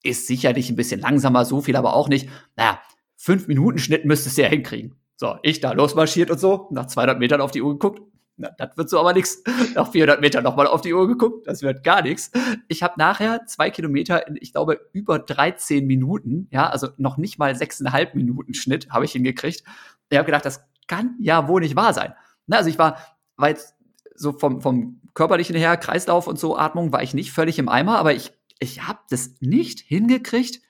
ist 0.02 0.26
sicherlich 0.26 0.68
ein 0.68 0.76
bisschen 0.76 1.00
langsamer, 1.00 1.44
so 1.44 1.60
viel 1.60 1.76
aber 1.76 1.94
auch 1.94 2.08
nicht. 2.08 2.28
Naja, 2.56 2.80
fünf 3.16 3.46
Minuten 3.46 3.78
Schnitt 3.78 4.04
müsstest 4.04 4.36
du 4.36 4.42
ja 4.42 4.48
hinkriegen. 4.48 4.96
So, 5.14 5.36
ich 5.44 5.60
da 5.60 5.72
losmarschiert 5.72 6.30
und 6.32 6.40
so, 6.40 6.66
nach 6.72 6.86
200 6.86 7.20
Metern 7.20 7.40
auf 7.40 7.52
die 7.52 7.62
Uhr 7.62 7.74
geguckt, 7.74 8.00
na, 8.40 8.50
das 8.56 8.76
wird 8.76 8.88
so 8.88 8.98
aber 8.98 9.12
nichts. 9.12 9.42
Nach 9.74 9.90
400 9.90 10.20
Metern 10.20 10.42
nochmal 10.42 10.66
auf 10.66 10.80
die 10.80 10.94
Uhr 10.94 11.06
geguckt, 11.06 11.46
das 11.46 11.62
wird 11.62 11.84
gar 11.84 12.02
nichts. 12.02 12.30
Ich 12.68 12.82
habe 12.82 12.94
nachher 12.96 13.44
zwei 13.46 13.70
Kilometer 13.70 14.26
in, 14.26 14.36
ich 14.40 14.52
glaube, 14.52 14.80
über 14.92 15.18
13 15.18 15.86
Minuten, 15.86 16.48
ja, 16.50 16.68
also 16.68 16.88
noch 16.96 17.18
nicht 17.18 17.38
mal 17.38 17.54
sechseinhalb 17.54 18.14
Minuten 18.14 18.54
Schnitt 18.54 18.90
habe 18.90 19.04
ich 19.04 19.12
hingekriegt. 19.12 19.62
Ich 20.08 20.18
habe 20.18 20.26
gedacht, 20.26 20.46
das 20.46 20.64
kann 20.88 21.16
ja 21.20 21.48
wohl 21.48 21.60
nicht 21.60 21.76
wahr 21.76 21.92
sein. 21.92 22.14
Na, 22.46 22.56
also 22.56 22.70
ich 22.70 22.78
war, 22.78 22.98
jetzt 23.42 23.74
so 24.14 24.32
vom, 24.32 24.60
vom 24.60 25.00
körperlichen 25.14 25.54
her, 25.54 25.76
Kreislauf 25.76 26.26
und 26.26 26.38
so, 26.38 26.56
Atmung, 26.56 26.92
war 26.92 27.02
ich 27.02 27.14
nicht 27.14 27.32
völlig 27.32 27.58
im 27.58 27.68
Eimer, 27.68 27.98
aber 27.98 28.14
ich, 28.14 28.32
ich 28.58 28.88
habe 28.88 29.00
das 29.10 29.34
nicht 29.40 29.80
hingekriegt, 29.80 30.60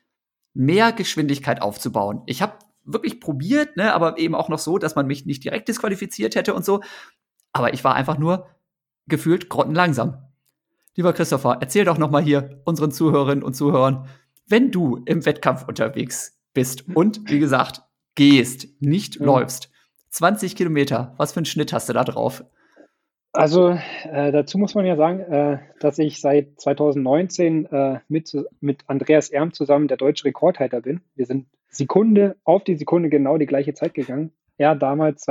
mehr 0.53 0.93
Geschwindigkeit 0.93 1.63
aufzubauen. 1.63 2.23
Ich 2.27 2.43
habe 2.43 2.55
wirklich 2.85 3.21
probiert, 3.21 3.77
ne, 3.77 3.95
aber 3.95 4.19
eben 4.19 4.35
auch 4.35 4.49
noch 4.49 4.59
so, 4.59 4.79
dass 4.79 4.95
man 4.95 5.07
mich 5.07 5.27
nicht 5.27 5.45
direkt 5.45 5.69
disqualifiziert 5.69 6.35
hätte 6.35 6.55
und 6.55 6.65
so. 6.65 6.81
Aber 7.53 7.75
ich 7.75 7.85
war 7.85 7.95
einfach 7.95 8.19
nur 8.19 8.47
gefühlt 9.07 9.49
grottenlangsam. 9.49 10.19
Lieber 10.97 11.13
Christopher, 11.13 11.59
erzähl 11.61 11.85
doch 11.85 11.99
noch 11.99 12.11
mal 12.11 12.23
hier 12.23 12.61
unseren 12.65 12.93
Zuhörerinnen 12.93 13.45
und 13.45 13.55
Zuhörern, 13.55 14.09
wenn 14.47 14.71
du 14.71 15.01
im 15.05 15.25
Wettkampf 15.25 15.67
unterwegs 15.67 16.41
bist 16.53 16.85
und 16.95 17.31
wie 17.31 17.39
gesagt 17.39 17.83
gehst, 18.17 18.69
nicht 18.81 19.17
ja. 19.17 19.27
läufst, 19.27 19.71
20 20.11 20.57
Kilometer, 20.57 21.15
was 21.17 21.33
für 21.33 21.39
einen 21.39 21.47
Schnitt 21.47 21.73
hast 21.73 21.89
du 21.89 21.93
da 21.93 22.05
drauf? 22.05 22.45
Also 23.33 23.71
äh, 23.71 24.33
dazu 24.33 24.59
muss 24.59 24.75
man 24.75 24.85
ja 24.85 24.97
sagen, 24.97 25.21
äh, 25.21 25.59
dass 25.79 25.99
ich 25.99 26.21
seit 26.21 26.61
2019 26.61 27.67
äh, 27.67 28.01
mit, 28.09 28.37
mit 28.61 28.83
Andreas 28.89 29.31
Erm 29.31 29.53
zusammen 29.53 29.87
der 29.87 29.97
deutsche 29.97 30.25
Rekordhalter 30.25 30.81
bin. 30.81 31.01
Wir 31.15 31.27
sind 31.27 31.47
Sekunde 31.69 32.37
auf 32.43 32.65
die 32.65 32.75
Sekunde 32.75 33.09
genau 33.09 33.39
die 33.39 33.47
gleiche 33.47 33.73
Zeit 33.73 33.95
gegangen. 33.95 34.33
Er 34.59 34.75
damals 34.75 35.23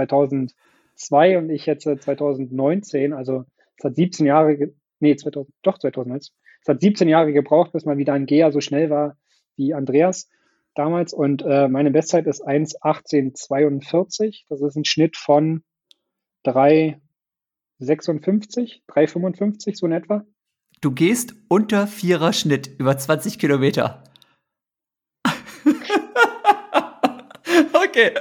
2002 1.00 1.38
und 1.38 1.50
ich 1.50 1.66
jetzt 1.66 1.84
2019, 1.84 3.14
also 3.14 3.46
es 3.78 3.86
hat 3.86 3.96
17 3.96 4.26
Jahre, 4.26 4.74
nee, 5.00 5.16
2000, 5.16 5.54
doch 5.64 5.80
2019. 5.80 6.36
Es 6.62 6.68
hat 6.68 6.82
17 6.82 7.08
Jahre 7.08 7.32
gebraucht, 7.32 7.72
bis 7.72 7.86
mal 7.86 7.98
wieder 7.98 8.12
ein 8.14 8.26
Geher 8.26 8.52
so 8.52 8.60
schnell 8.60 8.90
war 8.90 9.16
wie 9.56 9.74
Andreas 9.74 10.30
damals. 10.76 11.14
Und 11.14 11.42
äh, 11.44 11.68
meine 11.68 11.92
Bestzeit 11.92 12.26
ist 12.28 12.46
1,1842. 12.46 14.46
Das 14.50 14.62
ist 14.62 14.76
ein 14.76 14.86
Schnitt 14.86 15.18
von 15.18 15.64
3,56, 16.46 18.82
3,55 18.88 19.78
so 19.78 19.86
in 19.86 19.94
etwa. 19.94 20.26
Du 20.82 20.92
gehst 20.92 21.36
unter 21.50 21.88
Vierer 21.88 22.34
Schnitt 22.34 22.68
über 22.78 22.98
20 22.98 23.40
Kilometer. 23.40 24.04
Okay, 28.00 28.12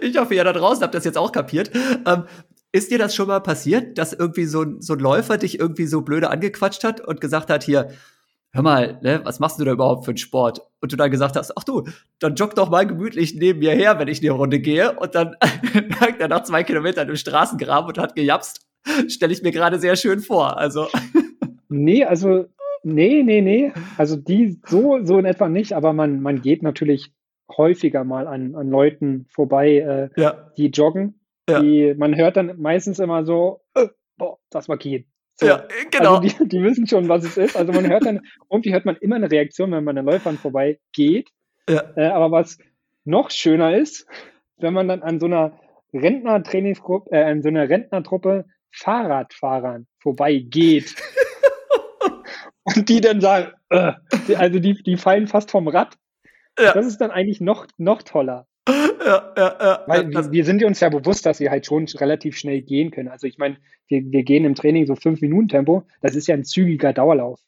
ich 0.00 0.16
hoffe, 0.16 0.34
ihr 0.34 0.44
da 0.44 0.52
draußen 0.52 0.82
habt 0.82 0.94
das 0.94 1.04
jetzt 1.04 1.18
auch 1.18 1.32
kapiert. 1.32 1.70
Ähm, 2.06 2.24
ist 2.72 2.90
dir 2.90 2.98
das 2.98 3.14
schon 3.14 3.28
mal 3.28 3.40
passiert, 3.40 3.96
dass 3.98 4.12
irgendwie 4.12 4.44
so, 4.44 4.64
so 4.80 4.94
ein 4.94 4.98
Läufer 4.98 5.38
dich 5.38 5.58
irgendwie 5.58 5.86
so 5.86 6.02
blöde 6.02 6.30
angequatscht 6.30 6.84
hat 6.84 7.00
und 7.00 7.20
gesagt 7.20 7.48
hat, 7.48 7.64
hier, 7.64 7.88
hör 8.52 8.62
mal, 8.62 8.98
ne, 9.02 9.20
was 9.24 9.38
machst 9.38 9.58
du 9.58 9.64
da 9.64 9.72
überhaupt 9.72 10.04
für 10.04 10.10
einen 10.10 10.18
Sport? 10.18 10.60
Und 10.80 10.92
du 10.92 10.96
dann 10.96 11.10
gesagt 11.10 11.36
hast, 11.36 11.56
ach 11.56 11.64
du, 11.64 11.84
dann 12.18 12.34
jogg 12.34 12.54
doch 12.54 12.70
mal 12.70 12.86
gemütlich 12.86 13.34
neben 13.34 13.60
mir 13.60 13.72
her, 13.72 13.98
wenn 13.98 14.08
ich 14.08 14.20
eine 14.20 14.30
Runde 14.30 14.60
gehe. 14.60 14.98
Und 14.98 15.14
dann 15.14 15.36
lag 16.00 16.18
er 16.18 16.28
nach 16.28 16.42
zwei 16.42 16.64
Kilometern 16.64 17.08
im 17.08 17.16
Straßengraben 17.16 17.88
und 17.88 17.98
hat 17.98 18.14
gejapst. 18.14 18.66
Stelle 19.08 19.32
ich 19.32 19.42
mir 19.42 19.52
gerade 19.52 19.78
sehr 19.78 19.96
schön 19.96 20.20
vor. 20.20 20.58
Also. 20.58 20.88
Nee, 21.68 22.04
also, 22.04 22.46
nee, 22.84 23.22
nee, 23.22 23.40
nee. 23.40 23.72
Also 23.96 24.16
die 24.16 24.60
so, 24.66 25.00
so 25.02 25.18
in 25.18 25.24
etwa 25.24 25.48
nicht, 25.48 25.72
aber 25.72 25.92
man, 25.92 26.20
man 26.20 26.40
geht 26.40 26.62
natürlich 26.62 27.12
häufiger 27.48 28.04
mal 28.04 28.26
an, 28.26 28.54
an 28.54 28.70
Leuten 28.70 29.26
vorbei, 29.30 29.76
äh, 30.16 30.20
ja. 30.20 30.50
die 30.56 30.68
joggen 30.68 31.20
ja. 31.48 31.60
Die, 31.60 31.94
man 31.96 32.16
hört 32.16 32.36
dann 32.36 32.60
meistens 32.60 32.98
immer 32.98 33.24
so, 33.24 33.60
äh, 33.74 33.88
boah, 34.16 34.38
das 34.50 34.68
war 34.68 34.78
Kien. 34.78 35.06
So. 35.36 35.46
Ja, 35.46 35.66
genau. 35.90 36.16
Also 36.16 36.44
die, 36.44 36.48
die, 36.48 36.62
wissen 36.62 36.86
schon, 36.86 37.08
was 37.08 37.24
es 37.24 37.36
ist. 37.36 37.56
Also 37.56 37.72
man 37.72 37.88
hört 37.88 38.04
dann, 38.04 38.22
irgendwie 38.50 38.72
hört 38.72 38.84
man 38.84 38.96
immer 38.96 39.16
eine 39.16 39.30
Reaktion, 39.30 39.70
wenn 39.72 39.84
man 39.84 39.98
an 39.98 40.06
Läufern 40.06 40.38
vorbei 40.38 40.80
geht. 40.92 41.28
Ja. 41.68 41.84
Äh, 41.96 42.06
aber 42.06 42.30
was 42.30 42.58
noch 43.04 43.30
schöner 43.30 43.76
ist, 43.76 44.06
wenn 44.56 44.74
man 44.74 44.88
dann 44.88 45.02
an 45.02 45.20
so 45.20 45.26
einer 45.26 45.58
Rentnertrainingsgruppe, 45.92 47.10
äh, 47.12 47.22
an 47.22 47.42
so 47.42 47.48
einer 47.48 47.68
Rentnertruppe 47.68 48.46
Fahrradfahrern 48.72 49.86
vorbeigeht. 50.00 50.96
und 52.64 52.88
die 52.88 53.00
dann 53.00 53.20
sagen, 53.20 53.52
äh, 53.70 53.92
also 54.36 54.58
die, 54.58 54.82
die 54.82 54.96
fallen 54.96 55.28
fast 55.28 55.50
vom 55.50 55.68
Rad. 55.68 55.96
Ja. 56.58 56.72
Das 56.72 56.86
ist 56.86 56.98
dann 56.98 57.10
eigentlich 57.10 57.40
noch, 57.40 57.66
noch 57.76 58.02
toller 58.02 58.46
ja, 59.06 59.32
ja, 59.36 59.56
ja. 59.60 59.80
Weil 59.86 60.10
wir, 60.10 60.32
wir, 60.32 60.44
sind 60.44 60.62
uns 60.64 60.80
ja 60.80 60.88
bewusst, 60.88 61.24
dass 61.26 61.40
wir 61.40 61.50
halt 61.50 61.66
schon 61.66 61.86
relativ 61.96 62.36
schnell 62.36 62.62
gehen 62.62 62.90
können. 62.90 63.08
Also 63.08 63.26
ich 63.26 63.38
meine, 63.38 63.56
wir, 63.88 64.02
wir 64.10 64.22
gehen 64.24 64.44
im 64.44 64.54
Training 64.54 64.86
so 64.86 64.96
fünf 64.96 65.20
Minuten 65.20 65.48
Tempo. 65.48 65.84
Das 66.02 66.16
ist 66.16 66.26
ja 66.26 66.34
ein 66.34 66.44
zügiger 66.44 66.92
Dauerlauf. 66.92 67.40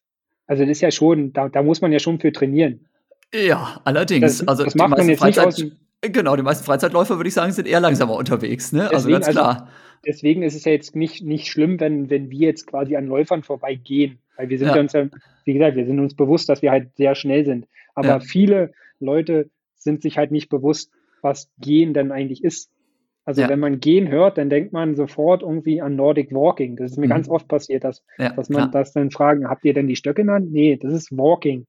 Also 0.47 0.63
das 0.63 0.71
ist 0.71 0.81
ja 0.81 0.91
schon, 0.91 1.33
da, 1.33 1.49
da 1.49 1.63
muss 1.63 1.81
man 1.81 1.93
ja 1.93 1.99
schon 1.99 2.21
für 2.21 2.33
trainieren. 2.33 2.87
Ja, 3.35 3.81
allerdings. 3.85 4.39
Das, 4.39 4.49
also 4.49 4.65
das 4.65 4.75
macht 4.77 4.97
man 4.97 5.09
jetzt 5.09 5.19
Freizeit, 5.19 5.47
nicht 5.59 5.73
aus 5.73 5.79
Genau, 6.01 6.37
die 6.37 6.43
meisten 6.43 6.65
Freizeitläufer, 6.65 7.17
würde 7.17 7.27
ich 7.27 7.35
sagen, 7.35 7.51
sind 7.51 7.67
eher 7.67 7.81
langsamer 7.81 8.15
unterwegs. 8.15 8.73
Ne? 8.73 8.83
Also 8.83 9.09
deswegen, 9.09 9.15
also 9.17 9.27
ganz 9.27 9.37
klar. 9.37 9.49
Also, 9.49 9.73
deswegen 10.07 10.43
ist 10.43 10.55
es 10.55 10.65
ja 10.65 10.71
jetzt 10.71 10.95
nicht, 10.95 11.25
nicht 11.25 11.49
schlimm, 11.49 11.81
wenn, 11.81 12.09
wenn 12.09 12.31
wir 12.31 12.47
jetzt 12.47 12.69
quasi 12.69 12.95
an 12.95 13.07
Läufern 13.07 13.43
vorbeigehen. 13.43 14.21
Weil 14.37 14.49
wir 14.49 14.59
sind 14.59 14.69
ja. 14.69 14.79
uns 14.79 14.93
ja, 14.93 15.09
wie 15.45 15.55
gesagt, 15.55 15.77
wir 15.77 15.87
sind 15.87 15.99
uns 15.99 16.15
bewusst, 16.15 16.49
dass 16.49 16.63
wir 16.63 16.71
halt 16.71 16.95
sehr 16.97 17.17
schnell 17.17 17.45
sind. 17.45 17.67
Aber 17.97 18.09
ja. 18.09 18.21
viele 18.21 18.73
Leute 19.01 19.51
sind 19.77 20.03
sich 20.03 20.19
halt 20.19 20.31
nicht 20.31 20.49
bewusst, 20.49 20.93
was 21.23 21.51
Gehen 21.59 21.95
denn 21.95 22.13
eigentlich 22.13 22.45
ist. 22.45 22.71
Also 23.25 23.43
ja. 23.43 23.49
wenn 23.51 23.61
man 23.61 23.81
Gehen 23.81 24.09
hört, 24.09 24.39
dann 24.39 24.49
denkt 24.49 24.73
man 24.73 24.97
sofort 24.97 25.43
irgendwie 25.43 25.83
an 25.83 25.97
Nordic 25.97 26.33
Walking. 26.33 26.77
Das 26.77 26.93
ist 26.93 26.97
mir 26.97 27.07
mhm. 27.07 27.11
ganz 27.11 27.29
oft 27.29 27.47
passiert, 27.47 27.85
dass, 27.85 28.03
ja, 28.17 28.33
dass 28.33 28.49
man 28.49 28.71
klar. 28.71 28.83
das 28.83 28.93
dann 28.93 29.11
fragen, 29.11 29.49
habt 29.49 29.65
ihr 29.67 29.75
denn 29.75 29.87
die 29.87 29.97
Stöcke 29.97 30.23
in 30.23 30.31
Hand? 30.31 30.51
Nee, 30.51 30.79
das 30.81 30.95
ist 30.95 31.17
Walking. 31.17 31.67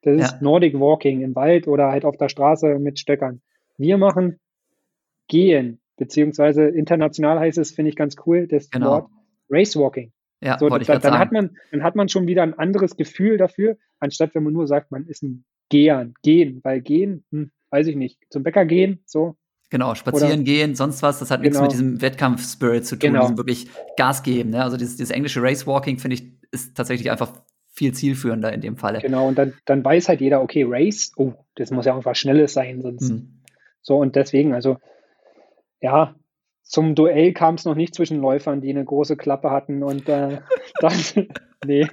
Das 0.00 0.18
ist 0.18 0.32
ja. 0.32 0.38
Nordic 0.40 0.78
Walking 0.80 1.20
im 1.20 1.34
Wald 1.34 1.68
oder 1.68 1.90
halt 1.90 2.04
auf 2.04 2.16
der 2.16 2.28
Straße 2.28 2.78
mit 2.78 2.98
Stöckern. 2.98 3.42
Wir 3.76 3.98
machen 3.98 4.38
Gehen, 5.28 5.80
beziehungsweise 5.96 6.64
international 6.64 7.38
heißt 7.38 7.58
es, 7.58 7.72
finde 7.72 7.90
ich 7.90 7.96
ganz 7.96 8.16
cool, 8.26 8.46
das 8.46 8.70
genau. 8.70 8.90
Wort 8.90 9.10
Race 9.50 9.76
Walking. 9.76 10.12
Ja, 10.40 10.58
so, 10.58 10.68
da, 10.68 10.78
dann, 10.78 11.00
sagen. 11.00 11.18
hat 11.18 11.32
man, 11.32 11.56
dann 11.70 11.82
hat 11.82 11.96
man 11.96 12.08
schon 12.08 12.26
wieder 12.26 12.42
ein 12.42 12.58
anderes 12.58 12.96
Gefühl 12.96 13.38
dafür, 13.38 13.76
anstatt 13.98 14.34
wenn 14.34 14.42
man 14.42 14.52
nur 14.52 14.66
sagt, 14.66 14.90
man 14.90 15.06
ist 15.06 15.22
ein 15.22 15.44
Geher, 15.68 16.10
gehen, 16.22 16.60
weil 16.62 16.80
gehen, 16.80 17.24
hm, 17.30 17.50
weiß 17.70 17.86
ich 17.86 17.96
nicht, 17.96 18.18
zum 18.30 18.42
Bäcker 18.42 18.64
gehen, 18.64 19.00
so. 19.06 19.36
Genau, 19.70 19.94
spazieren 19.94 20.32
Oder, 20.32 20.42
gehen, 20.44 20.74
sonst 20.76 21.02
was, 21.02 21.18
das 21.18 21.30
hat 21.30 21.42
genau. 21.42 21.60
nichts 21.60 21.62
mit 21.62 21.72
diesem 21.72 22.00
Wettkampf-Spirit 22.00 22.86
zu 22.86 22.96
tun, 22.96 23.12
genau. 23.12 23.22
diesem 23.22 23.38
wirklich 23.38 23.66
Gas 23.96 24.22
geben. 24.22 24.50
Ne? 24.50 24.62
Also 24.62 24.76
dieses, 24.76 24.96
dieses 24.96 25.10
englische 25.10 25.42
Race-Walking, 25.42 25.98
finde 25.98 26.16
ich, 26.16 26.24
ist 26.52 26.76
tatsächlich 26.76 27.10
einfach 27.10 27.32
viel 27.74 27.92
zielführender 27.92 28.52
in 28.52 28.60
dem 28.60 28.76
Falle. 28.76 29.00
Genau, 29.00 29.26
und 29.26 29.36
dann, 29.36 29.54
dann 29.64 29.84
weiß 29.84 30.08
halt 30.08 30.20
jeder, 30.20 30.42
okay, 30.42 30.64
Race, 30.66 31.12
oh, 31.16 31.32
das 31.56 31.72
muss 31.72 31.86
ja 31.86 31.96
einfach 31.96 32.14
Schnelles 32.14 32.52
sein, 32.52 32.82
sonst. 32.82 33.10
Mhm. 33.10 33.40
So, 33.82 33.96
und 33.96 34.14
deswegen, 34.14 34.54
also, 34.54 34.78
ja, 35.80 36.14
zum 36.62 36.94
Duell 36.94 37.32
kam 37.32 37.56
es 37.56 37.64
noch 37.64 37.74
nicht 37.74 37.94
zwischen 37.94 38.20
Läufern, 38.20 38.60
die 38.60 38.70
eine 38.70 38.84
große 38.84 39.16
Klappe 39.16 39.50
hatten 39.50 39.82
und 39.82 40.08
äh, 40.08 40.38
dann, 40.80 41.28
nee. 41.66 41.86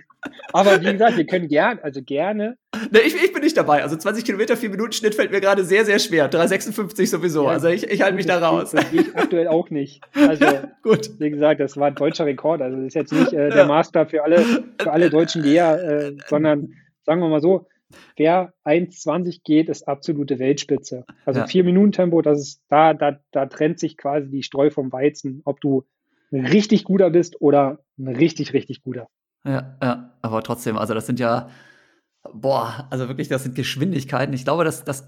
Aber 0.53 0.82
wie 0.82 0.91
gesagt, 0.91 1.17
wir 1.17 1.26
können 1.26 1.47
gerne, 1.47 1.84
also 1.84 2.01
gerne. 2.01 2.57
Ne, 2.91 2.99
ich, 2.99 3.15
ich 3.15 3.32
bin 3.32 3.41
nicht 3.52 3.58
dabei. 3.58 3.84
Also 3.84 3.95
20 3.95 4.24
Kilometer, 4.24 4.56
4 4.56 4.70
Minuten 4.70 4.93
Schnitt 4.93 5.16
fällt 5.16 5.32
mir 5.32 5.41
gerade 5.41 5.64
sehr, 5.64 5.86
sehr 5.86 5.99
schwer. 5.99 6.32
3,56 6.32 7.08
sowieso. 7.08 7.43
Ja, 7.43 7.49
also 7.49 7.68
ich, 7.68 7.84
ich 7.84 8.02
halte 8.02 8.16
mich 8.16 8.26
da 8.26 8.39
raus. 8.39 8.72
Das 8.72 8.91
ich 8.91 9.16
aktuell 9.16 9.47
auch 9.47 9.70
nicht. 9.70 10.02
Also, 10.16 10.45
gut. 10.84 11.12
Wie 11.20 11.30
gesagt, 11.30 11.60
das 11.60 11.78
war 11.78 11.88
ein 11.88 11.95
deutscher 11.95 12.26
Rekord. 12.26 12.62
Also 12.62 12.78
das 12.78 12.88
ist 12.88 12.93
jetzt 12.93 13.14
nicht 13.14 13.34
äh, 13.34 13.49
der 13.49 13.58
ja. 13.58 13.66
Master 13.66 14.06
für 14.06 14.24
alle, 14.24 14.39
für 14.80 14.91
alle 14.91 15.10
deutschen 15.10 15.43
Geher, 15.43 15.84
äh, 15.84 16.14
sondern 16.28 16.74
sagen 17.06 17.22
wir 17.22 17.30
mal 17.30 17.41
so, 17.41 17.68
wer 18.16 18.54
1,20 18.66 19.41
geht, 19.43 19.70
ist 19.70 19.88
absolute 19.88 20.39
Weltspitze. 20.39 21.06
Also 21.26 21.41
ja. 21.41 21.47
4 21.47 21.64
Minuten 21.64 21.91
Tempo, 21.91 22.22
das 22.22 22.39
ist, 22.39 22.62
da, 22.70 22.93
da, 22.93 23.20
da 23.32 23.45
trennt 23.47 23.80
sich 23.80 23.97
quasi 23.97 24.30
die 24.30 24.43
Streu 24.43 24.70
vom 24.70 24.91
Weizen, 24.91 25.41
ob 25.45 25.60
du 25.60 25.84
ein 26.32 26.45
richtig 26.45 26.86
guter 26.86 27.10
bist 27.10 27.41
oder 27.41 27.80
ein 27.99 28.08
richtig, 28.08 28.54
richtig 28.54 28.82
guter. 28.82 29.08
Ja, 29.43 29.76
ja, 29.82 30.12
aber 30.22 30.43
trotzdem, 30.43 30.78
also 30.78 30.93
das 30.93 31.06
sind 31.08 31.20
ja, 31.20 31.49
boah, 32.34 32.88
also 32.89 33.07
wirklich, 33.07 33.28
das 33.28 33.43
sind 33.43 33.55
Geschwindigkeiten. 33.55 34.34
Ich 34.34 34.43
glaube, 34.43 34.63
das, 34.63 34.84
das 34.84 35.05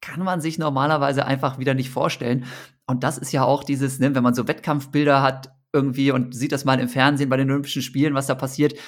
kann 0.00 0.22
man 0.22 0.40
sich 0.40 0.58
normalerweise 0.58 1.24
einfach 1.24 1.58
wieder 1.58 1.74
nicht 1.74 1.90
vorstellen. 1.90 2.44
Und 2.86 3.02
das 3.02 3.18
ist 3.18 3.32
ja 3.32 3.44
auch 3.44 3.64
dieses, 3.64 3.98
ne, 3.98 4.14
wenn 4.14 4.22
man 4.22 4.34
so 4.34 4.46
Wettkampfbilder 4.46 5.22
hat 5.22 5.50
irgendwie 5.72 6.10
und 6.10 6.34
sieht 6.34 6.52
das 6.52 6.64
mal 6.64 6.78
im 6.78 6.88
Fernsehen 6.88 7.28
bei 7.28 7.36
den 7.36 7.50
Olympischen 7.50 7.82
Spielen, 7.82 8.14
was 8.14 8.26
da 8.26 8.34
passiert, 8.34 8.78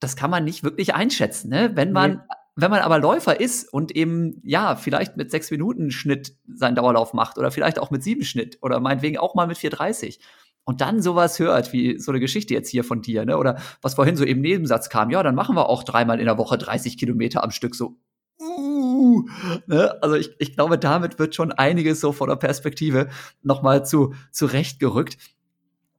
das 0.00 0.16
kann 0.16 0.30
man 0.30 0.44
nicht 0.44 0.64
wirklich 0.64 0.94
einschätzen, 0.94 1.50
ne? 1.50 1.70
Wenn 1.74 1.92
man, 1.92 2.12
nee. 2.12 2.18
wenn 2.56 2.70
man 2.72 2.80
aber 2.80 2.98
Läufer 2.98 3.38
ist 3.38 3.72
und 3.72 3.94
eben, 3.94 4.40
ja, 4.42 4.74
vielleicht 4.74 5.16
mit 5.16 5.30
sechs 5.30 5.50
Minuten 5.52 5.92
Schnitt 5.92 6.36
seinen 6.52 6.74
Dauerlauf 6.74 7.12
macht 7.12 7.38
oder 7.38 7.52
vielleicht 7.52 7.78
auch 7.78 7.92
mit 7.92 8.02
sieben 8.02 8.24
Schnitt 8.24 8.58
oder 8.62 8.80
meinetwegen 8.80 9.18
auch 9.18 9.36
mal 9.36 9.46
mit 9.46 9.58
4,30 9.58 10.18
und 10.64 10.80
dann 10.80 11.02
sowas 11.02 11.38
hört, 11.38 11.72
wie 11.72 11.98
so 11.98 12.12
eine 12.12 12.20
Geschichte 12.20 12.54
jetzt 12.54 12.68
hier 12.68 12.84
von 12.84 13.02
dir, 13.02 13.24
ne? 13.24 13.36
Oder 13.36 13.58
was 13.80 13.94
vorhin 13.94 14.16
so 14.16 14.24
im 14.24 14.40
Nebensatz 14.40 14.88
kam, 14.88 15.10
ja, 15.10 15.22
dann 15.22 15.34
machen 15.34 15.56
wir 15.56 15.68
auch 15.68 15.82
dreimal 15.82 16.20
in 16.20 16.26
der 16.26 16.38
Woche 16.38 16.56
30 16.58 16.98
Kilometer 16.98 17.42
am 17.42 17.50
Stück 17.50 17.74
so. 17.74 17.96
Uh, 18.40 19.24
ne? 19.66 20.02
Also 20.02 20.16
ich, 20.16 20.30
ich 20.38 20.54
glaube, 20.54 20.78
damit 20.78 21.18
wird 21.18 21.34
schon 21.34 21.52
einiges 21.52 22.00
so 22.00 22.12
von 22.12 22.28
der 22.28 22.36
Perspektive 22.36 23.08
nochmal 23.42 23.84
zu 23.84 24.14
zurechtgerückt. 24.30 25.18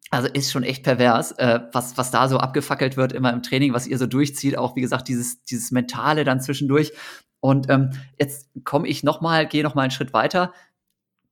Also 0.09 0.27
ist 0.27 0.51
schon 0.51 0.63
echt 0.63 0.83
pervers, 0.83 1.31
äh, 1.33 1.61
was, 1.71 1.97
was 1.97 2.11
da 2.11 2.27
so 2.27 2.37
abgefackelt 2.37 2.97
wird 2.97 3.13
immer 3.13 3.33
im 3.33 3.41
Training, 3.41 3.73
was 3.73 3.87
ihr 3.87 3.97
so 3.97 4.05
durchzieht, 4.05 4.57
auch 4.57 4.75
wie 4.75 4.81
gesagt, 4.81 5.07
dieses, 5.07 5.43
dieses 5.43 5.71
Mentale 5.71 6.23
dann 6.23 6.39
zwischendurch. 6.39 6.93
Und 7.39 7.69
ähm, 7.69 7.89
jetzt 8.19 8.49
komme 8.63 8.87
ich 8.87 9.03
nochmal, 9.03 9.47
gehe 9.47 9.63
nochmal 9.63 9.83
einen 9.83 9.91
Schritt 9.91 10.13
weiter 10.13 10.53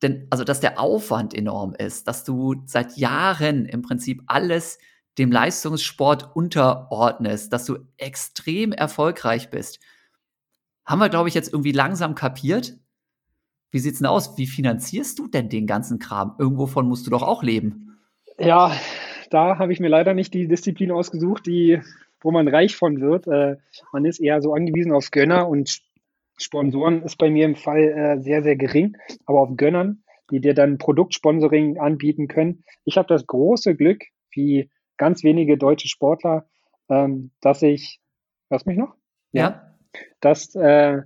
denn, 0.01 0.27
also, 0.29 0.43
dass 0.43 0.59
der 0.59 0.79
Aufwand 0.79 1.33
enorm 1.33 1.75
ist, 1.75 2.07
dass 2.07 2.23
du 2.23 2.55
seit 2.65 2.97
Jahren 2.97 3.65
im 3.65 3.81
Prinzip 3.81 4.23
alles 4.27 4.79
dem 5.17 5.31
Leistungssport 5.31 6.35
unterordnest, 6.35 7.53
dass 7.53 7.65
du 7.65 7.79
extrem 7.97 8.71
erfolgreich 8.71 9.49
bist. 9.49 9.79
haben 10.85 10.99
wir, 10.99 11.09
glaube 11.09 11.29
ich, 11.29 11.35
jetzt 11.35 11.53
irgendwie 11.53 11.73
langsam 11.73 12.15
kapiert. 12.15 12.77
Wie 13.69 13.79
sieht's 13.79 13.99
denn 13.99 14.07
aus? 14.07 14.37
Wie 14.37 14.47
finanzierst 14.47 15.19
du 15.19 15.27
denn 15.27 15.47
den 15.47 15.67
ganzen 15.67 15.99
Kram? 15.99 16.35
Irgendwovon 16.39 16.87
musst 16.87 17.05
du 17.05 17.11
doch 17.11 17.21
auch 17.21 17.43
leben. 17.43 17.99
Ja, 18.37 18.75
da 19.29 19.59
habe 19.59 19.71
ich 19.71 19.79
mir 19.79 19.87
leider 19.87 20.13
nicht 20.13 20.33
die 20.33 20.47
Disziplin 20.47 20.91
ausgesucht, 20.91 21.45
die, 21.45 21.79
wo 22.19 22.31
man 22.31 22.47
reich 22.47 22.75
von 22.75 22.99
wird. 22.99 23.27
Äh, 23.27 23.57
man 23.93 24.03
ist 24.05 24.19
eher 24.19 24.41
so 24.41 24.53
angewiesen 24.53 24.91
auf 24.91 25.11
Gönner 25.11 25.47
und 25.47 25.81
Sponsoren 26.43 27.03
ist 27.03 27.17
bei 27.17 27.29
mir 27.29 27.45
im 27.45 27.55
Fall 27.55 27.83
äh, 27.83 28.21
sehr, 28.21 28.43
sehr 28.43 28.55
gering, 28.55 28.97
aber 29.25 29.41
auf 29.41 29.49
Gönnern, 29.55 30.03
die 30.31 30.39
dir 30.39 30.53
dann 30.53 30.77
Produktsponsoring 30.77 31.77
anbieten 31.77 32.27
können. 32.27 32.63
Ich 32.85 32.97
habe 32.97 33.07
das 33.07 33.27
große 33.27 33.75
Glück, 33.75 34.03
wie 34.31 34.69
ganz 34.97 35.23
wenige 35.23 35.57
deutsche 35.57 35.87
Sportler, 35.87 36.47
ähm, 36.89 37.31
dass 37.41 37.61
ich, 37.61 37.99
hörst 38.49 38.67
mich 38.67 38.77
noch? 38.77 38.95
Ja. 39.31 39.41
ja. 39.41 39.77
Dass, 40.19 40.55
äh, 40.55 41.01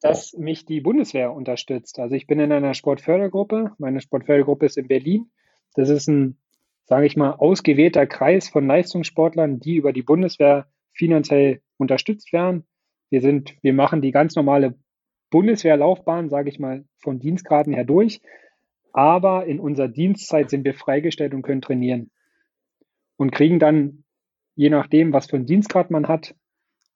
dass 0.00 0.34
mich 0.34 0.66
die 0.66 0.80
Bundeswehr 0.80 1.32
unterstützt. 1.32 1.98
Also 1.98 2.14
ich 2.14 2.26
bin 2.26 2.40
in 2.40 2.52
einer 2.52 2.74
Sportfördergruppe. 2.74 3.72
Meine 3.78 4.00
Sportfördergruppe 4.00 4.66
ist 4.66 4.78
in 4.78 4.88
Berlin. 4.88 5.30
Das 5.74 5.88
ist 5.88 6.08
ein, 6.08 6.38
sage 6.84 7.06
ich 7.06 7.16
mal, 7.16 7.32
ausgewählter 7.32 8.06
Kreis 8.06 8.48
von 8.48 8.66
Leistungssportlern, 8.66 9.60
die 9.60 9.76
über 9.76 9.92
die 9.92 10.02
Bundeswehr 10.02 10.68
finanziell 10.92 11.60
unterstützt 11.76 12.32
werden. 12.32 12.66
Wir 13.10 13.20
sind, 13.20 13.56
wir 13.62 13.72
machen 13.72 14.00
die 14.00 14.12
ganz 14.12 14.36
normale 14.36 14.74
Bundeswehrlaufbahn, 15.30 16.28
sage 16.28 16.48
ich 16.48 16.58
mal, 16.58 16.84
von 16.98 17.18
Dienstgraden 17.18 17.74
her 17.74 17.84
durch. 17.84 18.20
Aber 18.92 19.46
in 19.46 19.60
unserer 19.60 19.88
Dienstzeit 19.88 20.50
sind 20.50 20.64
wir 20.64 20.74
freigestellt 20.74 21.34
und 21.34 21.42
können 21.42 21.62
trainieren 21.62 22.10
und 23.16 23.30
kriegen 23.30 23.58
dann, 23.58 24.04
je 24.54 24.70
nachdem, 24.70 25.12
was 25.12 25.26
für 25.26 25.36
einen 25.36 25.46
Dienstgrad 25.46 25.90
man 25.90 26.08
hat, 26.08 26.34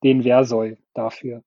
den 0.02 0.24
Wehrsoll 0.24 0.78
dafür. 0.92 1.42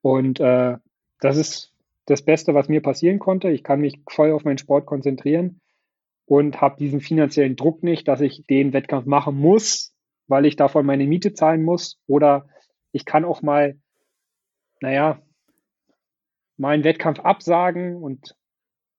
Und 0.00 0.40
äh, 0.40 0.76
das 1.20 1.36
ist 1.36 1.72
das 2.06 2.22
Beste, 2.22 2.54
was 2.54 2.68
mir 2.68 2.82
passieren 2.82 3.18
konnte. 3.18 3.50
Ich 3.50 3.62
kann 3.62 3.80
mich 3.80 4.00
voll 4.08 4.32
auf 4.32 4.44
meinen 4.44 4.58
Sport 4.58 4.86
konzentrieren 4.86 5.60
und 6.26 6.60
habe 6.60 6.76
diesen 6.78 7.00
finanziellen 7.00 7.56
Druck 7.56 7.82
nicht, 7.82 8.08
dass 8.08 8.20
ich 8.20 8.44
den 8.46 8.72
Wettkampf 8.72 9.06
machen 9.06 9.36
muss, 9.36 9.94
weil 10.26 10.46
ich 10.46 10.56
davon 10.56 10.86
meine 10.86 11.06
Miete 11.06 11.34
zahlen 11.34 11.62
muss. 11.62 12.00
Oder 12.06 12.46
ich 12.92 13.04
kann 13.04 13.24
auch 13.24 13.42
mal, 13.42 13.76
naja, 14.82 15.22
mal 16.56 16.74
einen 16.74 16.84
Wettkampf 16.84 17.20
absagen 17.20 17.96
und 17.96 18.36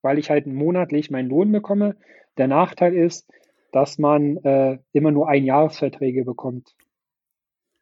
weil 0.02 0.18
ich 0.18 0.30
halt 0.30 0.48
monatlich 0.48 1.12
meinen 1.12 1.30
Lohn 1.30 1.52
bekomme. 1.52 1.98
Der 2.38 2.48
Nachteil 2.48 2.96
ist, 2.96 3.30
dass 3.72 3.98
man 3.98 4.38
äh, 4.38 4.80
immer 4.94 5.12
nur 5.12 5.30
ein 5.30 5.44
Jahresverträge 5.44 6.24
bekommt. 6.24 6.74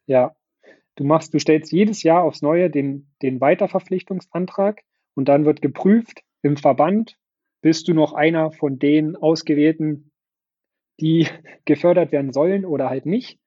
Ja, 0.06 0.34
du 0.96 1.04
machst, 1.04 1.32
du 1.32 1.38
stellst 1.38 1.72
jedes 1.72 2.02
Jahr 2.02 2.24
aufs 2.24 2.42
Neue 2.42 2.70
den, 2.70 3.12
den 3.22 3.40
Weiterverpflichtungsantrag 3.40 4.82
und 5.14 5.28
dann 5.28 5.44
wird 5.44 5.62
geprüft 5.62 6.22
im 6.42 6.56
Verband, 6.56 7.16
bist 7.60 7.86
du 7.86 7.94
noch 7.94 8.14
einer 8.14 8.50
von 8.50 8.78
den 8.78 9.16
Ausgewählten, 9.16 10.10
die 10.98 11.28
gefördert 11.66 12.10
werden 12.10 12.32
sollen 12.32 12.64
oder 12.64 12.90
halt 12.90 13.06
nicht. 13.06 13.38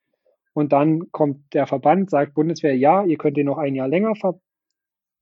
Und 0.54 0.72
dann 0.72 1.12
kommt 1.12 1.54
der 1.54 1.68
Verband, 1.68 2.10
sagt 2.10 2.34
Bundeswehr, 2.34 2.78
ja, 2.78 3.04
ihr 3.04 3.18
könnt 3.18 3.36
den 3.36 3.48
noch 3.48 3.58
ein 3.58 3.76
Jahr 3.76 3.90
länger 3.90 4.16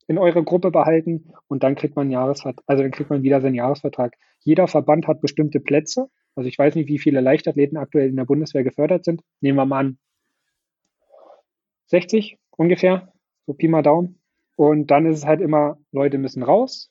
in 0.08 0.18
eure 0.18 0.44
Gruppe 0.44 0.72
behalten 0.72 1.34
und 1.48 1.64
dann 1.64 1.76
kriegt 1.76 1.96
man 1.96 2.12
Jahresvertrag, 2.12 2.64
also 2.68 2.84
dann 2.84 2.92
kriegt 2.92 3.10
man 3.10 3.24
wieder 3.24 3.42
seinen 3.42 3.56
Jahresvertrag. 3.56 4.16
Jeder 4.40 4.68
Verband 4.68 5.08
hat 5.08 5.22
bestimmte 5.22 5.60
Plätze 5.60 6.10
also 6.36 6.48
ich 6.48 6.58
weiß 6.58 6.76
nicht, 6.76 6.90
wie 6.90 7.00
viele 7.00 7.22
Leichtathleten 7.22 7.78
aktuell 7.78 8.10
in 8.10 8.16
der 8.16 8.26
Bundeswehr 8.26 8.64
gefördert 8.64 9.06
sind. 9.06 9.22
Nehmen 9.42 9.58
wir 9.58 9.66
mal 9.66 9.80
an 9.80 9.98
60 11.88 12.38
ungefähr, 12.52 13.14
so 13.46 13.54
Pi 13.54 13.68
mal 13.68 13.84
Daumen. 13.84 14.20
Und 14.56 14.88
dann 14.88 15.06
ist 15.06 15.18
es 15.18 15.26
halt 15.26 15.42
immer, 15.42 15.78
Leute 15.92 16.18
müssen 16.18 16.44
raus, 16.44 16.90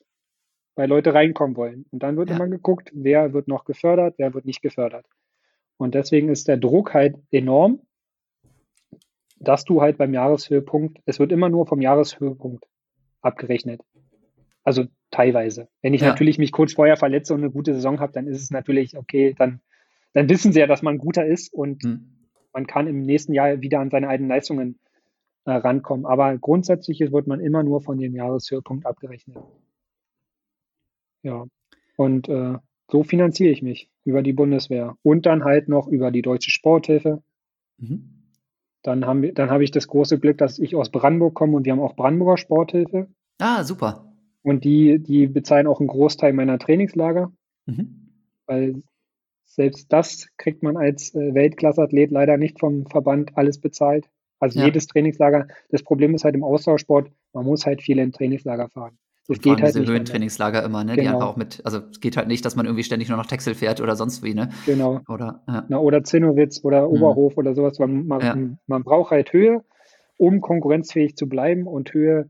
weil 0.75 0.87
Leute 0.87 1.13
reinkommen 1.13 1.57
wollen. 1.57 1.85
Und 1.91 2.03
dann 2.03 2.17
wird 2.17 2.29
ja. 2.29 2.35
immer 2.35 2.47
geguckt, 2.47 2.89
wer 2.93 3.33
wird 3.33 3.47
noch 3.47 3.65
gefördert, 3.65 4.15
wer 4.17 4.33
wird 4.33 4.45
nicht 4.45 4.61
gefördert. 4.61 5.05
Und 5.77 5.95
deswegen 5.95 6.29
ist 6.29 6.47
der 6.47 6.57
Druck 6.57 6.93
halt 6.93 7.17
enorm, 7.31 7.81
dass 9.37 9.65
du 9.65 9.81
halt 9.81 9.97
beim 9.97 10.13
Jahreshöhepunkt, 10.13 10.99
es 11.05 11.19
wird 11.19 11.31
immer 11.33 11.49
nur 11.49 11.65
vom 11.67 11.81
Jahreshöhepunkt 11.81 12.65
abgerechnet. 13.23 13.81
Also 14.63 14.85
teilweise. 15.11 15.67
Wenn 15.81 15.93
ich 15.93 16.01
ja. 16.01 16.07
natürlich 16.07 16.37
mich 16.37 16.51
kurz 16.51 16.73
vorher 16.73 16.97
verletze 16.97 17.33
und 17.33 17.41
eine 17.41 17.51
gute 17.51 17.73
Saison 17.73 17.99
habe, 17.99 18.13
dann 18.13 18.27
ist 18.27 18.41
es 18.41 18.51
natürlich 18.51 18.97
okay, 18.97 19.35
dann, 19.37 19.61
dann 20.13 20.29
wissen 20.29 20.53
sie 20.53 20.59
ja, 20.59 20.67
dass 20.67 20.81
man 20.81 20.97
guter 20.97 21.25
ist 21.25 21.53
und 21.53 21.83
hm. 21.83 22.29
man 22.53 22.67
kann 22.67 22.87
im 22.87 23.01
nächsten 23.01 23.33
Jahr 23.33 23.61
wieder 23.61 23.79
an 23.79 23.89
seine 23.89 24.07
alten 24.07 24.27
Leistungen 24.27 24.79
äh, 25.45 25.51
rankommen. 25.51 26.05
Aber 26.05 26.37
grundsätzlich 26.37 26.99
wird 26.99 27.27
man 27.27 27.39
immer 27.39 27.63
nur 27.63 27.81
von 27.81 27.97
dem 27.97 28.15
Jahreshöhepunkt 28.15 28.85
abgerechnet. 28.85 29.37
Ja. 31.23 31.45
Und 31.97 32.29
äh, 32.29 32.57
so 32.89 33.03
finanziere 33.03 33.51
ich 33.51 33.61
mich 33.61 33.89
über 34.03 34.21
die 34.21 34.33
Bundeswehr 34.33 34.95
und 35.03 35.25
dann 35.25 35.43
halt 35.43 35.67
noch 35.67 35.87
über 35.87 36.11
die 36.11 36.21
Deutsche 36.21 36.51
Sporthilfe. 36.51 37.21
Mhm. 37.77 38.22
Dann, 38.83 39.05
haben 39.05 39.21
wir, 39.21 39.33
dann 39.33 39.49
habe 39.49 39.63
ich 39.63 39.71
das 39.71 39.87
große 39.87 40.19
Glück, 40.19 40.37
dass 40.37 40.59
ich 40.59 40.75
aus 40.75 40.91
Brandenburg 40.91 41.33
komme 41.33 41.55
und 41.55 41.65
wir 41.65 41.71
haben 41.71 41.79
auch 41.79 41.95
Brandenburger 41.95 42.37
Sporthilfe. 42.37 43.07
Ah, 43.39 43.63
super. 43.63 44.13
Und 44.43 44.65
die, 44.65 44.99
die 44.99 45.27
bezahlen 45.27 45.67
auch 45.67 45.79
einen 45.79 45.87
Großteil 45.87 46.33
meiner 46.33 46.59
Trainingslager, 46.59 47.31
mhm. 47.65 48.09
weil 48.45 48.83
selbst 49.45 49.91
das 49.93 50.27
kriegt 50.37 50.63
man 50.63 50.77
als 50.77 51.15
äh, 51.15 51.33
Weltklasse-Athlet 51.33 52.11
leider 52.11 52.37
nicht 52.37 52.59
vom 52.59 52.85
Verband 52.87 53.37
alles 53.37 53.59
bezahlt. 53.59 54.09
Also 54.39 54.59
ja. 54.59 54.65
jedes 54.65 54.87
Trainingslager. 54.87 55.47
Das 55.69 55.83
Problem 55.83 56.13
ist 56.15 56.25
halt 56.25 56.35
im 56.35 56.43
Austauschsport, 56.43 57.09
man 57.31 57.45
muss 57.45 57.65
halt 57.65 57.81
viele 57.81 58.03
in 58.03 58.11
Trainingslager 58.11 58.67
fahren. 58.67 58.97
Das 59.27 59.39
geht 59.39 59.61
halt 59.61 59.73
diese 59.73 59.85
Höhentrainingslager 59.85 60.63
immer, 60.63 60.83
ne? 60.83 60.95
Genau. 60.95 61.01
Die 61.01 61.07
einfach 61.07 61.27
auch 61.27 61.37
mit, 61.37 61.61
also 61.65 61.79
es 61.89 62.01
geht 62.01 62.17
halt 62.17 62.27
nicht, 62.27 62.43
dass 62.43 62.55
man 62.55 62.65
irgendwie 62.65 62.83
ständig 62.83 63.07
nur 63.07 63.17
nach 63.17 63.25
Texel 63.25 63.55
fährt 63.55 63.79
oder 63.79 63.95
sonst 63.95 64.21
wie, 64.21 64.33
ne? 64.33 64.49
Genau. 64.65 64.99
Oder, 65.07 65.43
ja. 65.47 65.65
Na, 65.69 65.77
oder 65.77 66.03
Zinnowitz 66.03 66.63
oder 66.63 66.81
mhm. 66.81 66.95
Oberhof 66.95 67.37
oder 67.37 67.55
sowas. 67.55 67.79
Man, 67.79 68.05
man, 68.05 68.21
ja. 68.21 68.35
man 68.67 68.83
braucht 68.83 69.11
halt 69.11 69.31
Höhe, 69.31 69.63
um 70.17 70.41
konkurrenzfähig 70.41 71.15
zu 71.15 71.29
bleiben 71.29 71.67
und 71.67 71.93
Höhe 71.93 72.29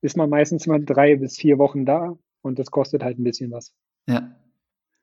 ist 0.00 0.16
man 0.16 0.30
meistens 0.30 0.66
mal 0.66 0.82
drei 0.82 1.16
bis 1.16 1.36
vier 1.36 1.58
Wochen 1.58 1.84
da 1.84 2.16
und 2.40 2.58
das 2.58 2.70
kostet 2.70 3.02
halt 3.02 3.18
ein 3.18 3.24
bisschen 3.24 3.50
was. 3.50 3.74
Ja. 4.08 4.36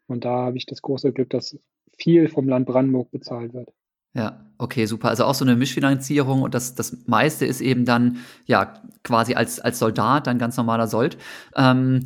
Und 0.07 0.25
da 0.25 0.45
habe 0.45 0.57
ich 0.57 0.65
das 0.65 0.81
große 0.81 1.13
Glück, 1.13 1.29
dass 1.29 1.57
viel 1.97 2.27
vom 2.27 2.47
Land 2.47 2.65
Brandenburg 2.65 3.11
bezahlt 3.11 3.53
wird. 3.53 3.69
Ja, 4.13 4.45
okay, 4.57 4.85
super. 4.85 5.09
Also 5.09 5.25
auch 5.25 5.33
so 5.33 5.45
eine 5.45 5.55
Mischfinanzierung 5.55 6.41
und 6.41 6.53
das, 6.53 6.75
das 6.75 7.05
meiste 7.07 7.45
ist 7.45 7.61
eben 7.61 7.85
dann, 7.85 8.17
ja, 8.45 8.81
quasi 9.03 9.33
als, 9.33 9.59
als 9.59 9.79
Soldat, 9.79 10.27
dann 10.27 10.37
ganz 10.37 10.55
normaler 10.57 10.87
Sold. 10.87 11.17
Ähm, 11.55 12.05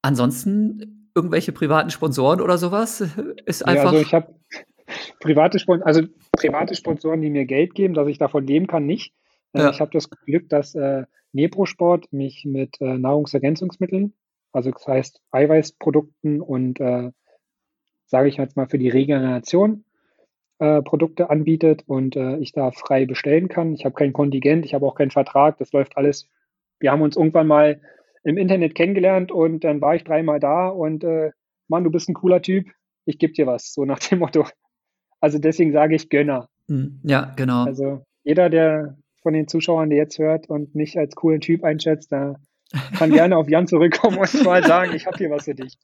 ansonsten 0.00 1.10
irgendwelche 1.14 1.52
privaten 1.52 1.90
Sponsoren 1.90 2.40
oder 2.40 2.58
sowas 2.58 3.00
ist 3.46 3.66
einfach. 3.66 3.84
Ja, 3.84 3.90
also 3.90 4.00
ich 4.00 4.14
habe 4.14 4.34
private 5.20 5.58
Sponsoren, 5.58 5.86
also 5.86 6.02
private 6.32 6.74
Sponsoren, 6.74 7.20
die 7.20 7.30
mir 7.30 7.44
Geld 7.44 7.74
geben, 7.74 7.94
dass 7.94 8.08
ich 8.08 8.18
davon 8.18 8.46
leben 8.46 8.66
kann, 8.66 8.86
nicht. 8.86 9.14
Äh, 9.52 9.60
ja. 9.60 9.70
Ich 9.70 9.80
habe 9.80 9.90
das 9.92 10.08
Glück, 10.10 10.48
dass 10.48 10.74
äh, 10.74 11.04
Neprosport 11.32 12.12
mich 12.12 12.44
mit 12.44 12.80
äh, 12.80 12.98
Nahrungsergänzungsmitteln, 12.98 14.14
also 14.52 14.70
das 14.70 14.86
heißt 14.86 15.20
Eiweißprodukten 15.30 16.40
und 16.40 16.80
äh, 16.80 17.10
sage 18.06 18.28
ich 18.28 18.36
jetzt 18.36 18.56
mal 18.56 18.68
für 18.68 18.78
die 18.78 18.90
Regeneration 18.90 19.84
äh, 20.62 20.80
Produkte 20.80 21.28
anbietet 21.28 21.82
und 21.88 22.14
äh, 22.14 22.36
ich 22.36 22.52
da 22.52 22.70
frei 22.70 23.04
bestellen 23.04 23.48
kann. 23.48 23.74
Ich 23.74 23.84
habe 23.84 23.96
kein 23.96 24.12
Kontingent, 24.12 24.64
ich 24.64 24.74
habe 24.74 24.86
auch 24.86 24.94
keinen 24.94 25.10
Vertrag, 25.10 25.58
das 25.58 25.72
läuft 25.72 25.96
alles. 25.96 26.30
Wir 26.78 26.92
haben 26.92 27.02
uns 27.02 27.16
irgendwann 27.16 27.48
mal 27.48 27.80
im 28.22 28.38
Internet 28.38 28.76
kennengelernt 28.76 29.32
und 29.32 29.64
dann 29.64 29.80
war 29.80 29.96
ich 29.96 30.04
dreimal 30.04 30.38
da 30.38 30.68
und 30.68 31.02
äh, 31.02 31.32
Mann, 31.66 31.82
du 31.82 31.90
bist 31.90 32.08
ein 32.08 32.14
cooler 32.14 32.42
Typ, 32.42 32.68
ich 33.06 33.18
gebe 33.18 33.32
dir 33.32 33.48
was, 33.48 33.72
so 33.72 33.84
nach 33.84 33.98
dem 33.98 34.20
Motto. 34.20 34.46
Also 35.20 35.40
deswegen 35.40 35.72
sage 35.72 35.96
ich 35.96 36.08
Gönner. 36.08 36.48
Hm, 36.68 37.00
ja, 37.02 37.32
genau. 37.34 37.64
Also 37.64 38.04
jeder, 38.22 38.48
der 38.48 38.96
von 39.20 39.32
den 39.32 39.48
Zuschauern, 39.48 39.90
der 39.90 39.98
jetzt 39.98 40.20
hört 40.20 40.48
und 40.48 40.76
mich 40.76 40.96
als 40.96 41.16
coolen 41.16 41.40
Typ 41.40 41.64
einschätzt, 41.64 42.12
da 42.12 42.36
kann 42.98 43.10
gerne 43.10 43.36
auf 43.36 43.48
Jan 43.48 43.66
zurückkommen 43.66 44.18
und 44.18 44.44
mal 44.44 44.64
sagen, 44.64 44.94
ich 44.94 45.06
habe 45.06 45.16
hier 45.18 45.30
was 45.30 45.44
für 45.44 45.54
dich. 45.54 45.78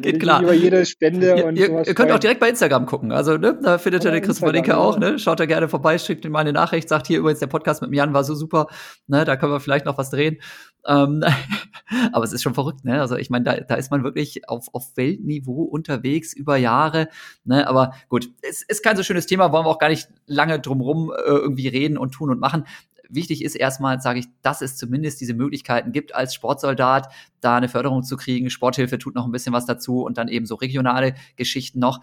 Geht 0.00 0.20
klar. 0.20 0.42
Über 0.42 0.54
jede 0.54 0.84
Spende 0.86 1.36
ihr, 1.36 1.46
und 1.46 1.56
ihr, 1.56 1.66
sowas. 1.66 1.88
Ihr 1.88 1.94
könnt 1.94 2.10
auch 2.10 2.18
direkt 2.18 2.40
bei 2.40 2.48
Instagram 2.48 2.86
gucken. 2.86 3.12
Also, 3.12 3.36
ne, 3.36 3.58
da 3.62 3.78
findet 3.78 4.04
ihr 4.04 4.10
den 4.10 4.22
Chris 4.22 4.40
Malinke 4.40 4.76
auch, 4.76 4.98
ne? 4.98 5.18
Schaut 5.18 5.40
da 5.40 5.46
gerne 5.46 5.68
vorbei, 5.68 5.98
schickt 5.98 6.24
ihm 6.24 6.32
mal 6.32 6.40
eine 6.40 6.52
Nachricht, 6.52 6.88
sagt 6.88 7.06
hier 7.06 7.18
übrigens, 7.18 7.40
der 7.40 7.46
Podcast 7.46 7.82
mit 7.82 7.90
dem 7.90 7.94
Jan 7.94 8.14
war 8.14 8.24
so 8.24 8.34
super, 8.34 8.68
ne? 9.06 9.24
Da 9.24 9.36
können 9.36 9.52
wir 9.52 9.60
vielleicht 9.60 9.86
noch 9.86 9.98
was 9.98 10.10
drehen. 10.10 10.38
Ähm, 10.86 11.22
aber 12.12 12.24
es 12.24 12.32
ist 12.32 12.42
schon 12.42 12.54
verrückt, 12.54 12.84
ne? 12.84 13.00
Also, 13.00 13.16
ich 13.16 13.30
meine, 13.30 13.44
da, 13.44 13.60
da 13.60 13.74
ist 13.74 13.90
man 13.90 14.02
wirklich 14.02 14.48
auf, 14.48 14.68
auf 14.72 14.96
Weltniveau 14.96 15.62
unterwegs 15.62 16.32
über 16.32 16.56
Jahre, 16.56 17.08
ne? 17.44 17.66
Aber 17.68 17.92
gut, 18.08 18.28
es 18.42 18.62
ist 18.62 18.82
kein 18.82 18.96
so 18.96 19.02
schönes 19.02 19.26
Thema, 19.26 19.52
wollen 19.52 19.66
wir 19.66 19.70
auch 19.70 19.78
gar 19.78 19.90
nicht 19.90 20.08
lange 20.26 20.58
drumrum 20.58 21.12
äh, 21.12 21.22
irgendwie 21.28 21.68
reden 21.68 21.98
und 21.98 22.12
tun 22.12 22.30
und 22.30 22.40
machen 22.40 22.64
wichtig 23.08 23.44
ist 23.44 23.54
erstmal, 23.54 24.00
sage 24.00 24.20
ich, 24.20 24.26
dass 24.42 24.62
es 24.62 24.76
zumindest 24.76 25.20
diese 25.20 25.34
Möglichkeiten 25.34 25.92
gibt, 25.92 26.14
als 26.14 26.34
Sportsoldat 26.34 27.12
da 27.40 27.56
eine 27.56 27.68
Förderung 27.68 28.02
zu 28.02 28.16
kriegen. 28.16 28.50
Sporthilfe 28.50 28.98
tut 28.98 29.14
noch 29.14 29.24
ein 29.24 29.32
bisschen 29.32 29.52
was 29.52 29.66
dazu 29.66 30.02
und 30.02 30.18
dann 30.18 30.28
eben 30.28 30.46
so 30.46 30.54
regionale 30.54 31.14
Geschichten 31.36 31.78
noch. 31.78 32.00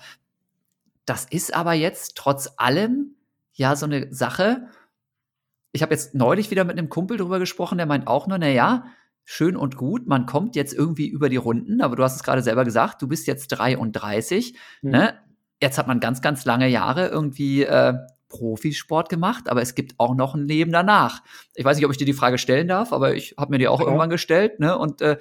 Das 1.05 1.25
ist 1.25 1.55
aber 1.55 1.73
jetzt 1.73 2.15
trotz 2.15 2.53
allem 2.57 3.15
ja 3.53 3.75
so 3.75 3.85
eine 3.85 4.13
Sache. 4.13 4.67
ich 5.71 5.81
habe 5.81 5.93
jetzt 5.93 6.15
neulich 6.15 6.51
wieder 6.51 6.63
mit 6.63 6.77
einem 6.77 6.89
Kumpel 6.89 7.17
drüber 7.17 7.37
gesprochen, 7.39 7.77
der 7.77 7.87
meint 7.87 8.07
auch 8.07 8.27
nur, 8.27 8.37
na 8.37 8.47
ja, 8.47 8.85
schön 9.25 9.57
und 9.57 9.75
gut, 9.75 10.07
man 10.07 10.25
kommt 10.25 10.55
jetzt 10.55 10.73
irgendwie 10.73 11.07
über 11.07 11.29
die 11.29 11.35
Runden, 11.35 11.81
aber 11.81 11.95
du 11.95 12.03
hast 12.03 12.15
es 12.15 12.23
gerade 12.23 12.41
selber 12.41 12.63
gesagt, 12.63 13.01
du 13.01 13.07
bist 13.07 13.27
jetzt 13.27 13.47
33, 13.49 14.57
mhm. 14.81 14.91
ne? 14.91 15.19
Jetzt 15.61 15.77
hat 15.77 15.87
man 15.87 16.01
ganz, 16.01 16.21
ganz 16.21 16.45
lange 16.45 16.67
Jahre 16.67 17.07
irgendwie 17.07 17.63
äh, 17.63 17.93
Profisport 18.37 19.09
gemacht, 19.09 19.49
aber 19.49 19.61
es 19.61 19.75
gibt 19.75 19.95
auch 19.97 20.15
noch 20.15 20.35
ein 20.35 20.47
Leben 20.47 20.71
danach. 20.71 21.23
Ich 21.55 21.65
weiß 21.65 21.77
nicht, 21.77 21.85
ob 21.85 21.91
ich 21.91 21.97
dir 21.97 22.05
die 22.05 22.13
Frage 22.13 22.37
stellen 22.37 22.67
darf, 22.67 22.93
aber 22.93 23.15
ich 23.15 23.35
habe 23.37 23.51
mir 23.51 23.57
die 23.57 23.67
auch 23.67 23.79
ja. 23.79 23.85
irgendwann 23.85 24.09
gestellt, 24.09 24.59
ne? 24.59 24.77
Und 24.77 25.01
äh, 25.01 25.17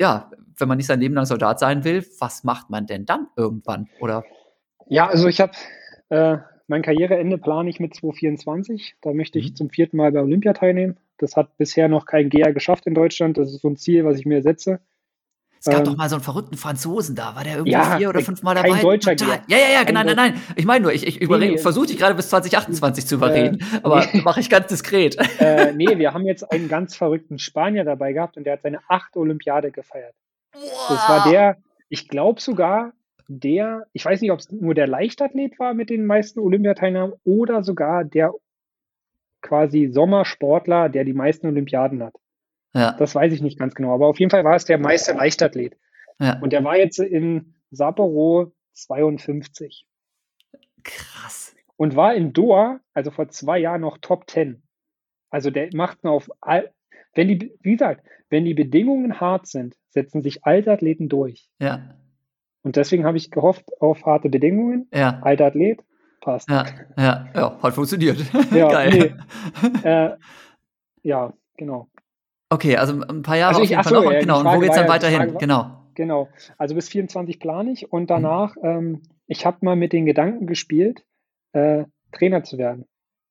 ja, 0.00 0.30
wenn 0.56 0.68
man 0.68 0.76
nicht 0.76 0.86
sein 0.86 1.00
Leben 1.00 1.14
lang 1.14 1.26
Soldat 1.26 1.58
sein 1.58 1.84
will, 1.84 2.04
was 2.18 2.44
macht 2.44 2.70
man 2.70 2.86
denn 2.86 3.06
dann 3.06 3.28
irgendwann? 3.36 3.88
Oder? 4.00 4.24
Ja, 4.88 5.08
also 5.08 5.28
ich 5.28 5.40
habe 5.40 5.52
äh, 6.08 6.38
mein 6.66 6.82
Karriereende 6.82 7.38
plane 7.38 7.70
ich 7.70 7.80
mit 7.80 7.94
2024. 7.94 8.96
Da 9.00 9.12
möchte 9.12 9.38
ich 9.38 9.50
mhm. 9.50 9.56
zum 9.56 9.70
vierten 9.70 9.96
Mal 9.96 10.12
bei 10.12 10.20
Olympia 10.20 10.52
teilnehmen. 10.52 10.96
Das 11.18 11.36
hat 11.36 11.56
bisher 11.56 11.88
noch 11.88 12.06
kein 12.06 12.30
GR 12.30 12.52
geschafft 12.52 12.86
in 12.86 12.94
Deutschland. 12.94 13.38
Das 13.38 13.52
ist 13.52 13.62
so 13.62 13.68
ein 13.68 13.76
Ziel, 13.76 14.04
was 14.04 14.18
ich 14.18 14.26
mir 14.26 14.42
setze. 14.42 14.80
Es 15.64 15.70
gab 15.70 15.78
ähm, 15.78 15.84
doch 15.84 15.96
mal 15.96 16.08
so 16.08 16.16
einen 16.16 16.24
verrückten 16.24 16.56
Franzosen 16.56 17.14
da. 17.14 17.36
War 17.36 17.44
der 17.44 17.52
irgendwie 17.52 17.70
ja, 17.70 17.96
vier 17.96 18.08
oder 18.08 18.20
fünf 18.20 18.42
Mal 18.42 18.56
dabei? 18.56 18.70
Kein 18.70 18.82
Deutscher 18.82 19.14
Ja, 19.14 19.38
ja, 19.46 19.56
ja, 19.72 19.84
genau, 19.84 20.02
nein, 20.02 20.16
nein. 20.16 20.42
Ich 20.56 20.64
meine 20.64 20.82
nur, 20.82 20.92
ich, 20.92 21.06
ich 21.06 21.28
nee, 21.28 21.56
versuche 21.56 21.86
dich 21.86 21.98
gerade 21.98 22.16
bis 22.16 22.30
2028 22.30 23.06
zu 23.06 23.14
überreden, 23.14 23.60
äh, 23.60 23.80
aber 23.84 24.04
nee. 24.12 24.22
mache 24.22 24.40
ich 24.40 24.50
ganz 24.50 24.66
diskret. 24.66 25.16
Äh, 25.38 25.72
nee, 25.72 25.98
wir 25.98 26.14
haben 26.14 26.26
jetzt 26.26 26.50
einen 26.50 26.68
ganz 26.68 26.96
verrückten 26.96 27.38
Spanier 27.38 27.84
dabei 27.84 28.12
gehabt 28.12 28.36
und 28.36 28.42
der 28.42 28.54
hat 28.54 28.62
seine 28.62 28.80
achte 28.88 29.20
Olympiade 29.20 29.70
gefeiert. 29.70 30.14
Wow. 30.52 30.62
Das 30.88 31.08
war 31.08 31.30
der, 31.30 31.58
ich 31.88 32.08
glaube 32.08 32.40
sogar, 32.40 32.92
der, 33.28 33.86
ich 33.92 34.04
weiß 34.04 34.20
nicht, 34.20 34.32
ob 34.32 34.40
es 34.40 34.50
nur 34.50 34.74
der 34.74 34.88
Leichtathlet 34.88 35.60
war 35.60 35.74
mit 35.74 35.90
den 35.90 36.06
meisten 36.06 36.40
Olympiateilnahmen 36.40 37.14
oder 37.22 37.62
sogar 37.62 38.02
der 38.02 38.32
quasi 39.42 39.90
Sommersportler, 39.92 40.88
der 40.88 41.04
die 41.04 41.12
meisten 41.12 41.46
Olympiaden 41.46 42.02
hat. 42.02 42.14
Ja. 42.74 42.92
Das 42.92 43.14
weiß 43.14 43.32
ich 43.32 43.42
nicht 43.42 43.58
ganz 43.58 43.74
genau, 43.74 43.94
aber 43.94 44.06
auf 44.06 44.18
jeden 44.18 44.30
Fall 44.30 44.44
war 44.44 44.56
es 44.56 44.64
der 44.64 44.78
meiste 44.78 45.12
Leichtathlet. 45.12 45.76
Ja. 46.18 46.38
Und 46.40 46.52
der 46.52 46.64
war 46.64 46.76
jetzt 46.76 46.98
in 46.98 47.54
Sapporo 47.70 48.52
52. 48.72 49.86
Krass. 50.84 51.54
Und 51.76 51.96
war 51.96 52.14
in 52.14 52.32
Doha, 52.32 52.80
also 52.94 53.10
vor 53.10 53.28
zwei 53.28 53.58
Jahren 53.58 53.82
noch 53.82 53.98
Top 53.98 54.30
10. 54.30 54.62
Also 55.30 55.50
der 55.50 55.70
macht 55.74 56.04
auf, 56.04 56.30
all, 56.40 56.72
wenn 57.14 57.28
die, 57.28 57.54
wie 57.60 57.72
gesagt, 57.72 58.04
wenn 58.30 58.44
die 58.44 58.54
Bedingungen 58.54 59.20
hart 59.20 59.46
sind, 59.46 59.76
setzen 59.88 60.22
sich 60.22 60.44
alte 60.44 60.72
Athleten 60.72 61.08
durch. 61.08 61.50
Ja. 61.58 61.96
Und 62.62 62.76
deswegen 62.76 63.04
habe 63.04 63.16
ich 63.16 63.30
gehofft 63.30 63.64
auf 63.80 64.04
harte 64.04 64.28
Bedingungen. 64.28 64.88
Ja. 64.92 65.20
Alter 65.22 65.46
Athlet, 65.46 65.82
passt. 66.20 66.48
Ja, 66.48 66.64
ja, 66.96 67.28
ja 67.34 67.62
hat 67.62 67.74
funktioniert. 67.74 68.18
Ja, 68.52 68.68
Geil. 68.70 69.16
Nee. 69.62 69.88
Äh, 69.88 70.16
ja, 71.02 71.32
genau. 71.56 71.88
Okay, 72.52 72.76
also 72.76 73.00
ein 73.00 73.22
paar 73.22 73.38
Jahre 73.38 73.54
also 73.54 73.62
ich, 73.62 73.78
auf 73.78 73.86
jeden 73.86 73.94
Fall 73.94 74.04
noch. 74.04 74.12
Ja, 74.12 74.20
genau, 74.20 74.40
und 74.40 74.44
wo 74.44 74.58
geht's 74.58 74.76
dann 74.76 74.88
weiterhin? 74.88 75.38
Genau. 75.38 75.70
Genau. 75.94 76.28
Also 76.58 76.74
bis 76.74 76.90
24 76.90 77.40
plane 77.40 77.72
ich 77.72 77.90
und 77.90 78.10
danach, 78.10 78.56
mhm. 78.56 78.64
ähm, 78.64 79.02
ich 79.26 79.46
habe 79.46 79.58
mal 79.62 79.74
mit 79.74 79.94
den 79.94 80.04
Gedanken 80.04 80.46
gespielt, 80.46 81.02
äh, 81.52 81.84
Trainer 82.12 82.44
zu 82.44 82.58
werden. 82.58 82.84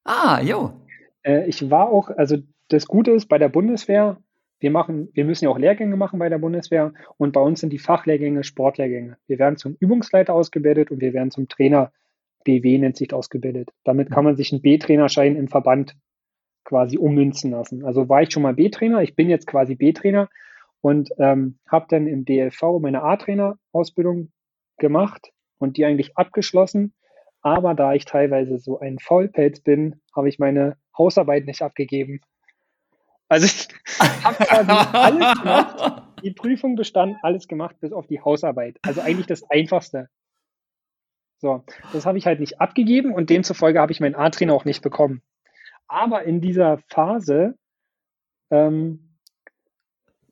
Ah, 0.06 0.42
jo. 0.42 0.74
Äh, 1.22 1.48
ich 1.48 1.70
war 1.70 1.90
auch, 1.90 2.10
also 2.10 2.38
das 2.70 2.88
Gute 2.88 3.12
ist 3.12 3.28
bei 3.28 3.38
der 3.38 3.50
Bundeswehr, 3.50 4.18
wir 4.60 4.72
machen, 4.72 5.10
wir 5.14 5.26
müssen 5.26 5.46
ja 5.46 5.52
auch 5.52 5.60
Lehrgänge 5.60 5.98
machen 5.98 6.18
bei 6.18 6.30
der 6.30 6.40
Bundeswehr 6.40 6.94
und 7.18 7.34
bei 7.34 7.42
uns 7.42 7.60
sind 7.60 7.72
die 7.72 7.80
Fachlehrgänge 7.80 8.44
Sportlehrgänge. 8.44 9.18
Wir 9.28 9.38
werden 9.38 9.58
zum 9.58 9.76
Übungsleiter 9.80 10.34
ausgebildet 10.34 10.90
und 10.90 11.00
wir 11.00 11.14
werden 11.14 11.30
zum 11.30 11.48
Trainer 11.48 11.92
BW 12.44 12.80
nennt 12.80 12.98
sich 12.98 13.14
ausgebildet. 13.14 13.70
Damit 13.84 14.10
kann 14.10 14.24
man 14.24 14.36
sich 14.36 14.52
einen 14.52 14.64
B-Trainerschein 14.64 15.36
im 15.36 15.48
Verband 15.48 15.96
quasi 16.64 16.98
ummünzen 16.98 17.52
lassen. 17.52 17.86
Also 17.86 18.10
war 18.10 18.22
ich 18.22 18.32
schon 18.32 18.44
mal 18.44 18.54
B-Trainer, 18.54 19.02
ich 19.02 19.16
bin 19.16 19.30
jetzt 19.30 19.48
quasi 19.48 19.76
B-Trainer 19.76 20.30
und 20.82 21.10
ähm, 21.18 21.60
habe 21.68 21.86
dann 21.90 22.08
im 22.08 22.26
DLV 22.26 22.80
meine 22.80 23.04
A-Trainer-Ausbildung 23.04 24.32
gemacht 24.78 25.32
und 25.58 25.78
die 25.78 25.86
eigentlich 25.86 26.18
abgeschlossen. 26.18 26.94
Aber 27.42 27.74
da 27.74 27.94
ich 27.94 28.06
teilweise 28.06 28.60
so 28.60 28.80
ein 28.80 29.00
Faulpelz 29.00 29.62
bin, 29.62 30.02
habe 30.16 30.30
ich 30.30 30.38
meine 30.40 30.78
Hausarbeit 30.98 31.46
nicht 31.46 31.62
abgegeben 31.62 32.22
also 33.32 33.46
ich 33.46 33.70
habe 34.26 34.36
quasi 34.44 34.72
alles 34.72 35.40
gemacht, 35.40 36.04
die 36.22 36.32
Prüfung 36.32 36.76
bestand, 36.76 37.16
alles 37.22 37.48
gemacht, 37.48 37.78
bis 37.80 37.94
auf 37.94 38.06
die 38.06 38.20
Hausarbeit. 38.20 38.78
Also 38.82 39.00
eigentlich 39.00 39.26
das 39.26 39.50
Einfachste. 39.50 40.10
So, 41.38 41.64
das 41.94 42.06
habe 42.06 42.18
ich 42.18 42.26
halt 42.26 42.42
nicht 42.42 42.60
abgegeben 42.60 43.14
und 43.14 43.30
demzufolge 43.30 43.80
habe 43.80 43.94
ich 43.94 44.02
meinen 44.02 44.16
A-Trainer 44.16 44.54
auch 44.54 44.66
nicht 44.66 44.82
bekommen. 44.82 45.22
Aber 45.92 46.24
in 46.24 46.40
dieser 46.40 46.80
Phase, 46.88 47.56
ähm, 48.50 49.18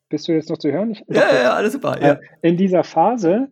bist 0.08 0.28
du 0.28 0.32
jetzt 0.32 0.50
noch 0.50 0.58
zu 0.58 0.72
hören? 0.72 0.92
Ich, 0.92 1.04
ja, 1.10 1.34
ja, 1.34 1.44
ja, 1.44 1.54
alles 1.54 1.74
super. 1.74 2.02
Ja. 2.02 2.14
Äh, 2.14 2.20
in 2.42 2.56
dieser 2.56 2.86
Phase 2.86 3.50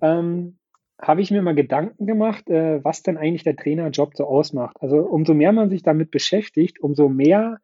ähm, 0.00 0.56
habe 0.98 1.20
ich 1.20 1.30
mir 1.30 1.42
mal 1.42 1.54
Gedanken 1.54 2.06
gemacht, 2.06 2.48
äh, 2.48 2.82
was 2.82 3.02
denn 3.02 3.18
eigentlich 3.18 3.44
der 3.44 3.56
Trainerjob 3.56 4.16
so 4.16 4.24
ausmacht. 4.24 4.78
Also 4.80 5.00
umso 5.00 5.34
mehr 5.34 5.52
man 5.52 5.68
sich 5.68 5.82
damit 5.82 6.10
beschäftigt, 6.10 6.80
umso 6.80 7.10
mehr 7.10 7.58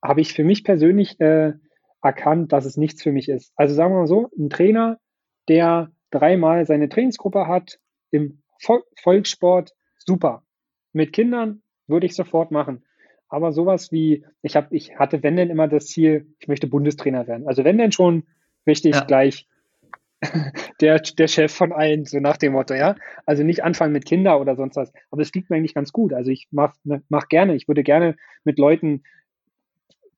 habe 0.00 0.20
ich 0.20 0.32
für 0.32 0.44
mich 0.44 0.62
persönlich 0.62 1.18
äh, 1.18 1.54
erkannt, 2.00 2.52
dass 2.52 2.66
es 2.66 2.76
nichts 2.76 3.02
für 3.02 3.10
mich 3.10 3.28
ist. 3.28 3.52
Also 3.56 3.74
sagen 3.74 3.94
wir 3.94 3.98
mal 3.98 4.06
so, 4.06 4.30
ein 4.38 4.48
Trainer, 4.48 5.00
der 5.48 5.90
dreimal 6.12 6.66
seine 6.66 6.88
Trainingsgruppe 6.88 7.48
hat 7.48 7.80
im 8.12 8.42
Vol 8.62 8.84
Volkssport, 9.02 9.74
super. 9.98 10.44
Mit 10.92 11.12
Kindern 11.12 11.62
würde 11.88 12.06
ich 12.06 12.14
sofort 12.14 12.52
machen. 12.52 12.84
Aber 13.28 13.52
sowas 13.52 13.92
wie, 13.92 14.24
ich 14.42 14.56
habe, 14.56 14.74
ich 14.74 14.96
hatte, 14.98 15.22
wenn 15.22 15.36
denn 15.36 15.50
immer 15.50 15.68
das 15.68 15.86
Ziel, 15.86 16.34
ich 16.38 16.48
möchte 16.48 16.66
Bundestrainer 16.66 17.26
werden. 17.26 17.46
Also 17.46 17.64
wenn 17.64 17.78
denn 17.78 17.92
schon 17.92 18.24
richtig 18.66 18.94
ja. 18.94 19.04
gleich 19.04 19.46
der, 20.80 20.98
der 20.98 21.28
Chef 21.28 21.52
von 21.52 21.72
allen, 21.72 22.04
so 22.04 22.18
nach 22.20 22.38
dem 22.38 22.54
Motto, 22.54 22.74
ja. 22.74 22.96
Also 23.26 23.44
nicht 23.44 23.62
anfangen 23.62 23.92
mit 23.92 24.06
Kinder 24.06 24.40
oder 24.40 24.56
sonst 24.56 24.76
was. 24.76 24.92
Aber 25.10 25.22
es 25.22 25.32
liegt 25.32 25.50
mir 25.50 25.56
eigentlich 25.56 25.74
ganz 25.74 25.92
gut. 25.92 26.12
Also 26.12 26.30
ich 26.30 26.48
mach, 26.50 26.74
mach 27.08 27.28
gerne, 27.28 27.54
ich 27.54 27.68
würde 27.68 27.82
gerne 27.82 28.16
mit 28.44 28.58
Leuten 28.58 29.02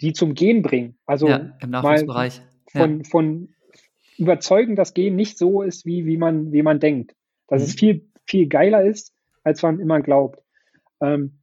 die 0.00 0.12
zum 0.12 0.34
Gehen 0.34 0.62
bringen. 0.62 0.96
Also 1.06 1.28
ja, 1.28 1.52
im 1.60 1.70
Nachwuchsbereich. 1.70 2.40
Von, 2.70 2.98
ja. 2.98 3.04
von 3.04 3.48
überzeugen, 4.18 4.76
dass 4.76 4.94
Gehen 4.94 5.16
nicht 5.16 5.38
so 5.38 5.62
ist, 5.62 5.86
wie, 5.86 6.06
wie, 6.06 6.16
man, 6.16 6.52
wie 6.52 6.62
man 6.62 6.80
denkt. 6.80 7.14
Dass 7.48 7.62
mhm. 7.62 7.66
es 7.68 7.74
viel, 7.74 8.08
viel 8.24 8.48
geiler 8.48 8.84
ist, 8.84 9.14
als 9.44 9.62
man 9.62 9.80
immer 9.80 10.00
glaubt. 10.00 10.42
Ähm, 11.00 11.39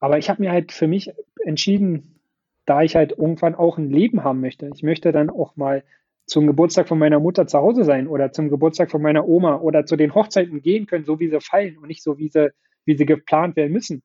aber 0.00 0.18
ich 0.18 0.30
habe 0.30 0.42
mir 0.42 0.52
halt 0.52 0.72
für 0.72 0.86
mich 0.86 1.12
entschieden, 1.44 2.20
da 2.66 2.82
ich 2.82 2.96
halt 2.96 3.12
irgendwann 3.12 3.54
auch 3.54 3.78
ein 3.78 3.90
Leben 3.90 4.24
haben 4.24 4.40
möchte. 4.40 4.70
Ich 4.74 4.82
möchte 4.82 5.12
dann 5.12 5.30
auch 5.30 5.56
mal 5.56 5.84
zum 6.26 6.46
Geburtstag 6.46 6.86
von 6.86 6.98
meiner 6.98 7.20
Mutter 7.20 7.46
zu 7.46 7.58
Hause 7.58 7.84
sein 7.84 8.06
oder 8.06 8.32
zum 8.32 8.50
Geburtstag 8.50 8.90
von 8.90 9.00
meiner 9.00 9.26
Oma 9.26 9.56
oder 9.56 9.86
zu 9.86 9.96
den 9.96 10.14
Hochzeiten 10.14 10.60
gehen 10.60 10.86
können, 10.86 11.06
so 11.06 11.18
wie 11.18 11.30
sie 11.30 11.40
fallen 11.40 11.78
und 11.78 11.88
nicht 11.88 12.02
so, 12.02 12.18
wie 12.18 12.28
sie, 12.28 12.50
wie 12.84 12.96
sie 12.96 13.06
geplant 13.06 13.56
werden 13.56 13.72
müssen. 13.72 14.02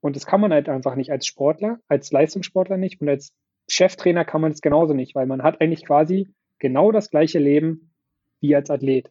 Und 0.00 0.14
das 0.14 0.26
kann 0.26 0.40
man 0.40 0.52
halt 0.52 0.68
einfach 0.68 0.94
nicht 0.94 1.10
als 1.10 1.26
Sportler, 1.26 1.78
als 1.88 2.12
Leistungssportler 2.12 2.76
nicht 2.76 3.00
und 3.00 3.08
als 3.08 3.32
Cheftrainer 3.68 4.24
kann 4.24 4.40
man 4.40 4.52
es 4.52 4.60
genauso 4.60 4.94
nicht, 4.94 5.14
weil 5.14 5.26
man 5.26 5.42
hat 5.42 5.60
eigentlich 5.60 5.84
quasi 5.84 6.28
genau 6.58 6.92
das 6.92 7.10
gleiche 7.10 7.38
Leben 7.38 7.92
wie 8.40 8.54
als 8.54 8.70
Athlet. 8.70 9.10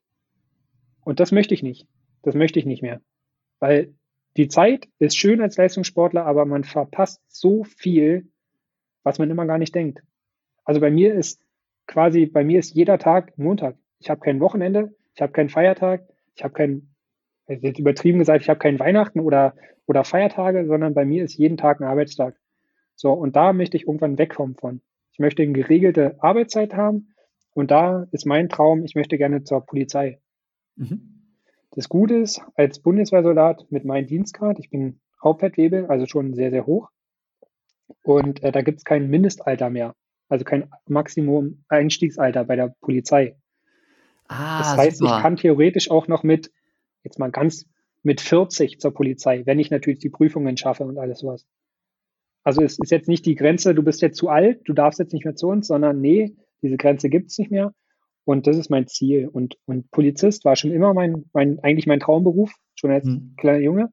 Und 1.04 1.20
das 1.20 1.32
möchte 1.32 1.54
ich 1.54 1.64
nicht. 1.64 1.88
Das 2.22 2.36
möchte 2.36 2.60
ich 2.60 2.66
nicht 2.66 2.82
mehr. 2.82 3.02
Weil 3.60 3.96
die 4.38 4.48
Zeit 4.48 4.88
ist 5.00 5.18
schön 5.18 5.42
als 5.42 5.58
Leistungssportler, 5.58 6.26
aber 6.26 6.46
man 6.46 6.64
verpasst 6.64 7.22
so 7.28 7.64
viel, 7.64 8.32
was 9.04 9.20
man 9.20 9.30
immer 9.30 9.46
gar 9.46 9.58
nicht 9.58 9.76
denkt. 9.76 10.04
Also 10.64 10.80
bei 10.80 10.92
mir 10.92 11.14
ist 11.14 11.42
quasi, 11.88 12.26
bei 12.26 12.44
mir 12.44 12.60
ist 12.60 12.76
jeder 12.76 13.00
Tag 13.00 13.38
Montag. 13.38 13.78
Ich 14.00 14.10
habe 14.10 14.22
kein 14.22 14.40
Wochenende, 14.40 14.96
ich 15.16 15.22
habe 15.22 15.32
keinen 15.34 15.50
Feiertag, 15.50 16.08
ich 16.36 16.44
habe 16.44 16.54
kein, 16.54 16.94
jetzt 17.48 17.80
übertrieben 17.80 18.20
gesagt, 18.20 18.44
ich 18.44 18.50
habe 18.50 18.60
keinen 18.60 18.80
Weihnachten 18.80 19.20
oder 19.20 19.56
oder 19.88 20.04
Feiertage, 20.04 20.68
sondern 20.68 20.94
bei 20.94 21.06
mir 21.06 21.24
ist 21.24 21.38
jeden 21.38 21.58
Tag 21.58 21.80
ein 21.80 21.88
Arbeitstag. 21.88 22.36
So, 22.96 23.14
und 23.14 23.36
da 23.36 23.54
möchte 23.54 23.78
ich 23.78 23.88
irgendwann 23.88 24.18
wegkommen 24.18 24.56
von. 24.56 24.82
Ich 25.14 25.20
möchte 25.20 25.42
eine 25.42 25.54
geregelte 25.54 26.18
Arbeitszeit 26.22 26.76
haben 26.76 27.16
und 27.52 27.72
da 27.72 28.06
ist 28.12 28.26
mein 28.26 28.50
Traum, 28.50 28.84
ich 28.84 28.96
möchte 28.96 29.18
gerne 29.18 29.44
zur 29.44 29.66
Polizei. 29.66 30.20
Mhm. 30.76 31.17
Das 31.78 31.90
Gute 31.90 32.16
ist, 32.16 32.42
als 32.56 32.80
Bundeswehrsoldat 32.80 33.68
mit 33.70 33.86
meinem 33.86 34.08
Dienstgrad, 34.08 34.58
ich 34.58 34.72
bin 34.72 35.00
Hauptfeldwebel, 35.24 35.86
also 35.86 36.08
schon 36.08 36.34
sehr, 36.34 36.50
sehr 36.50 36.66
hoch. 36.66 36.90
Und 38.02 38.42
äh, 38.42 38.52
da 38.52 38.64
gibt 38.64 38.80
es 38.80 38.84
kein 38.84 39.12
Mindestalter 39.12 39.70
mehr, 39.70 39.94
also 40.28 40.44
kein 40.44 40.72
Maximum 40.88 41.64
Einstiegsalter 41.68 42.46
bei 42.46 42.56
der 42.56 42.74
Polizei. 42.82 43.38
Ah, 44.28 44.58
das 44.58 44.76
heißt, 44.76 44.98
super. 44.98 45.18
ich 45.18 45.22
kann 45.22 45.36
theoretisch 45.36 45.92
auch 45.92 46.08
noch 46.08 46.24
mit, 46.24 46.52
jetzt 47.04 47.20
mal 47.20 47.30
ganz 47.30 47.68
mit 48.02 48.22
40 48.22 48.80
zur 48.80 48.92
Polizei, 48.96 49.46
wenn 49.46 49.60
ich 49.60 49.70
natürlich 49.70 50.00
die 50.00 50.10
Prüfungen 50.10 50.58
schaffe 50.58 50.84
und 50.84 50.98
alles 50.98 51.20
sowas. 51.20 51.46
Also 52.44 52.64
es 52.64 52.80
ist 52.80 52.90
jetzt 52.90 53.08
nicht 53.08 53.28
die 53.28 53.36
Grenze, 53.36 53.76
du 53.76 53.84
bist 53.84 54.02
jetzt 54.02 54.18
zu 54.18 54.30
alt, 54.30 54.62
du 54.66 54.74
darfst 54.74 54.98
jetzt 54.98 55.14
nicht 55.14 55.26
mehr 55.26 55.36
zu 55.36 55.48
uns, 55.50 55.68
sondern 55.68 56.02
nee, 56.02 56.36
diese 56.64 56.78
Grenze 56.78 57.08
gibt 57.10 57.30
es 57.30 57.38
nicht 57.38 57.52
mehr. 57.52 57.72
Und 58.28 58.46
das 58.46 58.58
ist 58.58 58.70
mein 58.70 58.88
Ziel. 58.88 59.30
Und, 59.30 59.56
und 59.68 59.90
Polizist 59.90 60.44
war 60.44 60.58
schon 60.58 60.72
immer 60.72 60.94
mein, 60.94 61.24
mein, 61.32 61.60
eigentlich 61.64 61.88
mein 61.88 62.02
Traumberuf, 62.02 62.52
schon 62.76 62.92
als 62.92 63.06
mhm. 63.06 63.36
kleiner 63.38 63.60
Junge. 63.60 63.90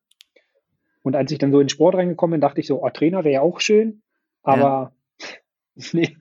Und 1.03 1.15
als 1.15 1.31
ich 1.31 1.39
dann 1.39 1.53
so 1.53 1.61
in 1.61 1.67
den 1.67 1.69
Sport 1.69 1.95
reingekommen 1.95 2.33
bin, 2.33 2.41
dachte 2.41 2.61
ich 2.61 2.67
so, 2.67 2.83
oh, 2.83 2.91
Trainer 2.91 3.23
wäre 3.23 3.35
ja 3.35 3.41
auch 3.43 3.61
schön, 3.61 4.03
aber 4.43 4.93
ja. 5.21 5.29
nee, 5.93 6.17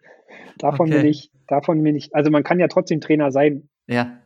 davon 0.60 0.90
okay. 0.90 1.02
bin 1.02 1.10
ich, 1.10 1.32
davon 1.48 1.82
bin 1.82 1.96
ich, 1.96 2.14
also 2.14 2.30
man 2.30 2.44
kann 2.44 2.60
ja 2.60 2.68
trotzdem 2.68 3.02
Trainer 3.02 3.32
sein 3.32 3.68
ja. 3.88 4.20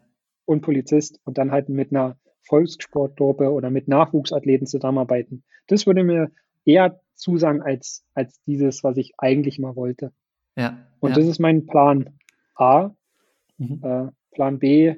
und 0.43 0.59
Polizist 0.63 1.21
und 1.23 1.37
dann 1.37 1.51
halt 1.51 1.69
mit 1.69 1.91
einer 1.91 2.17
Volkssportgruppe 2.41 3.53
oder 3.53 3.69
mit 3.69 3.87
Nachwuchsathleten 3.87 4.67
zusammenarbeiten. 4.67 5.45
Das 5.67 5.87
würde 5.87 6.03
mir 6.03 6.29
eher 6.65 6.99
zusagen 7.15 7.61
als, 7.61 8.05
als 8.13 8.41
dieses, 8.41 8.83
was 8.83 8.97
ich 8.97 9.13
eigentlich 9.17 9.59
mal 9.59 9.77
wollte. 9.77 10.11
Ja. 10.57 10.89
Und 10.99 11.11
ja. 11.11 11.15
das 11.15 11.27
ist 11.27 11.39
mein 11.39 11.67
Plan 11.67 12.17
A. 12.55 12.91
Mhm. 13.57 13.81
Äh, 13.83 14.11
Plan 14.33 14.59
B, 14.59 14.95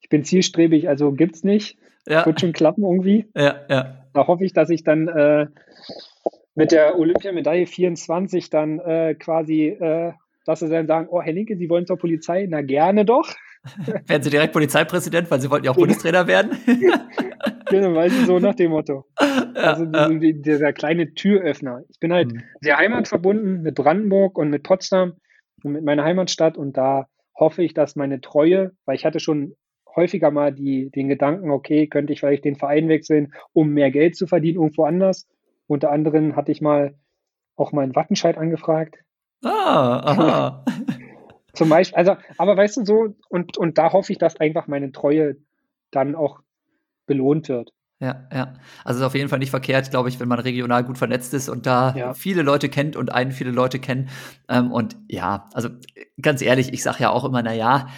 ich 0.00 0.08
bin 0.08 0.24
zielstrebig, 0.24 0.88
also 0.88 1.12
gibt 1.12 1.36
es 1.36 1.44
nicht. 1.44 1.78
Ja. 2.06 2.24
Wird 2.26 2.40
schon 2.40 2.52
klappen 2.52 2.82
irgendwie. 2.82 3.26
Ja, 3.36 3.60
ja. 3.68 4.08
Da 4.14 4.26
hoffe 4.26 4.44
ich, 4.44 4.52
dass 4.52 4.70
ich 4.70 4.82
dann 4.82 5.08
äh, 5.08 5.46
mit 6.54 6.72
der 6.72 6.98
Olympiamedaille 6.98 7.66
24 7.66 8.50
dann 8.50 8.78
äh, 8.80 9.14
quasi, 9.14 9.68
äh, 9.68 10.12
dass 10.46 10.60
sie 10.60 10.68
dann 10.68 10.86
sagen, 10.86 11.08
oh 11.10 11.20
Herr 11.20 11.32
Linke, 11.32 11.56
Sie 11.56 11.68
wollen 11.68 11.86
zur 11.86 11.98
Polizei? 11.98 12.46
Na 12.48 12.62
gerne 12.62 13.04
doch. 13.04 13.28
Werden 14.06 14.22
Sie 14.22 14.30
direkt 14.30 14.54
Polizeipräsident, 14.54 15.30
weil 15.30 15.40
Sie 15.40 15.50
wollten 15.50 15.66
ja 15.66 15.72
auch 15.72 15.76
Bundestrainer 15.76 16.26
werden? 16.26 16.52
genau, 17.70 17.94
weil 17.94 18.10
Sie 18.10 18.24
so 18.24 18.38
nach 18.38 18.54
dem 18.54 18.70
Motto. 18.70 19.04
Ja, 19.20 19.74
also 19.74 19.84
ja. 19.84 20.08
dieser 20.32 20.72
kleine 20.72 21.12
Türöffner. 21.12 21.82
Ich 21.90 22.00
bin 22.00 22.12
halt 22.12 22.32
mhm. 22.32 22.42
sehr 22.62 22.78
heimatverbunden 22.78 23.62
mit 23.62 23.74
Brandenburg 23.74 24.38
und 24.38 24.48
mit 24.48 24.62
Potsdam 24.62 25.12
und 25.62 25.72
mit 25.72 25.84
meiner 25.84 26.04
Heimatstadt 26.04 26.56
und 26.56 26.78
da 26.78 27.06
hoffe 27.40 27.62
ich, 27.64 27.74
dass 27.74 27.96
meine 27.96 28.20
Treue, 28.20 28.72
weil 28.84 28.96
ich 28.96 29.04
hatte 29.04 29.18
schon 29.18 29.56
häufiger 29.96 30.30
mal 30.30 30.52
die, 30.52 30.90
den 30.90 31.08
Gedanken, 31.08 31.50
okay, 31.50 31.86
könnte 31.88 32.12
ich 32.12 32.20
vielleicht 32.20 32.44
den 32.44 32.56
Verein 32.56 32.88
wechseln, 32.88 33.32
um 33.52 33.70
mehr 33.70 33.90
Geld 33.90 34.14
zu 34.14 34.26
verdienen 34.26 34.60
irgendwo 34.60 34.84
anders. 34.84 35.26
Unter 35.66 35.90
anderem 35.90 36.36
hatte 36.36 36.52
ich 36.52 36.60
mal 36.60 36.94
auch 37.56 37.72
meinen 37.72 37.96
Wattenscheid 37.96 38.38
angefragt. 38.38 38.98
Ah, 39.42 40.00
aha. 40.04 40.64
Zum 41.52 41.68
Beispiel, 41.68 41.96
also, 41.96 42.16
aber 42.38 42.56
weißt 42.56 42.76
du 42.76 42.84
so, 42.84 43.14
und, 43.28 43.58
und 43.58 43.78
da 43.78 43.92
hoffe 43.92 44.12
ich, 44.12 44.18
dass 44.18 44.36
einfach 44.36 44.68
meine 44.68 44.92
Treue 44.92 45.36
dann 45.90 46.14
auch 46.14 46.40
belohnt 47.06 47.48
wird. 47.48 47.72
Ja, 48.00 48.26
ja. 48.32 48.54
Also 48.82 48.96
es 48.96 49.00
ist 49.02 49.06
auf 49.06 49.14
jeden 49.14 49.28
Fall 49.28 49.40
nicht 49.40 49.50
verkehrt, 49.50 49.90
glaube 49.90 50.08
ich, 50.08 50.18
wenn 50.20 50.28
man 50.28 50.38
regional 50.38 50.84
gut 50.84 50.96
vernetzt 50.96 51.34
ist 51.34 51.50
und 51.50 51.66
da 51.66 51.94
ja. 51.94 52.14
viele 52.14 52.40
Leute 52.40 52.70
kennt 52.70 52.96
und 52.96 53.12
einen 53.12 53.30
viele 53.30 53.50
Leute 53.50 53.78
kennen. 53.78 54.08
Ähm, 54.48 54.72
und 54.72 54.96
ja, 55.06 55.48
also 55.52 55.68
ganz 56.20 56.40
ehrlich, 56.40 56.72
ich 56.72 56.82
sage 56.82 57.02
ja 57.02 57.10
auch 57.10 57.24
immer, 57.24 57.42
na 57.42 57.52
ja, 57.52 57.88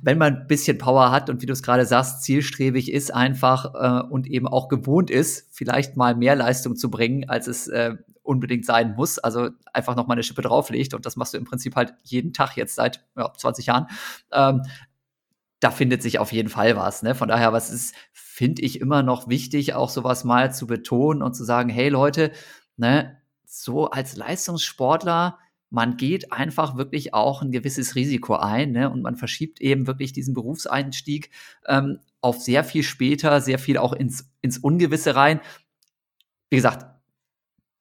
wenn 0.00 0.16
man 0.16 0.36
ein 0.36 0.46
bisschen 0.46 0.78
Power 0.78 1.10
hat 1.10 1.28
und 1.28 1.42
wie 1.42 1.46
du 1.46 1.52
es 1.52 1.62
gerade 1.62 1.84
sagst, 1.86 2.22
zielstrebig 2.22 2.90
ist 2.92 3.12
einfach 3.12 3.74
äh, 3.74 4.08
und 4.08 4.26
eben 4.28 4.46
auch 4.46 4.68
gewohnt 4.68 5.10
ist, 5.10 5.48
vielleicht 5.50 5.96
mal 5.96 6.14
mehr 6.14 6.36
Leistung 6.36 6.76
zu 6.76 6.88
bringen, 6.88 7.28
als 7.28 7.48
es 7.48 7.66
äh, 7.68 7.96
unbedingt 8.22 8.64
sein 8.64 8.94
muss. 8.94 9.18
Also 9.18 9.50
einfach 9.72 9.96
noch 9.96 10.06
mal 10.06 10.14
eine 10.14 10.22
Schippe 10.22 10.42
drauflegt 10.42 10.94
und 10.94 11.04
das 11.04 11.16
machst 11.16 11.34
du 11.34 11.38
im 11.38 11.44
Prinzip 11.44 11.76
halt 11.76 11.94
jeden 12.04 12.32
Tag 12.32 12.56
jetzt 12.56 12.76
seit 12.76 13.04
ja, 13.16 13.32
20 13.32 13.66
Jahren. 13.66 13.88
Ähm, 14.32 14.62
da 15.60 15.70
findet 15.70 16.02
sich 16.02 16.18
auf 16.18 16.32
jeden 16.32 16.48
Fall 16.48 16.76
was. 16.76 17.02
Ne? 17.02 17.14
Von 17.14 17.28
daher, 17.28 17.52
was 17.52 17.70
ist, 17.70 17.94
finde 18.12 18.62
ich 18.62 18.80
immer 18.80 19.02
noch 19.02 19.28
wichtig, 19.28 19.74
auch 19.74 19.90
sowas 19.90 20.24
mal 20.24 20.52
zu 20.52 20.66
betonen 20.66 21.22
und 21.22 21.34
zu 21.34 21.44
sagen, 21.44 21.68
hey 21.68 21.88
Leute, 21.88 22.32
ne, 22.76 23.20
so 23.44 23.90
als 23.90 24.16
Leistungssportler 24.16 25.38
man 25.70 25.96
geht 25.96 26.32
einfach 26.32 26.76
wirklich 26.76 27.14
auch 27.14 27.42
ein 27.42 27.50
gewisses 27.50 27.94
Risiko 27.94 28.36
ein 28.36 28.72
ne? 28.72 28.90
und 28.90 29.02
man 29.02 29.16
verschiebt 29.16 29.60
eben 29.60 29.86
wirklich 29.86 30.12
diesen 30.12 30.34
Berufseinstieg 30.34 31.30
ähm, 31.66 31.98
auf 32.20 32.40
sehr 32.40 32.64
viel 32.64 32.82
später, 32.82 33.40
sehr 33.40 33.58
viel 33.58 33.78
auch 33.78 33.92
ins, 33.92 34.30
ins 34.40 34.58
Ungewisse 34.58 35.14
rein. 35.14 35.40
Wie 36.50 36.56
gesagt, 36.56 36.86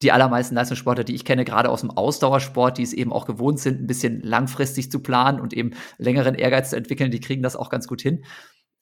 die 0.01 0.11
allermeisten 0.11 0.55
Leistungssportler, 0.55 1.03
die 1.03 1.15
ich 1.15 1.25
kenne, 1.25 1.43
gerade 1.43 1.69
aus 1.69 1.81
dem 1.81 1.89
Ausdauersport, 1.89 2.77
die 2.77 2.83
es 2.83 2.93
eben 2.93 3.11
auch 3.11 3.25
gewohnt 3.25 3.59
sind, 3.59 3.81
ein 3.81 3.87
bisschen 3.87 4.21
langfristig 4.21 4.91
zu 4.91 4.99
planen 4.99 5.39
und 5.39 5.53
eben 5.53 5.71
längeren 5.97 6.35
Ehrgeiz 6.35 6.69
zu 6.69 6.75
entwickeln, 6.75 7.11
die 7.11 7.19
kriegen 7.19 7.41
das 7.41 7.55
auch 7.55 7.69
ganz 7.69 7.87
gut 7.87 8.01
hin. 8.01 8.23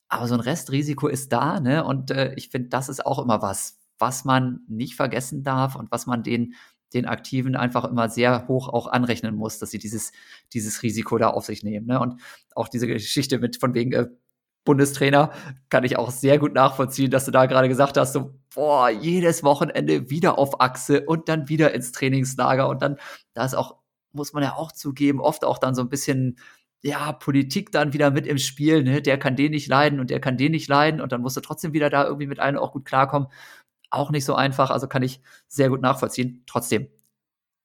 Aber 0.09 0.27
so 0.27 0.33
ein 0.33 0.41
Restrisiko 0.41 1.07
ist 1.07 1.31
da, 1.31 1.59
ne? 1.59 1.83
Und 1.83 2.11
äh, 2.11 2.33
ich 2.35 2.49
finde, 2.49 2.69
das 2.69 2.89
ist 2.89 3.05
auch 3.05 3.19
immer 3.19 3.41
was, 3.41 3.79
was 3.97 4.25
man 4.25 4.59
nicht 4.67 4.95
vergessen 4.95 5.43
darf 5.43 5.75
und 5.75 5.91
was 5.91 6.05
man 6.05 6.21
den 6.21 6.55
den 6.93 7.05
Aktiven 7.05 7.55
einfach 7.55 7.83
immer 7.85 8.09
sehr 8.09 8.47
hoch 8.47 8.69
auch 8.69 8.87
anrechnen 8.87 9.35
muss, 9.35 9.59
dass 9.59 9.71
sie 9.71 9.79
dieses, 9.79 10.11
dieses 10.53 10.81
Risiko 10.81 11.17
da 11.17 11.29
auf 11.29 11.45
sich 11.45 11.63
nehmen. 11.63 11.87
Ne? 11.87 11.99
Und 11.99 12.21
auch 12.55 12.67
diese 12.67 12.87
Geschichte 12.87 13.39
mit 13.39 13.57
von 13.57 13.73
wegen 13.73 13.91
äh, 13.91 14.07
Bundestrainer 14.63 15.31
kann 15.69 15.83
ich 15.83 15.97
auch 15.97 16.09
sehr 16.09 16.39
gut 16.39 16.53
nachvollziehen, 16.53 17.11
dass 17.11 17.25
du 17.25 17.31
da 17.31 17.45
gerade 17.45 17.67
gesagt 17.67 17.97
hast, 17.97 18.13
so, 18.13 18.33
boah, 18.55 18.89
jedes 18.89 19.43
Wochenende 19.43 20.09
wieder 20.09 20.37
auf 20.39 20.61
Achse 20.61 21.05
und 21.05 21.29
dann 21.29 21.49
wieder 21.49 21.73
ins 21.73 21.91
Trainingslager 21.91 22.67
und 22.67 22.81
dann, 22.81 22.97
da 23.33 23.45
ist 23.45 23.55
auch, 23.55 23.77
muss 24.13 24.33
man 24.33 24.43
ja 24.43 24.55
auch 24.55 24.71
zugeben, 24.71 25.19
oft 25.19 25.45
auch 25.45 25.57
dann 25.57 25.75
so 25.75 25.81
ein 25.81 25.89
bisschen, 25.89 26.39
ja, 26.81 27.11
Politik 27.13 27.71
dann 27.71 27.93
wieder 27.93 28.11
mit 28.11 28.27
im 28.27 28.37
Spiel, 28.37 28.83
ne, 28.83 29.01
der 29.01 29.17
kann 29.17 29.35
den 29.35 29.51
nicht 29.51 29.67
leiden 29.67 29.99
und 29.99 30.09
der 30.09 30.19
kann 30.19 30.37
den 30.37 30.51
nicht 30.51 30.67
leiden 30.67 31.01
und 31.01 31.11
dann 31.11 31.21
musst 31.21 31.37
du 31.37 31.41
trotzdem 31.41 31.73
wieder 31.73 31.89
da 31.89 32.05
irgendwie 32.05 32.27
mit 32.27 32.39
einem 32.39 32.57
auch 32.57 32.71
gut 32.71 32.85
klarkommen 32.85 33.27
auch 33.95 34.11
nicht 34.11 34.25
so 34.25 34.35
einfach, 34.35 34.69
also 34.69 34.87
kann 34.87 35.03
ich 35.03 35.21
sehr 35.47 35.69
gut 35.69 35.81
nachvollziehen. 35.81 36.43
Trotzdem, 36.45 36.87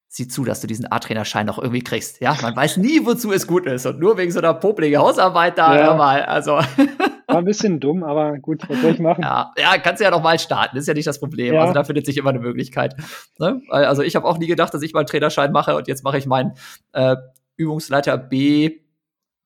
sieh 0.09 0.29
zu, 0.29 0.45
dass 0.45 0.61
du 0.61 0.67
diesen 0.67 0.91
A-Trainerschein 0.91 1.47
noch 1.47 1.59
irgendwie 1.59 1.83
kriegst. 1.83 2.21
Ja, 2.21 2.37
man 2.41 2.57
weiß 2.57 2.79
nie, 2.79 3.05
wozu 3.05 3.33
es 3.33 3.47
gut 3.47 3.67
ist. 3.67 3.87
Und 3.87 4.01
nur 4.01 4.17
wegen 4.17 4.33
so 4.33 4.39
einer 4.39 4.55
popelige 4.55 4.99
Hausarbeit 4.99 5.59
da 5.59 5.79
ja. 5.79 5.95
mal. 5.95 6.25
Also. 6.25 6.61
War 7.31 7.39
ein 7.39 7.45
bisschen 7.45 7.81
dumm, 7.81 8.03
aber 8.03 8.39
gut, 8.39 8.69
was 8.69 8.81
soll 8.81 8.93
ich 8.93 8.99
machen? 8.99 9.23
Ja, 9.23 9.53
ja 9.57 9.79
kannst 9.79 10.01
du 10.01 10.05
ja 10.05 10.11
noch 10.11 10.23
mal 10.23 10.39
starten, 10.39 10.77
ist 10.77 10.89
ja 10.89 10.95
nicht 10.95 11.07
das 11.07 11.21
Problem. 11.21 11.55
Ja. 11.55 11.63
Also 11.63 11.75
da 11.75 11.85
findet 11.85 12.07
sich 12.07 12.17
immer 12.17 12.31
eine 12.31 12.41
Möglichkeit. 12.41 12.97
Ne? 13.39 13.63
Also 13.69 14.03
ich 14.03 14.17
habe 14.17 14.27
auch 14.27 14.39
nie 14.39 14.47
gedacht, 14.47 14.75
dass 14.75 14.83
ich 14.83 14.93
mal 14.93 15.01
einen 15.01 15.07
Trainerschein 15.07 15.53
mache 15.53 15.77
und 15.77 15.89
jetzt 15.89 16.05
mache 16.05 16.19
ich 16.19 16.27
meinen 16.27 16.53
äh, 16.93 17.17
Übungsleiter 17.57 18.17
B 18.19 18.81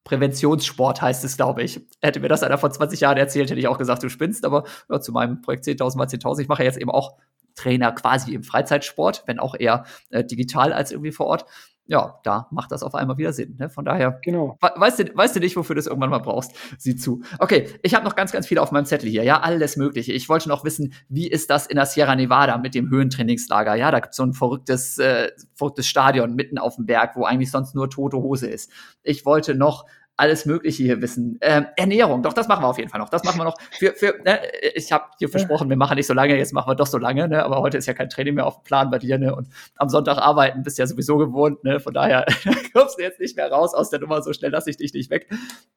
Präventionssport 0.04 1.00
heißt 1.00 1.24
es, 1.24 1.36
glaube 1.36 1.62
ich. 1.62 1.80
Hätte 2.02 2.20
mir 2.20 2.28
das 2.28 2.42
einer 2.42 2.58
vor 2.58 2.70
20 2.70 3.00
Jahren 3.00 3.16
erzählt, 3.16 3.50
hätte 3.50 3.58
ich 3.58 3.68
auch 3.68 3.78
gesagt, 3.78 4.02
du 4.02 4.10
spinnst. 4.10 4.44
Aber 4.44 4.64
ja, 4.90 5.00
zu 5.00 5.12
meinem 5.12 5.40
Projekt 5.40 5.64
10.000 5.64 5.96
mal 5.96 6.06
10.000, 6.06 6.42
ich 6.42 6.48
mache 6.48 6.62
jetzt 6.62 6.76
eben 6.76 6.90
auch 6.90 7.16
Trainer 7.54 7.92
quasi 7.92 8.34
im 8.34 8.42
Freizeitsport, 8.42 9.24
wenn 9.26 9.38
auch 9.38 9.54
eher 9.58 9.84
äh, 10.10 10.22
digital 10.22 10.72
als 10.72 10.92
irgendwie 10.92 11.12
vor 11.12 11.26
Ort. 11.26 11.46
Ja, 11.86 12.18
da 12.22 12.48
macht 12.50 12.72
das 12.72 12.82
auf 12.82 12.94
einmal 12.94 13.18
wieder 13.18 13.34
Sinn. 13.34 13.56
Ne? 13.58 13.68
Von 13.68 13.84
daher, 13.84 14.18
genau. 14.22 14.56
weißt, 14.60 15.00
du, 15.00 15.16
weißt 15.16 15.36
du 15.36 15.40
nicht, 15.40 15.54
wofür 15.54 15.74
du 15.74 15.80
das 15.80 15.86
irgendwann 15.86 16.08
mal 16.08 16.18
brauchst? 16.18 16.52
Sieh 16.78 16.96
zu. 16.96 17.22
Okay, 17.38 17.68
ich 17.82 17.94
habe 17.94 18.04
noch 18.04 18.14
ganz, 18.16 18.32
ganz 18.32 18.46
viel 18.46 18.58
auf 18.58 18.72
meinem 18.72 18.86
Zettel 18.86 19.10
hier. 19.10 19.22
Ja, 19.22 19.40
alles 19.40 19.76
Mögliche. 19.76 20.12
Ich 20.12 20.30
wollte 20.30 20.48
noch 20.48 20.64
wissen, 20.64 20.94
wie 21.10 21.28
ist 21.28 21.50
das 21.50 21.66
in 21.66 21.76
der 21.76 21.84
Sierra 21.84 22.16
Nevada 22.16 22.56
mit 22.56 22.74
dem 22.74 22.88
Höhentrainingslager? 22.88 23.74
Ja, 23.74 23.90
da 23.90 24.00
gibt's 24.00 24.16
so 24.16 24.22
ein 24.22 24.32
verrücktes, 24.32 24.98
äh, 24.98 25.30
verrücktes 25.54 25.86
Stadion 25.86 26.34
mitten 26.34 26.56
auf 26.56 26.76
dem 26.76 26.86
Berg, 26.86 27.16
wo 27.16 27.24
eigentlich 27.24 27.50
sonst 27.50 27.74
nur 27.74 27.90
tote 27.90 28.16
Hose 28.16 28.46
ist. 28.46 28.70
Ich 29.02 29.26
wollte 29.26 29.54
noch 29.54 29.84
alles 30.16 30.46
Mögliche 30.46 30.82
hier 30.82 31.02
wissen. 31.02 31.38
Ähm, 31.40 31.66
Ernährung, 31.76 32.22
doch, 32.22 32.32
das 32.32 32.46
machen 32.46 32.62
wir 32.62 32.68
auf 32.68 32.78
jeden 32.78 32.90
Fall 32.90 33.00
noch. 33.00 33.08
Das 33.08 33.24
machen 33.24 33.38
wir 33.38 33.44
noch. 33.44 33.56
Für, 33.78 33.92
für, 33.92 34.14
ne, 34.24 34.40
ich 34.74 34.92
habe 34.92 35.04
hier 35.18 35.28
versprochen, 35.28 35.68
wir 35.68 35.76
machen 35.76 35.96
nicht 35.96 36.06
so 36.06 36.14
lange, 36.14 36.36
jetzt 36.36 36.52
machen 36.52 36.70
wir 36.70 36.76
doch 36.76 36.86
so 36.86 36.98
lange, 36.98 37.28
ne? 37.28 37.44
aber 37.44 37.60
heute 37.60 37.78
ist 37.78 37.86
ja 37.86 37.94
kein 37.94 38.08
Training 38.08 38.34
mehr 38.34 38.46
auf 38.46 38.60
dem 38.60 38.64
Plan 38.64 38.90
bei 38.90 38.98
dir. 38.98 39.18
Ne? 39.18 39.34
Und 39.34 39.48
am 39.76 39.88
Sonntag 39.88 40.18
arbeiten 40.18 40.62
bist 40.62 40.78
ja 40.78 40.86
sowieso 40.86 41.16
gewohnt. 41.16 41.64
Ne? 41.64 41.80
Von 41.80 41.94
daher 41.94 42.26
kommst 42.72 42.98
du 42.98 43.02
jetzt 43.02 43.18
nicht 43.18 43.36
mehr 43.36 43.50
raus 43.50 43.74
aus 43.74 43.90
der 43.90 44.00
Nummer, 44.00 44.22
so 44.22 44.32
schnell 44.32 44.52
lasse 44.52 44.70
ich 44.70 44.76
dich 44.76 44.92
nicht 44.92 45.10
weg. 45.10 45.28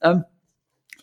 Ähm, 0.01 0.23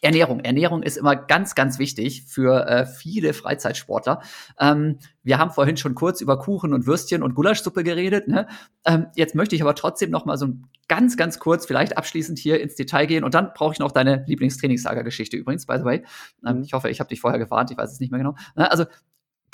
Ernährung. 0.04 0.40
Ernährung 0.40 0.82
ist 0.82 0.96
immer 0.96 1.16
ganz, 1.16 1.54
ganz 1.54 1.78
wichtig 1.78 2.24
für 2.26 2.66
äh, 2.66 2.86
viele 2.86 3.32
Freizeitsportler. 3.32 4.20
Ähm, 4.60 4.98
wir 5.22 5.38
haben 5.38 5.50
vorhin 5.50 5.78
schon 5.78 5.94
kurz 5.94 6.20
über 6.20 6.38
Kuchen 6.38 6.74
und 6.74 6.86
Würstchen 6.86 7.22
und 7.22 7.34
Gulaschsuppe 7.34 7.82
geredet. 7.82 8.28
Ne? 8.28 8.46
Ähm, 8.84 9.06
jetzt 9.16 9.34
möchte 9.34 9.56
ich 9.56 9.62
aber 9.62 9.74
trotzdem 9.74 10.10
noch 10.10 10.26
mal 10.26 10.36
so 10.36 10.48
ganz, 10.88 11.16
ganz 11.16 11.38
kurz, 11.38 11.64
vielleicht 11.64 11.96
abschließend 11.96 12.38
hier 12.38 12.60
ins 12.60 12.74
Detail 12.74 13.06
gehen. 13.06 13.24
Und 13.24 13.34
dann 13.34 13.52
brauche 13.54 13.72
ich 13.72 13.78
noch 13.78 13.92
deine 13.92 14.24
Lieblingstrainingslagergeschichte 14.26 15.38
übrigens, 15.38 15.64
by 15.64 15.78
the 15.78 15.84
way. 15.84 16.04
Ähm, 16.46 16.62
ich 16.62 16.74
hoffe, 16.74 16.90
ich 16.90 17.00
habe 17.00 17.08
dich 17.08 17.20
vorher 17.20 17.38
gewarnt, 17.38 17.70
ich 17.70 17.78
weiß 17.78 17.90
es 17.90 18.00
nicht 18.00 18.10
mehr 18.10 18.18
genau. 18.18 18.36
Ne? 18.56 18.70
Also 18.70 18.84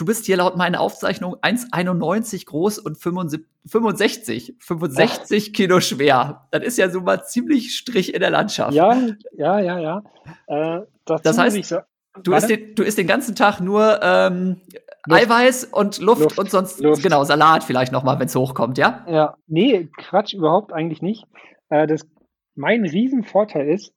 du 0.00 0.06
bist 0.06 0.24
hier 0.24 0.38
laut 0.38 0.56
meiner 0.56 0.80
Aufzeichnung 0.80 1.36
1,91 1.36 2.46
groß 2.46 2.78
und 2.78 2.96
65, 2.96 4.56
65 4.58 5.52
Kilo 5.52 5.80
schwer. 5.80 6.48
Das 6.50 6.64
ist 6.64 6.78
ja 6.78 6.88
so 6.88 7.02
mal 7.02 7.22
ziemlich 7.24 7.76
Strich 7.76 8.14
in 8.14 8.20
der 8.20 8.30
Landschaft. 8.30 8.72
Ja, 8.72 8.98
ja, 9.36 9.60
ja, 9.60 9.78
ja. 9.78 10.02
Äh, 10.46 10.80
das 11.04 11.36
heißt, 11.36 11.64
so, 11.64 11.80
du, 12.22 12.32
isst 12.32 12.48
den, 12.48 12.74
du 12.74 12.82
isst 12.82 12.96
den 12.96 13.06
ganzen 13.06 13.34
Tag 13.34 13.60
nur 13.60 14.00
ähm, 14.02 14.62
Eiweiß 15.10 15.64
und 15.64 15.98
Luft, 15.98 16.22
Luft, 16.22 16.38
und 16.38 16.50
sonst, 16.50 16.80
Luft. 16.80 17.02
genau, 17.02 17.24
Salat 17.24 17.62
vielleicht 17.62 17.92
noch 17.92 18.02
mal, 18.02 18.18
wenn 18.18 18.26
es 18.26 18.34
hochkommt, 18.34 18.78
ja? 18.78 19.04
Ja, 19.06 19.36
nee, 19.46 19.88
Quatsch, 19.98 20.32
überhaupt 20.32 20.72
eigentlich 20.72 21.02
nicht. 21.02 21.26
Äh, 21.68 21.86
das, 21.86 22.06
mein 22.54 22.86
Riesenvorteil 22.86 23.68
ist, 23.68 23.92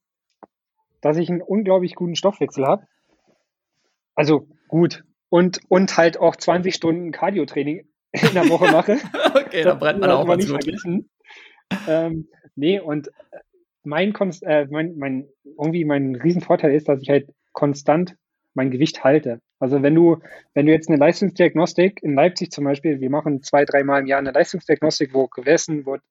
dass 0.99 1.15
ich 1.15 1.29
einen 1.29 1.41
unglaublich 1.41 1.95
guten 1.95 2.15
Stoffwechsel 2.15 2.65
habe. 2.65 2.87
Also 4.15 4.47
gut, 4.67 5.03
und, 5.33 5.61
und 5.67 5.97
halt 5.97 6.19
auch 6.19 6.35
20 6.35 6.75
Stunden 6.75 7.11
Cardio-Training 7.11 7.87
in 8.11 8.33
der 8.35 8.49
Woche 8.49 8.71
mache. 8.71 8.99
okay, 9.33 9.63
da 9.63 9.73
brennt 9.73 9.99
man 9.99 10.11
auch 10.11 10.27
mal 10.27 10.37
nicht 10.37 10.47
vergessen. 10.47 11.09
Ähm, 11.87 12.27
nee, 12.55 12.79
und 12.79 13.09
mein, 13.83 14.13
äh, 14.43 14.67
mein, 14.69 14.95
mein, 14.95 15.27
irgendwie 15.43 15.85
mein 15.85 16.13
Riesenvorteil 16.13 16.75
ist, 16.75 16.87
dass 16.87 17.01
ich 17.01 17.09
halt 17.09 17.33
konstant 17.51 18.15
mein 18.53 18.69
Gewicht 18.69 19.03
halte. 19.03 19.39
Also 19.57 19.81
wenn 19.81 19.95
du, 19.95 20.19
wenn 20.53 20.67
du 20.67 20.71
jetzt 20.71 20.87
eine 20.87 20.99
Leistungsdiagnostik 20.99 22.03
in 22.03 22.13
Leipzig 22.13 22.51
zum 22.51 22.65
Beispiel, 22.65 22.99
wir 22.99 23.09
machen 23.09 23.41
zwei, 23.41 23.65
dreimal 23.65 24.01
im 24.01 24.05
Jahr 24.05 24.19
eine 24.19 24.33
Leistungsdiagnostik, 24.33 25.15
wo 25.15 25.25
gemessen 25.29 25.87
wird, 25.87 26.03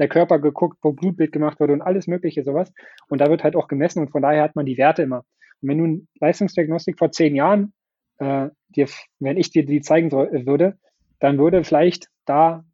der 0.00 0.08
Körper 0.08 0.40
geguckt, 0.40 0.78
wo 0.82 0.90
Blutbild 0.90 1.30
gemacht 1.30 1.60
wird 1.60 1.70
und 1.70 1.80
alles 1.80 2.08
mögliche 2.08 2.42
sowas. 2.42 2.72
Und 3.06 3.20
da 3.20 3.30
wird 3.30 3.44
halt 3.44 3.54
auch 3.54 3.68
gemessen 3.68 4.00
und 4.00 4.10
von 4.10 4.22
daher 4.22 4.42
hat 4.42 4.56
man 4.56 4.66
die 4.66 4.78
Werte 4.78 5.02
immer. 5.02 5.18
Und 5.62 5.68
wenn 5.68 5.78
du 5.78 5.84
eine 5.84 6.00
Leistungsdiagnostik 6.18 6.98
vor 6.98 7.12
zehn 7.12 7.36
Jahren, 7.36 7.72
äh, 8.18 8.48
dir, 8.68 8.88
wenn 9.18 9.36
ich 9.36 9.50
dir 9.50 9.64
die 9.64 9.80
zeigen 9.80 10.10
soll, 10.10 10.46
würde, 10.46 10.78
dann 11.20 11.38
würde 11.38 11.64
vielleicht 11.64 12.08
da 12.24 12.64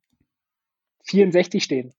64 1.04 1.62
stehen. 1.62 1.92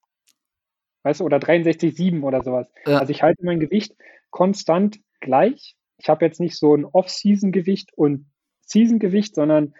Weißt 1.02 1.20
du, 1.20 1.24
oder 1.24 1.38
63,7 1.38 2.22
oder 2.22 2.42
sowas. 2.42 2.68
Ja. 2.86 2.98
Also 2.98 3.10
ich 3.10 3.22
halte 3.22 3.44
mein 3.44 3.60
Gewicht 3.60 3.94
konstant 4.30 5.00
gleich. 5.20 5.76
Ich 5.98 6.08
habe 6.08 6.24
jetzt 6.24 6.40
nicht 6.40 6.56
so 6.56 6.74
ein 6.74 6.84
Off-Season-Gewicht 6.84 7.92
und 7.94 8.30
Season-Gewicht, 8.62 9.34
sondern 9.34 9.74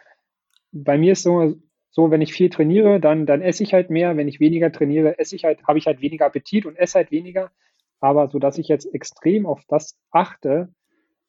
bei 0.73 0.99
mir 0.99 1.13
ist 1.13 1.23
so, 1.23 1.55
so, 1.91 2.11
wenn 2.11 2.23
ich 2.23 2.33
viel 2.33 2.49
trainiere, 2.49 3.01
dann, 3.01 3.27
dann 3.27 3.43
esse 3.43 3.63
ich 3.63 3.75
halt 3.75 3.91
mehr. 3.91 4.17
Wenn 4.17 4.29
ich 4.29 4.41
weniger 4.41 4.73
trainiere, 4.73 5.19
esse 5.19 5.37
ich 5.37 5.45
halt, 5.45 5.63
habe 5.65 5.79
ich 5.79 5.87
halt 5.87 6.01
weniger 6.01 6.27
Appetit 6.27 6.67
und 6.67 6.77
esse 6.77 6.95
halt 6.95 7.11
weniger. 7.11 7.53
Aber 8.01 8.29
so, 8.29 8.39
dass 8.39 8.59
ich 8.59 8.69
jetzt 8.69 8.93
extrem 8.95 9.47
auf 9.47 9.63
das 9.69 9.97
achte, 10.11 10.73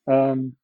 ähm, 0.07 0.55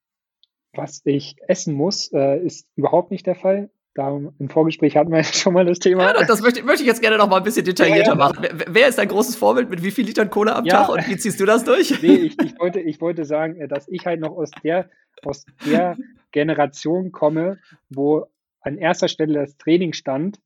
was 0.73 1.01
ich 1.05 1.35
essen 1.47 1.73
muss, 1.73 2.11
äh, 2.13 2.39
ist 2.39 2.67
überhaupt 2.75 3.11
nicht 3.11 3.25
der 3.25 3.35
Fall. 3.35 3.69
Da 3.95 4.15
im 4.15 4.49
Vorgespräch 4.49 4.95
hatten 4.95 5.11
wir 5.11 5.23
schon 5.23 5.53
mal 5.53 5.65
das 5.65 5.79
Thema. 5.79 6.03
Ja, 6.03 6.25
das 6.25 6.41
möchte, 6.41 6.63
möchte 6.63 6.83
ich 6.83 6.87
jetzt 6.87 7.01
gerne 7.01 7.17
noch 7.17 7.27
mal 7.27 7.37
ein 7.37 7.43
bisschen 7.43 7.65
detaillierter 7.65 8.03
ja, 8.03 8.09
ja. 8.09 8.15
machen. 8.15 8.37
Wer, 8.41 8.65
wer, 8.69 8.87
ist 8.87 8.97
dein 8.97 9.07
großes 9.07 9.35
Vorbild? 9.35 9.69
Mit 9.69 9.83
wie 9.83 9.91
viel 9.91 10.05
Litern 10.05 10.29
Cola 10.29 10.55
am. 10.55 10.65
Tag 10.65 10.89
und 10.89 11.07
wie 11.07 11.17
ziehst 11.17 11.39
du 11.39 11.45
das 11.45 11.63
durch? 11.63 12.01
Nee, 12.01 12.15
ich, 12.15 12.39
ich, 12.41 12.59
wollte, 12.59 12.79
ich 12.79 13.01
wollte 13.01 13.25
sagen, 13.25 13.59
äh, 13.59 13.67
dass 13.67 13.87
ich 13.87 14.05
halt 14.05 14.19
noch 14.19 14.37
aus 14.37 14.51
der, 14.63 14.89
aus 15.23 15.45
der 15.65 15.97
Generation 16.31 17.11
komme, 17.11 17.57
wo 17.89 18.27
an 18.61 18.77
erster 18.77 19.07
Stelle 19.07 19.39
das 19.39 19.57
Training 19.57 19.93
stand. 19.93 20.39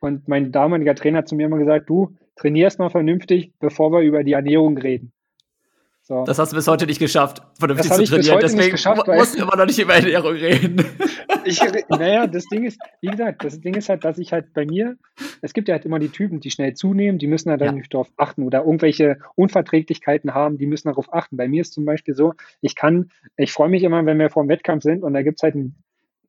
Und 0.00 0.28
mein 0.28 0.52
damaliger 0.52 0.94
Trainer 0.94 1.18
hat 1.18 1.28
zu 1.28 1.34
mir 1.34 1.46
immer 1.46 1.58
gesagt, 1.58 1.88
du 1.88 2.14
trainierst 2.36 2.78
mal 2.78 2.90
vernünftig, 2.90 3.52
bevor 3.58 3.90
wir 3.92 4.00
über 4.00 4.22
die 4.22 4.32
Ernährung 4.32 4.76
reden. 4.76 5.12
So. 6.06 6.22
Das 6.24 6.38
hast 6.38 6.52
du 6.52 6.56
bis 6.56 6.68
heute 6.68 6.84
nicht 6.86 6.98
geschafft, 6.98 7.40
vernünftig 7.58 7.90
zu 7.90 8.04
trainieren. 8.04 8.38
Deswegen 8.42 8.72
geschafft, 8.72 9.06
musst 9.06 9.38
du 9.38 9.42
immer 9.42 9.56
noch 9.56 9.64
nicht 9.64 9.78
über 9.78 9.94
Ernährung 9.94 10.34
reden. 10.34 10.84
Ich, 11.46 11.60
naja, 11.90 12.26
das 12.26 12.46
Ding 12.46 12.64
ist, 12.64 12.80
wie 13.02 13.08
gesagt, 13.08 13.44
das 13.44 13.60
Ding 13.60 13.74
ist 13.74 13.90
halt, 13.90 14.02
dass 14.02 14.16
ich 14.16 14.32
halt 14.32 14.54
bei 14.54 14.64
mir, 14.64 14.96
es 15.42 15.52
gibt 15.52 15.68
ja 15.68 15.74
halt 15.74 15.84
immer 15.84 15.98
die 15.98 16.08
Typen, 16.08 16.40
die 16.40 16.50
schnell 16.50 16.72
zunehmen, 16.72 17.18
die 17.18 17.26
müssen 17.26 17.50
halt 17.50 17.60
ja. 17.60 17.66
dann 17.66 17.74
nicht 17.74 17.92
darauf 17.92 18.10
achten 18.16 18.44
oder 18.44 18.60
irgendwelche 18.60 19.18
Unverträglichkeiten 19.34 20.32
haben, 20.32 20.56
die 20.56 20.64
müssen 20.64 20.88
darauf 20.88 21.12
achten. 21.12 21.36
Bei 21.36 21.46
mir 21.46 21.60
ist 21.60 21.74
zum 21.74 21.84
Beispiel 21.84 22.14
so, 22.14 22.32
ich 22.62 22.74
kann, 22.74 23.10
ich 23.36 23.52
freue 23.52 23.68
mich 23.68 23.82
immer, 23.82 24.06
wenn 24.06 24.18
wir 24.18 24.30
vor 24.30 24.42
dem 24.42 24.48
Wettkampf 24.48 24.84
sind 24.84 25.02
und 25.02 25.12
da 25.12 25.20
gibt 25.20 25.38
es 25.38 25.42
halt 25.42 25.54
ein, 25.54 25.74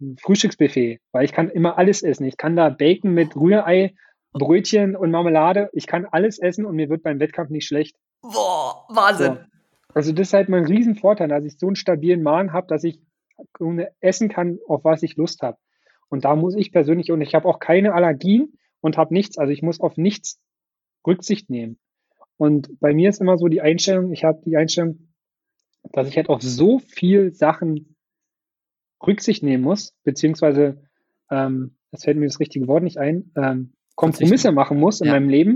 ein 0.02 0.18
Frühstücksbuffet, 0.20 1.00
weil 1.14 1.24
ich 1.24 1.32
kann 1.32 1.50
immer 1.50 1.78
alles 1.78 2.04
essen. 2.04 2.26
Ich 2.26 2.36
kann 2.36 2.58
da 2.58 2.68
Bacon 2.68 3.14
mit 3.14 3.38
Rührei, 3.38 3.96
Brötchen 4.34 4.98
und 4.98 5.12
Marmelade, 5.12 5.70
ich 5.72 5.88
kann 5.88 6.06
alles 6.06 6.40
essen 6.40 6.66
und 6.66 6.76
mir 6.76 6.90
wird 6.90 7.04
beim 7.04 7.22
Wettkampf 7.22 7.52
nicht 7.52 7.68
schlecht. 7.68 7.96
Boah, 8.22 8.86
Wahnsinn. 8.90 9.36
So. 9.36 9.55
Also 9.96 10.12
das 10.12 10.28
ist 10.28 10.34
halt 10.34 10.50
mein 10.50 10.66
Riesenvorteil, 10.66 11.30
dass 11.30 11.46
ich 11.46 11.58
so 11.58 11.68
einen 11.68 11.78
stabilen 11.78 12.22
Magen 12.22 12.52
habe, 12.52 12.68
dass 12.68 12.84
ich 12.84 13.00
essen 14.02 14.30
kann, 14.30 14.60
auf 14.68 14.84
was 14.84 15.02
ich 15.04 15.16
Lust 15.16 15.42
habe. 15.42 15.58
Und 16.10 16.26
da 16.26 16.36
muss 16.36 16.56
ich 16.56 16.74
persönlich, 16.74 17.12
und 17.12 17.22
ich 17.22 17.34
habe 17.34 17.48
auch 17.48 17.60
keine 17.60 17.94
Allergien 17.94 18.58
und 18.82 18.98
habe 18.98 19.14
nichts, 19.14 19.38
also 19.38 19.52
ich 19.54 19.62
muss 19.62 19.80
auf 19.80 19.96
nichts 19.96 20.42
Rücksicht 21.08 21.50
nehmen. 21.50 21.80
Und 22.36 22.78
bei 22.82 22.94
mir 22.94 23.10
ist 23.10 23.22
immer 23.22 23.38
so 23.38 23.48
die 23.48 23.62
Einstellung, 23.62 24.12
ich 24.12 24.26
habe 24.26 24.42
die 24.46 24.58
Einstellung, 24.58 25.14
dass 25.94 26.10
ich 26.10 26.18
halt 26.18 26.28
auf 26.28 26.42
so 26.42 26.80
viel 26.80 27.34
Sachen 27.34 27.96
Rücksicht 29.06 29.44
nehmen 29.44 29.64
muss, 29.64 29.94
beziehungsweise, 30.04 30.82
ähm, 31.32 31.78
das 31.92 32.04
fällt 32.04 32.18
mir 32.18 32.26
das 32.26 32.42
richtige 32.42 32.68
Wort 32.68 32.84
nicht 32.84 32.98
ein, 32.98 33.32
ähm, 33.38 33.74
Kompromisse 33.96 34.52
machen 34.52 34.78
muss 34.78 35.00
in 35.00 35.08
ja. 35.08 35.14
meinem 35.14 35.30
Leben, 35.30 35.56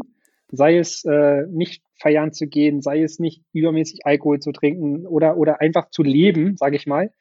sei 0.49 0.78
es 0.78 1.03
äh, 1.03 1.45
nicht 1.49 1.84
feiern 2.00 2.32
zu 2.32 2.48
gehen, 2.48 2.82
sei 2.82 3.02
es 3.02 3.20
nicht 3.20 3.44
übermäßig 3.54 4.06
Alkohol 4.06 4.40
zu 4.40 4.52
trinken 4.52 5.06
oder, 5.06 5.38
oder 5.38 5.62
einfach 5.62 5.90
zu 5.90 6.04
leben, 6.04 6.56
sage 6.58 6.76
ich 6.76 6.88
mal, 6.88 7.12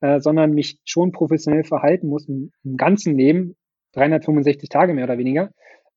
äh, 0.00 0.20
sondern 0.20 0.52
mich 0.52 0.78
schon 0.84 1.12
professionell 1.12 1.64
verhalten 1.64 2.08
muss 2.08 2.28
im, 2.28 2.52
im, 2.64 2.76
ganzen 2.76 3.16
Leben, 3.16 3.56
365 3.92 4.68
Tage 4.68 4.94
mehr 4.94 5.04
oder 5.04 5.18
weniger, 5.18 5.50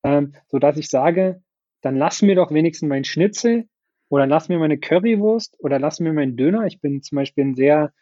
ähm, 0.04 0.34
so 0.48 0.58
dass 0.58 0.76
ich 0.76 0.88
sage, 0.88 1.42
dann 1.82 1.96
lass 1.96 2.22
mir 2.22 2.34
doch 2.34 2.52
wenigstens 2.52 2.88
mein 2.88 3.04
Schnitzel 3.04 3.66
oder 4.08 4.26
lass 4.26 4.48
mir 4.48 4.58
meine 4.58 4.78
Currywurst 4.78 5.56
oder 5.60 5.78
lass 5.78 6.00
mir 6.00 6.12
meinen 6.12 6.36
Döner. 6.36 6.66
Ich 6.66 6.80
bin 6.80 7.02
zum 7.02 7.16
Beispiel 7.16 7.44
ein 7.44 7.54
sehr, 7.54 7.92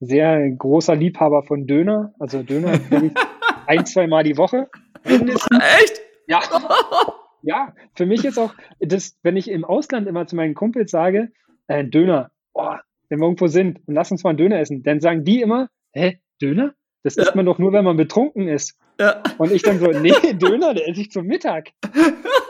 sehr 0.00 0.50
großer 0.50 0.96
Liebhaber 0.96 1.42
von 1.42 1.66
Döner. 1.66 2.12
Also 2.18 2.42
Döner 2.42 2.80
ein, 3.66 3.86
zwei 3.86 4.06
Mal 4.06 4.24
die 4.24 4.36
Woche. 4.36 4.68
Mindestens. 5.04 5.58
Echt? 5.80 6.00
Ja. 6.26 6.40
Ja, 7.42 7.74
für 7.94 8.06
mich 8.06 8.24
ist 8.24 8.38
auch, 8.38 8.54
das, 8.80 9.18
wenn 9.22 9.36
ich 9.36 9.50
im 9.50 9.64
Ausland 9.64 10.06
immer 10.08 10.26
zu 10.26 10.36
meinen 10.36 10.54
Kumpels 10.54 10.90
sage, 10.90 11.30
äh, 11.66 11.84
Döner, 11.84 12.30
boah, 12.52 12.82
wenn 13.08 13.20
wir 13.20 13.26
irgendwo 13.26 13.46
sind 13.46 13.80
und 13.86 13.94
lass 13.94 14.10
uns 14.10 14.24
mal 14.24 14.30
einen 14.30 14.38
Döner 14.38 14.58
essen, 14.58 14.82
dann 14.82 15.00
sagen 15.00 15.24
die 15.24 15.40
immer, 15.40 15.68
hä, 15.92 16.18
Döner? 16.40 16.74
Das 17.04 17.16
ja. 17.16 17.22
isst 17.22 17.34
man 17.36 17.46
doch 17.46 17.58
nur, 17.58 17.72
wenn 17.72 17.84
man 17.84 17.96
betrunken 17.96 18.48
ist. 18.48 18.76
Ja. 19.00 19.22
Und 19.38 19.52
ich 19.52 19.62
dann 19.62 19.78
so, 19.78 19.86
nee, 19.86 20.12
Döner, 20.34 20.74
der 20.74 20.88
esse 20.88 21.00
ich 21.00 21.10
zum 21.10 21.26
Mittag. 21.26 21.70
Das 21.80 21.96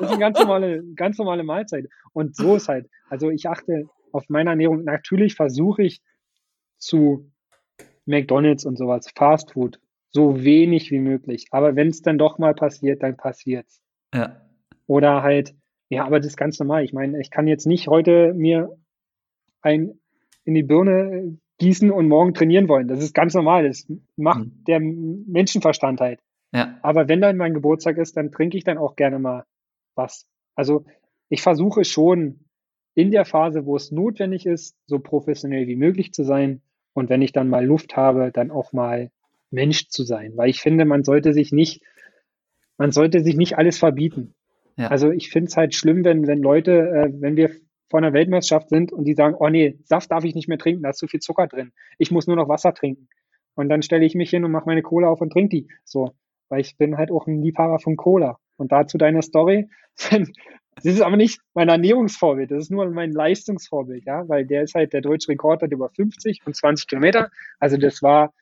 ist 0.01 0.09
eine 0.09 0.19
ganz 0.19 0.39
normale, 0.39 0.83
ganz 0.95 1.19
normale 1.19 1.45
Mahlzeit. 1.45 1.87
Und 2.13 2.35
so 2.35 2.57
ist 2.57 2.69
halt. 2.69 2.89
Also 3.11 3.31
ich 3.31 3.49
achte 3.49 3.85
auf 4.13 4.25
meine 4.29 4.51
Ernährung. 4.51 4.85
Natürlich 4.85 5.35
versuche 5.35 5.83
ich 5.83 6.01
zu 6.79 7.31
McDonalds 8.07 8.65
und 8.65 8.79
sowas, 8.79 9.13
Fast 9.15 9.53
Food, 9.53 9.79
so 10.11 10.43
wenig 10.43 10.91
wie 10.91 11.01
möglich. 11.01 11.47
Aber 11.51 11.77
wenn 11.77 11.89
es 11.89 12.01
dann 12.01 12.17
doch 12.19 12.39
mal 12.39 12.55
passiert, 12.55 13.03
dann 13.03 13.17
passiert's. 13.17 13.83
Ja. 14.15 14.48
Oder 14.89 15.23
halt, 15.23 15.55
ja, 15.91 16.05
aber 16.05 16.19
das 16.19 16.27
ist 16.27 16.37
ganz 16.37 16.59
normal. 16.59 16.83
Ich 16.83 16.93
meine, 16.93 17.21
ich 17.21 17.31
kann 17.31 17.47
jetzt 17.47 17.67
nicht 17.67 17.87
heute 17.87 18.35
mir 18.35 18.77
ein 19.63 20.01
in 20.45 20.55
die 20.55 20.63
Birne 20.63 21.39
gießen 21.59 21.91
und 21.91 22.09
morgen 22.09 22.33
trainieren 22.33 22.69
wollen. 22.69 22.89
Das 22.89 23.03
ist 23.03 23.15
ganz 23.15 23.35
normal. 23.35 23.69
Das 23.69 23.87
macht 24.17 24.47
mhm. 24.47 24.65
der 24.67 24.81
Menschenverstand 24.81 26.01
halt. 26.01 26.21
Ja. 26.53 26.79
Aber 26.83 27.09
wenn 27.09 27.21
dann 27.21 27.37
mein 27.37 27.53
Geburtstag 27.53 27.99
ist, 27.99 28.17
dann 28.17 28.33
trinke 28.33 28.57
ich 28.57 28.65
dann 28.65 28.79
auch 28.79 28.97
gerne 28.97 29.19
mal 29.19 29.45
was. 29.95 30.27
Also 30.55 30.87
ich 31.29 31.43
versuche 31.43 31.85
schon 31.85 32.47
in 32.95 33.11
der 33.11 33.27
Phase, 33.27 33.67
wo 33.67 33.77
es 33.77 33.93
notwendig 33.93 34.47
ist, 34.47 34.75
so 34.87 34.99
professionell 34.99 35.67
wie 35.67 35.77
möglich 35.77 36.13
zu 36.13 36.25
sein. 36.25 36.63
Und 36.95 37.11
wenn 37.11 37.23
ich 37.23 37.33
dann 37.33 37.51
mal 37.51 37.65
Luft 37.65 37.97
habe, 37.97 38.31
dann 38.33 38.51
auch 38.51 38.73
mal 38.73 39.11
Mensch 39.51 39.89
zu 39.89 40.05
sein. 40.05 40.33
Weil 40.37 40.49
ich 40.49 40.61
finde, 40.61 40.85
man 40.85 41.05
sollte 41.05 41.33
sich 41.33 41.53
nicht, 41.53 41.83
man 42.79 42.91
sollte 42.91 43.21
sich 43.21 43.37
nicht 43.37 43.59
alles 43.59 43.79
verbieten. 43.79 44.35
Ja. 44.79 44.89
Also 44.89 45.11
ich 45.11 45.31
finde 45.31 45.49
es 45.49 45.57
halt 45.57 45.75
schlimm, 45.75 46.05
wenn, 46.05 46.27
wenn 46.27 46.41
Leute, 46.41 46.73
äh, 46.73 47.13
wenn 47.21 47.37
wir 47.37 47.51
vor 47.91 47.99
einer 47.99 48.13
Weltmeisterschaft 48.13 48.69
sind 48.69 48.93
und 48.93 49.05
die 49.05 49.15
sagen, 49.15 49.35
oh 49.39 49.49
nee, 49.49 49.79
Saft 49.83 50.11
darf 50.11 50.25
ich 50.25 50.35
nicht 50.35 50.49
mehr 50.49 50.59
trinken, 50.59 50.83
da 50.83 50.91
ist 50.91 50.99
zu 50.99 51.09
viel 51.09 51.21
Zucker 51.21 51.49
drin. 51.49 51.73
Ich 51.99 52.11
muss 52.11 52.27
nur 52.27 52.37
noch 52.37 52.49
Wasser 52.49 52.73
trinken. 52.73 53.09
Und 53.55 53.69
dann 53.71 53.83
stelle 53.83 54.05
ich 54.05 54.15
mich 54.15 54.31
hin 54.31 54.45
und 54.45 54.53
mache 54.53 54.67
meine 54.67 54.83
Cola 54.83 55.09
auf 55.09 55.21
und 55.21 55.33
trinke 55.33 55.49
die. 55.49 55.69
So, 55.85 56.13
weil 56.49 56.61
ich 56.61 56.77
bin 56.77 56.97
halt 56.97 57.11
auch 57.11 57.27
ein 57.27 57.43
Liebhaber 57.43 57.81
von 57.81 57.97
Cola. 57.97 58.39
Und 58.57 58.71
dazu 58.71 58.99
deine 58.99 59.23
Story. 59.23 59.69
das 59.97 60.85
ist 60.85 61.01
aber 61.01 61.17
nicht 61.17 61.41
mein 61.55 61.69
Ernährungsvorbild, 61.69 62.53
das 62.53 62.65
ist 62.65 62.71
nur 62.71 62.89
mein 62.91 63.11
Leistungsvorbild, 63.11 64.05
ja, 64.05 64.29
weil 64.29 64.47
der 64.47 64.63
ist 64.63 64.77
halt 64.77 64.93
der 64.93 65.01
deutsche 65.01 65.31
Rekord 65.31 65.63
hat 65.63 65.73
über 65.73 65.89
50 65.91 66.43
und 66.47 66.55
20 66.55 66.87
Kilometer. 66.87 67.31
Also 67.59 67.79
das 67.79 68.01
war, 68.01 68.33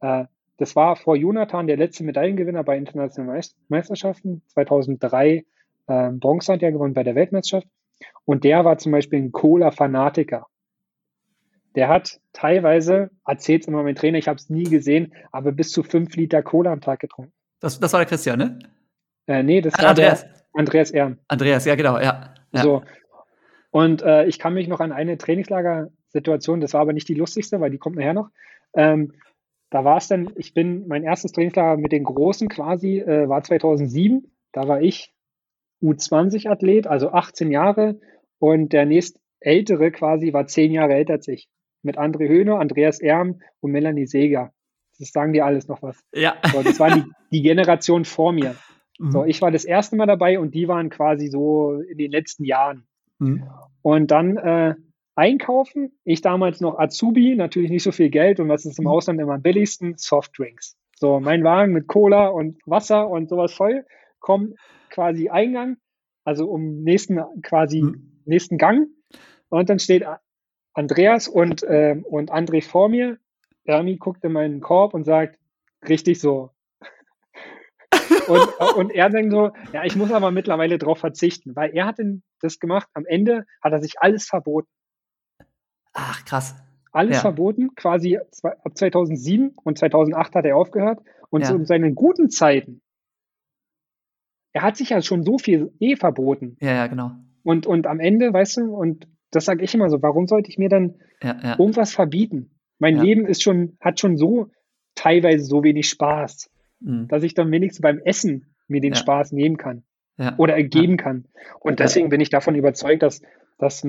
äh, 0.00 0.24
das 0.58 0.76
war 0.76 0.96
vor 0.96 1.16
Jonathan 1.16 1.66
der 1.66 1.78
letzte 1.78 2.04
Medaillengewinner 2.04 2.62
bei 2.62 2.76
internationalen 2.76 3.42
Meisterschaften 3.68 4.42
2003 4.48 5.46
ähm, 5.92 6.20
Bronze 6.20 6.54
hat 6.54 6.62
er 6.62 6.72
gewonnen 6.72 6.94
bei 6.94 7.02
der 7.02 7.14
Weltmeisterschaft. 7.14 7.68
Und 8.24 8.44
der 8.44 8.64
war 8.64 8.78
zum 8.78 8.92
Beispiel 8.92 9.20
ein 9.20 9.32
Cola-Fanatiker. 9.32 10.46
Der 11.74 11.88
hat 11.88 12.20
teilweise, 12.32 13.10
erzählt 13.26 13.66
immer 13.66 13.82
mein 13.82 13.94
Trainer, 13.94 14.18
ich 14.18 14.28
habe 14.28 14.36
es 14.36 14.48
nie 14.48 14.64
gesehen, 14.64 15.14
aber 15.32 15.52
bis 15.52 15.70
zu 15.70 15.82
fünf 15.82 16.14
Liter 16.16 16.42
Cola 16.42 16.72
am 16.72 16.80
Tag 16.80 17.00
getrunken. 17.00 17.32
Das, 17.60 17.78
das 17.78 17.92
war 17.92 18.00
der 18.00 18.06
Christian, 18.06 18.38
ne? 18.38 18.58
Äh, 19.26 19.42
nee, 19.42 19.60
das 19.60 19.74
ah, 19.74 19.82
war 19.82 19.90
Andreas. 19.90 20.26
Andreas 20.52 20.90
Ehren. 20.90 21.18
Andreas, 21.28 21.64
ja, 21.64 21.74
genau, 21.74 21.98
ja. 21.98 22.34
ja. 22.52 22.62
So. 22.62 22.82
Und 23.70 24.02
äh, 24.02 24.26
ich 24.26 24.38
kann 24.38 24.54
mich 24.54 24.68
noch 24.68 24.80
an 24.80 24.92
eine 24.92 25.16
Trainingslager-Situation, 25.16 26.60
das 26.60 26.74
war 26.74 26.82
aber 26.82 26.92
nicht 26.92 27.08
die 27.08 27.14
lustigste, 27.14 27.60
weil 27.60 27.70
die 27.70 27.78
kommt 27.78 27.96
nachher 27.96 28.14
noch. 28.14 28.28
Ähm, 28.74 29.12
da 29.70 29.84
war 29.84 29.96
es 29.96 30.08
dann, 30.08 30.30
ich 30.36 30.52
bin, 30.52 30.86
mein 30.88 31.04
erstes 31.04 31.32
Trainingslager 31.32 31.78
mit 31.78 31.92
den 31.92 32.04
Großen 32.04 32.48
quasi, 32.48 32.98
äh, 32.98 33.28
war 33.28 33.42
2007. 33.42 34.30
Da 34.52 34.68
war 34.68 34.82
ich 34.82 35.14
U20-Athlet, 35.82 36.86
also 36.86 37.10
18 37.10 37.50
Jahre. 37.50 38.00
Und 38.38 38.72
der 38.72 38.86
nächst 38.86 39.18
ältere 39.40 39.90
quasi 39.90 40.32
war 40.32 40.46
10 40.46 40.72
Jahre 40.72 40.94
älter 40.94 41.14
als 41.14 41.28
ich. 41.28 41.48
Mit 41.82 41.98
André 41.98 42.28
Höhner, 42.28 42.60
Andreas 42.60 43.00
Erm 43.00 43.40
und 43.60 43.72
Melanie 43.72 44.06
Seger. 44.06 44.52
Das 44.98 45.10
sagen 45.10 45.32
dir 45.32 45.44
alles 45.44 45.68
noch 45.68 45.82
was. 45.82 46.00
Ja. 46.14 46.36
So, 46.52 46.62
das 46.62 46.78
war 46.78 46.94
die, 46.94 47.04
die 47.32 47.42
Generation 47.42 48.04
vor 48.04 48.32
mir. 48.32 48.54
Mhm. 48.98 49.10
So, 49.10 49.24
ich 49.24 49.42
war 49.42 49.50
das 49.50 49.64
erste 49.64 49.96
Mal 49.96 50.06
dabei 50.06 50.38
und 50.38 50.54
die 50.54 50.68
waren 50.68 50.90
quasi 50.90 51.28
so 51.28 51.80
in 51.80 51.98
den 51.98 52.10
letzten 52.10 52.44
Jahren. 52.44 52.86
Mhm. 53.18 53.44
Und 53.82 54.10
dann 54.12 54.36
äh, 54.36 54.74
einkaufen. 55.14 55.92
Ich 56.04 56.20
damals 56.20 56.60
noch 56.60 56.78
Azubi, 56.78 57.34
natürlich 57.34 57.70
nicht 57.70 57.82
so 57.82 57.92
viel 57.92 58.10
Geld 58.10 58.40
und 58.40 58.48
was 58.48 58.64
ist 58.64 58.78
im 58.78 58.86
Ausland 58.86 59.20
immer 59.20 59.34
am 59.34 59.42
billigsten? 59.42 59.94
Softdrinks. 59.96 60.76
So, 60.96 61.20
mein 61.20 61.42
Wagen 61.42 61.72
mit 61.72 61.88
Cola 61.88 62.28
und 62.28 62.60
Wasser 62.64 63.08
und 63.08 63.28
sowas 63.28 63.52
voll, 63.52 63.84
komm 64.20 64.54
quasi 64.92 65.28
Eingang, 65.28 65.78
also 66.24 66.48
um 66.48 66.82
nächsten 66.82 67.20
quasi 67.42 67.82
mhm. 67.82 68.20
nächsten 68.24 68.58
Gang 68.58 68.88
und 69.48 69.68
dann 69.68 69.78
steht 69.78 70.04
Andreas 70.74 71.28
und, 71.28 71.62
äh, 71.62 72.00
und 72.04 72.32
André 72.32 72.66
vor 72.66 72.88
mir. 72.88 73.18
Ermi 73.64 73.96
guckt 73.96 74.24
in 74.24 74.32
meinen 74.32 74.60
Korb 74.60 74.94
und 74.94 75.04
sagt, 75.04 75.38
richtig 75.86 76.20
so. 76.20 76.50
und, 78.28 78.76
und 78.76 78.90
er 78.90 79.10
denkt 79.10 79.32
so, 79.32 79.50
ja, 79.72 79.84
ich 79.84 79.94
muss 79.94 80.10
aber 80.10 80.30
mittlerweile 80.30 80.78
darauf 80.78 80.98
verzichten, 80.98 81.54
weil 81.54 81.74
er 81.74 81.86
hat 81.86 81.98
das 82.40 82.58
gemacht. 82.58 82.88
Am 82.94 83.04
Ende 83.04 83.44
hat 83.62 83.72
er 83.72 83.82
sich 83.82 83.94
alles 83.98 84.24
verboten. 84.26 84.68
Ach, 85.92 86.24
krass. 86.24 86.54
Alles 86.90 87.16
ja. 87.16 87.20
verboten, 87.20 87.74
quasi 87.74 88.16
ab 88.16 88.76
2007 88.76 89.54
und 89.62 89.78
2008 89.78 90.34
hat 90.34 90.44
er 90.44 90.56
aufgehört. 90.56 91.00
Und 91.30 91.42
ja. 91.42 91.48
zu 91.48 91.64
seinen 91.64 91.94
guten 91.94 92.30
Zeiten, 92.30 92.82
er 94.52 94.62
hat 94.62 94.76
sich 94.76 94.90
ja 94.90 95.02
schon 95.02 95.24
so 95.24 95.38
viel 95.38 95.72
eh 95.80 95.96
verboten. 95.96 96.56
Ja, 96.60 96.72
ja, 96.72 96.86
genau. 96.86 97.12
Und, 97.42 97.66
und 97.66 97.86
am 97.86 98.00
Ende, 98.00 98.32
weißt 98.32 98.58
du, 98.58 98.74
und 98.74 99.08
das 99.30 99.46
sage 99.46 99.64
ich 99.64 99.74
immer 99.74 99.88
so, 99.88 100.02
warum 100.02 100.26
sollte 100.26 100.50
ich 100.50 100.58
mir 100.58 100.68
dann 100.68 100.94
ja, 101.22 101.38
ja. 101.42 101.58
irgendwas 101.58 101.92
verbieten? 101.92 102.50
Mein 102.78 102.96
ja. 102.96 103.02
Leben 103.02 103.26
ist 103.26 103.42
schon, 103.42 103.76
hat 103.80 103.98
schon 103.98 104.16
so 104.16 104.50
teilweise 104.94 105.44
so 105.44 105.64
wenig 105.64 105.88
Spaß, 105.88 106.50
mhm. 106.80 107.08
dass 107.08 107.22
ich 107.22 107.34
dann 107.34 107.50
wenigstens 107.50 107.82
beim 107.82 107.98
Essen 107.98 108.54
mir 108.68 108.80
den 108.80 108.94
Spaß 108.94 109.32
nehmen 109.32 109.56
kann 109.56 109.84
oder 110.36 110.54
ergeben 110.54 110.96
kann. 110.96 111.26
Und 111.60 111.80
deswegen 111.80 112.08
bin 112.08 112.20
ich 112.20 112.30
davon 112.30 112.54
überzeugt, 112.54 113.02
dass, 113.02 113.22
dass 113.58 113.86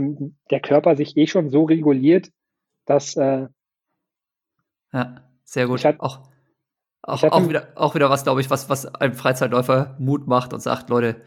der 0.50 0.60
Körper 0.62 0.96
sich 0.96 1.16
eh 1.18 1.28
schon 1.28 1.50
so 1.50 1.64
reguliert, 1.64 2.32
dass 2.86 3.16
äh, 3.16 3.48
ja, 4.94 5.16
sehr 5.44 5.68
gut. 5.68 5.84
Hat, 5.84 6.00
auch, 6.00 6.30
auch, 7.04 7.24
auch, 7.24 7.50
wieder, 7.50 7.68
auch 7.76 7.96
wieder 7.96 8.10
was, 8.10 8.24
glaube 8.24 8.42
ich, 8.42 8.50
was, 8.50 8.70
was 8.70 8.86
einem 8.96 9.14
Freizeitläufer 9.14 9.96
Mut 10.00 10.28
macht 10.28 10.54
und 10.54 10.62
sagt, 10.62 10.90
Leute, 10.90 11.22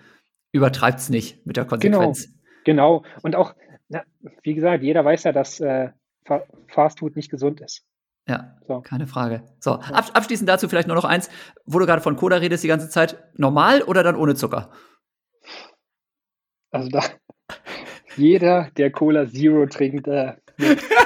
übertreibt 0.53 0.99
es 0.99 1.11
nicht 1.11 1.47
mit 1.47 1.57
der 1.57 1.65
genau. 1.65 1.99
Konsequenz. 1.99 2.29
Genau, 2.65 3.01
genau. 3.01 3.21
Und 3.23 3.37
auch 3.37 3.55
na, 3.89 4.03
wie 4.43 4.55
gesagt, 4.55 4.83
jeder 4.83 5.05
weiß 5.05 5.25
ja, 5.25 5.33
dass 5.33 5.61
äh, 5.61 5.91
Fast 6.69 6.99
Food 6.99 7.17
nicht 7.17 7.31
gesund 7.31 7.61
ist. 7.61 7.85
Ja, 8.29 8.57
so. 8.67 8.81
keine 8.81 9.07
Frage. 9.07 9.45
So, 9.61 9.75
ab, 9.75 10.11
abschließend 10.15 10.49
dazu 10.49 10.69
vielleicht 10.69 10.89
nur 10.89 10.97
noch 10.97 11.05
eins, 11.05 11.31
wo 11.65 11.79
du 11.79 11.87
gerade 11.87 12.03
von 12.03 12.17
Cola 12.17 12.37
redest 12.37 12.65
die 12.65 12.69
ganze 12.69 12.89
Zeit, 12.89 13.23
normal 13.35 13.83
oder 13.83 14.03
dann 14.03 14.17
ohne 14.17 14.35
Zucker? 14.35 14.73
Also 16.73 16.89
da, 16.89 17.05
jeder, 18.17 18.71
der 18.77 18.91
Cola 18.91 19.29
Zero 19.29 19.67
trinkt, 19.67 20.09
äh, 20.09 20.35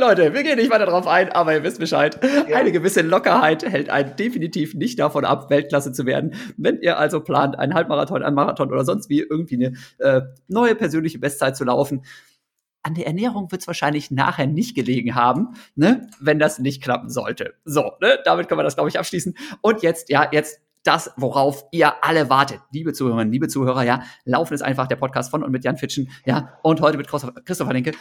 Leute, 0.00 0.34
wir 0.34 0.42
gehen 0.42 0.56
nicht 0.56 0.70
weiter 0.70 0.86
drauf 0.86 1.06
ein, 1.06 1.30
aber 1.30 1.54
ihr 1.54 1.62
wisst 1.62 1.78
Bescheid. 1.78 2.18
Ja. 2.48 2.56
Eine 2.56 2.72
gewisse 2.72 3.02
Lockerheit 3.02 3.62
hält 3.62 3.90
einen 3.90 4.16
definitiv 4.16 4.74
nicht 4.74 4.98
davon 4.98 5.24
ab, 5.24 5.50
Weltklasse 5.50 5.92
zu 5.92 6.06
werden. 6.06 6.34
Wenn 6.56 6.80
ihr 6.80 6.98
also 6.98 7.20
plant, 7.20 7.58
einen 7.58 7.74
Halbmarathon, 7.74 8.22
einen 8.22 8.34
Marathon 8.34 8.72
oder 8.72 8.84
sonst 8.84 9.08
wie 9.08 9.20
irgendwie 9.20 9.66
eine 9.66 9.76
äh, 9.98 10.22
neue 10.48 10.74
persönliche 10.74 11.18
Bestzeit 11.18 11.56
zu 11.56 11.64
laufen, 11.64 12.02
an 12.82 12.94
der 12.94 13.06
Ernährung 13.06 13.52
wird 13.52 13.60
es 13.60 13.66
wahrscheinlich 13.66 14.10
nachher 14.10 14.46
nicht 14.46 14.74
gelegen 14.74 15.14
haben, 15.14 15.48
ne, 15.74 16.08
wenn 16.18 16.38
das 16.38 16.58
nicht 16.58 16.82
klappen 16.82 17.10
sollte. 17.10 17.54
So, 17.64 17.92
ne, 18.00 18.18
damit 18.24 18.48
können 18.48 18.58
wir 18.58 18.64
das, 18.64 18.74
glaube 18.74 18.88
ich, 18.88 18.98
abschließen. 18.98 19.36
Und 19.60 19.82
jetzt, 19.82 20.08
ja, 20.08 20.28
jetzt 20.32 20.60
das, 20.82 21.12
worauf 21.16 21.66
ihr 21.72 22.02
alle 22.02 22.30
wartet. 22.30 22.60
Liebe 22.72 22.94
Zuhörerinnen, 22.94 23.30
liebe 23.30 23.48
Zuhörer, 23.48 23.82
ja, 23.82 24.02
Laufen 24.24 24.54
ist 24.54 24.62
einfach 24.62 24.86
der 24.86 24.96
Podcast 24.96 25.30
von 25.30 25.44
und 25.44 25.52
mit 25.52 25.62
Jan 25.62 25.76
Fitschen, 25.76 26.10
ja, 26.24 26.58
und 26.62 26.80
heute 26.80 26.96
mit 26.96 27.06
Christopher 27.06 27.72
Linke. 27.74 27.92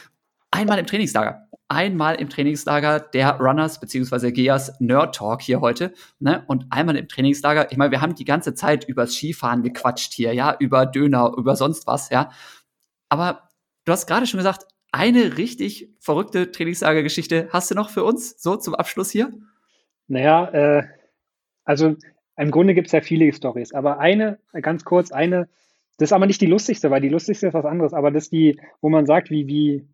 Einmal 0.52 0.80
im 0.80 0.88
Trainingslager. 0.88 1.48
Einmal 1.68 2.16
im 2.16 2.30
Trainingslager 2.30 3.00
der 3.00 3.40
Runners 3.40 3.80
beziehungsweise 3.80 4.32
Geas 4.32 4.80
Nerd 4.80 5.16
Talk 5.16 5.42
hier 5.42 5.62
heute. 5.62 5.94
Ne? 6.20 6.44
Und 6.48 6.66
einmal 6.72 6.98
im 6.98 7.08
Trainingslager. 7.08 7.72
Ich 7.72 7.78
meine, 7.78 7.92
wir 7.92 8.02
haben 8.02 8.16
die 8.16 8.26
ganze 8.26 8.56
Zeit 8.56 8.86
übers 8.86 9.14
Skifahren 9.14 9.62
gequatscht 9.62 10.14
hier, 10.14 10.34
ja, 10.34 10.56
über 10.60 10.86
Döner, 10.88 11.34
über 11.38 11.56
sonst 11.56 11.86
was, 11.86 12.10
ja. 12.10 12.32
Aber 13.10 13.50
du 13.86 13.92
hast 13.92 14.08
gerade 14.08 14.26
schon 14.26 14.40
gesagt, 14.40 14.66
eine 14.92 15.38
richtig 15.38 15.90
verrückte 16.00 16.52
Trainingslagergeschichte 16.52 17.50
hast 17.52 17.70
du 17.70 17.76
noch 17.76 17.92
für 17.92 18.04
uns, 18.04 18.42
so 18.42 18.56
zum 18.56 18.74
Abschluss 18.74 19.12
hier? 19.12 19.32
Naja, 20.08 20.50
äh, 20.50 20.84
also 21.64 21.96
im 22.36 22.52
Grunde 22.52 22.74
gibt 22.74 22.88
es 22.88 22.94
ja 22.94 23.02
viele 23.02 23.32
Stories, 23.32 23.74
aber 23.74 24.00
eine, 24.00 24.40
ganz 24.62 24.86
kurz, 24.86 25.12
eine, 25.12 25.48
das 25.98 26.10
ist 26.10 26.14
aber 26.14 26.26
nicht 26.26 26.42
die 26.42 26.48
lustigste, 26.48 26.90
weil 26.90 27.02
die 27.02 27.10
lustigste 27.10 27.48
ist 27.48 27.54
was 27.54 27.66
anderes, 27.66 27.94
aber 27.94 28.10
das 28.10 28.24
ist 28.24 28.32
die, 28.32 28.60
wo 28.82 28.90
man 28.90 29.06
sagt, 29.06 29.30
wie, 29.30 29.46
wie, 29.48 29.88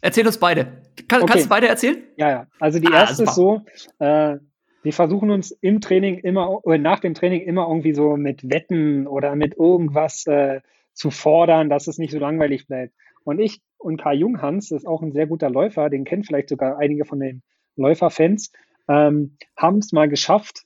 Erzähl 0.00 0.26
uns 0.26 0.38
beide. 0.38 0.64
Kann, 1.08 1.22
okay. 1.22 1.32
Kannst 1.32 1.46
du 1.46 1.48
beide 1.48 1.68
erzählen? 1.68 2.02
Ja, 2.16 2.28
ja. 2.30 2.46
Also 2.60 2.78
die 2.78 2.88
ah, 2.88 3.00
erste 3.00 3.24
ist 3.24 3.34
so, 3.34 3.62
äh, 3.98 4.36
wir 4.82 4.92
versuchen 4.92 5.30
uns 5.30 5.50
im 5.50 5.80
Training 5.80 6.18
immer 6.18 6.64
oder 6.64 6.78
nach 6.78 7.00
dem 7.00 7.14
Training 7.14 7.40
immer 7.42 7.66
irgendwie 7.68 7.94
so 7.94 8.16
mit 8.16 8.48
Wetten 8.50 9.06
oder 9.06 9.34
mit 9.34 9.56
irgendwas 9.56 10.26
äh, 10.26 10.60
zu 10.92 11.10
fordern, 11.10 11.70
dass 11.70 11.86
es 11.86 11.98
nicht 11.98 12.12
so 12.12 12.18
langweilig 12.18 12.66
bleibt. 12.66 12.92
Und 13.24 13.38
ich 13.38 13.60
und 13.78 14.00
Kai 14.00 14.14
Junghans 14.14 14.70
ist 14.70 14.86
auch 14.86 15.02
ein 15.02 15.12
sehr 15.12 15.26
guter 15.26 15.50
Läufer, 15.50 15.90
den 15.90 16.04
kennen 16.04 16.24
vielleicht 16.24 16.48
sogar 16.48 16.78
einige 16.78 17.04
von 17.04 17.20
den 17.20 17.42
Läuferfans, 17.76 18.52
ähm, 18.88 19.36
haben 19.56 19.78
es 19.78 19.92
mal 19.92 20.08
geschafft, 20.08 20.64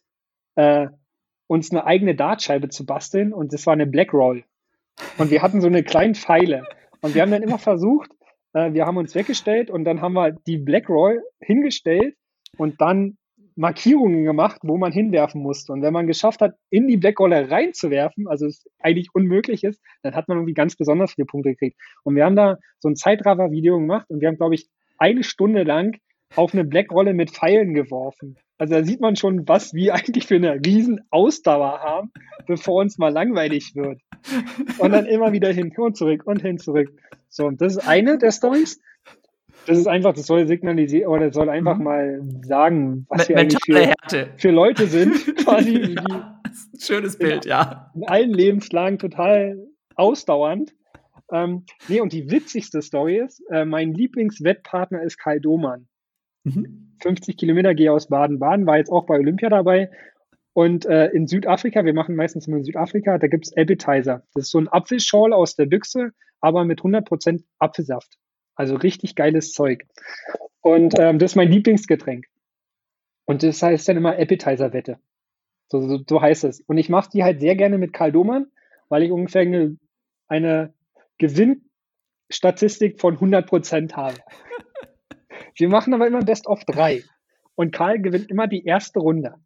äh, 0.56 0.88
uns 1.46 1.70
eine 1.70 1.84
eigene 1.86 2.14
Dartscheibe 2.14 2.68
zu 2.68 2.84
basteln 2.84 3.32
und 3.32 3.52
das 3.52 3.66
war 3.66 3.72
eine 3.72 3.86
Black 3.86 4.12
Roll. 4.12 4.44
Und 5.16 5.30
wir 5.30 5.42
hatten 5.42 5.60
so 5.60 5.68
eine 5.68 5.82
kleine 5.82 6.14
Pfeile. 6.14 6.64
Und 7.00 7.14
wir 7.14 7.22
haben 7.22 7.30
dann 7.30 7.42
immer 7.42 7.58
versucht, 7.58 8.10
äh, 8.52 8.72
wir 8.72 8.86
haben 8.86 8.96
uns 8.96 9.14
weggestellt 9.14 9.70
und 9.70 9.84
dann 9.84 10.00
haben 10.00 10.14
wir 10.14 10.32
die 10.32 10.58
Black 10.58 10.88
Roy 10.88 11.18
hingestellt 11.40 12.14
und 12.56 12.80
dann 12.80 13.16
Markierungen 13.58 14.24
gemacht, 14.24 14.60
wo 14.62 14.76
man 14.76 14.92
hinwerfen 14.92 15.42
musste. 15.42 15.72
Und 15.72 15.82
wenn 15.82 15.92
man 15.92 16.06
geschafft 16.06 16.40
hat, 16.40 16.54
in 16.70 16.86
die 16.86 16.96
Black 16.96 17.18
Roller 17.18 17.50
reinzuwerfen, 17.50 18.28
also 18.28 18.46
es 18.46 18.64
eigentlich 18.78 19.08
unmöglich 19.14 19.64
ist, 19.64 19.82
dann 20.02 20.14
hat 20.14 20.28
man 20.28 20.38
irgendwie 20.38 20.54
ganz 20.54 20.76
besonders 20.76 21.14
viele 21.14 21.26
Punkte 21.26 21.50
gekriegt. 21.50 21.76
Und 22.04 22.14
wir 22.14 22.24
haben 22.24 22.36
da 22.36 22.58
so 22.78 22.88
ein 22.88 22.94
Zeitraffer-Video 22.94 23.76
gemacht 23.78 24.06
und 24.10 24.20
wir 24.20 24.28
haben, 24.28 24.36
glaube 24.36 24.54
ich, 24.54 24.68
eine 24.96 25.24
Stunde 25.24 25.64
lang 25.64 25.96
auf 26.36 26.54
eine 26.54 26.64
Blackrolle 26.64 27.14
mit 27.14 27.30
Pfeilen 27.30 27.74
geworfen. 27.74 28.36
Also 28.58 28.74
da 28.74 28.84
sieht 28.84 29.00
man 29.00 29.16
schon, 29.16 29.48
was 29.48 29.74
wir 29.74 29.94
eigentlich 29.94 30.26
für 30.26 30.36
eine 30.36 30.60
riesen 30.64 31.00
Ausdauer 31.10 31.80
haben, 31.80 32.12
bevor 32.46 32.82
uns 32.82 32.96
mal 32.96 33.12
langweilig 33.12 33.74
wird. 33.74 34.00
Und 34.78 34.92
dann 34.92 35.06
immer 35.06 35.32
wieder 35.32 35.52
hin 35.52 35.72
und 35.76 35.96
zurück 35.96 36.22
und 36.26 36.42
hin 36.42 36.58
zurück. 36.58 36.90
So, 37.28 37.46
und 37.46 37.60
das 37.60 37.76
ist 37.76 37.86
eine 37.86 38.18
der 38.18 38.32
Stories. 38.32 38.80
Das 39.66 39.76
ist 39.76 39.86
einfach, 39.86 40.14
das 40.14 40.26
soll 40.26 40.46
signalisieren 40.48 41.12
oder 41.12 41.30
soll 41.32 41.50
einfach 41.50 41.76
mhm. 41.76 41.84
mal 41.84 42.22
sagen, 42.42 43.06
was 43.10 43.28
wir 43.28 43.36
eigentlich 43.36 43.60
für, 43.64 44.28
für, 44.36 44.50
Leute 44.50 44.86
sind. 44.86 45.14
Quasi 45.44 45.94
ja, 45.94 46.40
schönes 46.78 47.18
Bild, 47.18 47.44
in, 47.44 47.50
ja. 47.50 47.90
In 47.94 48.08
allen 48.08 48.32
Lebenslagen 48.32 48.98
total 48.98 49.58
ausdauernd. 49.94 50.74
Ähm, 51.30 51.64
nee, 51.88 52.00
und 52.00 52.14
die 52.14 52.30
witzigste 52.30 52.80
Story 52.80 53.18
ist, 53.18 53.42
äh, 53.50 53.66
mein 53.66 53.92
Lieblingswettpartner 53.92 55.02
ist 55.02 55.18
Kai 55.18 55.38
Domann. 55.38 55.86
Mhm. 56.44 56.96
50 57.02 57.36
Kilometer 57.36 57.74
gehe 57.74 57.92
aus 57.92 58.08
Baden-Baden, 58.08 58.66
war 58.66 58.78
jetzt 58.78 58.90
auch 58.90 59.06
bei 59.06 59.18
Olympia 59.18 59.50
dabei. 59.50 59.90
Und 60.58 60.86
äh, 60.86 61.06
in 61.10 61.28
Südafrika, 61.28 61.84
wir 61.84 61.94
machen 61.94 62.16
meistens 62.16 62.48
immer 62.48 62.56
in 62.56 62.64
Südafrika, 62.64 63.16
da 63.18 63.28
gibt 63.28 63.46
es 63.46 63.56
Appetizer. 63.56 64.24
Das 64.34 64.46
ist 64.46 64.50
so 64.50 64.58
ein 64.58 64.66
Apfelschorle 64.66 65.36
aus 65.36 65.54
der 65.54 65.66
Büchse, 65.66 66.10
aber 66.40 66.64
mit 66.64 66.80
100% 66.80 67.44
Apfelsaft. 67.60 68.18
Also 68.56 68.74
richtig 68.74 69.14
geiles 69.14 69.52
Zeug. 69.52 69.86
Und 70.60 70.98
ähm, 70.98 71.20
das 71.20 71.30
ist 71.30 71.36
mein 71.36 71.52
Lieblingsgetränk. 71.52 72.26
Und 73.24 73.44
das 73.44 73.62
heißt 73.62 73.88
dann 73.88 73.98
immer 73.98 74.18
Appetizer-Wette. 74.18 74.98
So, 75.68 75.80
so, 75.86 76.00
so, 76.04 76.20
heißt 76.20 76.42
es. 76.42 76.60
Und 76.62 76.76
ich 76.76 76.88
mache 76.88 77.10
die 77.12 77.22
halt 77.22 77.38
sehr 77.38 77.54
gerne 77.54 77.78
mit 77.78 77.92
Karl 77.92 78.10
Domann, 78.10 78.48
weil 78.88 79.04
ich 79.04 79.12
ungefähr 79.12 79.42
eine, 79.42 79.76
eine 80.26 80.74
Gewinnstatistik 81.18 83.00
von 83.00 83.16
100% 83.16 83.92
habe. 83.92 84.16
Wir 85.54 85.68
machen 85.68 85.94
aber 85.94 86.08
immer 86.08 86.24
Best 86.24 86.48
of 86.48 86.64
drei. 86.64 87.04
Und 87.54 87.72
Karl 87.72 88.00
gewinnt 88.00 88.28
immer 88.28 88.48
die 88.48 88.64
erste 88.64 88.98
Runde. 88.98 89.36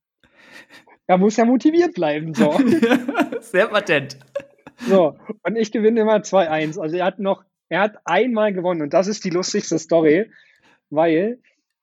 Er 1.12 1.18
muss 1.18 1.36
ja 1.36 1.44
motiviert 1.44 1.92
bleiben. 1.92 2.32
So. 2.32 2.52
Sehr 3.40 3.66
patent. 3.66 4.16
So, 4.78 5.14
und 5.42 5.56
ich 5.56 5.70
gewinne 5.70 6.00
immer 6.00 6.16
2-1. 6.16 6.80
Also 6.80 6.96
er 6.96 7.04
hat 7.04 7.18
noch, 7.18 7.44
er 7.68 7.82
hat 7.82 7.98
einmal 8.06 8.54
gewonnen 8.54 8.80
und 8.80 8.94
das 8.94 9.08
ist 9.08 9.22
die 9.22 9.28
lustigste 9.28 9.78
Story, 9.78 10.30
weil 10.88 11.38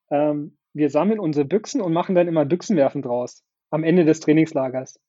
ähm, 0.10 0.58
wir 0.74 0.90
sammeln 0.90 1.20
unsere 1.20 1.46
Büchsen 1.46 1.80
und 1.80 1.94
machen 1.94 2.16
dann 2.16 2.28
immer 2.28 2.44
Büchsenwerfen 2.44 3.04
draus 3.04 3.44
am 3.70 3.84
Ende 3.84 4.04
des 4.04 4.20
Trainingslagers. 4.20 5.00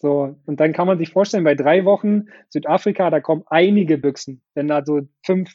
So, 0.00 0.34
und 0.44 0.58
dann 0.58 0.72
kann 0.72 0.88
man 0.88 0.98
sich 0.98 1.12
vorstellen, 1.12 1.44
bei 1.44 1.54
drei 1.54 1.84
Wochen 1.84 2.24
Südafrika, 2.48 3.10
da 3.10 3.20
kommen 3.20 3.44
einige 3.46 3.96
Büchsen. 3.96 4.42
Wenn 4.54 4.66
da 4.66 4.84
so 4.84 5.02
fünf 5.24 5.54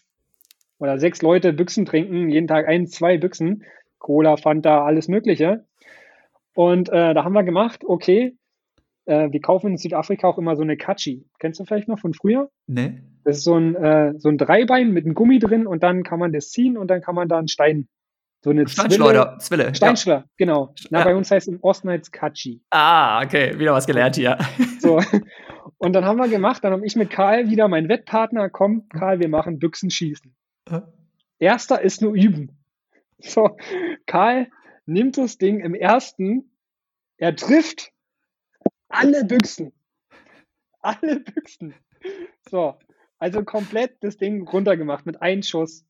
oder 0.77 0.97
sechs 0.97 1.21
Leute 1.21 1.51
Büchsen 1.51 1.85
trinken, 1.85 2.29
jeden 2.29 2.47
Tag 2.47 2.69
ein, 2.69 2.87
zwei 2.87 3.17
Büchsen, 3.17 3.65
Cola, 3.97 4.37
Fanta, 4.37 4.85
alles 4.85 5.09
Mögliche. 5.09 5.65
Und 6.55 6.89
äh, 6.89 7.13
da 7.13 7.23
haben 7.23 7.33
wir 7.33 7.43
gemacht, 7.43 7.83
okay, 7.85 8.37
äh, 9.05 9.31
wir 9.31 9.41
kaufen 9.41 9.71
in 9.71 9.77
Südafrika 9.77 10.27
auch 10.27 10.37
immer 10.37 10.55
so 10.55 10.61
eine 10.61 10.77
Kachi. 10.77 11.25
Kennst 11.39 11.59
du 11.59 11.65
vielleicht 11.65 11.87
noch 11.87 11.99
von 11.99 12.13
früher? 12.13 12.49
Nee. 12.67 13.01
Das 13.23 13.37
ist 13.37 13.43
so 13.43 13.55
ein, 13.55 13.75
äh, 13.75 14.13
so 14.17 14.29
ein 14.29 14.37
Dreibein 14.37 14.91
mit 14.91 15.05
einem 15.05 15.15
Gummi 15.15 15.39
drin 15.39 15.65
und 15.67 15.81
dann 15.83 16.03
kann 16.03 16.19
man 16.19 16.31
das 16.33 16.49
ziehen 16.51 16.77
und 16.77 16.87
dann 16.89 17.01
kann 17.01 17.15
man 17.15 17.27
da 17.29 17.37
einen 17.39 17.47
Stein, 17.47 17.87
so 18.43 18.49
eine 18.49 18.67
Steinschleuder, 18.67 19.37
Zwille. 19.39 19.63
Zwille. 19.63 19.75
Steinschleuder, 19.75 20.25
genau. 20.37 20.73
Na, 20.89 20.99
Ja. 20.99 21.05
bei 21.05 21.15
uns 21.15 21.31
heißt 21.31 21.47
es 21.47 21.53
im 21.53 21.59
Osten 21.61 21.89
heißt 21.89 22.11
Kachi. 22.11 22.61
Ah, 22.69 23.23
okay, 23.23 23.57
wieder 23.57 23.73
was 23.73 23.87
gelernt 23.87 24.15
hier. 24.15 24.37
So. 24.79 24.99
Und 25.77 25.93
dann 25.93 26.03
haben 26.03 26.17
wir 26.17 26.27
gemacht, 26.27 26.63
dann 26.63 26.73
habe 26.73 26.85
ich 26.85 26.95
mit 26.97 27.09
Karl 27.09 27.49
wieder 27.49 27.69
meinen 27.69 27.87
Wettpartner, 27.87 28.49
komm, 28.49 28.87
Karl, 28.89 29.19
wir 29.21 29.29
machen 29.29 29.59
Büchsenschießen. 29.59 30.35
Erster 31.39 31.81
ist 31.81 32.01
nur 32.01 32.13
üben. 32.13 32.57
So, 33.19 33.55
Karl 34.05 34.47
nimmt 34.85 35.17
das 35.17 35.37
Ding 35.37 35.59
im 35.59 35.75
ersten, 35.75 36.51
er 37.17 37.35
trifft 37.35 37.91
alle 38.89 39.25
Büchsen. 39.25 39.73
Alle 40.81 41.19
Büchsen. 41.19 41.73
So, 42.49 42.77
also 43.17 43.43
komplett 43.43 44.03
das 44.03 44.17
Ding 44.17 44.47
runtergemacht 44.47 45.05
mit 45.05 45.21
einem 45.21 45.43
Schuss. 45.43 45.85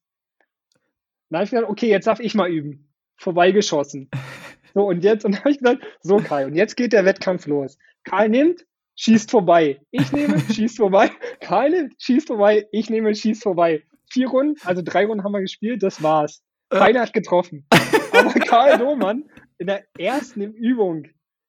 Dann 1.29 1.39
habe 1.39 1.45
ich 1.45 1.51
gedacht, 1.51 1.69
okay, 1.69 1.89
jetzt 1.89 2.05
darf 2.05 2.19
ich 2.19 2.35
mal 2.35 2.49
üben. 2.49 2.93
Vorbeigeschossen. 3.17 4.09
So, 4.75 4.87
und 4.87 5.03
jetzt, 5.03 5.25
und 5.25 5.39
habe 5.39 5.51
ich 5.51 5.59
gesagt, 5.59 5.83
so 6.01 6.17
Karl, 6.17 6.45
und 6.45 6.55
jetzt 6.55 6.75
geht 6.75 6.93
der 6.93 7.05
Wettkampf 7.05 7.47
los. 7.47 7.77
Karl 8.03 8.29
nimmt, 8.29 8.65
schießt 8.95 9.31
vorbei. 9.31 9.81
Ich 9.91 10.11
nehme, 10.11 10.39
schießt 10.39 10.77
vorbei. 10.77 11.11
Karl 11.39 11.69
nimmt, 11.71 11.95
schießt 12.01 12.27
vorbei. 12.27 12.67
Ich 12.71 12.89
nehme, 12.89 13.13
schießt 13.15 13.43
vorbei. 13.43 13.83
Vier 14.11 14.29
Runden, 14.29 14.59
also 14.63 14.81
drei 14.83 15.05
Runden 15.05 15.23
haben 15.23 15.31
wir 15.31 15.41
gespielt, 15.41 15.81
das 15.83 16.03
war's. 16.03 16.42
Keiner 16.79 17.01
hat 17.01 17.13
getroffen. 17.13 17.65
Aber 18.11 18.33
Karl 18.47 18.77
Domann 18.77 19.23
in 19.57 19.67
der 19.67 19.83
ersten 19.97 20.41
Übung 20.41 21.07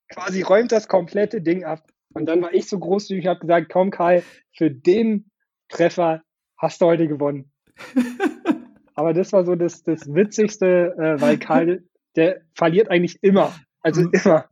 quasi 0.08 0.42
räumt 0.42 0.72
das 0.72 0.88
komplette 0.88 1.40
Ding 1.40 1.64
ab. 1.64 1.82
Und 2.14 2.26
dann 2.26 2.42
war 2.42 2.54
ich 2.54 2.68
so 2.68 2.78
großzügig, 2.78 3.26
habe 3.26 3.40
gesagt, 3.40 3.72
komm 3.72 3.90
Karl, 3.90 4.22
für 4.56 4.70
den 4.70 5.30
Treffer 5.68 6.22
hast 6.56 6.80
du 6.80 6.86
heute 6.86 7.08
gewonnen. 7.08 7.50
Aber 8.94 9.12
das 9.12 9.32
war 9.32 9.44
so 9.44 9.56
das, 9.56 9.82
das 9.82 10.12
Witzigste, 10.14 10.94
äh, 10.96 11.20
weil 11.20 11.38
Karl, 11.38 11.82
der 12.14 12.42
verliert 12.54 12.90
eigentlich 12.90 13.20
immer. 13.22 13.52
Also 13.80 14.02
Mhm. 14.02 14.12
immer. 14.12 14.48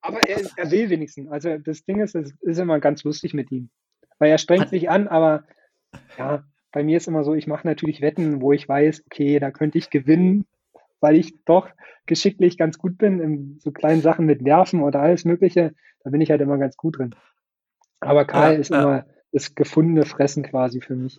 Aber 0.00 0.20
er, 0.28 0.40
er 0.56 0.70
will 0.70 0.88
wenigstens. 0.88 1.28
Also 1.28 1.58
das 1.58 1.84
Ding 1.84 2.00
ist, 2.00 2.14
es 2.14 2.32
ist 2.42 2.58
immer 2.58 2.78
ganz 2.78 3.02
lustig 3.02 3.34
mit 3.34 3.50
ihm. 3.50 3.70
Weil 4.18 4.30
er 4.30 4.38
strengt 4.38 4.68
sich 4.68 4.88
an, 4.88 5.08
aber 5.08 5.44
ja, 6.16 6.44
bei 6.76 6.82
mir 6.82 6.98
ist 6.98 7.08
immer 7.08 7.24
so, 7.24 7.32
ich 7.32 7.46
mache 7.46 7.66
natürlich 7.66 8.02
Wetten, 8.02 8.42
wo 8.42 8.52
ich 8.52 8.68
weiß, 8.68 9.04
okay, 9.06 9.38
da 9.38 9.50
könnte 9.50 9.78
ich 9.78 9.88
gewinnen, 9.88 10.44
weil 11.00 11.16
ich 11.16 11.32
doch 11.46 11.70
geschicklich 12.04 12.58
ganz 12.58 12.76
gut 12.76 12.98
bin 12.98 13.18
in 13.18 13.58
so 13.60 13.72
kleinen 13.72 14.02
Sachen 14.02 14.26
mit 14.26 14.44
Werfen 14.44 14.82
oder 14.82 15.00
alles 15.00 15.24
Mögliche. 15.24 15.72
Da 16.04 16.10
bin 16.10 16.20
ich 16.20 16.30
halt 16.30 16.42
immer 16.42 16.58
ganz 16.58 16.76
gut 16.76 16.98
drin. 16.98 17.14
Aber 18.00 18.26
Karl 18.26 18.52
Ja, 18.52 18.58
ist 18.58 18.72
ja. 18.72 18.82
immer 18.82 19.06
das 19.32 19.54
gefundene 19.54 20.04
Fressen 20.04 20.42
quasi 20.42 20.82
für 20.82 20.96
mich. 20.96 21.18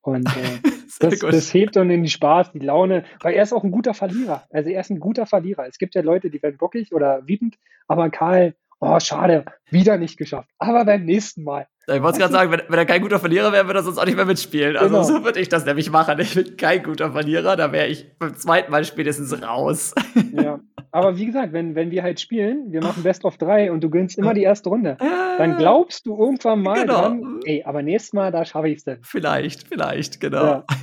Und 0.00 0.26
äh, 0.26 0.58
das, 0.98 1.20
das 1.20 1.54
hebt 1.54 1.76
dann 1.76 1.88
in 1.88 2.02
die 2.02 2.10
Spaß, 2.10 2.50
die 2.50 2.58
Laune, 2.58 3.04
weil 3.20 3.34
er 3.34 3.44
ist 3.44 3.52
auch 3.52 3.62
ein 3.62 3.70
guter 3.70 3.94
Verlierer. 3.94 4.42
Also 4.50 4.70
er 4.70 4.80
ist 4.80 4.90
ein 4.90 4.98
guter 4.98 5.24
Verlierer. 5.24 5.68
Es 5.68 5.78
gibt 5.78 5.94
ja 5.94 6.02
Leute, 6.02 6.30
die 6.30 6.42
werden 6.42 6.58
bockig 6.58 6.92
oder 6.92 7.28
wütend, 7.28 7.58
aber 7.86 8.10
Karl, 8.10 8.56
oh 8.80 8.98
schade, 8.98 9.44
wieder 9.70 9.98
nicht 9.98 10.16
geschafft. 10.16 10.50
Aber 10.58 10.84
beim 10.84 11.04
nächsten 11.04 11.44
Mal. 11.44 11.68
Ich 11.94 12.02
wollte 12.02 12.18
gerade 12.18 12.32
sagen, 12.32 12.50
wenn, 12.52 12.62
wenn 12.68 12.78
er 12.78 12.86
kein 12.86 13.02
guter 13.02 13.18
Verlierer 13.18 13.52
wäre, 13.52 13.66
würde 13.66 13.80
er 13.80 13.82
sonst 13.82 13.98
auch 13.98 14.04
nicht 14.06 14.16
mehr 14.16 14.24
mitspielen. 14.26 14.76
Also 14.76 14.88
Genau. 14.94 15.02
so 15.02 15.24
würde 15.24 15.40
ich 15.40 15.48
das 15.48 15.64
nämlich 15.66 15.90
machen. 15.90 16.18
Ich 16.20 16.34
bin 16.34 16.56
kein 16.56 16.82
guter 16.82 17.12
Verlierer, 17.12 17.56
da 17.56 17.72
wäre 17.72 17.86
ich 17.88 18.06
beim 18.18 18.34
zweiten 18.36 18.70
Mal 18.70 18.84
spätestens 18.84 19.42
raus. 19.42 19.94
Ja. 20.32 20.60
Aber 20.92 21.16
wie 21.16 21.26
gesagt, 21.26 21.52
wenn, 21.52 21.74
wenn 21.74 21.90
wir 21.92 22.02
halt 22.02 22.18
spielen, 22.20 22.72
wir 22.72 22.82
machen 22.82 23.02
Best 23.02 23.24
of 23.24 23.36
drei 23.38 23.70
und 23.70 23.82
du 23.82 23.90
gewinnst 23.90 24.18
immer 24.18 24.34
die 24.34 24.42
erste 24.42 24.68
Runde, 24.70 24.96
dann 25.38 25.56
glaubst 25.56 26.04
du 26.06 26.18
irgendwann 26.18 26.62
mal 26.62 26.80
Genau. 26.80 27.00
dran, 27.00 27.40
ey, 27.44 27.62
aber 27.64 27.82
nächstes 27.82 28.12
Mal, 28.12 28.32
da 28.32 28.44
schaffe 28.44 28.68
ich 28.68 28.78
es 28.78 28.84
denn. 28.84 28.98
Vielleicht, 29.02 29.68
vielleicht, 29.68 30.20
genau. 30.20 30.44
Ja. 30.44 30.64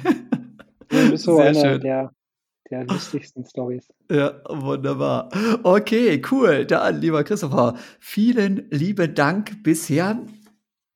Du 0.89 1.11
bist 1.11 1.25
so 1.25 1.35
Sehr 1.35 1.47
einer 1.47 1.59
schön. 1.59 1.81
der, 1.81 2.11
der 2.71 2.85
lustigsten 2.85 3.43
Stories. 3.43 3.89
Ja, 4.09 4.35
wunderbar. 4.47 5.29
Okay, 5.63 6.21
cool. 6.31 6.63
Dann, 6.65 7.01
lieber 7.01 7.25
Christopher, 7.25 7.73
vielen 7.99 8.67
lieben 8.71 9.13
Dank 9.13 9.63
bisher. 9.63 10.17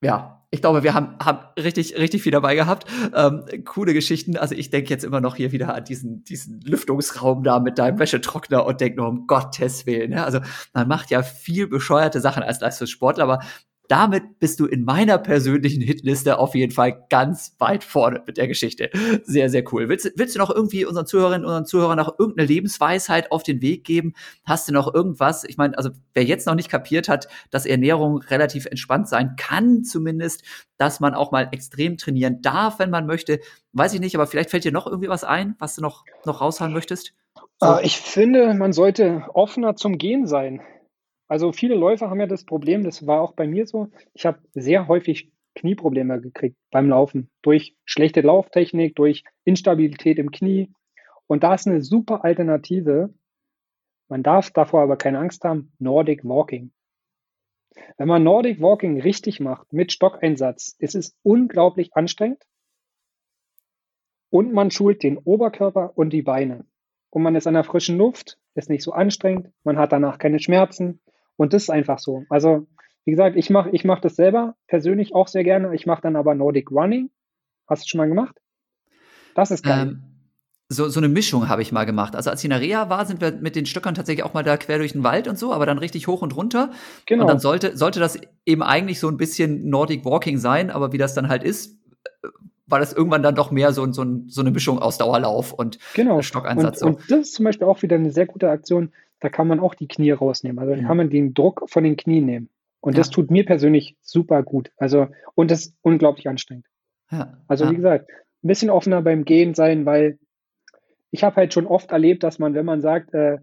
Ja, 0.01 0.41
ich 0.53 0.61
glaube, 0.61 0.83
wir 0.83 0.93
haben, 0.93 1.15
haben 1.23 1.39
richtig, 1.57 1.95
richtig 1.97 2.23
viel 2.23 2.33
dabei 2.33 2.55
gehabt. 2.55 2.85
Ähm, 3.15 3.45
coole 3.63 3.93
Geschichten. 3.93 4.35
Also 4.35 4.53
ich 4.53 4.69
denke 4.69 4.89
jetzt 4.89 5.05
immer 5.05 5.21
noch 5.21 5.37
hier 5.37 5.53
wieder 5.53 5.73
an 5.73 5.85
diesen, 5.85 6.25
diesen 6.25 6.59
Lüftungsraum 6.59 7.43
da 7.43 7.59
mit 7.59 7.79
deinem 7.79 7.99
Wäschetrockner 7.99 8.65
und 8.65 8.81
denke 8.81 8.97
nur 8.97 9.07
um 9.07 9.27
Gottes 9.27 9.85
Willen. 9.85 10.09
Ne? 10.09 10.25
Also 10.25 10.41
man 10.73 10.89
macht 10.89 11.09
ja 11.09 11.23
viel 11.23 11.67
bescheuerte 11.67 12.19
Sachen 12.19 12.43
als 12.43 12.59
Leistungssportler, 12.59 13.23
aber 13.23 13.39
damit 13.91 14.39
bist 14.39 14.61
du 14.61 14.67
in 14.67 14.85
meiner 14.85 15.17
persönlichen 15.17 15.81
Hitliste 15.81 16.39
auf 16.39 16.55
jeden 16.55 16.71
Fall 16.71 17.05
ganz 17.09 17.57
weit 17.59 17.83
vorne 17.83 18.23
mit 18.25 18.37
der 18.37 18.47
Geschichte. 18.47 18.89
Sehr, 19.25 19.49
sehr 19.49 19.65
cool. 19.73 19.89
Willst, 19.89 20.13
willst 20.15 20.33
du 20.33 20.39
noch 20.39 20.49
irgendwie 20.49 20.85
unseren 20.85 21.05
Zuhörerinnen 21.05 21.43
und 21.43 21.49
unseren 21.49 21.65
Zuhörern 21.65 21.97
noch 21.97 22.17
irgendeine 22.17 22.47
Lebensweisheit 22.47 23.33
auf 23.33 23.43
den 23.43 23.61
Weg 23.61 23.83
geben? 23.83 24.13
Hast 24.45 24.69
du 24.69 24.71
noch 24.71 24.93
irgendwas? 24.93 25.43
Ich 25.43 25.57
meine, 25.57 25.77
also 25.77 25.89
wer 26.13 26.23
jetzt 26.23 26.47
noch 26.47 26.55
nicht 26.55 26.69
kapiert 26.69 27.09
hat, 27.09 27.27
dass 27.49 27.65
Ernährung 27.65 28.19
relativ 28.19 28.65
entspannt 28.65 29.09
sein 29.09 29.35
kann, 29.35 29.83
zumindest, 29.83 30.43
dass 30.77 31.01
man 31.01 31.13
auch 31.13 31.33
mal 31.33 31.49
extrem 31.51 31.97
trainieren 31.97 32.41
darf, 32.41 32.79
wenn 32.79 32.91
man 32.91 33.05
möchte, 33.05 33.41
weiß 33.73 33.93
ich 33.93 33.99
nicht, 33.99 34.15
aber 34.15 34.25
vielleicht 34.25 34.51
fällt 34.51 34.63
dir 34.63 34.71
noch 34.71 34.87
irgendwie 34.87 35.09
was 35.09 35.25
ein, 35.25 35.57
was 35.59 35.75
du 35.75 35.81
noch, 35.81 36.05
noch 36.25 36.39
raushauen 36.39 36.71
möchtest? 36.71 37.13
So. 37.59 37.75
Äh, 37.75 37.85
ich 37.85 37.97
finde, 37.97 38.53
man 38.53 38.71
sollte 38.71 39.25
offener 39.33 39.75
zum 39.75 39.97
Gehen 39.97 40.27
sein. 40.27 40.61
Also 41.31 41.53
viele 41.53 41.75
Läufer 41.75 42.09
haben 42.09 42.19
ja 42.19 42.27
das 42.27 42.43
Problem, 42.43 42.83
das 42.83 43.07
war 43.07 43.21
auch 43.21 43.31
bei 43.31 43.47
mir 43.47 43.65
so, 43.65 43.89
ich 44.13 44.25
habe 44.25 44.41
sehr 44.51 44.89
häufig 44.89 45.31
Knieprobleme 45.55 46.19
gekriegt 46.19 46.57
beim 46.71 46.89
Laufen. 46.89 47.29
Durch 47.41 47.73
schlechte 47.85 48.19
Lauftechnik, 48.19 48.97
durch 48.97 49.23
Instabilität 49.45 50.19
im 50.19 50.31
Knie. 50.31 50.73
Und 51.27 51.43
da 51.43 51.53
ist 51.53 51.67
eine 51.67 51.83
super 51.83 52.25
Alternative. 52.25 53.13
Man 54.09 54.23
darf 54.23 54.51
davor 54.51 54.81
aber 54.81 54.97
keine 54.97 55.19
Angst 55.19 55.45
haben, 55.45 55.71
Nordic 55.79 56.25
Walking. 56.25 56.73
Wenn 57.95 58.09
man 58.09 58.25
Nordic 58.25 58.59
Walking 58.59 58.99
richtig 58.99 59.39
macht, 59.39 59.71
mit 59.71 59.93
Stockeinsatz, 59.93 60.75
ist 60.79 60.95
es 60.95 61.17
unglaublich 61.23 61.91
anstrengend. 61.93 62.43
Und 64.29 64.51
man 64.51 64.69
schult 64.69 65.01
den 65.01 65.17
Oberkörper 65.17 65.93
und 65.95 66.11
die 66.11 66.23
Beine. 66.23 66.65
Und 67.09 67.23
man 67.23 67.35
ist 67.35 67.47
an 67.47 67.53
der 67.53 67.63
frischen 67.63 67.97
Luft, 67.97 68.37
ist 68.53 68.69
nicht 68.69 68.83
so 68.83 68.91
anstrengend, 68.91 69.53
man 69.63 69.77
hat 69.77 69.93
danach 69.93 70.17
keine 70.17 70.41
Schmerzen. 70.41 70.99
Und 71.37 71.53
das 71.53 71.63
ist 71.63 71.69
einfach 71.69 71.99
so. 71.99 72.23
Also, 72.29 72.67
wie 73.05 73.11
gesagt, 73.11 73.35
ich 73.35 73.49
mache 73.49 73.69
ich 73.71 73.83
mach 73.83 73.99
das 73.99 74.15
selber 74.15 74.55
persönlich 74.67 75.15
auch 75.15 75.27
sehr 75.27 75.43
gerne. 75.43 75.73
Ich 75.73 75.85
mache 75.85 76.01
dann 76.01 76.15
aber 76.15 76.35
Nordic 76.35 76.71
Running. 76.71 77.09
Hast 77.67 77.83
du 77.83 77.87
schon 77.89 77.97
mal 77.99 78.07
gemacht? 78.07 78.35
Das 79.35 79.51
ist 79.51 79.63
geil. 79.63 79.87
Ähm, 79.87 80.03
so, 80.69 80.87
so 80.87 80.99
eine 80.99 81.09
Mischung 81.09 81.49
habe 81.49 81.61
ich 81.61 81.71
mal 81.73 81.85
gemacht. 81.85 82.15
Also 82.15 82.29
als 82.29 82.41
ich 82.41 82.45
in 82.45 82.51
der 82.51 82.61
Reha 82.61 82.89
war, 82.89 83.05
sind 83.05 83.19
wir 83.19 83.33
mit 83.33 83.55
den 83.57 83.65
Stöckern 83.65 83.93
tatsächlich 83.93 84.23
auch 84.23 84.33
mal 84.33 84.43
da 84.43 84.55
quer 84.55 84.77
durch 84.77 84.93
den 84.93 85.03
Wald 85.03 85.27
und 85.27 85.37
so, 85.37 85.51
aber 85.51 85.65
dann 85.65 85.77
richtig 85.77 86.07
hoch 86.07 86.21
und 86.21 86.35
runter. 86.35 86.71
genau. 87.05 87.23
Und 87.23 87.27
dann 87.27 87.39
sollte, 87.39 87.75
sollte 87.75 87.99
das 87.99 88.17
eben 88.45 88.63
eigentlich 88.63 88.99
so 88.99 89.09
ein 89.09 89.17
bisschen 89.17 89.69
Nordic 89.69 90.05
Walking 90.05 90.37
sein, 90.37 90.69
aber 90.69 90.93
wie 90.93 90.97
das 90.97 91.13
dann 91.13 91.27
halt 91.27 91.43
ist, 91.43 91.77
war 92.67 92.79
das 92.79 92.93
irgendwann 92.93 93.21
dann 93.21 93.35
doch 93.35 93.51
mehr 93.51 93.73
so, 93.73 93.91
so, 93.91 94.05
so 94.27 94.41
eine 94.41 94.51
Mischung 94.51 94.79
aus 94.79 94.97
Dauerlauf 94.97 95.51
und 95.51 95.77
Genau. 95.93 96.21
Stockeinsatz. 96.21 96.81
Und, 96.81 96.95
und 96.95 97.11
das 97.11 97.19
ist 97.19 97.33
zum 97.33 97.43
Beispiel 97.45 97.67
auch 97.67 97.81
wieder 97.81 97.97
eine 97.97 98.11
sehr 98.11 98.25
gute 98.25 98.49
Aktion. 98.49 98.93
Da 99.21 99.29
kann 99.29 99.47
man 99.47 99.59
auch 99.59 99.73
die 99.75 99.87
Knie 99.87 100.11
rausnehmen. 100.11 100.59
Also 100.59 100.75
da 100.75 100.81
kann 100.85 100.97
man 100.97 101.09
den 101.09 101.33
Druck 101.33 101.63
von 101.69 101.83
den 101.83 101.95
Knien 101.95 102.25
nehmen. 102.25 102.49
Und 102.81 102.97
das 102.97 103.07
Ja. 103.07 103.13
tut 103.13 103.31
mir 103.31 103.45
persönlich 103.45 103.95
super 104.01 104.41
gut. 104.43 104.71
Also, 104.77 105.07
und 105.35 105.49
das 105.51 105.67
ist 105.67 105.75
unglaublich 105.81 106.27
anstrengend. 106.27 106.65
ja, 107.11 107.37
Also, 107.47 107.65
ja. 107.65 107.71
wie 107.71 107.75
gesagt, 107.75 108.09
ein 108.43 108.47
bisschen 108.47 108.69
offener 108.71 109.01
beim 109.03 109.23
Gehen 109.23 109.53
sein, 109.53 109.85
weil 109.85 110.17
ich 111.11 111.23
habe 111.23 111.35
halt 111.35 111.53
schon 111.53 111.67
oft 111.67 111.91
erlebt, 111.91 112.23
dass 112.23 112.39
man, 112.39 112.53
wenn 112.55 112.65
man 112.65 112.81
sagt, 112.81 113.13
äh, 113.13 113.37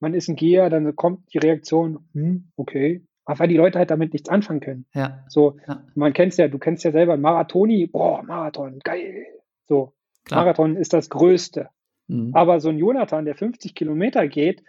man 0.00 0.12
ist 0.14 0.28
ein 0.28 0.36
Geher, 0.36 0.70
dann 0.70 0.96
kommt 0.96 1.32
die 1.32 1.38
Reaktion, 1.38 2.08
hm, 2.12 2.48
okay. 2.56 3.02
Aber 3.26 3.38
weil 3.38 3.48
die 3.48 3.56
Leute 3.56 3.78
halt 3.78 3.90
damit 3.90 4.12
nichts 4.12 4.28
anfangen 4.28 4.60
können. 4.60 4.86
ja, 4.94 5.24
So, 5.28 5.56
man 5.94 6.12
kennt's 6.12 6.36
ja, 6.36 6.48
du 6.48 6.58
kennst 6.58 6.82
ja 6.84 6.90
selber 6.92 7.16
Marathoni, 7.16 7.86
boah, 7.86 8.22
Marathon, 8.22 8.80
geil. 8.80 9.26
So, 9.68 9.92
klar. 10.24 10.40
Marathon 10.42 10.76
ist 10.76 10.92
das 10.92 11.08
Größte. 11.10 11.68
Mhm. 12.08 12.30
Aber 12.34 12.58
so 12.60 12.68
ein 12.70 12.76
Jonathan, 12.78 13.24
der 13.24 13.34
50 13.36 13.74
Kilometer 13.74 14.26
geht, 14.28 14.62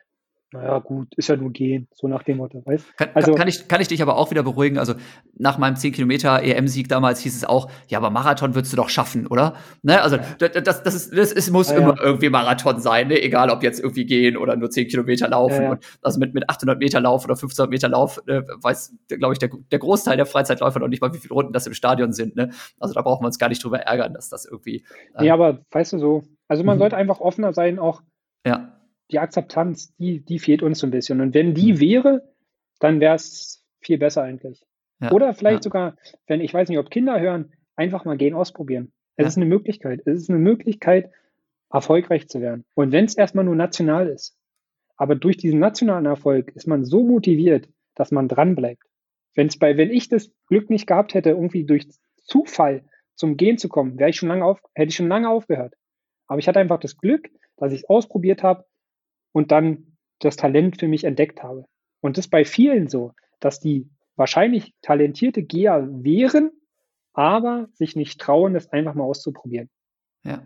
naja, 0.56 0.80
gut, 0.80 1.08
ist 1.18 1.28
ja 1.30 1.36
nur 1.36 1.52
gehen, 1.52 1.88
so 1.94 2.08
nach 2.08 2.24
dem 2.24 2.38
Motto, 2.38 2.62
weißt 2.66 2.98
Kann, 2.98 3.10
Also- 3.14 3.34
kann, 3.36 3.48
ich, 3.48 3.68
kann 3.68 3.82
ich 3.82 3.88
dich 3.88 4.02
aber 4.02 4.18
auch 4.18 4.32
wieder 4.32 4.44
beruhigen? 4.44 4.78
Also 4.78 4.94
nach 5.38 5.58
meinem 5.58 5.76
10 5.76 5.92
Kilometer 5.94 6.42
EM-Sieg 6.42 6.88
damals 6.88 7.20
hieß 7.20 7.36
es 7.36 7.44
auch, 7.46 7.70
ja, 7.88 7.98
aber 7.98 8.10
Marathon 8.10 8.56
würdest 8.56 8.72
du 8.74 8.78
doch 8.78 8.90
schaffen, 8.90 9.28
oder? 9.28 9.56
Ne? 9.84 10.02
Also 10.02 10.18
das, 10.40 10.52
das, 10.64 10.84
das, 10.84 10.96
ist, 10.96 11.16
das 11.18 11.32
ist, 11.32 11.52
muss 11.52 11.70
Ja, 11.70 11.80
ja. 11.80 11.82
immer 11.90 12.02
irgendwie 12.02 12.30
Marathon 12.30 12.80
sein, 12.80 13.08
ne? 13.10 13.22
egal 13.22 13.50
ob 13.50 13.64
jetzt 13.64 13.80
irgendwie 13.80 14.06
gehen 14.06 14.38
oder 14.38 14.56
nur 14.56 14.70
10 14.70 14.88
Kilometer 14.88 15.28
laufen. 15.28 15.56
Ja, 15.56 15.64
ja. 15.64 15.72
Und 15.72 15.86
also 16.02 16.20
mit, 16.20 16.34
mit 16.34 16.50
800 16.50 16.80
Meter 16.80 17.00
Lauf 17.02 17.24
oder 17.26 17.34
1500 17.34 17.70
Meter 17.70 17.90
Lauf 17.90 18.22
äh, 18.28 18.42
weiß, 18.62 18.94
glaube 19.10 19.34
ich, 19.34 19.40
der, 19.40 19.50
der 19.72 19.80
Großteil 19.80 20.18
der 20.18 20.26
Freizeitläufer 20.26 20.80
noch 20.80 20.88
nicht 20.88 21.02
mal, 21.02 21.14
wie 21.14 21.18
viele 21.20 21.34
Runden 21.34 21.54
das 21.54 21.68
im 21.68 21.74
Stadion 21.74 22.14
sind. 22.14 22.36
Ne? 22.36 22.50
Also 22.80 22.94
da 22.94 23.02
brauchen 23.02 23.24
wir 23.24 23.28
uns 23.28 23.40
gar 23.40 23.50
nicht 23.50 23.64
drüber 23.64 23.80
ärgern, 23.80 24.14
dass 24.14 24.30
das 24.30 24.46
irgendwie. 24.46 24.86
äh, 25.16 25.24
Nee, 25.24 25.32
aber 25.32 25.60
weißt 25.72 25.94
du 25.94 26.00
so, 26.00 26.24
also 26.48 26.64
man 26.64 26.78
Mhm. 26.78 26.80
sollte 26.80 26.98
einfach 26.98 27.20
offener 27.20 27.54
sein, 27.54 27.80
auch 27.80 28.02
ja, 28.46 28.75
die 29.12 29.20
Akzeptanz, 29.20 29.96
die, 29.98 30.22
die 30.22 30.40
fehlt 30.40 30.64
uns 30.64 30.80
so 30.80 30.88
ein 30.88 30.92
bisschen. 30.92 31.22
Und 31.22 31.34
wenn 31.34 31.54
die 31.54 31.80
wäre, 31.80 32.28
dann 32.80 33.00
wäre 33.00 33.16
es 33.16 33.64
viel 33.80 33.98
besser 33.98 34.24
eigentlich. 34.24 34.66
Ja, 35.00 35.12
Oder 35.12 35.34
vielleicht 35.34 35.60
ja. 35.60 35.64
sogar, 35.64 35.98
wenn 36.28 36.42
ich 36.42 36.54
weiß 36.54 36.70
nicht, 36.70 36.80
ob 36.80 36.90
Kinder 36.90 37.20
hören, 37.20 37.54
einfach 37.76 38.06
mal 38.06 38.18
gehen 38.18 38.34
ausprobieren. 38.34 38.92
Es 39.16 39.24
ja. 39.24 39.28
ist 39.28 39.38
eine 39.38 39.46
Möglichkeit. 39.46 40.02
Es 40.06 40.22
ist 40.22 40.30
eine 40.30 40.40
Möglichkeit, 40.40 41.12
erfolgreich 41.72 42.28
zu 42.28 42.42
werden. 42.42 42.66
Und 42.74 42.92
wenn 42.92 43.06
es 43.06 43.16
erstmal 43.16 43.46
nur 43.46 43.56
national 43.56 44.08
ist, 44.08 44.38
aber 44.98 45.16
durch 45.16 45.38
diesen 45.38 45.60
nationalen 45.60 46.06
Erfolg 46.06 46.52
ist 46.56 46.68
man 46.68 46.86
so 46.86 47.04
motiviert, 47.04 47.68
dass 47.96 48.12
man 48.12 48.28
dranbleibt. 48.28 48.84
Wenn's 49.34 49.60
bei, 49.60 49.76
wenn 49.76 49.92
ich 49.92 50.08
das 50.08 50.32
Glück 50.48 50.70
nicht 50.70 50.88
gehabt 50.88 51.14
hätte, 51.14 51.32
irgendwie 51.32 51.66
durch 51.66 51.88
Zufall 52.24 52.86
zum 53.16 53.36
Gehen 53.36 53.58
zu 53.58 53.68
kommen, 53.68 54.00
wäre 54.00 54.10
ich 54.10 54.16
schon 54.16 54.30
lange 54.30 54.46
auf, 54.46 54.62
hätte 54.74 54.90
ich 54.90 54.96
schon 54.96 55.10
lange 55.10 55.30
aufgehört. 55.30 55.74
Aber 56.28 56.40
ich 56.40 56.48
hatte 56.48 56.60
einfach 56.60 56.80
das 56.80 56.98
Glück, 56.98 57.30
dass 57.58 57.74
ich 57.74 57.82
es 57.82 57.90
ausprobiert 57.90 58.44
habe 58.44 58.66
und 59.36 59.52
dann 59.52 59.98
das 60.20 60.38
Talent 60.38 60.80
für 60.80 60.88
mich 60.88 61.04
entdeckt 61.04 61.44
habe. 61.44 61.66
Und 62.00 62.16
das 62.16 62.28
ist 62.28 62.32
bei 62.32 62.46
vielen 62.46 62.88
so, 62.88 63.12
dass 63.42 63.60
die 63.60 63.90
wahrscheinlich 64.16 64.74
talentierte 64.82 65.44
Geher 65.44 65.86
wären, 65.92 66.52
aber 67.12 67.68
sich 67.74 67.98
nicht 67.98 68.22
trauen, 68.22 68.56
es 68.56 68.70
einfach 68.70 68.94
mal 68.94 69.04
auszuprobieren. 69.04 69.70
Ja. 70.24 70.42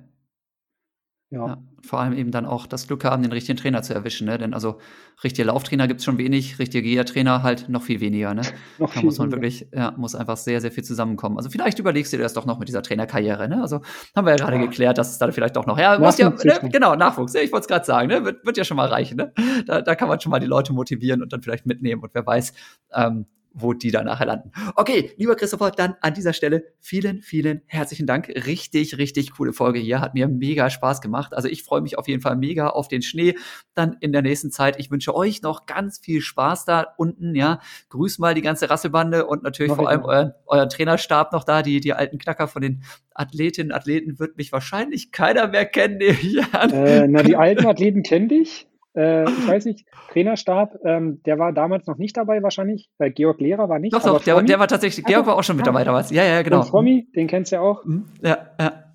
Ja. 1.32 1.48
ja. 1.48 1.58
Vor 1.82 2.00
allem 2.00 2.14
eben 2.14 2.32
dann 2.32 2.46
auch 2.46 2.66
das 2.66 2.88
Glück 2.88 3.06
haben, 3.06 3.22
den 3.22 3.32
richtigen 3.32 3.58
Trainer 3.58 3.82
zu 3.84 3.94
erwischen. 3.94 4.26
Ne? 4.26 4.38
Denn 4.38 4.54
also 4.54 4.80
richtige 5.24 5.48
Lauftrainer 5.48 5.88
gibt 5.88 6.00
es 6.00 6.06
schon 6.06 6.18
wenig, 6.18 6.60
richtige 6.60 6.82
Geher-Trainer 6.82 7.44
halt 7.44 7.70
noch 7.70 7.84
viel 7.84 8.02
weniger. 8.02 8.34
Ne? 8.34 8.42
noch 8.80 8.94
da 8.94 9.02
muss 9.02 9.18
man 9.18 9.32
weniger. 9.32 9.38
wirklich, 9.38 9.68
ja, 9.72 9.94
muss 9.96 10.16
einfach 10.16 10.38
sehr, 10.38 10.60
sehr 10.60 10.72
viel 10.72 10.84
zusammenkommen. 10.84 11.38
Also 11.38 11.50
vielleicht 11.50 11.80
überlegst 11.80 12.12
du 12.12 12.18
dir 12.18 12.24
das 12.24 12.34
doch 12.34 12.46
noch 12.46 12.58
mit 12.58 12.68
dieser 12.68 12.82
Trainerkarriere. 12.82 13.48
Ne? 13.48 13.62
Also 13.62 13.82
haben 14.16 14.26
wir 14.26 14.32
ja 14.32 14.38
gerade 14.38 14.58
ja. 14.58 14.64
geklärt, 14.64 14.98
dass 14.98 15.12
es 15.12 15.20
da 15.20 15.32
vielleicht 15.32 15.56
doch 15.56 15.68
noch, 15.68 15.78
ja, 15.78 16.00
muss 16.00 16.18
ja, 16.18 16.30
ne? 16.30 16.70
genau, 16.70 16.96
Nachwuchs, 16.96 17.36
ich 17.36 17.52
wollte 17.52 17.64
es 17.64 17.68
gerade 17.68 17.86
sagen, 17.86 18.08
ne? 18.08 18.26
wird, 18.26 18.46
wird 18.46 18.58
ja 18.58 18.64
schon 18.64 18.78
mal 18.78 18.88
reichen. 18.88 19.18
Ne? 19.18 19.34
Da, 19.66 19.82
da 19.82 19.96
kann 19.96 20.10
man 20.10 20.20
schon 20.20 20.32
mal 20.32 20.40
die 20.40 20.48
Leute 20.48 20.74
motivieren 20.74 21.22
und 21.22 21.32
dann 21.32 21.44
vielleicht 21.44 21.66
mitnehmen. 21.66 22.02
Und 22.02 22.10
wer 22.14 22.26
weiß, 22.26 22.54
ähm, 22.94 23.26
wo 23.54 23.74
die 23.74 23.92
dann 23.92 24.06
nachher 24.06 24.26
landen. 24.26 24.52
Okay, 24.76 25.12
lieber 25.18 25.36
Christopher, 25.36 25.72
dann 25.72 25.96
an 26.02 26.14
dieser 26.14 26.34
Stelle 26.34 26.64
vielen, 26.80 27.22
vielen 27.22 27.62
herzlichen 27.66 28.06
Dank. 28.06 28.30
Richtig, 28.30 28.98
richtig 28.98 29.32
coole 29.32 29.54
Folge 29.54 29.80
hier. 29.80 30.02
Hat 30.02 30.14
mir 30.14 30.28
mega 30.28 30.70
Spaß 30.70 31.02
gemacht. 31.02 31.34
Also 31.34 31.48
ich 31.48 31.64
freue 31.64 31.82
mich 31.82 31.98
auf 31.98 32.08
jeden 32.08 32.22
Fall 32.22 32.36
mega 32.36 32.68
auf 32.70 32.88
den 32.88 33.02
Schnee 33.02 33.36
dann 33.74 33.98
in 34.00 34.12
der 34.12 34.22
nächsten 34.22 34.52
Zeit. 34.52 34.80
Ich 34.80 34.92
wünsche 34.92 35.16
euch 35.16 35.42
noch 35.42 35.66
ganz 35.66 36.00
viel 36.00 36.22
Spaß 36.22 36.66
da 36.66 36.86
unten, 36.98 37.36
ja. 37.36 37.60
Grüß 37.90 38.20
mal 38.20 38.34
die 38.34 38.42
ganze 38.42 38.70
Rasselbande 38.70 39.26
und 39.26 39.44
natürlich 39.44 39.70
noch 39.70 39.78
vor 39.78 39.90
allem 39.90 40.04
euren, 40.04 40.34
euren 40.46 40.70
Trainerstab 40.70 41.34
noch 41.34 41.44
da, 41.44 41.62
die, 41.62 41.80
die 41.80 41.94
alten 41.94 42.18
Knacker 42.18 42.48
von 42.48 42.62
den 42.62 42.84
Athletinnen, 43.14 43.72
Athleten 43.72 44.20
wird 44.20 44.38
mich 44.38 44.52
wahrscheinlich 44.52 45.12
keiner 45.12 45.48
mehr 45.48 45.66
kennen. 45.66 46.00
Äh, 46.02 47.08
na, 47.08 47.24
die 47.24 47.36
alten 47.36 47.66
Athleten 47.66 48.04
kennen 48.04 48.30
dich 48.30 48.69
äh, 48.96 49.24
ich 49.24 49.48
weiß 49.48 49.66
nicht, 49.66 49.86
Trainerstab, 50.12 50.76
ähm, 50.84 51.22
der 51.26 51.40
war 51.40 51.54
damals 51.54 51.88
noch 51.88 51.98
nicht 51.98 52.18
dabei 52.18 52.42
wahrscheinlich, 52.42 52.90
weil 52.98 53.12
Georg 53.12 53.40
Lehrer 53.40 53.70
war 53.70 53.80
nicht. 53.80 53.94
Doch, 53.94 54.04
doch, 54.04 54.24
der, 54.24 54.42
der, 54.42 54.60
war 54.60 54.68
tatsächlich, 54.68 55.06
Georg 55.06 55.26
war 55.26 55.38
auch 55.38 55.44
schon 55.44 55.58
mit 55.58 55.68
dabei 55.68 55.84
damals. 55.84 56.12
Ja, 56.12 56.24
ja, 56.24 56.42
genau. 56.42 56.62
Und 56.62 56.68
Frommi, 56.68 57.08
den 57.16 57.28
kennst 57.28 57.52
du 57.52 57.58
ja 57.58 57.62
auch. 57.62 57.84
Mhm. 57.86 58.06
Ja, 58.22 58.38
ja. 58.60 58.89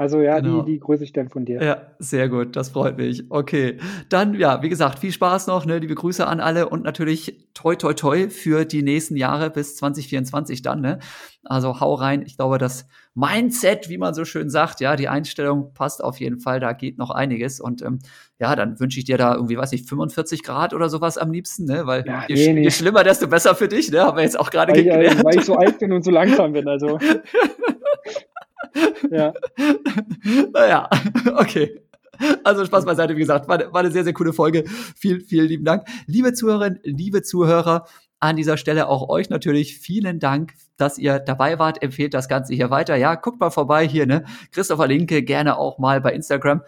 Also 0.00 0.22
ja, 0.22 0.40
genau. 0.40 0.62
die, 0.62 0.72
die 0.72 0.80
grüße 0.80 1.04
ich 1.04 1.12
dann 1.12 1.28
von 1.28 1.44
dir. 1.44 1.62
Ja, 1.62 1.82
sehr 1.98 2.30
gut, 2.30 2.56
das 2.56 2.70
freut 2.70 2.96
mich. 2.96 3.24
Okay, 3.28 3.76
dann 4.08 4.32
ja, 4.32 4.62
wie 4.62 4.70
gesagt, 4.70 4.98
viel 4.98 5.12
Spaß 5.12 5.46
noch, 5.46 5.66
ne, 5.66 5.78
liebe 5.78 5.94
Grüße 5.94 6.26
an 6.26 6.40
alle 6.40 6.70
und 6.70 6.84
natürlich 6.84 7.50
toi 7.52 7.76
toi 7.76 7.92
toi 7.92 8.30
für 8.30 8.64
die 8.64 8.82
nächsten 8.82 9.14
Jahre 9.14 9.50
bis 9.50 9.76
2024 9.76 10.62
dann, 10.62 10.80
ne? 10.80 11.00
Also 11.44 11.80
hau 11.80 11.92
rein, 11.92 12.22
ich 12.24 12.38
glaube, 12.38 12.56
das 12.56 12.88
Mindset, 13.14 13.90
wie 13.90 13.98
man 13.98 14.14
so 14.14 14.24
schön 14.24 14.48
sagt, 14.48 14.80
ja, 14.80 14.96
die 14.96 15.08
Einstellung 15.08 15.74
passt 15.74 16.02
auf 16.02 16.18
jeden 16.18 16.40
Fall, 16.40 16.60
da 16.60 16.72
geht 16.72 16.96
noch 16.96 17.10
einiges 17.10 17.60
und 17.60 17.82
ähm, 17.82 17.98
ja, 18.38 18.56
dann 18.56 18.80
wünsche 18.80 18.98
ich 19.00 19.04
dir 19.04 19.18
da 19.18 19.34
irgendwie, 19.34 19.58
weiß 19.58 19.72
ich, 19.72 19.84
45 19.84 20.42
Grad 20.42 20.72
oder 20.72 20.88
sowas 20.88 21.18
am 21.18 21.30
liebsten, 21.30 21.66
ne? 21.66 21.86
Weil 21.86 22.06
ja, 22.06 22.24
je, 22.26 22.36
nee, 22.36 22.52
nee. 22.54 22.62
je, 22.62 22.70
schlimmer, 22.70 23.04
desto 23.04 23.28
besser 23.28 23.54
für 23.54 23.68
dich, 23.68 23.90
ne? 23.90 24.00
Haben 24.00 24.16
wir 24.16 24.24
jetzt 24.24 24.40
auch 24.40 24.48
gerade 24.48 24.72
geklärt. 24.72 25.18
Weil, 25.18 25.24
weil 25.24 25.36
ich 25.40 25.44
so 25.44 25.56
alt 25.56 25.78
bin 25.78 25.92
und 25.92 26.02
so 26.02 26.10
langsam 26.10 26.54
bin, 26.54 26.66
also. 26.66 26.98
ja. 29.10 29.32
Naja, 30.52 30.88
okay. 31.36 31.80
Also 32.44 32.64
Spaß 32.64 32.84
beiseite, 32.84 33.16
wie 33.16 33.20
gesagt, 33.20 33.48
war, 33.48 33.72
war 33.72 33.80
eine 33.80 33.90
sehr, 33.90 34.04
sehr 34.04 34.12
coole 34.12 34.32
Folge. 34.32 34.64
Vielen, 34.96 35.20
vielen 35.20 35.48
lieben 35.48 35.64
Dank. 35.64 35.86
Liebe 36.06 36.34
Zuhörerinnen, 36.34 36.80
liebe 36.82 37.22
Zuhörer, 37.22 37.86
an 38.20 38.36
dieser 38.36 38.58
Stelle 38.58 38.88
auch 38.88 39.08
euch 39.08 39.30
natürlich 39.30 39.78
vielen 39.78 40.18
Dank, 40.18 40.52
dass 40.76 40.98
ihr 40.98 41.18
dabei 41.18 41.58
wart. 41.58 41.82
Empfehlt 41.82 42.12
das 42.12 42.28
Ganze 42.28 42.54
hier 42.54 42.70
weiter. 42.70 42.96
Ja, 42.96 43.14
guckt 43.14 43.40
mal 43.40 43.50
vorbei 43.50 43.88
hier, 43.88 44.06
ne? 44.06 44.24
Christopher 44.52 44.86
Linke, 44.86 45.22
gerne 45.22 45.56
auch 45.56 45.78
mal 45.78 46.02
bei 46.02 46.12
Instagram 46.12 46.62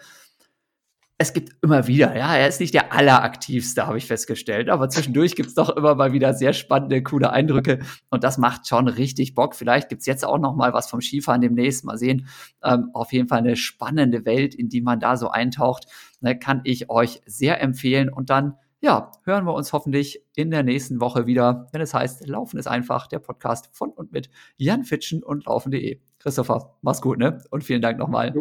es 1.17 1.33
gibt 1.33 1.55
immer 1.61 1.87
wieder, 1.87 2.15
ja, 2.17 2.35
er 2.35 2.47
ist 2.47 2.59
nicht 2.59 2.73
der 2.73 2.91
alleraktivste, 2.91 3.85
habe 3.85 3.97
ich 3.97 4.07
festgestellt, 4.07 4.69
aber 4.69 4.89
zwischendurch 4.89 5.35
gibt 5.35 5.49
es 5.49 5.55
doch 5.55 5.69
immer 5.75 5.95
mal 5.95 6.11
wieder 6.11 6.33
sehr 6.33 6.53
spannende, 6.53 7.03
coole 7.03 7.31
Eindrücke 7.31 7.79
und 8.09 8.23
das 8.23 8.37
macht 8.37 8.67
schon 8.67 8.87
richtig 8.87 9.35
Bock. 9.35 9.55
Vielleicht 9.55 9.89
gibt 9.89 10.01
es 10.01 10.05
jetzt 10.05 10.25
auch 10.25 10.39
noch 10.39 10.55
mal 10.55 10.73
was 10.73 10.89
vom 10.89 11.01
Skifahren 11.01 11.41
demnächst, 11.41 11.85
mal 11.85 11.97
sehen. 11.97 12.27
Ähm, 12.63 12.89
auf 12.93 13.13
jeden 13.13 13.27
Fall 13.27 13.39
eine 13.39 13.55
spannende 13.55 14.25
Welt, 14.25 14.55
in 14.55 14.69
die 14.69 14.81
man 14.81 14.99
da 14.99 15.15
so 15.15 15.29
eintaucht, 15.29 15.85
ne, 16.19 16.37
kann 16.37 16.61
ich 16.63 16.89
euch 16.89 17.21
sehr 17.25 17.61
empfehlen 17.61 18.09
und 18.09 18.29
dann 18.29 18.55
ja, 18.81 19.11
hören 19.23 19.45
wir 19.45 19.53
uns 19.53 19.71
hoffentlich 19.71 20.25
in 20.35 20.51
der 20.51 20.61
nächsten 20.61 20.99
Woche 20.99 21.25
wieder, 21.25 21.67
wenn 21.71 21.79
es 21.79 21.93
heißt, 21.93 22.27
Laufen 22.27 22.57
ist 22.59 22.67
einfach, 22.67 23.07
der 23.07 23.19
Podcast 23.19 23.69
von 23.71 23.91
und 23.91 24.11
mit 24.11 24.29
Jan 24.57 24.83
Fitschen 24.83 25.23
und 25.23 25.45
laufen.de. 25.45 26.01
Christopher, 26.19 26.75
mach's 26.81 27.01
gut, 27.01 27.17
ne? 27.17 27.41
Und 27.49 27.63
vielen 27.63 27.81
Dank 27.81 27.97
nochmal. 27.97 28.33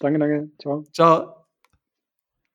Danke, 0.00 0.18
danke. 0.18 0.50
Ciao. 0.58 0.84
Ciao. 0.94 1.41